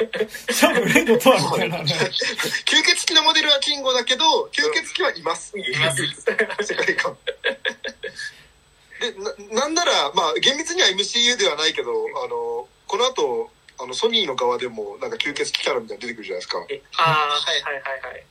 [0.53, 1.79] じゃあブレイドとはみたいな。
[1.79, 1.85] ね
[2.65, 5.59] 吸血鬼のモデルは金吾だけど、吸血鬼はいます。
[5.59, 6.07] います。
[6.63, 7.17] 世界観。
[9.01, 9.13] で、
[9.55, 11.91] な、なんなら、まあ、厳密には MCU ではないけど、
[12.25, 13.50] あの、この後、
[13.81, 16.67] あの、ソニーの側でも、なんか吸血鬼キャラみたいなの出てくるじゃないですか。
[16.68, 18.25] えああはいはいはいはい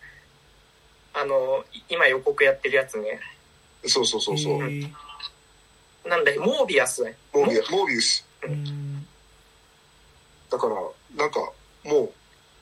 [1.14, 3.20] あのい今予告やってるやつね
[3.88, 4.60] そうそうそうそう。
[6.08, 8.26] なんだよモービアスねモービアモービウス。
[8.44, 9.08] うん
[10.50, 10.76] だから、
[11.18, 11.40] なんか、
[11.84, 12.12] もう、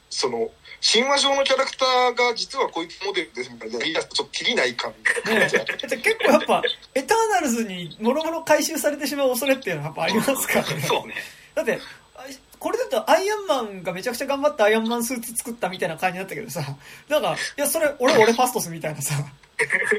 [0.10, 0.50] その、
[0.82, 4.92] 神話上のキャラクターが実はこいつモデルですみたいな、ちょっとキリない感
[5.26, 5.58] ねじ。
[5.98, 11.16] 結構やっぱエターナルズにもろもろ回収されてしまう恐れっていうのはやっぱありますからねそうね。
[11.56, 11.80] だって
[12.16, 12.24] あ
[12.60, 16.62] これだとアイアンマンがめちゃくちゃ頑張ってアイアンマンスーツ作ったみたいな感じだったけどさ。
[17.10, 19.16] なんかいやそれ俺俺ファストスみたいなさ。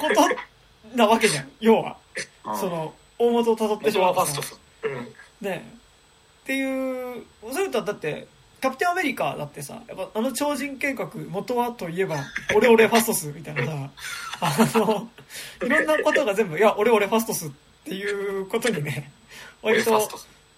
[0.00, 1.48] ことなわけじゃん。
[1.60, 1.96] 要は。
[2.58, 4.60] その大元をたどってしまうファストス。
[4.82, 5.46] うん。
[5.46, 5.72] ね。
[6.42, 8.26] っていうそれとはだって
[8.60, 12.16] キャプテンアメリカだってさやっぱあの超人計画元はといえば
[12.54, 13.90] 俺俺ファストスみたいなさ。
[14.40, 15.08] あの
[15.64, 17.50] いろんなことが全部いや俺俺ファストスっ
[17.84, 19.10] ていうことにね
[19.62, 20.08] 割と。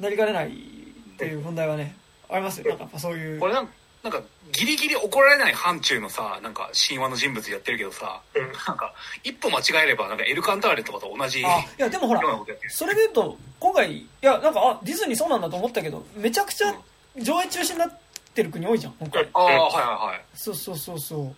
[0.01, 0.78] なりかねない
[1.19, 1.97] っていう問題はね
[2.31, 3.69] ありますよなんかやっぱそういうこれなん
[4.01, 4.23] なんか、
[4.53, 11.43] ギリギリ怒られない範疇のさ、なんか神話の人物やってるけどさ、うんなんか、一歩間違えれば、なんかエルカンターレとかと同じい
[11.79, 12.23] やでもほら。
[12.69, 16.73] それで言うと今回いやなんかあディズニーそうなんだと思ったけどめちゃくちゃ
[17.17, 17.99] 上映中止になっ
[18.35, 19.67] てる国多いじゃん今回ああ、はいはい
[20.13, 20.25] はい。
[20.35, 21.35] そうそうそうそ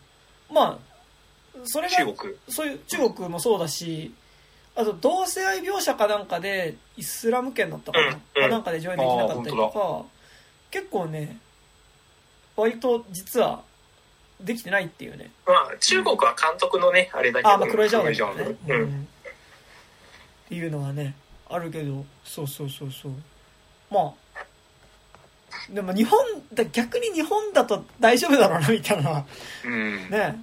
[0.51, 0.79] うまあ
[1.65, 2.35] それが中国。
[2.51, 4.13] そういう中国もそうだし
[4.77, 8.21] あと同性愛描写かなんかでイスラム圏だったかな、うんうん。
[8.21, 10.05] かなんかで上映できなかったりとか
[10.71, 11.39] 結構ね
[12.57, 13.63] 割と実は
[14.41, 15.31] できてないっていうね。
[15.47, 17.51] まあ中国は監督のねあれだけど。
[17.51, 19.09] あまあクロエジャーねうん。
[20.47, 21.15] っていうのはね
[21.49, 23.13] あるけどそうそうそうそう。
[23.91, 24.13] まあ
[25.69, 26.19] でも日本
[26.55, 29.25] だ逆に日本だと大丈夫だろうなみたいな。
[29.65, 30.11] うん。
[30.11, 30.43] ね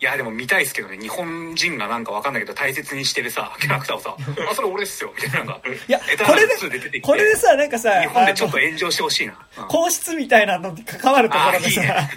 [0.00, 0.96] いやでも見たいですけどね。
[0.96, 4.14] 日本人がなんかわかんないけど大切にしてるさキャラクターをさ
[4.48, 5.60] 「あそれ俺っすよ」みたいなのが。
[5.88, 11.80] いやこれでこれでさなんかさ日本でちょっと炎上してほしいな、うん、皇室みたいなのに関わるところでさ。
[11.82, 12.10] いい、ね、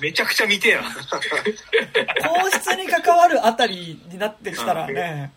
[0.00, 0.82] めちゃくちゃ見てえな。
[0.82, 5.32] 皇室に関わるあたりになってきたらね、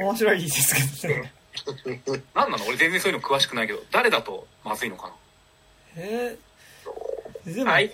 [0.00, 1.32] 面白いですけどね。
[2.34, 2.64] 何なの？
[2.66, 5.14] 俺全然そういうの詳しくないけど誰だとまずいのかな？
[5.96, 6.38] えー、
[7.46, 7.90] でも、はい、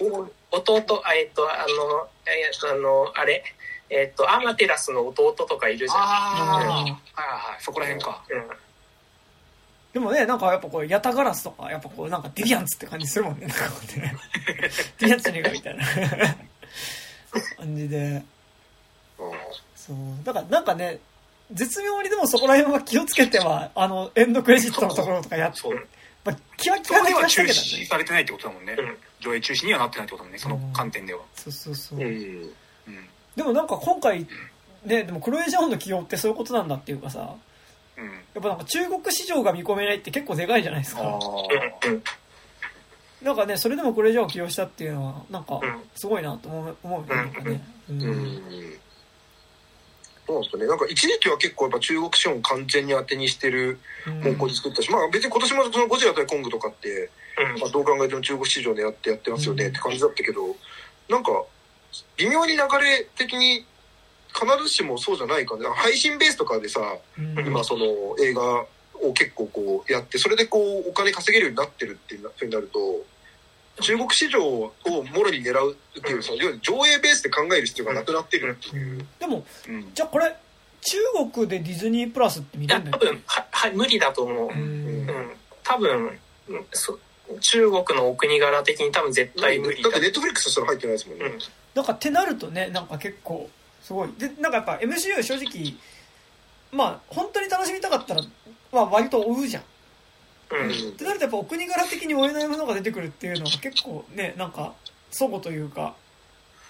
[0.51, 3.43] 弟えっとあのえっとあのあれ？
[3.91, 6.01] えっとアマテラスの弟とかいるじゃん。
[6.01, 6.97] ああ、はいはい。
[7.61, 8.49] そこら辺か、うん。
[9.93, 14.15] でもね、なんかやっぱこう、ヤタガラスとか、やっぱこう、なんかディビアンツって感じするもんね、なんかこうね。
[14.99, 15.85] ディビアンツにがみたいな。
[17.57, 18.23] 感じで。
[19.75, 19.97] そう。
[20.23, 21.01] だからなんかね、
[21.51, 25.61] 絶妙にでもそこら辺は気をつけては、あの、エンドクレジットのところとかやって、
[26.25, 28.77] まあ、気は気はな気がしたけど、ね、中止されてないってことだもんね。
[28.79, 31.21] うん、上映中止にはなってないってことね、その観点では。
[31.35, 32.01] そうそうそう。
[32.01, 32.51] うん。
[33.37, 34.27] でもなんか今回、
[34.85, 37.35] ね、でもクロエジャオンの起用ってそういうことなんだっていうかさ、
[37.97, 41.21] うん、やっぱなんか中国市場が見込めないって結構でかいじゃないですか。
[43.23, 45.61] なんかね、それでもクロエジャオンを起用したっていうのは、なんか、
[45.95, 47.63] すごいなと思う思うなんかね。
[47.91, 48.03] うん。
[48.03, 48.81] うん
[50.27, 50.67] そうなんですかね。
[50.67, 53.79] なんか一時期は結構やっぱ中国資本完全に当てにしてる
[54.23, 57.09] 方向に作ったし、うん、まあ別に今年もそのゴジラ対コングとかって、うん、
[57.61, 60.57] まあどう考えても中国市場狙ってやってますよねって感じだったけど、
[61.09, 61.31] なんか
[62.17, 63.65] 微妙に流れ的に
[64.33, 65.65] 必ずしもそうじゃない感じ。
[65.65, 66.81] 配信ベースとかでさ、
[67.19, 67.85] うん、今その
[68.23, 68.65] 映画
[69.03, 73.05] を結構こうやって、それでこうお金稼げるようになってるっていうふうになると、
[73.83, 80.35] 中国市場をもろに狙うっていうその上映ベースで考える必要がなくなってるっていう、でも、うん、じゃあこれ
[80.83, 80.97] 中
[81.35, 85.07] 国でディズニープラスって見れるんだ多分はは無理だと思う、うん、
[85.63, 86.19] 多分
[86.73, 86.99] そ
[87.41, 89.91] 中国のお国柄的に多分絶対無理だ。
[89.91, 91.39] ってネットフリックスそれ入ってないですもんね、うん、
[91.75, 93.49] なんかってなるとねなんか結構
[93.83, 94.09] すごい。
[94.19, 95.75] でなんかやっぱ MCU 正直
[96.73, 98.23] まあ本当に楽しみたかったら、
[98.73, 99.63] まあ、割と追うじゃん。
[100.53, 104.73] うん、ってなるとやっぱお国柄的に追えないものが出てくるっていうのは結構ねなんか
[105.11, 105.95] 祖母というか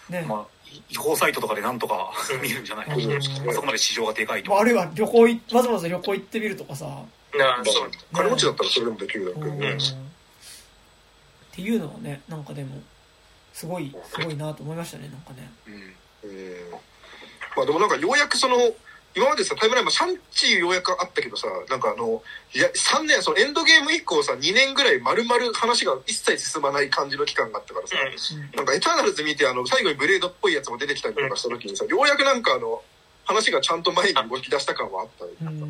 [0.09, 0.25] ね。
[0.29, 0.47] まあ
[0.89, 2.87] 違法サイトとかでなんとか見るんじゃない？
[2.87, 3.23] か、うん、
[3.55, 4.57] そこまで市場がでかいと。
[4.57, 5.23] あるいは旅行
[5.53, 6.87] わざわざ旅行行ってみるとかさ。
[7.37, 7.91] なそう。
[8.13, 9.79] 金持ちだったらそれでもできるだろうけどね、
[11.53, 12.77] っていうのはねなんかでも
[13.53, 15.51] すごいすごいなと思いましたねなんかね。
[16.23, 16.31] うん、
[17.57, 18.57] まあでもなんかようやくその
[19.17, 22.23] 今までさ、タイムラインもシャンチーようやくあったけどさ、なんかあの、
[22.55, 32.83] いや、3年、そのエンドゲーム以降さ、2年ぐらい丸々話が一切進まない感じの期間があったからさ、うん、なんかエターナルズ見て、あの、最後にブレードっぽいやつも出てきたりとかした時にさ、ようやくなんかあの、
[33.25, 35.45] 話がちゃんと前に動き出した感はあった。
[35.45, 35.67] なんか、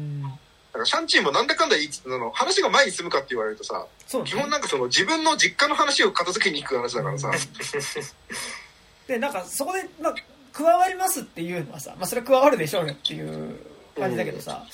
[0.73, 7.31] なんかシャンチーもなんだかんだあの話が前に進むかって言われるとさ、ね、基本なんかその自分の実家の話を片付けに行く話だからさ。
[9.09, 10.15] で、なんかそこで、まあ、
[10.53, 13.59] 加わりますっていうのはさ、まあ、それは加わるでしょうねっていう
[13.99, 14.65] 感じだけどさ、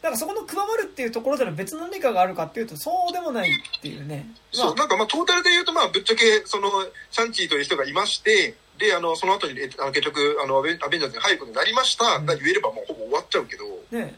[0.00, 6.68] だからそこの加わるっていうところでの別の何かがあるかっていうとそうでもないっていうね、まあ、そうなんかまあトータルで言うとまあぶっちゃけその
[7.10, 13.64] シャンチーという人がいましてであのその後にあの結局あのアベンジャーズに入ることになりましたが言えればもうほぼ終わっちゃうけど。
[13.90, 14.14] ね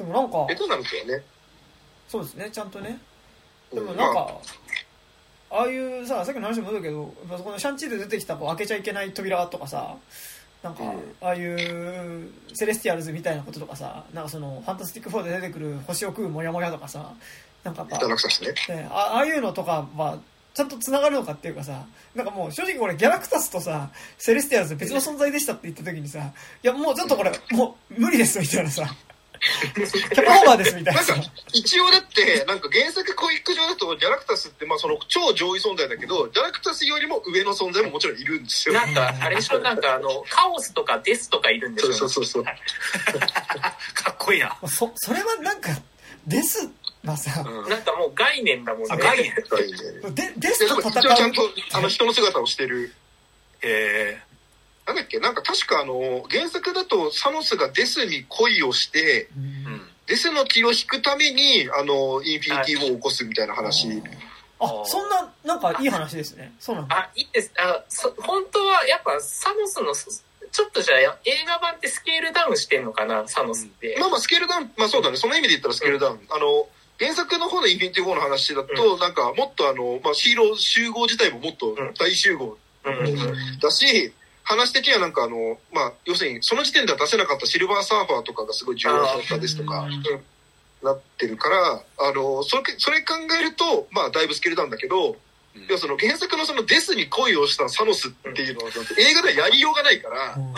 [0.00, 1.22] でもなんかえどうなるんですよね。
[2.08, 2.98] そうですねちゃんとね。
[3.72, 4.34] でもなんか、
[5.50, 5.62] あ。
[5.62, 9.96] あいうささっきの話もだけどそこのシャンチーで出てきたこう開けちゃいけない扉とかさ
[10.62, 10.84] なんか、
[11.22, 17.12] ああいうセレスティアルズみたいなこととかさなんかそのファンタスティック4で出てくる星を食うモヤモヤとかさ
[17.64, 20.18] なんかやっぱ、ね、ああいうのとかは
[20.54, 28.84] ちゃんと繋がるのかっていうかさなんかもう正直これギャラクタスとさセレスティアルズ別の存在でしたって言った時にさいやもうちょっとこれもう無理ですみたいなさ
[29.40, 31.00] キャパオーバーですみたいな。
[31.00, 38.74] なんか、一応だって、なんか原作コミック上だと、ギャラクタスって、まあその超上位存在だけど、ギャラクタスよりも上の存在ももちろんいるんですよ。
[38.74, 41.94] なんか、あれでしょ、なんかあの、カオスとかデスとかいるんですよ。
[41.94, 42.44] そうそうそう。
[42.44, 42.52] か
[44.10, 44.56] っこいいな。
[44.66, 45.70] そ、それはなんか、
[46.26, 46.68] デス
[47.02, 48.96] まあさ、うん、なんかもう概念だもんね。
[48.98, 49.34] 概念。
[49.48, 50.14] 概念。
[50.14, 51.16] で、デスと戦う。
[51.16, 52.92] ちゃんと、あの人の姿をしてる。
[53.62, 54.29] ええー
[54.86, 55.18] なんだっけ？
[55.18, 63.88] なんか確かあの、原作だとサノスがデスに恋をして、うん、デスの気を引くために、あの、インフィニティを起こすみたいな話。
[64.58, 66.52] あ、そんな、なんかいい話ですね。
[66.60, 66.96] そうなんだ。
[66.96, 67.52] あ、いいです。
[67.58, 69.94] あ、そ、本当はやっぱサノスの、
[70.52, 73.96] ちょっとじゃあ映画版ってスケールダウンしてんのかな、サノスって。
[74.00, 75.16] まあまあスケールダウン、まあそうだね。
[75.16, 76.16] その意味で言ったらスケールダウン。
[76.16, 76.68] うん、あの、
[76.98, 82.58] 原作の方のインフィニティ4の話だと、うん、なんかもっとあの、まあヒーロー集合自体ももっと大集合
[83.62, 84.12] だし、
[84.42, 89.86] 話的にはなんかあの、まあ、要するにその時点では出せなかったシルバーサーファーとかがすごい重要だったですとか、
[90.82, 95.16] なってるから、あの、それ、それ考えると、まあ、だいぶスケールダウンだけど、
[95.54, 100.48] いやその原作のそのデスに恋をしたサノスっていうのは映画ではやりようがないから、あの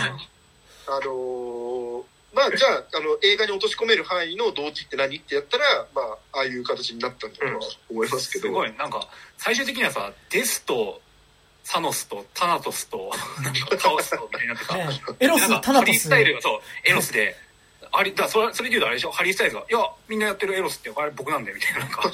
[1.00, 2.02] ー、
[2.34, 6.02] まあじゃああの映画に落とし込める範囲の動機って何ってやったら、ま
[6.32, 7.52] あああいう形になったんだとは
[7.90, 8.72] 思いますけど、すごい。
[8.76, 11.00] なんか最終的にはさデスと
[11.72, 13.10] サノスとタナトスと
[13.80, 14.76] カオスとみたいになってさ、
[15.20, 15.82] エロスタナトス。
[15.82, 17.34] ハリースタイルがそうエロスで。
[17.94, 19.10] ありだそれそれで言うとあれでしょ？
[19.10, 19.78] ハリー・スタイルが「いや
[20.08, 21.80] みんなやってるエロスってあれ僕なんだよ」みたいな。
[21.80, 22.10] なんか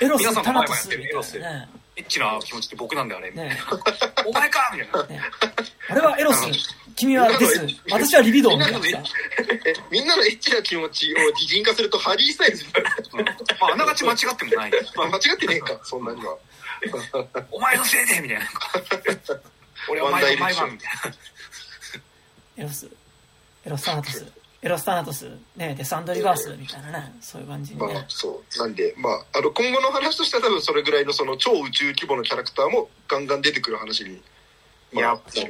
[0.00, 3.58] エロス皆さんが前やってるエロス、ね、エッチな気持ちって僕なんだよあれ、ね、
[4.26, 5.20] お前かみたいな、ね、
[5.88, 6.46] あれはエロス。
[6.96, 9.02] 君はデス私はリビドーみたいな。
[9.90, 12.58] みんなの エッチな気持ちを擬人化するとハリー・スタイル。
[13.18, 13.24] うん、
[13.60, 16.36] まああながち間違ってもない、 まあ、間違ってねえかそんなには
[17.50, 18.46] お前のせいでみたいな
[19.88, 21.16] 俺はお前の前番みたいな
[22.58, 22.90] エロス
[23.64, 27.94] エロスタナトスエロスタナトス、ね、デサンドリバースみたいなね、そういう感じにね。
[27.94, 28.58] まあ、そう。
[28.58, 34.22] なんで、まあ、あの、今後の話としては多分それぐらいのその超宇宙規模のキャラクターもガンガン出てくる話に、
[34.92, 35.40] まあ、なるで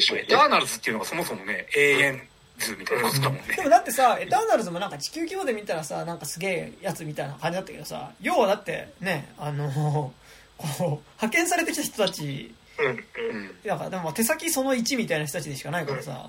[0.00, 0.22] しょうね。
[0.22, 3.42] エターナルズっていうのがそもそもね、永遠図みたいなことだもんね。
[3.56, 10.12] でもだってさ、エターナルズもなんか地球規模で見たらさ、なんかすげえやつみたいな感じだったけどさ、要はだってね、あの、こ
[10.58, 16.28] う、派遣されてきた人たち、うんうん、だからでも手先その1みたいな人たちでしかないからさ、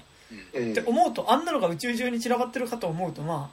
[0.53, 0.71] うん。
[0.71, 3.49] って思うとあんなのが宇宙中に散らばってるかと思うとま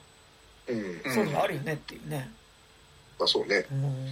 [0.67, 2.29] あ、うん、そういうのがあるよねっていうね、
[3.19, 4.11] まあそうね、うん、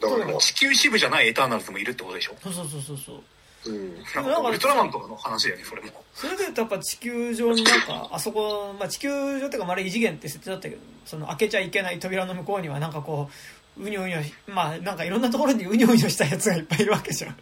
[0.00, 2.34] だから地球支部じゃないエターナルズもいるってことでしょ？
[2.42, 3.22] そうそうそうそうそう
[3.66, 5.88] うん、なんかウルトラマンとかの話だよねそれも。
[6.14, 13.30] それで言うとやっぱ地球上になんかあそこ、まあ、地球上っていうかまる異次元って設定だったけどその開けちゃいけない扉の向こうにはなんかこ
[13.76, 17.36] ううにょうにょまあなんかいろんなところにうにょうにょしたやつがいっぱいいるわけじゃん。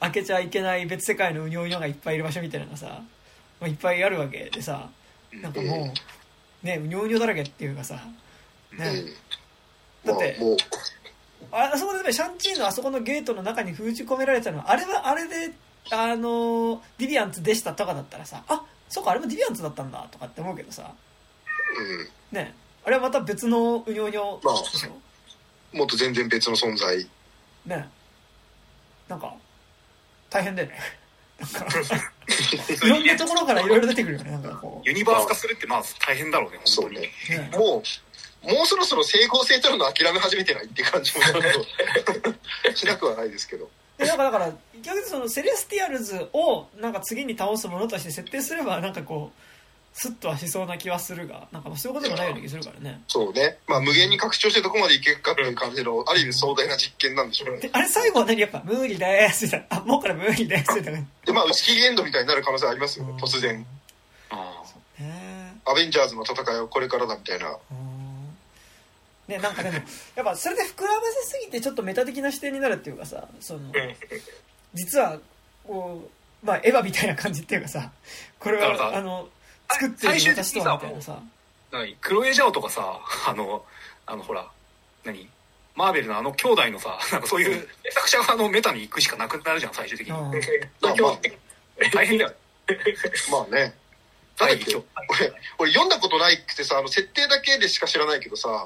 [0.00, 3.02] 開けちゃいけない別世界のうにょうにょがいっぱいいる場所みたいなのがさ、
[3.60, 4.88] まあ、いっぱいあるわけでさ
[5.32, 5.92] なんかも
[6.62, 8.00] うねうにょうにょだらけっていうかさ
[8.78, 9.04] ね、
[10.04, 10.42] だって、あ
[11.76, 15.52] そこでシャンチーのあそこのゲートの中に封じ込められたのはあれはあれで
[15.90, 20.92] あのディビアンツでしたとかだったらさあそうかあれもディビアンツだったんだとかって思うけどさ、
[22.32, 22.54] ね。
[22.84, 26.98] あれはまた別のうにょうにょ、まあ、もっと全然別の存在。
[27.66, 27.88] ね。
[29.08, 29.34] なんか
[30.30, 30.78] 大変だよね。
[31.40, 31.68] なんか
[32.86, 34.30] いろんなところからいろいろ出てくるよね。
[34.30, 34.88] なんかこう。
[34.88, 37.10] ユニバース化するってまあ大変だろうね本当に、ね、
[37.52, 37.82] もう
[38.44, 41.22] もうそろそろ整合性取るの諦め始めてないって感じも
[42.74, 43.70] しなくはないですけど。
[43.98, 49.40] だからだから逆にそのセレスティアルズをなんか次に倒すものとして設定すればなんかこう
[49.96, 53.00] スッとはしそうな気はするがなんかそういうことでもないような気するからね。
[53.06, 53.58] そうね。
[53.68, 57.70] まあ無限に拡張してどこまでいけるかっていう感じの、ある意味壮大な実験なんでしょうね。
[57.72, 58.40] あれ最後は何？
[58.40, 63.64] やっぱ無理ですみたいなあもうから無理ですみたいなでまあ打ち切りエンドみたいになる可能性ありますよね突然
[64.30, 64.62] あ
[65.66, 67.56] あアベンジャーズの戦いはこれからだみたいな
[69.28, 69.76] ねなんかでも
[70.16, 73.60] やっぱそれで膨らませすぎてちょっとメタ的な視点になるっていうかさその
[74.74, 75.18] 実は
[75.66, 76.10] こ
[76.42, 77.90] うまあエヴァみたいな感じっていうかさ
[78.38, 79.28] これはあの
[79.70, 81.18] 作ってる私とはみたいなさ
[81.72, 83.64] 何クロエジャオとかさあの
[84.06, 84.46] あのほら
[85.04, 85.28] 何？
[85.76, 90.30] マーベルのあの兄弟のさなんかそういう作者があのメタに行くしかなくなるじゃん最終的に、まあ、
[91.92, 92.32] 大変だよ。
[93.32, 93.74] まあね。
[94.40, 98.58] 俺俺読んだことないくてさあの設定だけでしか知らないけどさ、うん、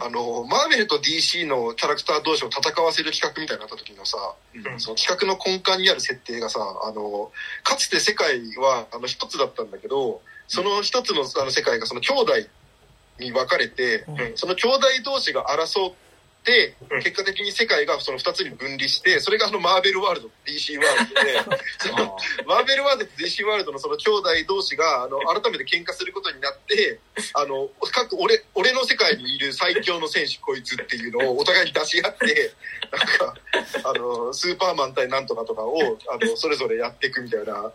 [0.00, 4.18] あのマーベルと DC のキャラクター同士を戦わせる企画みたいになった時のさ、
[4.54, 7.30] うん、その企画の根幹にある設定がさあの
[7.62, 12.32] かつて世界はあの一つだったんだけどその一つのあの世界がその兄弟
[13.18, 16.05] に分かれて、その兄弟同士が争って、
[17.02, 22.16] 結果的に世界がその二つに分離して、それがあのマーベルワールド、DC ワールドで、 その
[22.46, 27.00] マーベルワールドと DC ワールドのその兄弟同士が、あの、改めて喧嘩することになって、
[27.34, 32.54] あの、各、俺、俺の世界にいる最強の戦士こいつっていうのをお互いに出し合って、
[32.92, 33.34] なんか、
[33.84, 37.72] あの、スーパーマン対なんとかとかを、あの、それぞれやっていくみたいな、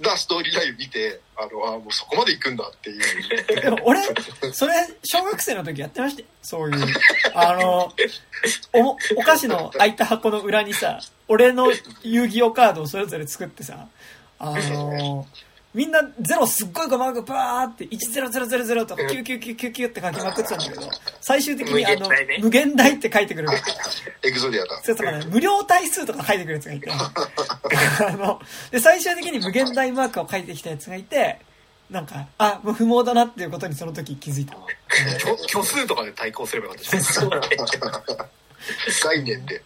[0.00, 3.76] だストーリーライン見て、あの、あもうそこまで行くんだっていう。
[3.84, 4.02] 俺、
[4.52, 4.74] それ、
[5.04, 6.28] 小学生の時やってましたよ。
[6.42, 6.94] そういう。
[7.34, 7.92] あの、
[8.72, 13.86] お、お菓子の開いた箱の裏にさ、俺の遊戯王カードをそれぞれ作ってさ、
[14.38, 15.26] あの、
[15.74, 20.82] みんなゼロすっごい細かくバーって10000とか99999って書きまくってたんだけど、
[21.20, 22.08] 最終的にあの、
[22.40, 23.48] 無限大って書いてくる。
[24.22, 24.80] エグゾディアだ。
[24.84, 26.90] そうかね、無料対数とか書いてくるやつがいて。
[28.06, 31.40] あの、で、最終的に無限大マークを書いてきたやつがいて、
[31.90, 34.56] なんか、あ、もう不毛だなっていうことにその時気づいた。
[35.48, 39.60] 虚数とかで対抗すればよかったそう概念で。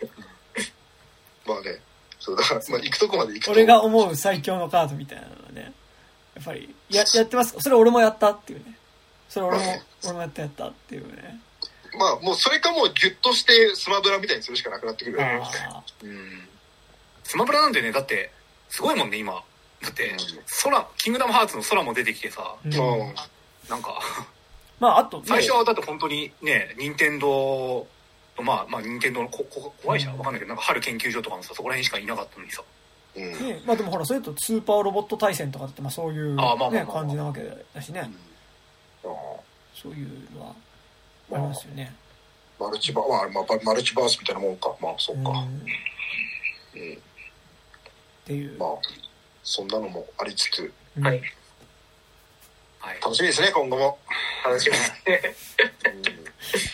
[1.47, 1.81] まあね。
[2.19, 3.53] そうだから、まあ行くとこまで行くと。
[3.53, 5.73] 俺が思う最強のカードみたいなのはね。
[6.39, 7.57] やっぱりややってます。
[7.59, 8.77] それ俺もやったっていうね。
[9.29, 9.65] それ俺も
[10.05, 11.41] 俺もやったやったっていうね。
[11.99, 15.19] まあもうそれかもうギュッとしてスマブラみたいにするしかなくなってくる。
[15.19, 16.49] うん。
[17.25, 18.31] スマブラなんてね、だって、
[18.71, 19.35] すごいもんね、今。
[19.83, 20.17] だって、
[20.63, 22.71] 空、キングダムハーツの空も出てきてさ、うん。
[23.69, 24.01] なんか、
[24.81, 25.25] まああと、ね。
[25.27, 27.87] 最初はだって本当にね、任天堂
[28.43, 32.63] まあ、まあ、任天堂のここ子会社わかんないけど、なんか春研究所とかのさ、そこら辺しかいなかったのにさ。
[33.17, 33.33] うん。
[33.33, 37.43] ね、まあでもほら、それとスーパーロボット対戦とかって、まあそういう、ね感じなわけ
[37.75, 38.11] だしね。
[39.05, 39.09] あ
[39.75, 40.55] そういうのは
[41.33, 41.95] ありますよね。
[42.59, 44.75] ーマルチバー、まあ、まあ、マルチバースみたいなもんか。
[44.81, 45.31] まあ、そうか。
[45.31, 45.41] うんっ
[46.75, 46.99] うん。
[48.25, 48.59] ていう。
[48.59, 48.69] まあ、
[49.45, 51.23] そんなのもありつつ、うんはい。
[52.81, 53.01] はい。
[53.01, 53.99] 楽しみですね、今後も。
[54.45, 55.35] 楽しみですね。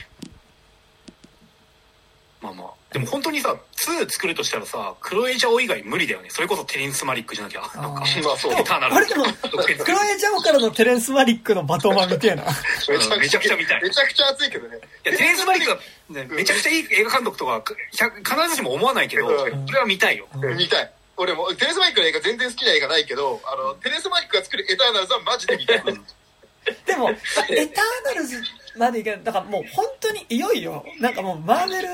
[2.40, 2.83] まあまあ。
[2.94, 6.28] でも本当にさ、2作るとしたらさ、クロエジャオ以外無理だよね。
[6.30, 7.60] それこそテレンスマリックじゃなきゃ。
[7.60, 8.06] なんか、まあ、
[8.36, 8.50] そう。
[8.50, 12.44] でもエターナルあれでも、クロエジャオからのテレンス・マリックのバトンは見てえな。
[12.88, 14.76] めちゃくちゃ見たいめちゃくちゃ熱いけどね。
[15.06, 17.64] いや、テレンスマリックが、ね、めちゃくちゃいい映画監督とか、
[17.98, 20.28] 100必ずしも思わないけど、うんそれは見たいよ。
[20.32, 20.92] うん見たい。
[21.16, 25.82] 俺も、テレスマイクの映画全然好きな映画ないけど、あの、テレスマイクが作るエターナルズはマジで見たい。
[26.86, 28.40] でも、エターナルズ
[28.76, 29.24] までいけない。
[29.24, 31.88] だからもう本当にいよいよ、なんかもうマーベル、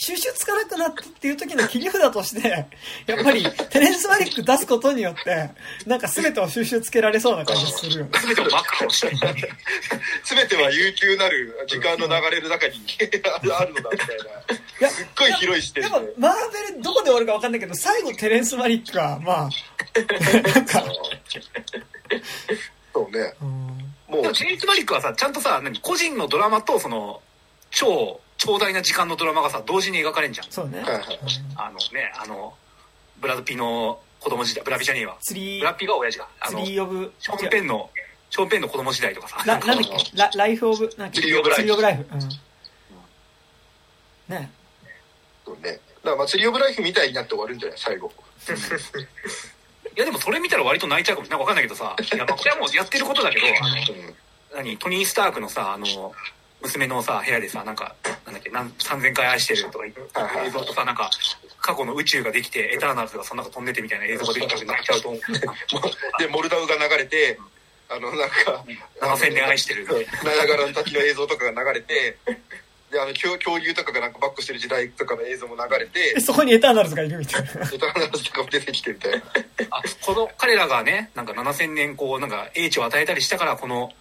[0.00, 2.48] 収集つかなくなったっていう時の切り札として、
[3.06, 5.50] やっぱりテレンス・マリック出すことによって、
[5.86, 8.10] なんか全てを収集つけられそうな感じするよね。
[8.22, 9.14] 全てをマックをして。
[10.24, 12.80] すべては悠久なる時間の流れる中に
[13.58, 14.08] あるのだみたい
[14.80, 14.88] な。
[14.88, 15.90] すっごい広い視点で。
[15.90, 16.32] でも、マー
[16.70, 19.50] ベルどこで終わるか分かんないけど、最後テレンス・マリックが、まあ、
[20.54, 20.82] なんか、
[22.94, 23.34] そうね。
[23.42, 23.70] うん
[24.08, 27.22] もうでも、テレンスマリックはさ、ちゃんとさ、何、個人のドラマと、その、
[27.70, 30.46] 超、長大な時間のドラマがさ、同時に描かれんじゃん。
[30.50, 30.80] そうね。
[30.80, 31.04] はいはい
[31.56, 32.54] あのね、あの、
[33.20, 35.18] ブラドピの子供時代、ブラピじゃねえわ。
[35.20, 36.28] ツリーブラ、ピが親父か。
[36.40, 37.90] あの、リーオブ、ショーンペンの、
[38.30, 39.42] ショーンペンの子供時代とかさ。
[39.44, 42.06] ラなんだっけラライフオブ、なんだっけツリーオブライフツリーオブライフ。
[42.12, 42.20] うん。
[44.34, 44.50] ね
[45.44, 45.72] そうね。
[45.72, 48.10] だからまあ、釣りオブライフみたいになって終わるんじゃない最後。
[49.96, 51.46] いやでもそれ見たら割と泣いちゃうかもしれない。
[51.46, 51.94] なんかわかんないけどさ。
[52.00, 53.78] いや、まあこれはもうやってることだけど、あの、う
[54.10, 54.14] ん。
[54.56, 56.14] 何、トニー・スタークのさ、あの、
[56.62, 59.86] 娘のさ、部屋でさ、なんか、なんだっけ、なん3000回愛してるとか
[60.44, 61.10] 映像とさ、なんか、
[61.60, 65.20] 過去の宇宙ができて、エターナルズがその中飛んでてみたいな映像が出てきたら泣いちゃうと思う。
[66.18, 67.38] で、モルダウが流れて、
[67.88, 68.64] あの、なんか、
[69.00, 69.86] 7000年愛してる。
[70.24, 72.16] ナヤガラの滝の映像とかが流れて、
[72.90, 77.48] で、あの、恐恐竜とかがなんかバックしてる時代とかの映像も流れてで、 そこにエターナルズがいるみたいな。
[77.48, 79.18] エターナルズとかも出てきてみたいな。
[79.70, 83.92] あ、この、彼らがね、なんか7000年こう、なんか英知を与えたりしたから、この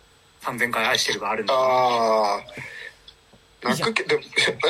[0.42, 1.54] 3000回愛してるがあるんだ。
[1.54, 2.42] ああ。
[3.64, 4.70] 泣くけど、でも、えでも、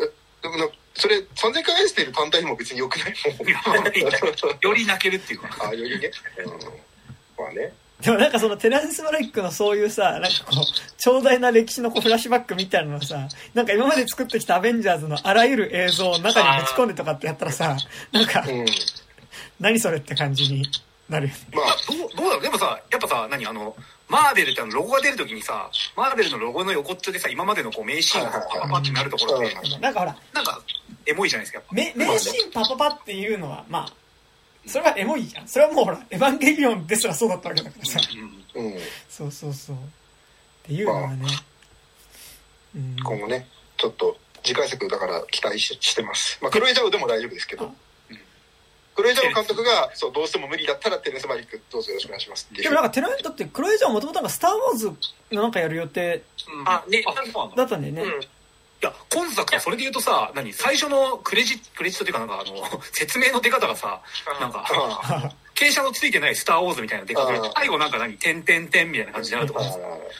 [0.00, 0.10] え
[0.42, 4.10] でもな、それ、3000回愛してる単体も別に良くないよ
[4.60, 5.48] より泣けるっていうか。
[5.60, 6.10] ああ、余裕ね。
[6.44, 6.52] うん。
[7.42, 7.72] まあね。
[8.00, 10.64] でもなんかそのテレンス・マリックのそういうさ、なんかこう、
[10.98, 17.76] 長大な歴史のこうフラッシュバックみたいなのさ、なんか今まで作ってきたアベンジャーズのあらゆる映像を中にぶち込んでとかってやったらさ、
[18.12, 18.66] なんか、うん。
[19.58, 20.66] 何それって感じに
[21.10, 21.40] なるよね。
[21.52, 22.42] まあ、どう、どうだろう？
[22.42, 23.46] でもさ、やっぱさ、何？
[23.46, 23.76] あの、
[24.10, 30.60] マーベルってあの、ロゴが出るときにさ、マーベルのロゴの横っちょでさ、今までのこう、名シーンがパパパってなるところって、はいなんかほら、なんか、
[31.06, 31.74] エモいじゃないですか、やっぱ。
[31.74, 33.92] め名シーンパパパっていうのは、まあ、
[34.66, 35.48] それはエモいじゃん。
[35.48, 38.00] それはもうほら、エヴァンゲリオンですらそうだったわけだからさ。
[38.56, 38.74] うんうん。
[39.08, 39.76] そうそうそう。
[39.76, 39.78] っ
[40.64, 41.26] ていうのはね。
[42.74, 42.96] うん。
[43.02, 46.38] 今後ね、ちょっと次回作だから期待ししてます。
[46.42, 47.72] まあ、クロエジャオでも大丈夫ですけど、
[49.00, 54.92] クロエジャオの監督が、そう、どうしても無理だったらテレスマリックどうぞよろしくお願いしますでもなんかテラだってクロエジャーはもともとなんかスター・ウォーズ
[55.32, 56.22] のなんかやる予定
[56.66, 57.56] あねあ、そうなんだ。
[57.56, 58.02] だったんだよね。
[58.02, 58.22] うん。
[58.22, 58.26] い
[58.82, 64.00] や、今作さ、それで言うとさ、何最初のクレジット、クレジットっていうかなんかあの、説明の出方がさ、
[64.40, 69.70] なんか、あ傾斜のついてないスター・ウォーズみたいな出方で最後なんか何、てんてんてんみたいな感じになるとあか、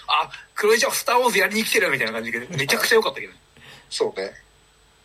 [0.09, 3.39] あ、クロエジャーはスター・ウォーズやりに来てるみたいな感じで、めちゃくちゃ良かったけどね。
[3.89, 4.31] そうね。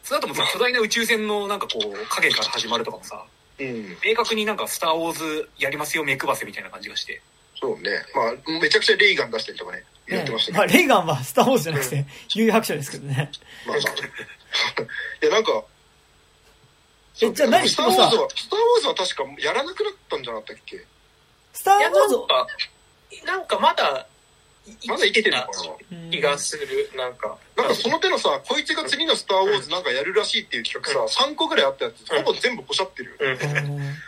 [0.04, 3.22] その後もさ、巨大な宇宙船のなんかこう、影から始まるとかもさ、うん。
[3.60, 7.22] 明確になんかスター・ウォーズやりますよ、目配せみたいな感じがして。
[7.60, 8.04] そうね。
[8.14, 10.58] まあ、めちゃくちゃレイガン出したりとかね、やってましたけど。
[10.58, 13.32] まあ、レイガンはスター・ウォーズじゃなくて、有白書ですけどね。
[13.66, 13.94] まあまあ。
[15.26, 15.64] いや、なんか、
[17.22, 20.86] えじゃあ何スター・ウォーズは、スター・ウォーズは確かやらなくなったんじゃなかったっけ？
[21.54, 22.08] スター・ウォー
[23.22, 24.08] ズなんかまだ、
[24.88, 25.48] まだ生きてるのか
[25.92, 26.12] うん。
[26.12, 27.38] 気がする、なんか。
[27.56, 33.18] ななんかその手のさ、こいつが次のスター・ウォーズなんかやるらしいっていう企画さ、3個ぐらいあったやつ、ほぼ全部ポシャってる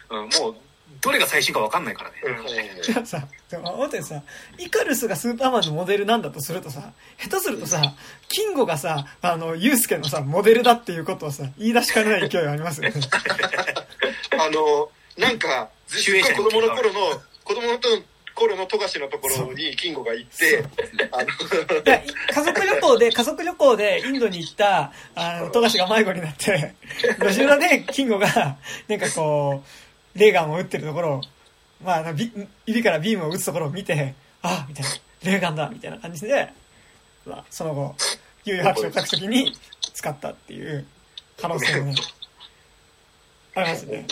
[0.09, 0.55] もう、
[1.01, 2.15] どれが最新かわかんないからね。
[2.23, 2.81] うん。
[2.81, 4.21] じゃあさ、でも待ってさ、
[4.57, 7.81] イカルスがスーパーマンのモデルなんだとするとさ、下手するとさ、
[8.27, 12.95] キンゴがさ、あの、ユウスケのさ、モデルだっていうことをさ、言い出しかねない勢いありますよね。
[14.39, 18.01] あの、なんか、ずっと子供の頃の、子供の頃
[18.37, 20.63] 頃の富樫のところに金吾が行って、
[21.11, 26.75] あの、家族旅行で、 家族旅行でインドに行った、あの、富樫が迷子になって、
[27.19, 28.57] 路地裏で金吾が、
[28.87, 29.63] なんかこ
[30.15, 31.21] う、レーガンを撃ってるところを、
[31.83, 32.31] まああの、ビ
[32.67, 34.91] 指からビームを撃つところを見て、あみたいな、
[35.23, 36.49] レーガンだみたいな感じで、
[37.25, 37.95] まあ、その後、
[38.45, 39.57] 悠々白書を書くときに
[39.93, 40.85] 使ったっていう
[41.41, 41.95] 可能性もね、
[43.57, 44.05] ありますね。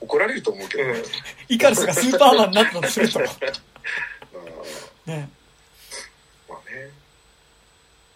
[0.00, 1.02] お怒られると思うけど、うん
[1.48, 3.26] イカルスがスーパーマンになったとすると、う ん
[5.12, 5.28] ね、
[6.48, 6.90] まあね。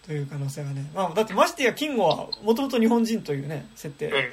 [0.05, 0.89] という可能性がね。
[0.95, 4.07] まあ、だってましてや、キンゴは、もともと日本人というね、設定。
[4.07, 4.23] うんうん。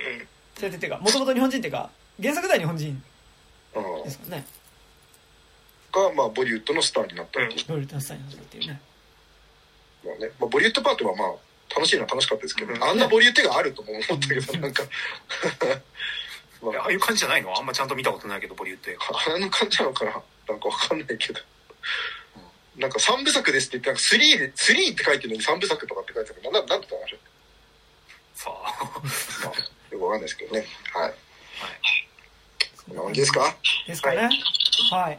[0.55, 1.91] 設定っていうか、もともと日本人っていうか、
[2.23, 3.03] 原作では日本人
[3.75, 4.47] うんですからね。
[5.93, 7.65] が、まあ、ボリウッドのスターになったっていう。
[7.69, 8.81] ローリトンスタインのっていうね。
[10.05, 11.35] まあね、まあ、ボリウッドパートはまあ、
[11.75, 14.91] 楽しいのは楽しかったですけど、うんあんなボリューテがあるとも思ったけど、なんか、ま
[16.79, 17.57] あ、ああいう感じじゃないの？
[17.57, 19.35] あんまちゃんと見たことないけど、ボリュッド映画。
[19.35, 20.13] あの感じなのかな？
[20.49, 21.41] なんかわかんないけど。
[22.77, 27.17] なんか三部作ですって言って、なんか3で、3って書いてるのに三部作とかって書いてあるけど、なんだ、なんだったんでしょ
[28.35, 28.85] さあ。
[29.47, 30.67] まあ、よくわかんないですけどね。
[30.93, 31.03] はい。
[31.03, 31.15] はい。
[32.89, 33.57] こんな感じですか？
[33.87, 34.29] ですかね。
[34.91, 35.19] はい。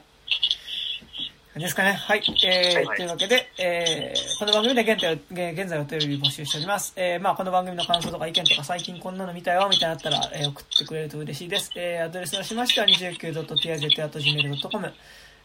[1.61, 1.93] ですかね。
[1.93, 2.23] はい。
[2.43, 5.23] えーはいというわけで、えー、この番組で現在、現
[5.57, 6.91] 現在お便り募集しております。
[6.97, 11.71] えー、まあこの番組の感想とか意見とか最近こんなの見たよ、みたいなのあったら、えー送ってくれると嬉しいです。
[11.77, 14.93] えー、アドレスとしましては 29.tiz.gmail.com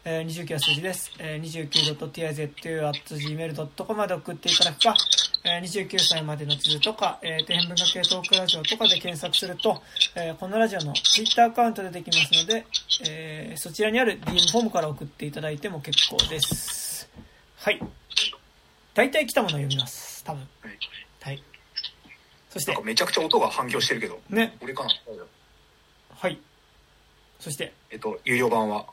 [0.02, 1.12] えー、29は数字です。
[1.18, 4.96] えー、29.tiz.gmail.com まで送っていただくか、
[5.44, 9.82] えー、29歳までの地図とか、えー、底辺文化系トークラジオとかで検索すると、
[10.14, 12.66] えー、このラジオの Twitter アカウントでできますので、
[13.06, 17.10] えー、そちらにある DM フォームから送っていただいても結構です。
[17.56, 17.80] はい。
[18.94, 20.24] 大体来たものを読みます。
[20.24, 20.40] 多分。
[20.62, 20.78] はい
[21.20, 21.42] はい。
[22.48, 24.56] そしてなんか、めちゃくちゃ音が反響してるけど、ね。
[24.62, 24.90] 俺かな
[26.16, 26.40] はい。
[27.38, 28.86] そして、えっと、有料版は。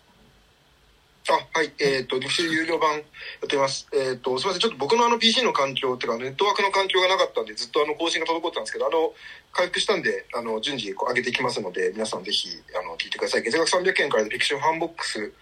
[1.29, 1.73] あ、はい。
[1.79, 2.99] えっ、と、2週有料版や
[3.45, 3.87] ってます。
[3.93, 4.59] えっ、と、すみません。
[4.61, 9.13] ちょっと僕のあの PC の環境っていうか、ネットワークの環境がなかったんで、ずっとあの更新が滞ったんですけど、あの、
[9.51, 13.43] 回復したんで、あの、順次こう上げていきますので、皆さんぜひ、あの、聞いてください。
[13.43, 15.33] 月額300円からでフィクションファンボックス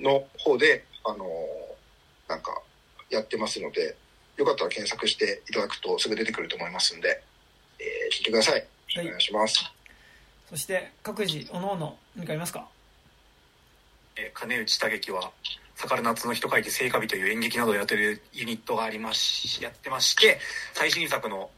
[0.00, 1.26] の方で、あの、
[2.28, 2.60] なんか、
[3.10, 3.96] やってますので、
[4.36, 7.22] よかったら検索していただくとすぐ出てくると思いますんで、
[7.78, 8.66] えー聞いてください。
[8.96, 9.64] おはい願いします。
[10.48, 12.68] そして、各自、おのおの、何かいますか？
[14.18, 15.30] えー金内多劇は、
[15.76, 20.40] 魚夏の人書いて聖火日という演劇などをやってるユニットがありまし、やってまして、
[20.74, 21.50] 最新作の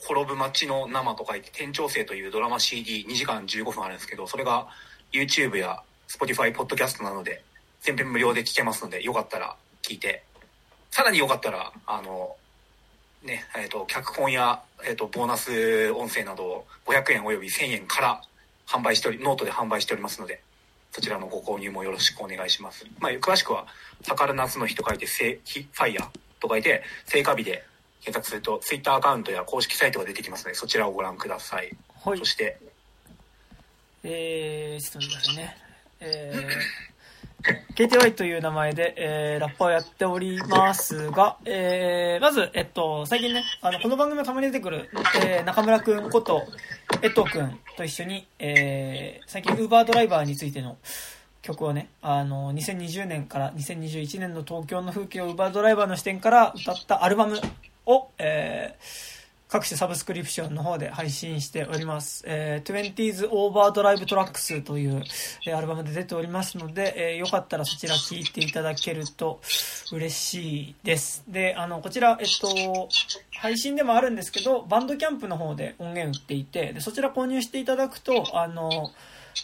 [0.00, 4.66] 転ぶ街の生と書いて、天長生というドラマ CD2 時間15分あるんですけど、それが
[5.12, 7.44] YouTube や Spotify、ポッドキャストなどで
[7.82, 10.24] 全編無料で聞けますので、よかったら聞いて、
[10.90, 12.36] さらによかったら、あの、
[13.22, 18.22] ね、えっ、と、脚本や、えっ、と、ボーナス音声などを500円および1000円から
[18.66, 20.40] 販売しており、ノートで販売しておりますので、
[20.92, 22.86] そちらのご購入もよろしくお願いします。
[22.98, 23.66] まあ、詳しくは、
[24.06, 26.08] 宝夏の日と書いて、せファイヤー
[26.40, 27.64] と書いて、聖火日で
[28.00, 31.76] 検索すると、ツイッターアカウントや公式サイトが出てきますので、そちらをご覧ください。
[32.04, 32.24] はいそ。
[32.24, 32.58] して、
[34.02, 35.56] えー、ちょっと待ってくださいね。
[36.00, 36.48] えー、
[37.42, 44.90] KTY という名前で、えー、ラッパーをやっておりますが、えー、まず、えっと、最近ね、あの、この番組がたまに出てくる、
[45.24, 46.42] えー、中村くんこと、
[47.00, 50.78] 江藤くんと一緒に、えー、最近、ウーバードライバーについての
[51.40, 57.38] 曲をね、あの、2020年から2021年の東京の風景をウーバードライバーの視点から歌ったアルバム
[57.86, 59.17] を、えー、
[59.48, 62.22] 各種サブスクリプションの方で配信しております。
[62.26, 65.02] えー、20s Overdrive Tracks という、
[65.46, 69.40] えーアルバムで出ておりますので、えーよかったらそちら聴いていただけると
[69.90, 71.24] 嬉しいです。
[71.26, 72.88] で、あの、こちら、えっと、
[73.32, 78.90] 配信でもあるんですけど、バンドキャンプの方で音源売っていて、でそちら購入していただくと、あの、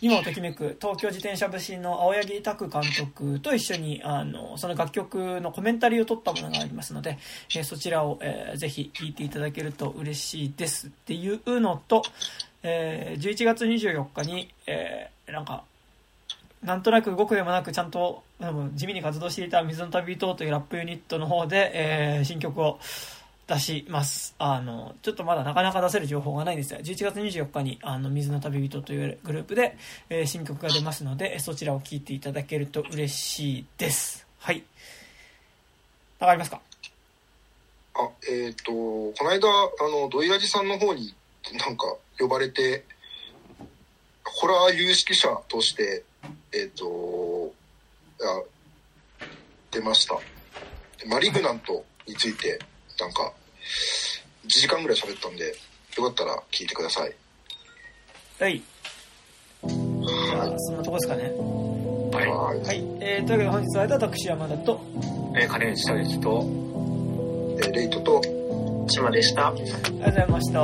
[0.00, 7.18] 今をときめく東京自転車節の青柳拓監督と一緒にあのその楽曲のコメンタリーを取ったものがありますので、
[7.54, 12.02] えーそちらを、えーぜひ聴いていただけると嬉しいですっていうのと、
[12.62, 15.64] えー11月24日に、えーなんか
[16.62, 18.22] なんとなく動くでもなくちゃんと
[18.74, 22.78] 地味に活動していた水の旅人というラップユニットの方で、えー新曲を
[23.46, 24.34] 出します。
[24.38, 29.76] あの、ちょっとまだなかなか出せる情報がないんですが、11月24日に、あの、水の旅人というグループで、
[30.08, 34.26] えー新曲が出ますので、そちらを聴いていただけると嬉しいです。
[34.38, 34.64] はい。
[36.18, 36.60] わかりますか？
[37.96, 41.14] あ、えっ、と、この間、あの、ドイラジさんの方に
[41.58, 42.84] なんか呼ばれて、
[44.24, 46.02] ホラー有識者として、
[46.52, 47.52] えっ、と、
[48.20, 48.42] あ
[49.70, 50.18] 出ました。
[51.06, 52.58] マリグナントについて、
[53.00, 53.32] なんか、
[54.46, 55.54] 1時間ぐらい喋ったんで、
[55.96, 57.14] よかったら聞いてください。
[58.40, 58.62] はい。
[59.62, 61.22] じゃあ、そんなとこですかね。
[62.12, 62.28] はい。
[62.28, 62.66] はい。
[62.66, 62.84] はい。
[63.00, 64.80] えー、というわけで本日の間、私山田と、
[65.36, 66.44] えー、金内田口と、
[67.58, 68.20] えーレイトと、
[68.88, 69.48] 島でした。
[69.48, 70.60] ありがとうございました。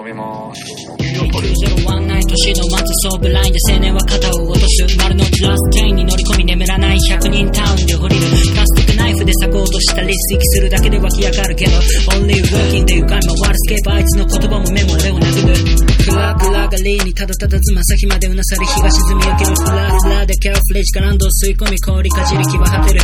[0.00, 0.62] 止めます。
[0.98, 11.72] 9019都市のまずソーブラインで青年は肩を落とす丸の内ラストチェーンに乗り込み眠らない100人タウンで降りるプラスティックナイフで裂こうとしたリス息するだけで湧き上がるけど
[12.12, 19.56] Only working で床に回るスケープあいつの言葉もメモ俺を殴るクラクラがリーにただただつま先までうなされ日が沈みゆける。
[19.56, 23.00] フラフラでキャラフレージからンドを吸い込み氷かじり気は果てる。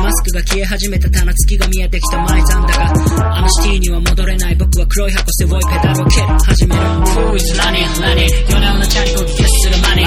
[0.00, 6.26] マスクが消え始めた棚月が見えてきた前残だがあのシティには戻れない僕は黒い箱背負いペダルを蹴る。
[6.44, 6.82] 始める。
[6.82, 10.04] Who is running running 夜な夜なチャリコギスするマニ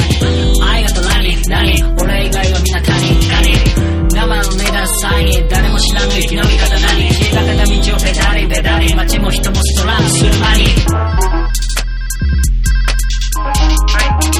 [0.65, 3.40] 愛がと何何俺以外は皆他人
[4.31, 10.63] 何生の値段サイン誰も知らぬ生き延び方何消えかけた道をペダリペダリ街も人もストランプするマニ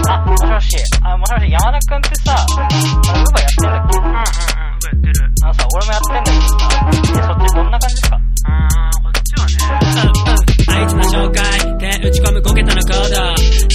[0.08, 0.78] あ、もしもし。
[1.04, 5.28] あ、もしもし、山田くんってさ、あれ、ウーバーやってんだっけうんうんうん、ウーバーやってる。
[5.44, 9.56] あのさ、俺もやってんだけどさ、え、そっちどんな感じですかうーん、こっちはね、
[10.68, 10.88] あい。
[10.88, 13.16] つの紹介で打ち込む5桁のコード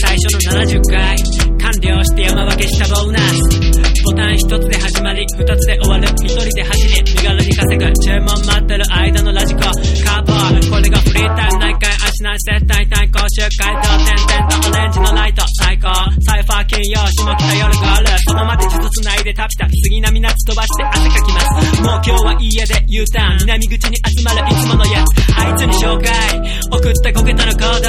[0.01, 1.17] 最初の70回
[1.59, 3.86] 完了して山分けしたボーナス
[4.17, 11.59] ボタン1つで始まり2つで終わる1人で走り身軽に稼ぐ注文待ってる間のラジコカーボーこれがフリータイム。
[11.61, 15.93] 内回足ない接待対講習会と点々とオレンジのライト最高
[16.25, 21.41] サイファー金曜下北夜ゴールそのまで地図つないでタピタピ杉並夏飛ばして汗かきま
[21.77, 26.09] すもう今日は家で U ターン南口に集まるいつものやつあいつに紹介
[26.73, 27.89] 送った5桁のコード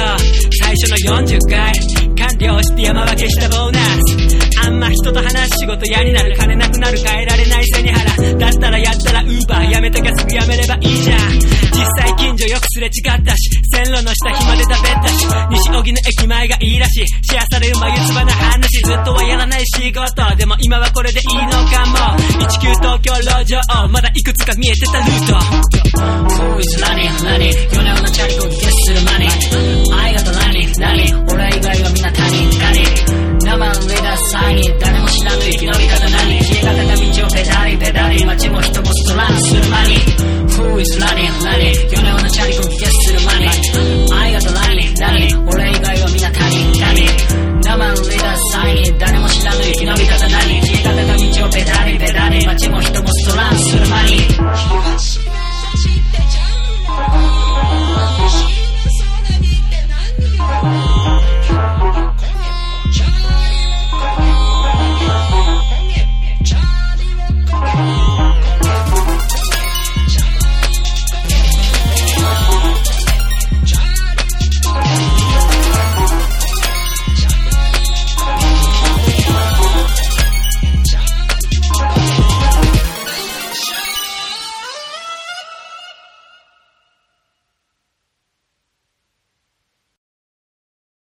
[0.60, 1.72] 最初の40回
[2.20, 3.80] 完了して山分けしたボーナ
[4.34, 4.37] ス
[4.68, 11.40] あんま人と話す仕事嫌になる金なくなる変えられない背に腹だったらやったらウーバーやめたきゃすぐやめればいいじゃん
[11.72, 21.96] 実際近所よくすれ違ったし線路の下暇で食べたし西荻の駅前がいいらしいシェアされる眉唾な話ずっとはやらない仕事でも今はこれでいいのかも
[22.44, 28.92] 19東京路上まだいくつか見えてたルート Who is running running 夜な夜なチャリコゲスす。
[28.92, 29.28] るマニ
[29.96, 39.94] 愛がと何何俺以外はみんな他人ナマン上田サイン誰も知らぬ生き延び方何消え方が道をペダリペダリ街も人もストランする間に。
[40.52, 41.32] Who is running?
[41.42, 43.48] 何夜な夜なチャリコン気消する間に。
[44.12, 53.02] 愛がと何何俺以外は皆他人何ナマン上田サイン誰も知らぬ生き延び方何消え方が道をペダリペダリ街も人。
[53.02, 54.12] もストランする間に